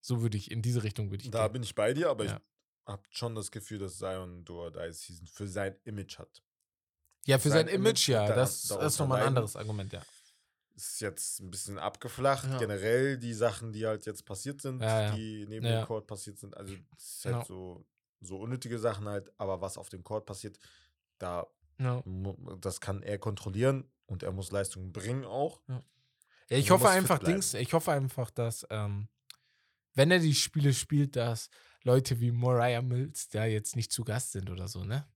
So 0.00 0.20
würde 0.22 0.36
ich, 0.36 0.50
in 0.50 0.60
diese 0.62 0.82
Richtung 0.82 1.10
würde 1.10 1.24
ich 1.24 1.30
Da 1.30 1.44
gehen. 1.46 1.52
bin 1.54 1.62
ich 1.62 1.74
bei 1.74 1.94
dir, 1.94 2.10
aber 2.10 2.24
Ja. 2.24 2.36
ich 2.36 2.86
habe 2.92 3.02
schon 3.10 3.34
das 3.34 3.50
Gefühl, 3.50 3.78
dass 3.78 3.96
Zion 3.98 4.44
Do 4.44 4.64
or 4.64 4.70
Die 4.70 4.92
Season 4.92 5.26
für 5.26 5.48
sein 5.48 5.76
Image 5.84 6.18
hat. 6.18 6.42
Ja, 7.24 7.38
für 7.38 7.48
sein, 7.48 7.66
sein 7.66 7.74
Image, 7.74 8.08
Image 8.08 8.08
ja. 8.08 8.26
da- 8.28 8.34
Das, 8.36 8.62
das 8.68 8.92
ist 8.94 8.98
nochmal 9.00 9.22
ein 9.22 9.28
anderes 9.28 9.56
Argument, 9.56 9.92
ja. 9.92 10.02
Ist 10.74 11.00
jetzt 11.00 11.40
ein 11.40 11.50
bisschen 11.50 11.78
abgeflacht. 11.78 12.44
Ja. 12.48 12.58
Generell 12.58 13.16
die 13.18 13.32
Sachen, 13.32 13.72
die 13.72 13.86
halt 13.86 14.04
jetzt 14.04 14.24
passiert 14.26 14.60
sind, 14.60 14.82
Ja, 14.82 15.10
die 15.16 15.46
neben 15.48 15.64
dem 15.64 15.84
Court 15.86 16.06
passiert 16.06 16.38
sind. 16.38 16.54
Also 16.56 16.74
es 16.96 17.16
ist 17.16 17.24
halt 17.24 17.36
Ja. 17.36 17.44
so, 17.46 17.84
so 18.20 18.38
unnötige 18.38 18.78
Sachen 18.78 19.08
halt, 19.08 19.32
aber 19.38 19.60
was 19.60 19.78
auf 19.78 19.88
dem 19.88 20.02
Court 20.04 20.26
passiert, 20.26 20.58
da 21.18 21.46
Ja. 21.78 22.02
das 22.60 22.80
kann 22.80 23.02
er 23.02 23.18
kontrollieren 23.18 23.90
und 24.06 24.22
er 24.22 24.32
muss 24.32 24.50
Leistung 24.50 24.92
bringen 24.92 25.24
auch. 25.24 25.60
Ja, 25.68 25.82
ich 26.48 26.70
Also 26.70 26.74
hoffe 26.84 26.90
einfach. 26.90 27.18
Dings, 27.18 27.54
ich 27.54 27.72
hoffe 27.72 27.92
einfach, 27.92 28.30
dass, 28.30 28.66
ähm, 28.70 29.08
wenn 29.94 30.10
er 30.10 30.18
die 30.18 30.34
Spiele 30.34 30.72
spielt, 30.74 31.16
dass 31.16 31.48
Leute 31.82 32.20
wie 32.20 32.30
Mariah 32.32 32.82
Mills 32.82 33.28
da 33.28 33.44
jetzt 33.44 33.76
nicht 33.76 33.92
zu 33.92 34.04
Gast 34.04 34.32
sind 34.32 34.50
oder 34.50 34.68
so, 34.68 34.84
ne? 34.84 35.06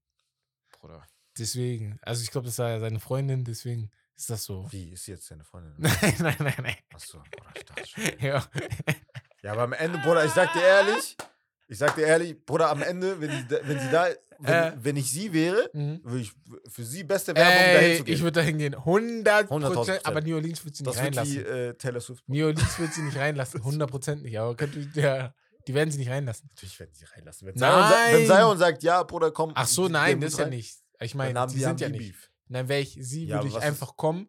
Bruder. 0.79 1.05
Deswegen, 1.37 1.97
also 2.01 2.23
ich 2.23 2.31
glaube, 2.31 2.45
das 2.47 2.57
war 2.59 2.69
ja 2.69 2.79
seine 2.79 2.99
Freundin, 2.99 3.43
deswegen 3.45 3.89
ist 4.15 4.29
das 4.29 4.43
so. 4.43 4.71
Wie 4.71 4.89
ist 4.91 5.07
jetzt 5.07 5.27
seine 5.27 5.43
Freundin? 5.43 5.73
Nein, 5.79 6.15
nein, 6.19 6.35
nein, 6.39 6.55
nein. 6.61 6.75
Achso, 6.93 7.23
Bruder, 7.31 7.51
ich 7.55 7.65
dachte 7.65 7.87
schon. 7.87 8.03
Ja. 8.19 8.45
Ja, 9.41 9.53
aber 9.53 9.63
am 9.63 9.73
Ende, 9.73 9.97
Bruder, 9.99 10.25
ich 10.25 10.31
sag 10.31 10.51
dir 10.53 10.61
ehrlich, 10.61 11.15
ich 11.71 11.77
sag 11.77 11.95
dir 11.95 12.05
ehrlich, 12.05 12.45
Bruder, 12.45 12.69
am 12.69 12.81
Ende, 12.83 13.19
wenn, 13.21 13.29
die, 13.29 13.55
wenn 13.63 13.79
sie 13.79 13.89
da, 13.89 14.07
wenn, 14.39 14.53
Äh. 14.53 14.71
wenn 14.77 14.95
ich 14.97 15.09
sie 15.11 15.31
wäre, 15.31 15.69
Mhm. 15.73 16.01
würde 16.03 16.19
ich 16.21 16.33
für 16.69 16.83
sie 16.83 17.03
beste 17.03 17.33
Werbung 17.35 17.53
dahin 17.53 17.91
Ey, 17.91 17.97
zu 17.97 18.03
gehen. 18.03 18.13
ich 18.15 18.21
würde 18.21 18.39
dahin 18.39 18.57
gehen. 18.57 18.75
100 18.75 19.49
100.000%. 19.49 19.73
Prozent. 19.73 20.05
Aber 20.05 20.21
New 20.21 20.35
Orleans 20.35 20.65
wird 20.65 20.75
sie 20.75 20.83
nicht 20.83 20.95
das 20.95 21.03
wird 21.03 21.17
reinlassen. 21.17 21.35
wie 21.35 21.39
äh, 21.49 21.73
Taylor 21.75 22.01
Swift. 22.01 22.23
New 22.27 22.45
Orleans 22.45 22.79
wird 22.79 22.93
sie 22.93 23.01
nicht 23.03 23.17
reinlassen. 23.17 23.59
100 23.63 23.89
Prozent 23.89 24.23
nicht. 24.23 24.37
Aber 24.39 24.55
könnte, 24.55 24.79
ja, 24.99 25.33
die 25.67 25.73
werden 25.75 25.91
sie 25.91 25.99
nicht 25.99 26.09
reinlassen. 26.09 26.47
Natürlich 26.51 26.79
werden 26.79 26.91
sie 26.93 27.05
reinlassen. 27.05 27.47
Wenn 27.47 27.55
Nein. 27.55 27.71
Zion, 27.93 28.19
wenn 28.19 28.27
Zion 28.27 28.57
sagt, 28.57 28.83
ja, 28.83 29.03
Bruder, 29.03 29.31
komm. 29.31 29.51
Ach 29.55 29.67
so, 29.67 29.87
nein, 29.87 30.19
das 30.19 30.33
ist 30.33 30.39
ja 30.39 30.47
nicht. 30.47 30.75
Ich 30.99 31.15
meine, 31.15 31.29
die 31.47 31.55
die, 31.55 31.65
haben 31.65 31.77
sind 31.77 31.81
ja 31.81 31.89
die 31.89 31.97
nicht. 31.99 32.11
Beef. 32.13 32.31
Nein, 32.47 32.67
wäre 32.67 32.81
ich 32.81 32.97
sie, 32.99 33.25
Ja, 33.27 33.37
würde 33.37 33.47
ich 33.47 33.57
einfach 33.57 33.95
kommen. 33.95 34.27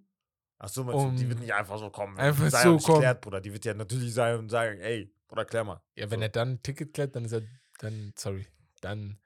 Ach 0.59 0.69
so, 0.69 0.85
du, 0.85 0.91
die 0.91 0.97
Um- 1.25 1.29
wird 1.29 1.41
nicht 1.41 1.53
einfach 1.55 1.77
so 1.79 1.91
kommen. 1.91 2.17
einfach 2.19 2.49
Zion 2.51 2.79
so 2.79 2.87
kommen. 2.87 3.01
Klärt, 3.01 3.21
Bruder. 3.21 3.41
Die 3.41 3.53
wird 3.53 3.65
ja 3.65 3.75
natürlich 3.75 4.15
sein 4.15 4.39
und 4.39 4.49
sagen, 4.51 4.79
ey, 4.79 5.13
Bruder, 5.33 5.47
klär 5.47 5.65
mal. 5.65 5.81
Ja, 5.95 6.11
wenn 6.11 6.19
so. 6.21 6.25
er 6.25 6.29
dann 6.29 6.51
ein 6.53 6.63
Ticket 6.63 6.93
klärt, 6.93 7.17
dann 7.17 7.25
ist 7.25 7.33
er, 7.33 7.41
dann, 7.79 8.13
sorry, 8.19 8.47
dann 8.83 9.19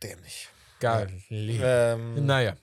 Dämlich. 0.00 0.48
gar 0.78 1.08
Ähm, 1.28 2.24
Naja. 2.24 2.54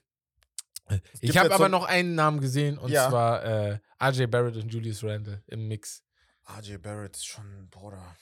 Ich 1.20 1.38
habe 1.38 1.54
aber 1.54 1.66
so- 1.66 1.70
noch 1.72 1.84
einen 1.84 2.16
Namen 2.16 2.40
gesehen 2.40 2.78
und 2.78 2.90
Ja. 2.90 3.10
zwar 3.10 3.44
äh, 3.44 3.80
RJ 4.02 4.28
Barrett 4.28 4.56
und 4.56 4.70
Julius 4.74 5.04
Randle 5.04 5.44
im 5.48 5.68
Mix. 5.68 6.04
RJ 6.48 6.78
Barrett 6.78 7.18
ist 7.18 7.26
schon, 7.26 7.68
Bruder. 7.70 8.16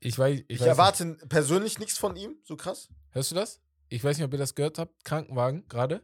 Ich 0.00 0.18
weiß, 0.18 0.40
ich, 0.40 0.44
Ich, 0.48 0.58
weiß 0.60 0.66
erwarte 0.66 1.14
persönlich 1.28 1.78
nichts 1.78 1.98
von 1.98 2.16
ihm, 2.16 2.34
so 2.42 2.56
krass. 2.56 2.88
Nicht. 2.90 3.14
Hörst 3.14 3.30
du 3.30 3.36
das? 3.36 3.60
Ich 3.88 4.02
weiß 4.02 4.16
nicht, 4.18 4.24
ob 4.26 4.32
ihr 4.32 4.38
das 4.40 4.56
gehört 4.56 4.78
habt. 4.78 5.04
Krankenwagen 5.04 5.68
gerade. 5.68 6.02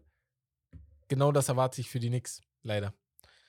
Genau 1.08 1.32
das 1.32 1.48
erwarte 1.48 1.80
ich 1.80 1.90
für 1.90 1.98
die 1.98 2.08
Knicks, 2.08 2.40
leider. 2.62 2.94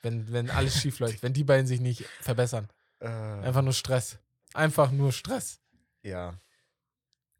Wenn, 0.02 0.32
wenn 0.32 0.50
alles 0.50 0.80
schief 0.82 0.98
läuft, 0.98 1.22
wenn 1.22 1.32
die 1.32 1.44
beiden 1.44 1.68
sich 1.68 1.80
nicht 1.80 2.04
verbessern. 2.20 2.68
Äh, 3.00 3.06
Einfach 3.08 3.62
nur 3.62 3.72
Stress. 3.72 4.18
Einfach 4.54 4.90
nur 4.90 5.12
Stress. 5.12 5.60
ja. 6.02 6.38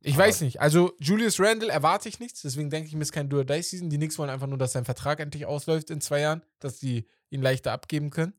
Ich 0.06 0.16
Aber- 0.16 0.24
weiß 0.24 0.42
nicht. 0.42 0.60
Also 0.60 0.92
Julius 0.98 1.40
Randle 1.40 1.70
erwarte 1.72 2.10
ich 2.10 2.20
nichts, 2.20 2.42
deswegen 2.42 2.68
denke 2.68 2.88
ich 2.88 2.94
mir, 2.94 3.00
es 3.00 3.08
ist 3.08 3.12
kein 3.12 3.30
Do-or-Die-Season. 3.30 3.88
Die 3.88 3.96
Knicks 3.96 4.18
wollen 4.18 4.28
einfach 4.28 4.46
nur, 4.46 4.58
dass 4.58 4.72
sein 4.72 4.84
Vertrag 4.84 5.18
endlich 5.18 5.46
ausläuft 5.46 5.88
in 5.88 6.02
zwei 6.02 6.20
Jahren, 6.20 6.42
dass 6.58 6.78
die 6.78 7.08
ihn 7.30 7.40
leichter 7.40 7.72
abgeben 7.72 8.10
können. 8.10 8.34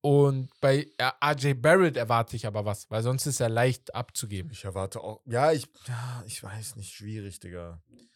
Und 0.00 0.50
bei 0.60 0.90
RJ 1.22 1.54
Barrett 1.54 1.96
erwarte 1.96 2.34
ich 2.34 2.44
aber 2.44 2.64
was, 2.64 2.90
weil 2.90 3.04
sonst 3.04 3.26
ist 3.26 3.38
er 3.38 3.48
leicht 3.48 3.94
abzugeben. 3.94 4.50
Ich 4.50 4.64
erwarte 4.64 5.00
auch. 5.00 5.20
Ja, 5.26 5.52
ich, 5.52 5.68
ja, 5.86 6.24
ich 6.26 6.42
weiß 6.42 6.74
nicht, 6.74 6.92
schwierig, 6.92 7.38
Digga. 7.38 7.80
Ich 7.92 8.10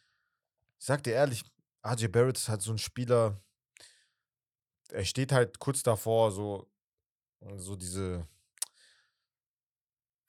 sag 0.78 1.04
dir 1.04 1.12
ehrlich, 1.12 1.44
RJ 1.86 2.08
Barrett 2.08 2.38
ist 2.38 2.48
halt 2.48 2.62
so 2.62 2.72
ein 2.72 2.78
Spieler. 2.78 3.40
Er 4.90 5.04
steht 5.04 5.30
halt 5.30 5.60
kurz 5.60 5.84
davor, 5.84 6.32
so, 6.32 6.68
so 7.56 7.76
diese. 7.76 8.26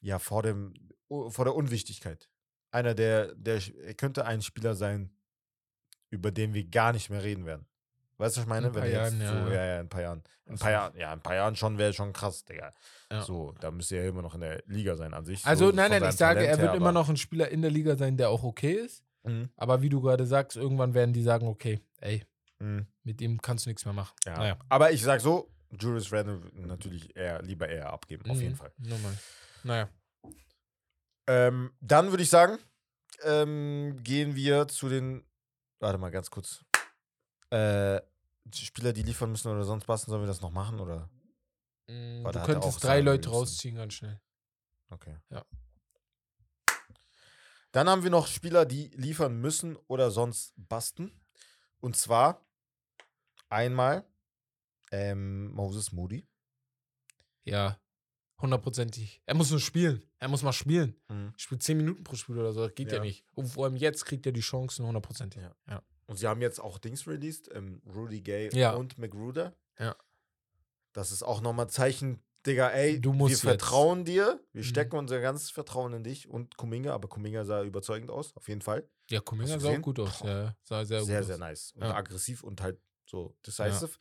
Ja, 0.01 0.19
vor 0.19 0.43
dem, 0.43 0.73
vor 1.07 1.45
der 1.45 1.55
Unwichtigkeit. 1.55 2.29
Einer, 2.71 2.93
der, 2.93 3.33
der, 3.35 3.61
er 3.83 3.93
könnte 3.93 4.25
ein 4.25 4.41
Spieler 4.41 4.75
sein, 4.75 5.09
über 6.09 6.31
den 6.31 6.53
wir 6.53 6.65
gar 6.65 6.93
nicht 6.93 7.09
mehr 7.09 7.23
reden 7.23 7.45
werden. 7.45 7.65
Weißt 8.17 8.35
du, 8.37 8.39
was 8.41 8.45
ich 8.45 8.49
meine? 8.49 8.67
In 8.67 8.73
ein 8.73 8.79
paar 8.79 8.85
er 8.85 8.91
Jahren, 8.91 9.21
ja, 9.21 9.31
so, 9.31 9.37
ja. 9.49 9.55
ja, 9.55 9.65
ja, 9.65 9.75
in 9.75 9.85
ein 9.85 9.89
paar 9.89 10.01
Jahren. 10.01 10.23
In 10.45 10.53
ein 10.53 10.57
paar 10.57 10.67
so. 10.67 10.71
Jahren, 10.71 10.97
ja, 10.97 11.07
in 11.07 11.19
ein 11.19 11.23
paar 11.23 11.35
Jahren 11.35 11.55
schon 11.55 11.77
wäre 11.77 11.93
schon 11.93 12.13
krass, 12.13 12.45
Digga. 12.45 12.71
Ja. 13.11 13.21
So, 13.23 13.53
da 13.59 13.71
müsste 13.71 13.97
er 13.97 14.07
immer 14.07 14.21
noch 14.21 14.35
in 14.35 14.41
der 14.41 14.63
Liga 14.67 14.95
sein 14.95 15.13
an 15.13 15.25
sich. 15.25 15.45
Also 15.45 15.67
so, 15.67 15.75
nein, 15.75 15.91
nein, 15.91 16.03
ich 16.03 16.15
sage, 16.15 16.39
er 16.39 16.45
Talent 16.45 16.61
wird 16.61 16.71
her, 16.71 16.77
immer 16.77 16.91
noch 16.91 17.09
ein 17.09 17.17
Spieler 17.17 17.49
in 17.49 17.61
der 17.61 17.71
Liga 17.71 17.95
sein, 17.95 18.15
der 18.17 18.29
auch 18.29 18.43
okay 18.43 18.73
ist. 18.73 19.03
Mhm. 19.23 19.49
Aber 19.57 19.81
wie 19.81 19.89
du 19.89 20.01
gerade 20.01 20.25
sagst, 20.25 20.55
irgendwann 20.55 20.93
werden 20.93 21.13
die 21.13 21.23
sagen, 21.23 21.47
okay, 21.47 21.81
ey, 21.99 22.23
Mhm. 22.59 22.87
mit 23.03 23.21
ihm 23.21 23.41
kannst 23.41 23.65
du 23.65 23.69
nichts 23.69 23.85
mehr 23.85 23.93
machen. 23.93 24.15
Ja. 24.25 24.37
Naja. 24.37 24.57
Aber 24.69 24.91
ich 24.91 25.01
sag 25.01 25.19
so, 25.19 25.51
Julius 25.71 26.11
Randle 26.11 26.41
natürlich 26.53 27.15
eher, 27.15 27.41
lieber 27.41 27.67
eher 27.67 27.91
abgeben, 27.91 28.29
auf 28.29 28.37
jeden 28.37 28.53
Mhm. 28.53 28.57
Fall. 28.57 28.71
Normal. 28.77 29.17
Naja. 29.63 29.89
Ähm, 31.27 31.71
dann 31.81 32.11
würde 32.11 32.23
ich 32.23 32.29
sagen, 32.29 32.57
ähm, 33.23 33.97
gehen 34.03 34.35
wir 34.35 34.67
zu 34.67 34.89
den. 34.89 35.25
Warte 35.79 35.97
mal 35.97 36.11
ganz 36.11 36.29
kurz. 36.29 36.63
Äh, 37.49 38.01
Spieler, 38.53 38.93
die 38.93 39.03
liefern 39.03 39.31
müssen 39.31 39.51
oder 39.51 39.63
sonst 39.63 39.85
passen, 39.85 40.09
sollen 40.11 40.21
wir 40.21 40.27
das 40.27 40.41
noch 40.41 40.51
machen? 40.51 40.79
Oder? 40.79 41.09
Mm, 41.87 42.23
Du 42.23 42.43
könntest 42.43 42.83
drei 42.83 42.99
Leute 43.01 43.25
Williamson. 43.27 43.33
rausziehen 43.33 43.75
ganz 43.75 43.93
schnell. 43.93 44.19
Okay. 44.89 45.17
Ja. 45.29 45.43
Dann 47.71 47.89
haben 47.89 48.03
wir 48.03 48.09
noch 48.11 48.27
Spieler, 48.27 48.65
die 48.65 48.87
liefern 48.89 49.39
müssen 49.41 49.75
oder 49.87 50.09
sonst 50.11 50.53
basten. 50.55 51.11
Und 51.81 51.97
zwar 51.97 52.45
einmal 53.49 54.05
ähm, 54.95 55.51
Moses 55.53 55.91
Moody. 55.91 56.25
Ja, 57.43 57.79
Hundertprozentig. 58.41 59.21
Er 59.25 59.33
muss 59.33 59.49
nur 59.49 59.61
spielen. 59.61 60.03
Er 60.19 60.27
muss 60.27 60.43
mal 60.43 60.51
spielen. 60.51 60.93
Mhm. 61.07 61.33
Spielt 61.37 61.63
10 61.63 61.77
Minuten 61.77 62.03
pro 62.03 62.17
Spiel 62.17 62.37
oder 62.37 62.51
so. 62.51 62.65
Das 62.67 62.75
geht 62.75 62.89
ja, 62.91 62.97
Ja. 62.97 63.01
nicht. 63.03 63.23
Und 63.33 63.47
vor 63.47 63.63
allem 63.63 63.77
jetzt 63.77 64.03
kriegt 64.05 64.25
er 64.25 64.33
die 64.33 64.41
Chancen 64.41 64.85
hundertprozentig. 64.85 65.41
Ja. 65.41 65.55
ja. 65.69 65.81
Und 66.05 66.17
sie 66.17 66.27
haben 66.27 66.41
jetzt 66.41 66.59
auch 66.59 66.77
Dings 66.77 67.07
released, 67.07 67.49
ähm, 67.53 67.81
Rudy 67.85 68.19
Gay 68.21 68.49
Ja. 68.53 68.73
und 68.75 68.97
McGruder. 68.97 69.55
Ja. 69.79 69.95
Das 70.91 71.13
ist 71.13 71.23
auch 71.23 71.39
nochmal 71.39 71.69
Zeichen, 71.69 72.21
Digga, 72.45 72.69
ey, 72.71 72.99
Du 72.99 73.13
musst 73.13 73.29
wir 73.45 73.51
jetzt. 73.53 73.61
vertrauen 73.61 74.03
dir, 74.03 74.43
wir 74.51 74.61
Mhm. 74.63 74.65
stecken 74.67 74.97
unser 74.97 75.21
ganzes 75.21 75.49
Vertrauen 75.49 75.93
in 75.93 76.03
dich 76.03 76.27
und 76.27 76.57
Kuminga, 76.57 76.93
aber 76.93 77.07
Kuminga 77.07 77.45
sah 77.45 77.63
überzeugend 77.63 78.11
aus, 78.11 78.35
auf 78.35 78.49
jeden 78.49 78.61
Fall. 78.61 78.87
Ja, 79.09 79.21
Kuminga 79.21 79.57
sah 79.61 79.69
auch 79.71 79.81
gut 79.81 79.97
aus. 79.99 80.19
Boah. 80.19 80.27
Ja, 80.27 80.57
sah 80.61 80.83
sehr, 80.85 81.03
Sehr, 81.05 81.23
sehr, 81.23 81.35
aus. 81.35 81.39
nice. 81.39 81.71
Und 81.71 81.83
aggressiv 81.83 82.43
und 82.43 82.61
halt 82.61 82.79
so 83.07 83.33
decisive. 83.47 83.97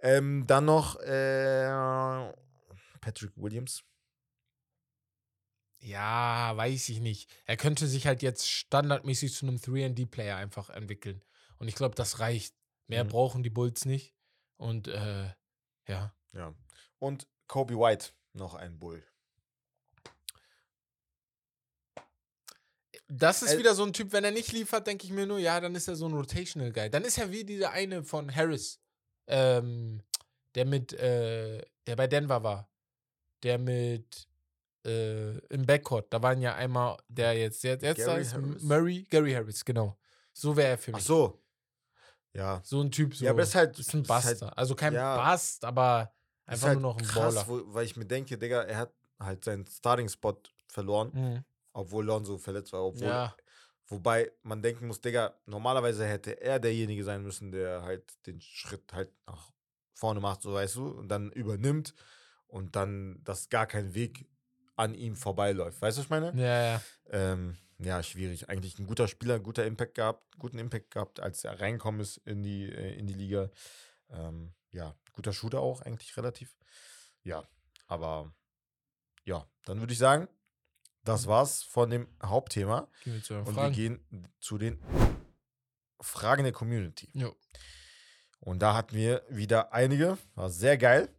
Ähm, 0.00 0.46
dann 0.46 0.64
noch 0.64 0.96
äh, 1.00 2.32
Patrick 3.00 3.32
Williams. 3.36 3.82
Ja, 5.80 6.56
weiß 6.56 6.88
ich 6.88 7.00
nicht. 7.00 7.30
Er 7.46 7.56
könnte 7.56 7.86
sich 7.86 8.06
halt 8.06 8.22
jetzt 8.22 8.48
standardmäßig 8.50 9.32
zu 9.34 9.46
einem 9.46 9.56
3D-Player 9.56 10.36
einfach 10.36 10.70
entwickeln. 10.70 11.22
Und 11.58 11.68
ich 11.68 11.74
glaube, 11.74 11.94
das 11.94 12.18
reicht. 12.18 12.54
Mehr 12.88 13.04
Mhm. 13.04 13.08
brauchen 13.08 13.42
die 13.42 13.50
Bulls 13.50 13.84
nicht. 13.84 14.14
Und 14.56 14.88
äh, 14.88 15.32
ja. 15.86 16.14
Ja. 16.32 16.54
Und 16.98 17.28
Kobe 17.46 17.74
White, 17.78 18.10
noch 18.32 18.54
ein 18.54 18.78
Bull. 18.78 19.04
Das 23.08 23.42
ist 23.42 23.52
Äh, 23.54 23.58
wieder 23.58 23.74
so 23.74 23.84
ein 23.84 23.92
Typ, 23.92 24.12
wenn 24.12 24.24
er 24.24 24.30
nicht 24.32 24.52
liefert, 24.52 24.86
denke 24.86 25.06
ich 25.06 25.12
mir 25.12 25.26
nur, 25.26 25.38
ja, 25.38 25.60
dann 25.60 25.74
ist 25.74 25.88
er 25.88 25.96
so 25.96 26.06
ein 26.06 26.12
Rotational 26.12 26.72
Guy. 26.72 26.90
Dann 26.90 27.04
ist 27.04 27.18
er 27.18 27.30
wie 27.30 27.44
dieser 27.44 27.70
eine 27.70 28.02
von 28.04 28.34
Harris, 28.34 28.80
ähm, 29.28 30.02
der 30.54 30.64
mit, 30.64 30.92
äh, 30.94 31.62
der 31.86 31.96
bei 31.96 32.06
Denver 32.06 32.42
war. 32.42 32.68
Der 33.42 33.58
mit 33.58 34.26
äh, 34.84 35.38
im 35.48 35.64
Backcourt. 35.66 36.12
Da 36.12 36.20
waren 36.22 36.40
ja 36.40 36.54
einmal 36.54 36.96
der 37.08 37.34
jetzt, 37.34 37.62
jetzt 37.62 37.82
da 37.84 37.92
Gary 37.92 38.22
ist 38.22 38.32
Harris? 38.34 38.62
Murray, 38.62 39.06
Gary 39.10 39.32
Harris, 39.32 39.64
genau. 39.64 39.96
So 40.32 40.56
wäre 40.56 40.70
er 40.70 40.78
für 40.78 40.92
mich. 40.92 41.00
Ach 41.02 41.06
so. 41.06 41.38
Ja. 42.32 42.60
So 42.64 42.80
ein 42.80 42.90
Typ, 42.90 43.14
so. 43.14 43.24
Ja, 43.24 43.30
aber 43.32 43.42
ist 43.42 43.54
halt- 43.54 43.78
ist 43.78 43.94
ein 43.94 44.02
ist 44.02 44.10
halt- 44.10 44.42
also 44.58 44.74
kein 44.74 44.94
ja. 44.94 45.30
Bust, 45.32 45.64
aber 45.64 46.12
einfach 46.46 46.68
halt 46.68 46.80
nur 46.80 46.92
noch 46.92 46.98
ein 46.98 47.04
krass, 47.04 47.34
Baller. 47.34 47.48
wo, 47.48 47.74
weil 47.74 47.84
ich 47.84 47.96
mir 47.96 48.04
denke, 48.06 48.38
Digga, 48.38 48.62
er 48.62 48.76
hat 48.78 48.92
halt 49.18 49.44
seinen 49.44 49.66
Starting-Spot 49.66 50.36
verloren, 50.68 51.10
Mhm. 51.12 51.44
obwohl 51.72 52.04
Lonzo 52.04 52.38
verletzt 52.38 52.72
war. 52.72 52.84
Obwohl, 52.84 53.08
Ja, 53.08 53.34
Wobei 53.88 54.30
man 54.42 54.62
denken 54.62 54.86
muss, 54.86 55.00
Digga, 55.00 55.34
normalerweise 55.46 56.06
hätte 56.06 56.40
er 56.40 56.60
derjenige 56.60 57.04
sein 57.04 57.22
müssen, 57.22 57.50
der 57.50 57.82
halt 57.82 58.04
den 58.26 58.40
Schritt 58.40 58.92
halt 58.92 59.10
nach 59.26 59.50
vorne 59.94 60.20
macht, 60.20 60.42
so 60.42 60.52
weißt 60.52 60.76
du, 60.76 60.88
und 60.88 61.08
dann 61.08 61.32
übernimmt 61.32 61.94
und 62.46 62.76
dann, 62.76 63.22
dass 63.24 63.48
gar 63.48 63.66
kein 63.66 63.94
Weg 63.94 64.28
an 64.76 64.94
ihm 64.94 65.16
vorbeiläuft. 65.16 65.80
Weißt 65.80 65.96
du, 65.96 66.00
was 66.00 66.06
ich 66.06 66.10
meine? 66.10 66.32
ja, 66.40 66.74
ja. 66.74 66.82
Ähm, 67.10 67.56
ja, 67.78 68.02
schwierig. 68.02 68.48
Eigentlich 68.48 68.78
ein 68.78 68.86
guter 68.86 69.08
Spieler, 69.08 69.38
guter 69.38 69.64
Impact 69.64 69.94
gehabt, 69.94 70.36
guten 70.38 70.58
Impact 70.58 70.90
gehabt, 70.90 71.20
als 71.20 71.44
er 71.44 71.60
reinkommen 71.60 72.00
ist 72.00 72.18
in 72.18 72.42
die, 72.42 72.70
äh, 72.70 72.98
in 72.98 73.06
die 73.06 73.14
Liga. 73.14 73.50
Ähm, 74.10 74.52
ja, 74.70 74.94
guter 75.12 75.32
Shooter 75.32 75.60
auch, 75.60 75.80
eigentlich 75.82 76.16
relativ. 76.16 76.56
Ja, 77.22 77.48
aber 77.86 78.32
ja, 79.24 79.46
dann 79.64 79.80
würde 79.80 79.92
ich 79.92 79.98
sagen, 79.98 80.28
das 81.04 81.26
war's 81.26 81.62
von 81.62 81.90
dem 81.90 82.08
Hauptthema. 82.22 82.88
Gehen 83.04 83.22
wir 83.28 83.46
Und 83.46 83.56
wir 83.56 83.70
gehen 83.70 84.28
zu 84.40 84.58
den 84.58 84.80
Fragen 86.00 86.44
der 86.44 86.52
Community. 86.52 87.10
Jo. 87.12 87.34
Und 88.40 88.60
da 88.60 88.74
hatten 88.74 88.94
wir 88.94 89.24
wieder 89.28 89.72
einige. 89.72 90.18
War 90.34 90.50
sehr 90.50 90.78
geil. 90.78 91.14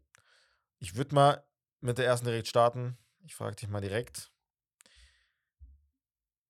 Ich 0.77 0.95
würde 0.95 1.15
mal 1.15 1.43
mit 1.81 1.97
der 1.97 2.05
ersten 2.05 2.25
direkt 2.25 2.47
starten. 2.47 2.97
Ich 3.19 3.35
frage 3.35 3.55
dich 3.55 3.67
mal 3.69 3.81
direkt. 3.81 4.31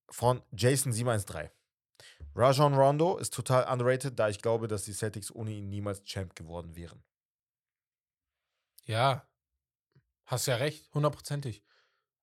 Von 0.10 0.42
Jason713. 0.54 1.50
Rajon 2.36 2.76
Rondo 2.76 3.18
ist 3.18 3.34
total 3.34 3.72
underrated, 3.72 4.18
da 4.18 4.30
ich 4.30 4.42
glaube, 4.42 4.68
dass 4.68 4.84
die 4.84 4.94
Celtics 4.94 5.32
ohne 5.32 5.52
ihn 5.52 5.70
niemals 5.70 6.04
Champ 6.04 6.36
geworden 6.36 6.76
wären. 6.76 7.04
Ja, 8.86 9.28
hast 10.26 10.46
ja 10.46 10.56
recht, 10.56 10.94
hundertprozentig. 10.94 11.64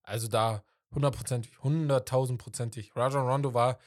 Also 0.02 0.28
da 0.28 0.64
hundertprozentig, 0.94 1.62
hunderttausendprozentig. 1.62 2.94
Rajon 2.96 3.28
Rondo 3.28 3.54
war 3.54 3.78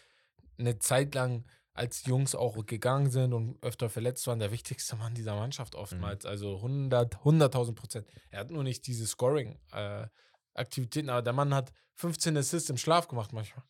eine 0.57 0.79
Zeit 0.79 1.15
lang, 1.15 1.45
als 1.73 2.03
die 2.03 2.09
Jungs 2.09 2.35
auch 2.35 2.65
gegangen 2.65 3.09
sind 3.09 3.33
und 3.33 3.61
öfter 3.63 3.89
verletzt 3.89 4.27
waren, 4.27 4.39
der 4.39 4.51
wichtigste 4.51 4.95
Mann 4.97 5.13
dieser 5.13 5.35
Mannschaft 5.35 5.75
oftmals. 5.75 6.25
Also 6.25 6.61
hundert, 6.61 7.23
hunderttausend 7.23 7.77
Prozent. 7.77 8.05
Er 8.31 8.41
hat 8.41 8.51
nur 8.51 8.63
nicht 8.63 8.85
diese 8.85 9.07
Scoring-Aktivitäten, 9.07 11.09
aber 11.09 11.21
der 11.21 11.33
Mann 11.33 11.53
hat 11.53 11.71
15 11.95 12.35
Assists 12.37 12.69
im 12.69 12.77
Schlaf 12.77 13.07
gemacht 13.07 13.31
manchmal. 13.31 13.63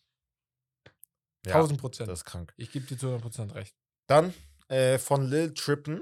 Ja, 1.46 1.54
Tausend 1.54 1.80
Prozent. 1.80 2.10
das 2.10 2.20
ist 2.20 2.26
krank. 2.26 2.54
Ich 2.58 2.72
gebe 2.72 2.86
dir 2.86 2.98
zu 2.98 3.08
100 3.08 3.22
Prozent 3.22 3.56
recht. 3.56 3.76
Dann 4.08 4.34
äh, 4.68 4.98
von 4.98 5.24
Lil 5.24 5.54
Trippen. 5.54 6.02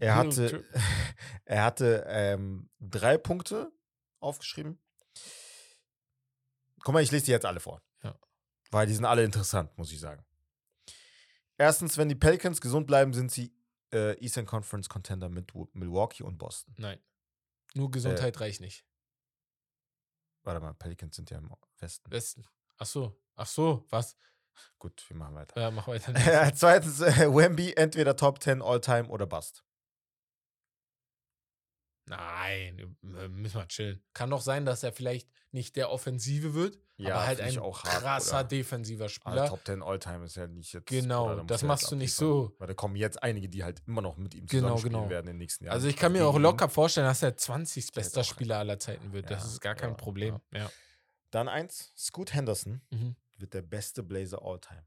Er 0.00 0.16
hatte, 0.16 0.64
er 1.44 1.64
hatte 1.64 2.04
ähm, 2.08 2.70
drei 2.80 3.18
Punkte 3.18 3.70
aufgeschrieben. 4.20 4.80
Guck 6.84 6.92
mal, 6.92 7.02
ich 7.02 7.10
lese 7.10 7.24
die 7.24 7.30
jetzt 7.32 7.46
alle 7.46 7.60
vor. 7.60 7.82
Ja. 8.02 8.14
Weil 8.70 8.86
die 8.86 8.94
sind 8.94 9.06
alle 9.06 9.24
interessant, 9.24 9.76
muss 9.76 9.90
ich 9.90 9.98
sagen. 9.98 10.24
Erstens, 11.56 11.96
wenn 11.96 12.08
die 12.08 12.14
Pelicans 12.14 12.60
gesund 12.60 12.86
bleiben, 12.86 13.14
sind 13.14 13.32
sie 13.32 13.52
äh, 13.92 14.18
Eastern 14.22 14.44
Conference 14.44 14.88
Contender 14.88 15.28
mit 15.28 15.52
Milwaukee 15.74 16.22
und 16.22 16.36
Boston. 16.36 16.74
Nein. 16.78 17.00
Nur 17.74 17.90
Gesundheit 17.90 18.38
reicht 18.40 18.60
nicht. 18.60 18.84
Warte 20.42 20.60
mal, 20.60 20.74
Pelicans 20.74 21.16
sind 21.16 21.30
ja 21.30 21.38
im 21.38 21.50
Westen. 21.78 22.10
Westen. 22.10 22.44
Ach 22.76 22.86
so. 22.86 23.18
Ach 23.34 23.46
so, 23.46 23.86
was? 23.88 24.16
Gut, 24.78 25.04
wir 25.08 25.16
machen 25.16 25.34
weiter. 25.34 25.60
Ja, 25.60 25.70
mach 25.70 25.88
weiter. 25.88 26.12
Zweitens, 26.54 27.00
äh, 27.00 27.32
Wemby 27.34 27.72
entweder 27.74 28.14
Top 28.14 28.42
10 28.42 28.62
All-Time 28.62 29.08
oder 29.08 29.26
Bust. 29.26 29.64
Nein, 32.06 32.96
müssen 33.00 33.56
wir 33.60 33.66
chillen. 33.68 34.02
Kann 34.12 34.28
doch 34.30 34.42
sein, 34.42 34.66
dass 34.66 34.82
er 34.82 34.92
vielleicht 34.92 35.28
nicht 35.52 35.74
der 35.76 35.90
Offensive 35.90 36.52
wird, 36.52 36.78
aber 37.00 37.26
halt 37.26 37.40
ein 37.40 37.58
auch 37.58 37.82
hart, 37.82 38.02
krasser 38.02 38.40
oder? 38.40 38.44
defensiver 38.44 39.04
Aber 39.04 39.08
Spieler. 39.08 39.48
Top 39.48 39.64
10 39.64 39.82
All-Time 39.82 40.24
ist 40.26 40.34
ja 40.36 40.46
nicht 40.46 40.72
jetzt. 40.74 40.86
Genau, 40.86 41.40
das 41.44 41.62
machst 41.62 41.90
du 41.90 41.96
nicht 41.96 42.12
abliefern. 42.14 42.50
so. 42.50 42.54
Weil 42.58 42.66
da 42.68 42.74
kommen 42.74 42.96
jetzt 42.96 43.22
einige, 43.22 43.48
die 43.48 43.64
halt 43.64 43.80
immer 43.86 44.02
noch 44.02 44.18
mit 44.18 44.34
ihm 44.34 44.44
Genau, 44.46 44.62
zusammenspielen 44.76 44.92
genau. 44.98 45.08
werden 45.10 45.26
in 45.28 45.34
den 45.34 45.38
nächsten 45.38 45.64
Jahren. 45.64 45.74
Also 45.74 45.88
ich 45.88 45.96
kann 45.96 46.12
mir 46.12 46.26
auch 46.26 46.32
gegen 46.32 46.40
ihn. 46.40 46.42
locker 46.42 46.68
vorstellen, 46.68 47.06
dass 47.06 47.22
er 47.22 47.36
20. 47.36 47.92
bester 47.92 48.20
auch- 48.20 48.24
Spieler 48.24 48.58
aller 48.58 48.78
Zeiten 48.78 49.12
wird. 49.14 49.30
Das 49.30 49.42
Ja, 49.44 49.48
ist 49.50 49.60
gar 49.60 49.74
kein 49.74 49.90
ja, 49.90 49.96
Problem. 49.96 50.40
Ja. 50.52 50.70
Dann 51.30 51.48
eins, 51.48 51.92
Scoot 51.96 52.34
Henderson 52.34 52.82
Mhm. 52.90 53.16
wird 53.38 53.54
der 53.54 53.62
beste 53.62 54.02
Blazer 54.02 54.42
All-Time. 54.42 54.84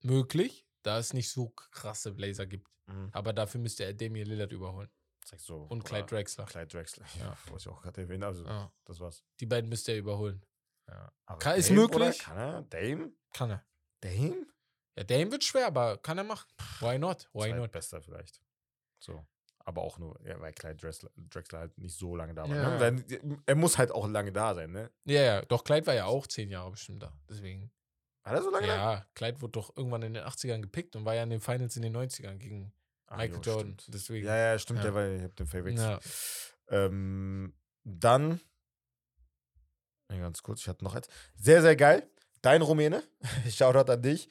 Möglich, 0.00 0.66
da 0.82 0.98
es 0.98 1.12
nicht 1.12 1.30
so 1.30 1.50
krasse 1.50 2.10
Blazer 2.12 2.46
gibt. 2.46 2.68
Mhm. 2.86 3.10
Aber 3.12 3.32
dafür 3.32 3.60
müsste 3.60 3.84
er 3.84 3.94
Damian 3.94 4.26
Lillard 4.26 4.52
überholen. 4.52 4.90
So, 5.36 5.62
Und 5.62 5.84
Clyde 5.84 6.06
Drexler. 6.06 6.44
Clyde 6.46 6.66
Drexler. 6.68 7.04
Ja. 7.18 7.24
Ja, 7.26 7.36
was 7.50 7.62
ich 7.62 7.68
auch 7.68 7.80
gerade 7.82 8.02
erwähnt 8.02 8.24
Also, 8.24 8.44
Ja. 8.44 8.72
das 8.84 9.00
war's. 9.00 9.24
Die 9.40 9.46
beiden 9.46 9.68
müsste 9.68 9.92
er 9.92 9.98
überholen. 9.98 10.44
Ja. 10.88 11.12
Kann- 11.38 11.56
ist 11.58 11.70
möglich. 11.70 12.18
Kann 12.18 12.36
er? 12.36 12.62
Dame? 12.62 13.12
Kann 13.32 13.50
er. 13.50 13.64
Dame? 14.00 14.46
Ja, 14.96 15.04
Dame 15.04 15.32
wird 15.32 15.44
schwer, 15.44 15.66
aber 15.68 15.96
kann 15.98 16.18
er 16.18 16.24
machen. 16.24 16.48
Why 16.80 16.98
not? 16.98 17.28
Why 17.32 17.52
not? 17.52 17.72
Bester 17.72 18.02
vielleicht. 18.02 18.42
So. 18.98 19.24
Aber 19.64 19.82
auch 19.82 19.96
nur, 19.98 20.20
ja, 20.26 20.38
weil 20.40 20.52
Clyde 20.52 20.74
Drexler, 20.76 21.10
Drexler 21.16 21.60
halt 21.60 21.78
nicht 21.78 21.96
so 21.96 22.16
lange 22.16 22.34
da 22.34 22.48
war. 22.48 22.56
Ja. 22.80 22.90
Ne? 22.90 23.42
Er 23.46 23.54
muss 23.54 23.78
halt 23.78 23.92
auch 23.92 24.08
lange 24.08 24.32
da 24.32 24.54
sein, 24.56 24.72
ne? 24.72 24.90
Ja, 25.04 25.22
ja, 25.22 25.42
doch, 25.42 25.62
Clyde 25.62 25.86
war 25.86 25.94
ja 25.94 26.06
auch 26.06 26.26
zehn 26.26 26.50
Jahre 26.50 26.72
bestimmt 26.72 27.02
da. 27.02 27.16
Deswegen. 27.28 27.70
War 28.24 28.34
er 28.34 28.42
so 28.42 28.50
lange 28.50 28.66
da? 28.66 28.74
Ja, 28.94 29.06
Clyde 29.14 29.40
wurde 29.40 29.52
doch 29.52 29.76
irgendwann 29.76 30.02
in 30.02 30.14
den 30.14 30.24
80ern 30.24 30.60
gepickt 30.62 30.96
und 30.96 31.04
war 31.04 31.14
ja 31.14 31.22
in 31.22 31.30
den 31.30 31.40
Finals 31.40 31.76
in 31.76 31.82
den 31.82 31.96
90ern 31.96 32.36
gegen 32.38 32.72
Michael 33.16 33.36
jo, 33.36 33.40
Jordan. 33.52 33.76
stimmt. 33.78 33.94
Deswegen. 33.94 34.26
Ja, 34.26 34.36
ja, 34.36 34.58
stimmt, 34.58 34.78
Ja. 34.78 34.84
der 34.84 34.94
war, 34.94 35.08
ich 35.08 35.22
hab 35.22 35.36
den 35.36 35.46
verwechselt. 35.46 36.02
Ja. 36.70 36.86
Ähm, 36.86 37.54
dann, 37.84 38.40
ja, 40.10 40.18
ganz 40.18 40.42
kurz, 40.42 40.60
ich 40.60 40.68
hatte 40.68 40.84
noch 40.84 40.94
eins. 40.94 41.08
Sehr, 41.36 41.62
sehr 41.62 41.76
geil. 41.76 42.08
Dein 42.42 42.62
Rumäne, 42.62 43.02
Shoutout 43.50 43.90
an 43.92 44.02
dich. 44.02 44.28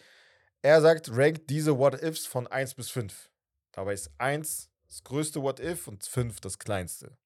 Er 0.62 0.82
sagt, 0.82 1.10
rankt 1.16 1.50
diese 1.50 1.78
What-Ifs 1.78 2.26
von 2.26 2.48
1 2.48 2.76
bis 2.76 2.90
5. 2.90 3.32
Dabei 3.72 3.94
ist 3.94 4.12
1 4.20 4.70
das 4.88 5.04
größte 5.04 5.42
What-If 5.42 5.88
und 5.88 6.04
5 6.06 6.40
das 6.42 6.60
kleinste. 6.60 7.18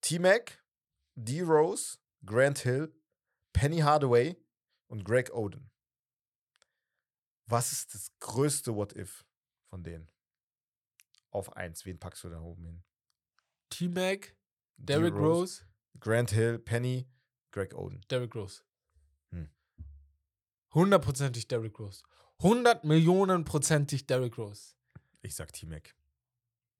T-Mac, 0.00 0.62
D-Rose, 1.16 1.98
Grant 2.24 2.60
Hill, 2.60 2.94
Penny 3.52 3.78
Hardaway 3.80 4.36
und 4.86 5.04
Greg 5.04 5.32
Oden. 5.34 5.70
Was 7.46 7.72
ist 7.72 7.94
das 7.94 8.10
größte 8.20 8.74
What-If 8.74 9.24
von 9.72 9.82
denen? 9.82 10.06
Auf 11.30 11.56
1. 11.56 11.86
Wen 11.86 11.98
packst 11.98 12.22
du 12.24 12.28
da 12.28 12.42
oben 12.42 12.66
hin? 12.66 12.82
T-Mac, 13.70 14.36
Derrick 14.76 15.14
D-Rose, 15.14 15.40
Rose, 15.40 15.62
Grant 15.98 16.30
Hill, 16.30 16.58
Penny, 16.58 17.08
Greg 17.52 17.74
Oden. 17.74 18.04
Derrick 18.10 18.34
Rose. 18.34 18.60
Hm. 19.30 19.48
Hundertprozentig 20.74 21.48
Derrick 21.48 21.78
Rose. 21.78 22.02
100 22.40 22.84
Millionen 22.84 23.44
prozentig 23.44 24.06
Derrick 24.06 24.36
Rose. 24.36 24.74
Ich 25.22 25.34
sag 25.34 25.54
T-Mac. 25.54 25.94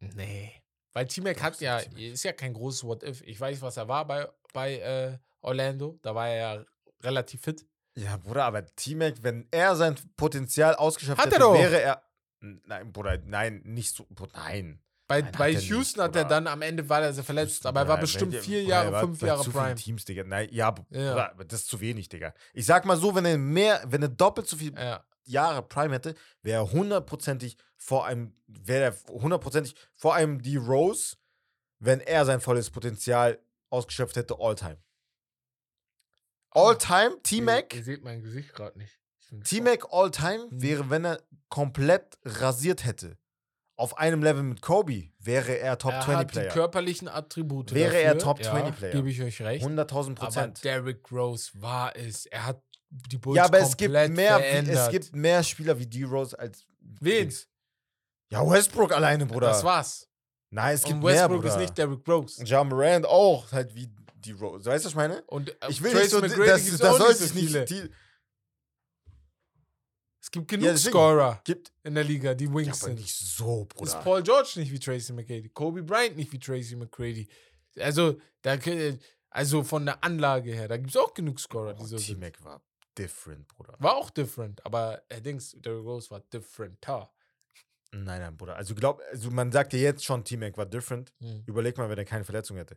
Nee. 0.01 0.53
Weil 0.93 1.07
T-Mac 1.07 1.43
hat 1.43 1.59
ja, 1.63 1.79
ist 1.79 2.25
ja 2.25 2.35
kein 2.35 2.53
großes 2.53 2.85
What-If. 2.85 3.23
Ich 3.23 3.41
weiß, 3.41 3.63
was 3.63 3.79
er 3.79 3.89
war 3.89 4.07
bei, 4.07 4.29
bei 4.53 4.81
äh, 4.81 5.19
Orlando. 5.41 5.99
Da 6.03 6.15
war 6.15 6.29
er 6.29 6.37
ja 6.37 6.67
relativ 7.01 7.41
fit. 7.41 7.67
Ja, 7.95 8.19
Bruder, 8.19 8.45
aber 8.45 8.67
T-Mac, 8.67 9.23
wenn 9.23 9.49
er 9.51 9.77
sein 9.77 9.97
Potenzial 10.15 10.75
ausgeschöpft 10.75 11.19
Hat 11.19 11.29
er 11.29 11.33
hätte, 11.33 11.41
doch. 11.41 11.55
wäre 11.55 11.81
er. 11.81 12.12
Nein, 12.43 12.93
Bruder, 12.93 13.19
nein, 13.25 13.63
nicht 13.65 13.95
so. 13.95 14.07
Bruder, 14.11 14.33
Nein. 14.35 14.81
Bei, 15.09 15.21
Nein, 15.21 15.27
hat 15.27 15.39
bei 15.39 15.53
nicht, 15.53 15.69
Houston 15.69 16.03
hat 16.03 16.17
er 16.17 16.25
dann 16.25 16.47
am 16.47 16.63
Ende 16.63 16.89
war 16.89 17.03
er 17.03 17.13
sehr 17.13 17.25
verletzt, 17.25 17.67
aber 17.67 17.81
er 17.81 17.89
war 17.89 17.97
Bruder, 17.97 18.01
bestimmt 18.03 18.35
vier 18.37 18.61
Bruder, 18.61 18.71
Jahre, 18.71 18.93
war 18.93 19.01
fünf 19.01 19.21
bei 19.21 19.27
Jahre 19.27 19.43
zu 19.43 19.51
Prime. 19.51 19.75
Teams, 19.75 20.05
Digga. 20.05 20.25
Nein, 20.25 20.49
ja, 20.51 20.75
Ja. 20.91 21.31
Bruder, 21.33 21.45
das 21.45 21.61
ist 21.63 21.69
zu 21.69 21.81
wenig, 21.81 22.09
Digga. 22.09 22.33
Ich 22.55 22.65
sag 22.67 22.85
mal 22.85 22.97
so, 22.97 23.15
wenn 23.15 23.25
er 23.25 23.37
mehr, 23.37 23.83
wenn 23.87 24.01
er 24.03 24.09
doppelt 24.09 24.49
so 24.49 24.57
viel 24.57 24.73
Ja. 24.75 25.05
Jahre 25.25 25.63
Prime 25.63 25.95
hätte, 25.95 26.15
wäre 26.43 26.63
er 26.65 26.73
hundertprozentig 26.73 27.57
vor 27.77 28.07
einem, 28.07 28.35
wäre 28.47 28.85
er 28.85 29.13
hundertprozentig 29.13 29.75
vor 29.95 30.15
einem 30.15 30.41
D 30.41 30.57
Rose, 30.57 31.17
wenn 31.79 32.01
er 32.01 32.25
sein 32.25 32.41
volles 32.41 32.71
Potenzial 32.71 33.39
ausgeschöpft 33.71 34.17
hätte, 34.17 34.37
all-time. 34.39 34.79
All-time, 36.51 37.11
Ihr, 37.17 37.23
T-Mac, 37.23 37.75
ihr 37.75 37.85
seht 37.85 38.05
mein 38.05 38.23
Gesicht 38.23 38.53
gerade 38.55 38.79
nicht. 38.79 38.99
T-Mac 39.45 39.87
all-time 39.93 40.47
Mhm. 40.51 40.63
wäre, 40.63 40.91
wenn 40.91 41.05
er 41.05 41.21
komplett 41.49 42.19
rasiert 42.25 42.85
hätte. 42.85 43.17
Auf 43.77 43.97
einem 43.99 44.23
Level 44.23 44.43
mit 44.43 44.61
Kobe 44.63 45.09
wäre 45.19 45.59
er 45.59 45.79
Top 45.79 45.93
er 45.93 46.03
20 46.03 46.15
hat 46.17 46.31
die 46.31 46.33
Player. 46.35 46.53
körperlichen 46.53 47.09
Attribute. 47.09 47.75
Wäre 47.75 47.93
dafür, 47.93 48.05
er 48.05 48.19
Top 48.19 48.39
ja, 48.41 48.51
20 48.51 48.77
Player. 48.77 48.93
Gebe 48.93 49.11
ich 49.11 49.23
euch 49.23 49.41
recht. 49.43 49.65
100.000 49.65 50.19
Aber 50.19 50.27
Prozent. 50.27 50.63
Derrick 50.65 51.11
Rose 51.11 51.51
war 51.55 51.97
es. 51.97 52.27
Er 52.27 52.47
hat 52.47 52.63
die 52.91 53.17
Bulls 53.17 53.37
Ja, 53.39 53.45
aber 53.47 53.59
es 53.61 53.77
gibt, 53.77 53.93
mehr, 53.93 54.09
verändert. 54.39 54.77
es 54.77 54.91
gibt 54.91 55.17
mehr 55.17 55.43
Spieler 55.43 55.79
wie 55.79 55.87
D-Rose 55.87 56.39
als. 56.39 56.65
Wen? 56.81 57.33
Ja, 58.31 58.49
Westbrook 58.49 58.93
alleine, 58.93 59.27
Bruder. 59.27 59.49
Das 59.49 59.65
war's. 59.65 60.09
Nein, 60.51 60.75
es 60.75 60.83
gibt 60.83 60.97
Und 60.97 61.01
mehr, 61.05 61.15
Westbrook 61.15 61.41
Bruder. 61.41 61.55
ist 61.55 61.59
nicht 61.61 61.79
Derrick 61.79 62.07
Rose. 62.07 62.45
Ja 62.45 62.63
Morant 62.63 63.07
auch, 63.07 63.51
halt 63.53 63.75
wie 63.75 63.91
die 64.17 64.33
Rose. 64.33 64.67
Weißt 64.71 64.85
du, 64.85 64.87
was 64.89 64.93
ich 64.93 64.97
meine? 64.97 65.23
Und 65.23 65.49
äh, 65.51 65.55
Ich 65.71 65.83
will 65.83 65.91
Tracy 65.93 66.03
nicht 66.03 66.11
so, 66.11 66.21
McGrady 66.21 66.71
das, 66.71 66.79
das 66.79 66.91
auch 66.91 66.99
sollte 66.99 67.25
so 67.27 67.35
nicht. 67.35 67.71
Die, 67.71 67.89
gibt 70.33 70.51
Ja, 70.51 70.57
genug 70.59 70.73
deswegen. 70.73 70.93
Scorer 70.93 71.41
gibt, 71.45 71.73
in 71.85 71.95
der 71.95 72.05
Liga, 72.05 72.35
die 72.35 72.47
ja, 72.47 72.55
Wings 72.55 72.83
aber 72.83 72.91
sind. 72.93 73.01
nicht 73.01 73.15
so, 73.15 73.63
Ist 73.63 73.69
Bruder. 73.69 74.01
Paul 74.03 74.23
George 74.23 74.53
nicht 74.57 74.73
wie 74.73 74.79
Tracy 74.81 75.13
McGrady, 75.13 75.49
Kobe 75.51 75.83
Bryant 75.85 76.17
nicht 76.17 76.33
wie 76.33 76.39
Tracy 76.41 76.75
McGrady. 76.75 77.29
Also, 77.79 78.21
da, 78.43 78.57
also 79.31 79.63
von 79.63 79.87
der 79.87 80.03
Anlage 80.03 80.53
her, 80.53 80.67
da 80.69 80.77
gibt 80.77 80.91
es 80.91 80.97
auch 80.97 81.15
genug 81.15 81.39
Scorer, 81.39 81.75
die 81.75 81.95
Oh. 81.95 81.97
T-Mac 81.97 82.43
war 82.45 82.61
different, 82.99 83.47
Bruder. 83.49 83.75
War 83.79 83.97
auch 83.97 84.11
different, 84.11 84.65
aber 84.67 85.03
er 85.09 85.21
Dings, 85.21 85.57
Derrick 85.59 85.85
Rose 85.85 86.11
war 86.11 86.21
differenter. 86.21 87.11
Nein, 87.93 88.21
nein, 88.21 88.37
Bruder. 88.37 88.57
Also, 88.57 88.75
glaub, 88.75 89.01
also 89.11 89.31
man 89.31 89.53
sagt 89.53 89.73
ja 89.75 89.79
jetzt 89.79 90.05
schon, 90.05 90.25
T-Mac 90.25 90.57
war 90.59 90.67
different. 90.67 91.13
Hm. 91.21 91.45
Überleg 91.47 91.77
mal, 91.79 91.89
wenn 91.89 91.99
er 91.99 92.05
keine 92.05 92.25
Verletzung 92.25 92.57
hätte. 92.57 92.77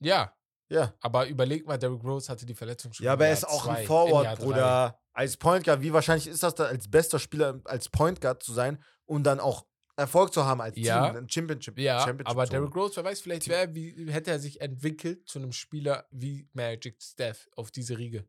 Ja, 0.00 0.34
Ja. 0.68 0.94
aber 1.00 1.26
überleg 1.26 1.66
mal, 1.66 1.78
Derrick 1.78 2.04
Rose 2.04 2.30
hatte 2.30 2.46
die 2.46 2.54
Verletzung 2.54 2.92
schon. 2.92 3.04
Ja, 3.04 3.14
aber 3.14 3.26
er 3.26 3.32
ist 3.32 3.44
auch 3.48 3.66
ein 3.66 3.80
in 3.80 3.86
Forward. 3.86 4.38
Bruder. 4.38 4.98
Als 5.14 5.36
Point 5.36 5.64
Guard, 5.64 5.82
wie 5.82 5.92
wahrscheinlich 5.92 6.26
ist 6.26 6.42
das 6.42 6.54
da, 6.54 6.64
als 6.64 6.90
bester 6.90 7.18
Spieler 7.18 7.60
als 7.64 7.88
Point 7.88 8.20
Guard 8.20 8.42
zu 8.42 8.52
sein 8.52 8.82
und 9.04 9.24
dann 9.24 9.40
auch 9.40 9.66
Erfolg 9.96 10.32
zu 10.32 10.46
haben 10.46 10.60
als 10.62 10.76
Ja. 10.78 11.06
Team, 11.10 11.16
ein 11.24 11.28
Championship. 11.28 11.78
Ja, 11.78 11.98
Championship 12.00 12.28
aber. 12.28 12.46
Derrick 12.46 12.74
Rose, 12.74 12.96
wer 12.96 13.04
weiß, 13.04 13.20
vielleicht 13.20 13.42
Team- 13.42 13.52
wär, 13.52 13.74
wie, 13.74 14.10
hätte 14.10 14.30
er 14.30 14.38
sich 14.40 14.60
entwickelt 14.62 15.28
zu 15.28 15.38
einem 15.38 15.52
Spieler 15.52 16.06
wie 16.10 16.48
Magic 16.54 17.02
Steph 17.02 17.46
auf 17.56 17.70
diese 17.70 17.98
Riege. 17.98 18.26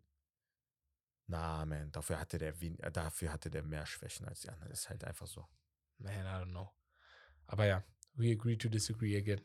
Na, 1.27 1.65
man, 1.65 1.89
dafür 1.91 2.19
hatte 2.19 2.37
der 2.37 2.61
äh, 2.61 2.91
dafür 2.91 3.31
hatte 3.31 3.49
der 3.49 3.63
mehr 3.63 3.85
Schwächen 3.85 4.27
als 4.27 4.41
die 4.41 4.49
anderen. 4.49 4.71
Ist 4.71 4.89
halt 4.89 5.03
einfach 5.05 5.25
so. 5.25 5.47
Man, 5.99 6.13
I 6.13 6.17
don't 6.27 6.49
know. 6.51 6.69
Aber 7.47 7.65
ja, 7.65 7.81
we 8.15 8.31
agree 8.31 8.57
to 8.57 8.67
disagree 8.67 9.17
again. 9.17 9.41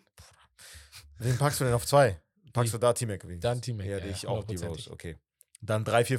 Wen 1.19 1.39
packst 1.39 1.61
du 1.61 1.65
denn 1.65 1.75
auf 1.75 1.87
zwei? 1.87 2.21
Packst 2.53 2.67
Ich- 2.69 2.73
du 2.73 2.79
da 2.79 2.93
T-Mac 2.93 3.23
wenigstens? 3.25 3.43
Dann 3.43 3.63
T-Mac, 3.63 3.87
Ja, 3.87 3.99
ja, 3.99 4.07
ich 4.07 4.27
auch 4.27 4.43
die. 4.45 4.57
Rose, 4.57 4.91
okay. 4.91 5.19
Dann 5.61 5.85
3, 5.85 6.05
4, 6.05 6.19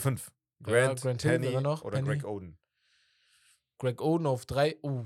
5. 0.63 0.67
Ja, 0.67 0.85
Grant, 0.85 1.01
Grant 1.01 1.21
Hill, 1.21 1.39
Penny 1.39 1.61
noch? 1.61 1.83
oder 1.83 1.97
Penny? 1.97 2.09
Greg 2.09 2.25
Oden. 2.25 2.57
Greg 3.77 4.01
Oden 4.01 4.27
auf 4.27 4.45
3. 4.45 4.77
Uh, 4.83 5.05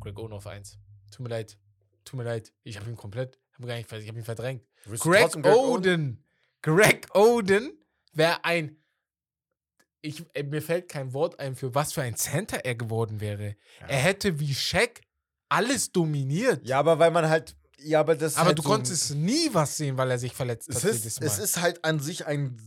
Greg 0.00 0.18
Oden 0.18 0.32
auf 0.32 0.46
1. 0.46 0.78
Tut 1.10 1.20
mir 1.20 1.28
leid. 1.28 1.58
Tut 2.04 2.18
mir 2.18 2.24
leid. 2.24 2.52
Ich 2.62 2.78
habe 2.78 2.88
ihn 2.88 2.96
komplett, 2.96 3.38
hab 3.52 3.66
gar 3.66 3.76
nicht, 3.76 3.92
ich 3.92 4.08
habe 4.08 4.18
ihn 4.18 4.24
verdrängt. 4.24 4.64
Du 4.84 4.96
Greg 4.96 5.22
trotzdem 5.22 5.44
Oden. 5.44 6.24
Greg 6.62 7.08
Oden 7.14 7.72
wäre 8.12 8.44
ein. 8.44 8.76
Ich, 10.00 10.24
äh, 10.34 10.44
mir 10.44 10.62
fällt 10.62 10.88
kein 10.88 11.12
Wort 11.12 11.40
ein, 11.40 11.56
für 11.56 11.74
was 11.74 11.92
für 11.92 12.02
ein 12.02 12.16
Center 12.16 12.64
er 12.64 12.76
geworden 12.76 13.20
wäre. 13.20 13.56
Ja. 13.80 13.86
Er 13.88 13.98
hätte 13.98 14.38
wie 14.38 14.54
Shaq 14.54 15.00
alles 15.48 15.92
dominiert. 15.92 16.66
Ja, 16.66 16.78
aber 16.78 16.98
weil 16.98 17.10
man 17.10 17.28
halt. 17.28 17.56
Ja, 17.78 18.00
aber 18.00 18.14
das 18.14 18.36
aber 18.36 18.48
halt 18.48 18.58
du 18.58 18.62
so, 18.62 18.68
konntest 18.68 19.14
nie 19.14 19.50
was 19.52 19.76
sehen, 19.76 19.96
weil 19.98 20.10
er 20.10 20.18
sich 20.18 20.32
verletzt 20.32 20.68
Es 20.68 20.76
hat 20.76 20.90
ist, 20.90 20.98
jedes 20.98 21.20
Mal. 21.20 21.26
es 21.26 21.38
ist 21.38 21.60
halt 21.60 21.84
an 21.84 22.00
sich 22.00 22.26
ein 22.26 22.58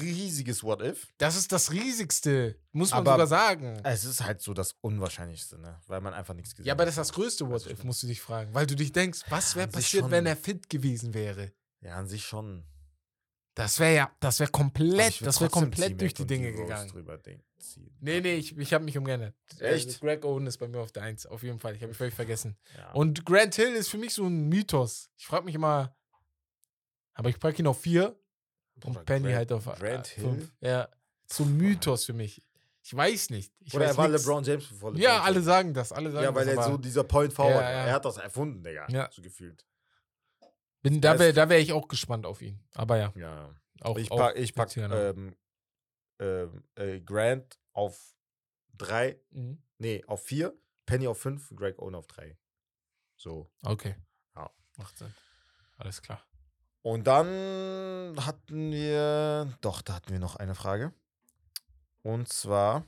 riesiges 0.00 0.62
What-If. 0.62 1.08
das 1.18 1.36
ist 1.36 1.52
das 1.52 1.70
Riesigste, 1.70 2.58
muss 2.72 2.90
man 2.90 3.00
Aber- 3.00 3.12
sogar 3.12 3.26
sagen. 3.26 3.80
Es 3.84 4.04
ist 4.04 4.22
halt 4.24 4.40
so 4.40 4.54
das 4.54 4.76
Unwahrscheinlichste, 4.80 5.58
ne? 5.58 5.80
Weil 5.86 6.00
man 6.00 6.14
einfach 6.14 6.34
nichts 6.34 6.52
gesehen 6.52 6.66
Ja, 6.66 6.72
aber 6.74 6.82
hat. 6.82 6.88
das 6.88 6.94
ist 6.94 6.98
das 6.98 7.12
größte 7.12 7.48
What-If, 7.48 7.78
schon. 7.78 7.86
musst 7.86 8.02
du 8.02 8.06
dich 8.06 8.20
fragen. 8.20 8.54
Weil 8.54 8.66
du 8.66 8.74
dich 8.76 8.92
denkst, 8.92 9.20
was 9.28 9.56
wäre 9.56 9.68
passiert, 9.68 10.02
schon. 10.04 10.10
wenn 10.10 10.26
er 10.26 10.36
fit 10.36 10.68
gewesen 10.70 11.12
wäre? 11.14 11.52
Ja, 11.80 11.96
an 11.96 12.08
sich 12.08 12.24
schon. 12.24 12.64
Das 13.54 13.78
wäre 13.80 13.94
ja, 13.94 14.10
das 14.20 14.38
wäre 14.40 14.50
komplett, 14.50 15.20
würd 15.20 15.26
das 15.26 15.40
wäre 15.40 15.50
komplett 15.50 16.00
durch 16.00 16.14
die 16.14 16.26
Dinge 16.26 16.50
Rose 16.50 16.62
gegangen. 16.62 16.90
Drüber 16.90 17.18
denk- 17.18 17.42
ziehen. 17.58 17.90
Nee, 18.00 18.20
nee, 18.20 18.36
ich, 18.36 18.56
ich 18.56 18.72
habe 18.72 18.84
mich 18.84 18.96
umgeändert. 18.96 19.34
Echt? 19.58 19.86
Also 19.88 19.98
Greg 19.98 20.24
Oden 20.24 20.46
ist 20.46 20.58
bei 20.58 20.68
mir 20.68 20.78
auf 20.78 20.92
der 20.92 21.02
1, 21.02 21.26
auf 21.26 21.42
jeden 21.42 21.58
Fall. 21.58 21.74
Ich 21.74 21.80
habe 21.82 21.88
mich 21.88 21.96
völlig 21.98 22.14
vergessen. 22.14 22.56
Ja. 22.76 22.92
Und 22.92 23.26
Grant 23.26 23.56
Hill 23.56 23.74
ist 23.74 23.88
für 23.88 23.98
mich 23.98 24.14
so 24.14 24.24
ein 24.26 24.48
Mythos. 24.48 25.10
Ich 25.16 25.26
frage 25.26 25.44
mich 25.44 25.56
immer, 25.56 25.92
aber 27.14 27.30
ich 27.30 27.40
packe 27.40 27.58
ihn 27.60 27.66
auf 27.66 27.80
4 27.80 28.16
Bruder, 28.80 29.00
und 29.00 29.06
Penny 29.06 29.24
Grant- 29.28 29.36
halt 29.36 29.52
auf 29.52 29.64
Grant 29.64 30.06
5. 30.08 30.16
Hill? 30.36 30.48
Ja, 30.60 30.88
ein 31.40 31.56
Mythos 31.56 32.04
für 32.04 32.12
mich. 32.12 32.42
Ich 32.82 32.96
weiß 32.96 33.30
nicht. 33.30 33.52
Ich 33.60 33.74
Oder 33.74 33.84
weiß 33.86 33.92
er 33.92 33.96
war 33.98 34.08
nix. 34.08 34.22
LeBron 34.24 34.44
James 34.44 34.68
bevor 34.68 34.90
LeBron 34.92 35.02
Ja, 35.02 35.22
alle 35.22 35.42
sagen 35.42 35.74
das. 35.74 35.92
Alle 35.92 36.10
sagen 36.10 36.24
Ja, 36.24 36.34
weil 36.34 36.46
das, 36.46 36.56
er 36.56 36.62
so 36.72 36.78
dieser 36.78 37.04
Point 37.04 37.32
Forward 37.34 37.60
Ja, 37.60 37.70
ja. 37.70 37.84
Er 37.86 37.92
hat 37.92 38.04
das 38.04 38.16
erfunden, 38.16 38.62
Digga. 38.62 38.86
Ja. 38.88 39.10
So 39.12 39.20
gefühlt. 39.20 39.64
bin, 40.82 41.00
da 41.00 41.18
wäre 41.18 41.32
da 41.32 41.48
wär 41.48 41.58
ich 41.58 41.72
auch 41.72 41.86
gespannt 41.88 42.24
auf 42.24 42.40
ihn. 42.40 42.60
Aber 42.74 42.96
ja, 42.96 43.12
Ja. 43.16 43.54
auch 43.82 43.98
ich 43.98 44.10
auch 44.10 44.16
pack, 44.16 44.36
ich 44.38 44.54
pack 44.54 44.68
Luciano. 44.68 44.94
ähm, 44.96 45.36
ähm, 46.20 46.64
äh, 46.76 47.00
Grant 47.00 47.58
auf 47.72 48.14
3, 48.78 49.20
Mhm. 49.30 49.62
nee, 49.78 50.02
auf 50.06 50.22
4, 50.24 50.54
Penny 50.86 51.06
auf 51.08 51.20
5, 51.20 51.50
Greg 51.56 51.78
Owen 51.80 51.94
auf 51.94 52.06
3. 52.06 52.38
So. 53.16 53.50
Okay. 53.62 53.96
Ja. 54.34 54.50
Macht 54.76 54.96
Sinn. 54.96 55.12
Alles 55.76 56.00
klar. 56.00 56.22
Und 56.82 57.06
dann 57.06 58.16
hatten 58.24 58.70
wir, 58.70 59.52
doch, 59.60 59.82
da 59.82 59.94
hatten 59.94 60.12
wir 60.12 60.18
noch 60.18 60.36
eine 60.36 60.54
Frage. 60.54 60.92
Und 62.02 62.28
zwar 62.32 62.86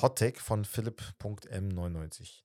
Hottake 0.00 0.40
von 0.40 0.64
Philipp.m99. 0.64 2.42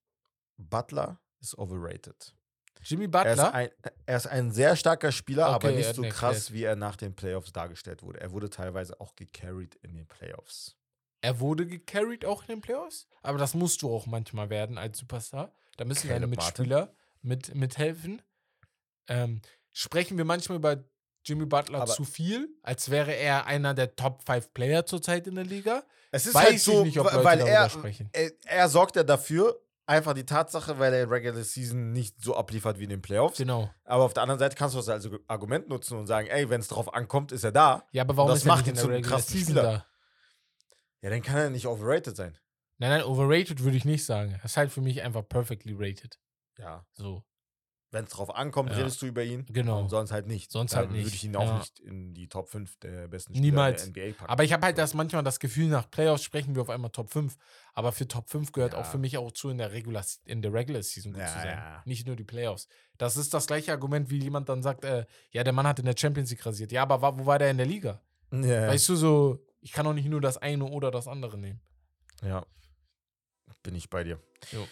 Butler 0.58 1.20
ist 1.40 1.58
overrated. 1.58 2.34
Jimmy 2.82 3.06
Er 3.06 3.08
ist, 3.08 3.38
Butler? 3.38 3.54
ein, 3.54 3.70
er 4.06 4.18
ist 4.18 4.28
ein 4.28 4.52
sehr 4.52 4.76
starker 4.76 5.12
Spieler, 5.12 5.46
aber 5.48 5.68
Okay, 5.70 5.76
er 5.76 5.78
nicht 5.78 5.96
so 5.96 6.02
mir 6.02 6.10
krass, 6.10 6.52
wie 6.52 6.64
er 6.64 6.76
nach 6.76 6.96
den 6.98 7.16
Playoffs 7.16 7.54
dargestellt 7.54 8.04
wurde. 8.04 8.20
Er 8.20 8.32
wurde 8.32 8.50
teilweise 8.50 9.00
auch 9.00 9.16
gecarried 9.16 9.76
in 9.76 9.94
den 9.96 10.08
Playoffs. 10.08 10.76
Er 11.22 11.40
wurde 11.40 11.66
gecarried 11.66 12.26
auch 12.26 12.42
in 12.42 12.48
den 12.48 12.62
Playoffs, 12.62 13.08
aber 13.22 13.38
das 13.38 13.54
musst 13.54 13.82
du 13.82 13.94
auch 13.94 14.06
manchmal 14.08 14.50
werden 14.50 14.78
als 14.78 14.98
Superstar. 14.98 15.54
Da 15.78 15.86
müssen 15.86 16.10
deine 16.10 16.28
Martin. 16.28 16.44
Mitspieler 16.46 16.94
mit, 17.22 17.56
mithelfen. 17.56 18.22
Ähm, 19.08 19.42
sprechen 19.72 20.18
wir 20.18 20.26
manchmal 20.26 20.58
über 20.58 20.84
Jimmy 21.26 21.46
Butler 21.46 21.82
Aber- 21.82 21.92
zu 21.92 22.04
viel, 22.04 22.50
als 22.64 22.90
wäre 22.90 23.14
er 23.16 23.46
einer 23.46 23.74
der 23.74 23.96
Top 23.96 24.24
5 24.26 24.54
Player 24.54 24.86
zurzeit 24.86 25.28
in 25.28 25.36
der 25.36 25.46
Liga? 25.46 25.84
Es 26.12 26.26
ist 26.26 26.36
Weiß 26.36 26.44
halt 26.46 26.60
so, 26.60 26.84
nicht, 26.84 26.98
weil 26.98 27.38
darüber 27.38 27.50
er, 27.50 27.70
sprechen. 27.70 28.10
er, 28.12 28.32
er 28.46 28.70
sorgt 28.70 28.96
ja 28.96 29.04
dafür, 29.04 29.60
einfach 29.86 30.14
die 30.14 30.26
Tatsache, 30.26 30.78
weil 30.80 30.94
er 30.94 31.04
in 31.04 31.10
Regular 31.10 31.44
Season 31.44 31.92
nicht 31.92 32.22
so 32.24 32.36
abliefert 32.36 32.78
wie 32.80 32.84
in 32.84 32.90
den 32.90 33.02
Playoffs. 33.02 33.38
Genau. 33.38 33.70
Aber 33.84 34.04
auf 34.04 34.14
der 34.14 34.24
anderen 34.24 34.40
Seite 34.40 34.56
kannst 34.56 34.76
du 34.76 34.80
das 34.80 34.90
als 34.90 35.10
Argument 35.28 35.68
nutzen 35.70 35.98
und 35.98 36.08
sagen, 36.08 36.28
ey, 36.28 36.50
wenn 36.50 36.62
es 36.62 36.68
drauf 36.68 36.94
ankommt, 36.94 37.32
ist 37.32 37.44
er 37.44 37.52
da. 37.52 37.88
Ja, 37.92 38.04
aber 38.04 38.16
warum 38.16 38.30
Das 38.30 38.40
ist 38.40 38.46
er 38.46 38.48
macht 38.50 38.66
nicht 38.68 38.76
ihn 38.78 38.82
in 38.82 38.88
der 38.90 38.98
Regular 38.98 39.18
krassen 39.18 39.34
Season 39.38 39.54
Spieler. 39.56 39.64
da? 39.64 39.86
Ja, 41.02 41.10
dann 41.10 41.22
kann 41.22 41.38
er 41.38 41.50
nicht 41.50 41.68
overrated 41.68 42.16
sein. 42.16 42.38
Nein, 42.78 42.90
nein, 42.92 43.04
overrated 43.04 43.64
würde 43.64 43.78
ich 43.78 43.86
nicht 43.86 44.06
sagen. 44.06 44.34
Er 44.40 44.46
ist 44.46 44.56
halt 44.58 44.72
für 44.72 44.82
mich 44.82 45.02
einfach 45.02 45.28
perfectly 45.28 45.74
rated. 45.78 46.20
Ja. 46.58 46.86
So. 46.94 47.24
Wenn 47.94 48.06
es 48.06 48.10
drauf 48.10 48.34
ankommt, 48.36 48.72
Ja. 48.72 48.78
redest 48.78 49.00
du 49.04 49.06
über 49.06 49.24
ihn. 49.24 49.46
Genau. 49.50 49.80
Und 49.80 49.90
sonst 49.90 50.12
halt 50.12 50.26
nicht. 50.26 50.52
Sonst 50.52 50.72
Dann 50.72 50.80
halt 50.80 50.92
nicht, 50.92 51.06
würde 51.06 51.16
ich 51.16 51.24
ihn 51.26 51.36
auch 51.36 51.46
ja. 51.46 51.60
nicht 51.60 51.80
in 51.80 52.16
die 52.16 52.28
Top 52.28 52.50
5 52.50 52.80
der 52.80 53.08
besten 53.08 53.34
Spieler 53.34 53.46
Niemals. 53.46 53.92
der 53.94 54.06
NBA 54.08 54.18
packen. 54.18 54.32
Aber 54.32 54.44
ich 54.44 54.52
habe 54.52 54.66
halt 54.66 54.80
das 54.80 54.96
manchmal 54.96 55.24
das 55.24 55.40
Gefühl, 55.40 55.68
nach 55.68 55.88
Playoffs 55.92 56.24
sprechen 56.24 56.56
wir 56.56 56.64
auf 56.64 56.72
einmal 56.72 56.90
Top 56.90 57.12
5. 57.12 57.38
Aber 57.74 57.92
für 57.92 58.08
Top 58.08 58.30
5 58.32 58.52
gehört 58.52 58.74
Ja. 58.74 58.80
auch 58.80 58.86
für 58.88 58.98
mich 58.98 59.16
auch 59.20 59.32
zu, 59.32 59.50
in 59.50 59.60
der 59.60 59.72
Regular, 59.74 60.04
in 60.26 60.42
der 60.42 60.52
Regular 60.52 60.82
Season 60.82 61.14
gut 61.14 61.22
zu 61.28 61.34
sein. 61.34 61.82
Nicht 61.86 62.08
nur 62.08 62.16
die 62.16 62.24
Playoffs. 62.24 62.68
Das 62.98 63.16
ist 63.16 63.32
das 63.34 63.46
gleiche 63.46 63.72
Argument, 63.72 64.10
wie 64.10 64.18
jemand 64.18 64.50
dann 64.50 64.64
sagt, 64.64 64.86
äh, 64.86 65.06
ja, 65.30 65.44
der 65.44 65.54
Mann 65.54 65.68
hat 65.68 65.78
in 65.78 65.86
der 65.86 65.96
Champions 65.96 66.32
League 66.32 66.44
rasiert. 66.46 66.72
Ja, 66.72 66.82
aber 66.82 67.18
wo 67.20 67.26
war 67.28 67.38
der 67.38 67.52
in 67.52 67.58
der 67.58 67.68
Liga? 67.68 68.02
Weißt 68.32 68.90
du, 68.90 68.96
so, 68.96 69.40
ich 69.62 69.72
kann 69.72 69.86
auch 69.86 69.94
nicht 69.94 70.10
nur 70.10 70.20
das 70.20 70.38
eine 70.40 70.66
oder 70.66 70.90
das 70.90 71.08
andere 71.08 71.38
nehmen. 71.38 71.62
ja. 72.24 72.44
Bin 73.62 73.76
ich 73.76 73.90
bei 73.90 74.04
dir. 74.04 74.20
Jo. 74.52 74.68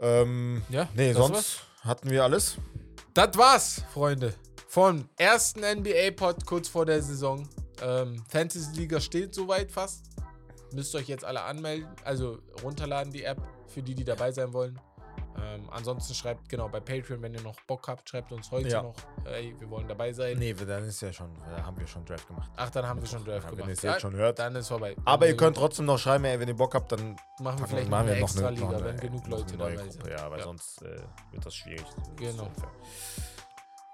Ähm, 0.00 0.62
Ja, 0.70 0.88
nee, 0.94 1.12
sonst 1.12 1.34
war's. 1.34 1.60
Hatten 1.86 2.10
wir 2.10 2.24
alles. 2.24 2.56
Das 3.14 3.36
war's, 3.36 3.82
Freunde. 3.92 4.34
Vom 4.68 5.08
ersten 5.16 5.60
NBA-Pod 5.60 6.44
kurz 6.44 6.68
vor 6.68 6.84
der 6.84 7.02
Saison. 7.02 7.48
Ähm, 7.80 8.22
Fantasy-Liga 8.28 9.00
steht 9.00 9.34
soweit 9.34 9.70
fast. 9.70 10.06
Müsst 10.72 10.94
euch 10.94 11.08
jetzt 11.08 11.24
alle 11.24 11.42
anmelden, 11.42 11.88
also 12.04 12.38
runterladen 12.62 13.12
die 13.12 13.22
App 13.22 13.40
für 13.68 13.82
die, 13.82 13.94
die 13.94 14.04
dabei 14.04 14.32
sein 14.32 14.52
wollen. 14.52 14.78
Ähm, 15.38 15.68
ansonsten 15.70 16.14
schreibt 16.14 16.48
genau 16.48 16.68
bei 16.68 16.80
Patreon, 16.80 17.20
wenn 17.20 17.34
ihr 17.34 17.42
noch 17.42 17.60
Bock 17.66 17.88
habt, 17.88 18.08
schreibt 18.08 18.32
uns 18.32 18.50
heute 18.50 18.68
Ja. 18.68 18.82
noch, 18.82 18.94
ey, 19.26 19.54
wir 19.58 19.68
wollen 19.68 19.86
dabei 19.86 20.12
sein. 20.12 20.38
Nee, 20.38 20.54
dann 20.54 20.84
ist 20.84 21.02
ja 21.02 21.12
schon, 21.12 21.30
da 21.54 21.62
haben 21.64 21.78
wir 21.78 21.86
schon 21.86 22.04
Draft 22.06 22.26
gemacht. 22.26 22.50
Ach, 22.56 22.70
dann 22.70 22.86
haben 22.88 23.00
wir 23.00 23.06
schon 23.06 23.24
Draft 23.24 23.44
Ja, 23.44 23.50
gemacht. 23.50 23.58
Wenn 23.58 23.68
ihr 23.68 23.72
es 23.74 23.82
jetzt 23.82 24.00
schon 24.00 24.14
hört. 24.14 24.38
Dann 24.38 24.56
ist 24.56 24.68
vorbei. 24.68 24.96
Aber 25.04 25.26
Dann 25.26 25.34
ihr 25.34 25.36
könnt 25.36 25.56
trotzdem 25.56 25.84
noch 25.84 25.98
schreiben, 25.98 26.24
ey, 26.24 26.40
wenn 26.40 26.48
ihr 26.48 26.56
Bock 26.56 26.74
habt, 26.74 26.90
dann 26.92 27.16
machen 27.40 27.58
wir 27.60 27.66
vielleicht 27.68 27.90
machen 27.90 28.06
noch 28.06 28.06
wir 28.06 28.12
eine 28.12 28.20
noch 28.20 28.36
eine- 28.36 28.42
noch 28.42 28.50
Liga, 28.72 28.76
eine- 28.76 28.84
wenn 28.84 29.00
genug 29.00 29.26
Leute 29.26 29.56
dabei 29.56 29.74
Gruppe. 29.76 29.90
sind. 29.92 30.06
Ja, 30.06 30.30
weil 30.30 30.38
Ja. 30.38 30.44
sonst 30.44 30.82
äh, 30.82 31.00
wird 31.32 31.44
das 31.46 31.54
schwierig. 31.54 31.84
Genau. 32.16 32.48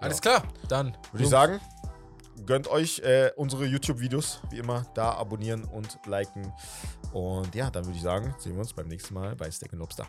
Alles 0.01 0.21
klar, 0.21 0.43
dann 0.69 0.97
Würde 1.13 1.25
ich 1.25 1.31
sagen, 1.31 1.61
gönnt 2.47 2.67
euch 2.69 2.99
äh, 3.01 3.31
unsere 3.37 3.67
YouTube-Videos, 3.67 4.41
wie 4.51 4.59
immer, 4.59 4.85
da 4.95 5.13
abonnieren 5.15 5.65
und 5.65 5.99
liken. 6.07 6.53
Und 7.13 7.55
ja, 7.55 7.71
dann 7.71 7.85
würde 7.85 7.97
ich 7.97 8.03
sagen, 8.03 8.35
sehen 8.39 8.53
wir 8.55 8.61
uns 8.61 8.73
beim 8.73 8.89
nächsten 8.89 9.15
Mal 9.15 9.37
bei 9.37 9.51
Steak 9.51 9.73
Lobster. 9.73 10.07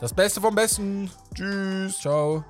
Das 0.00 0.14
Beste 0.14 0.40
vom 0.40 0.54
Besten. 0.54 1.10
Tschüss. 1.34 1.98
Ciao. 1.98 2.42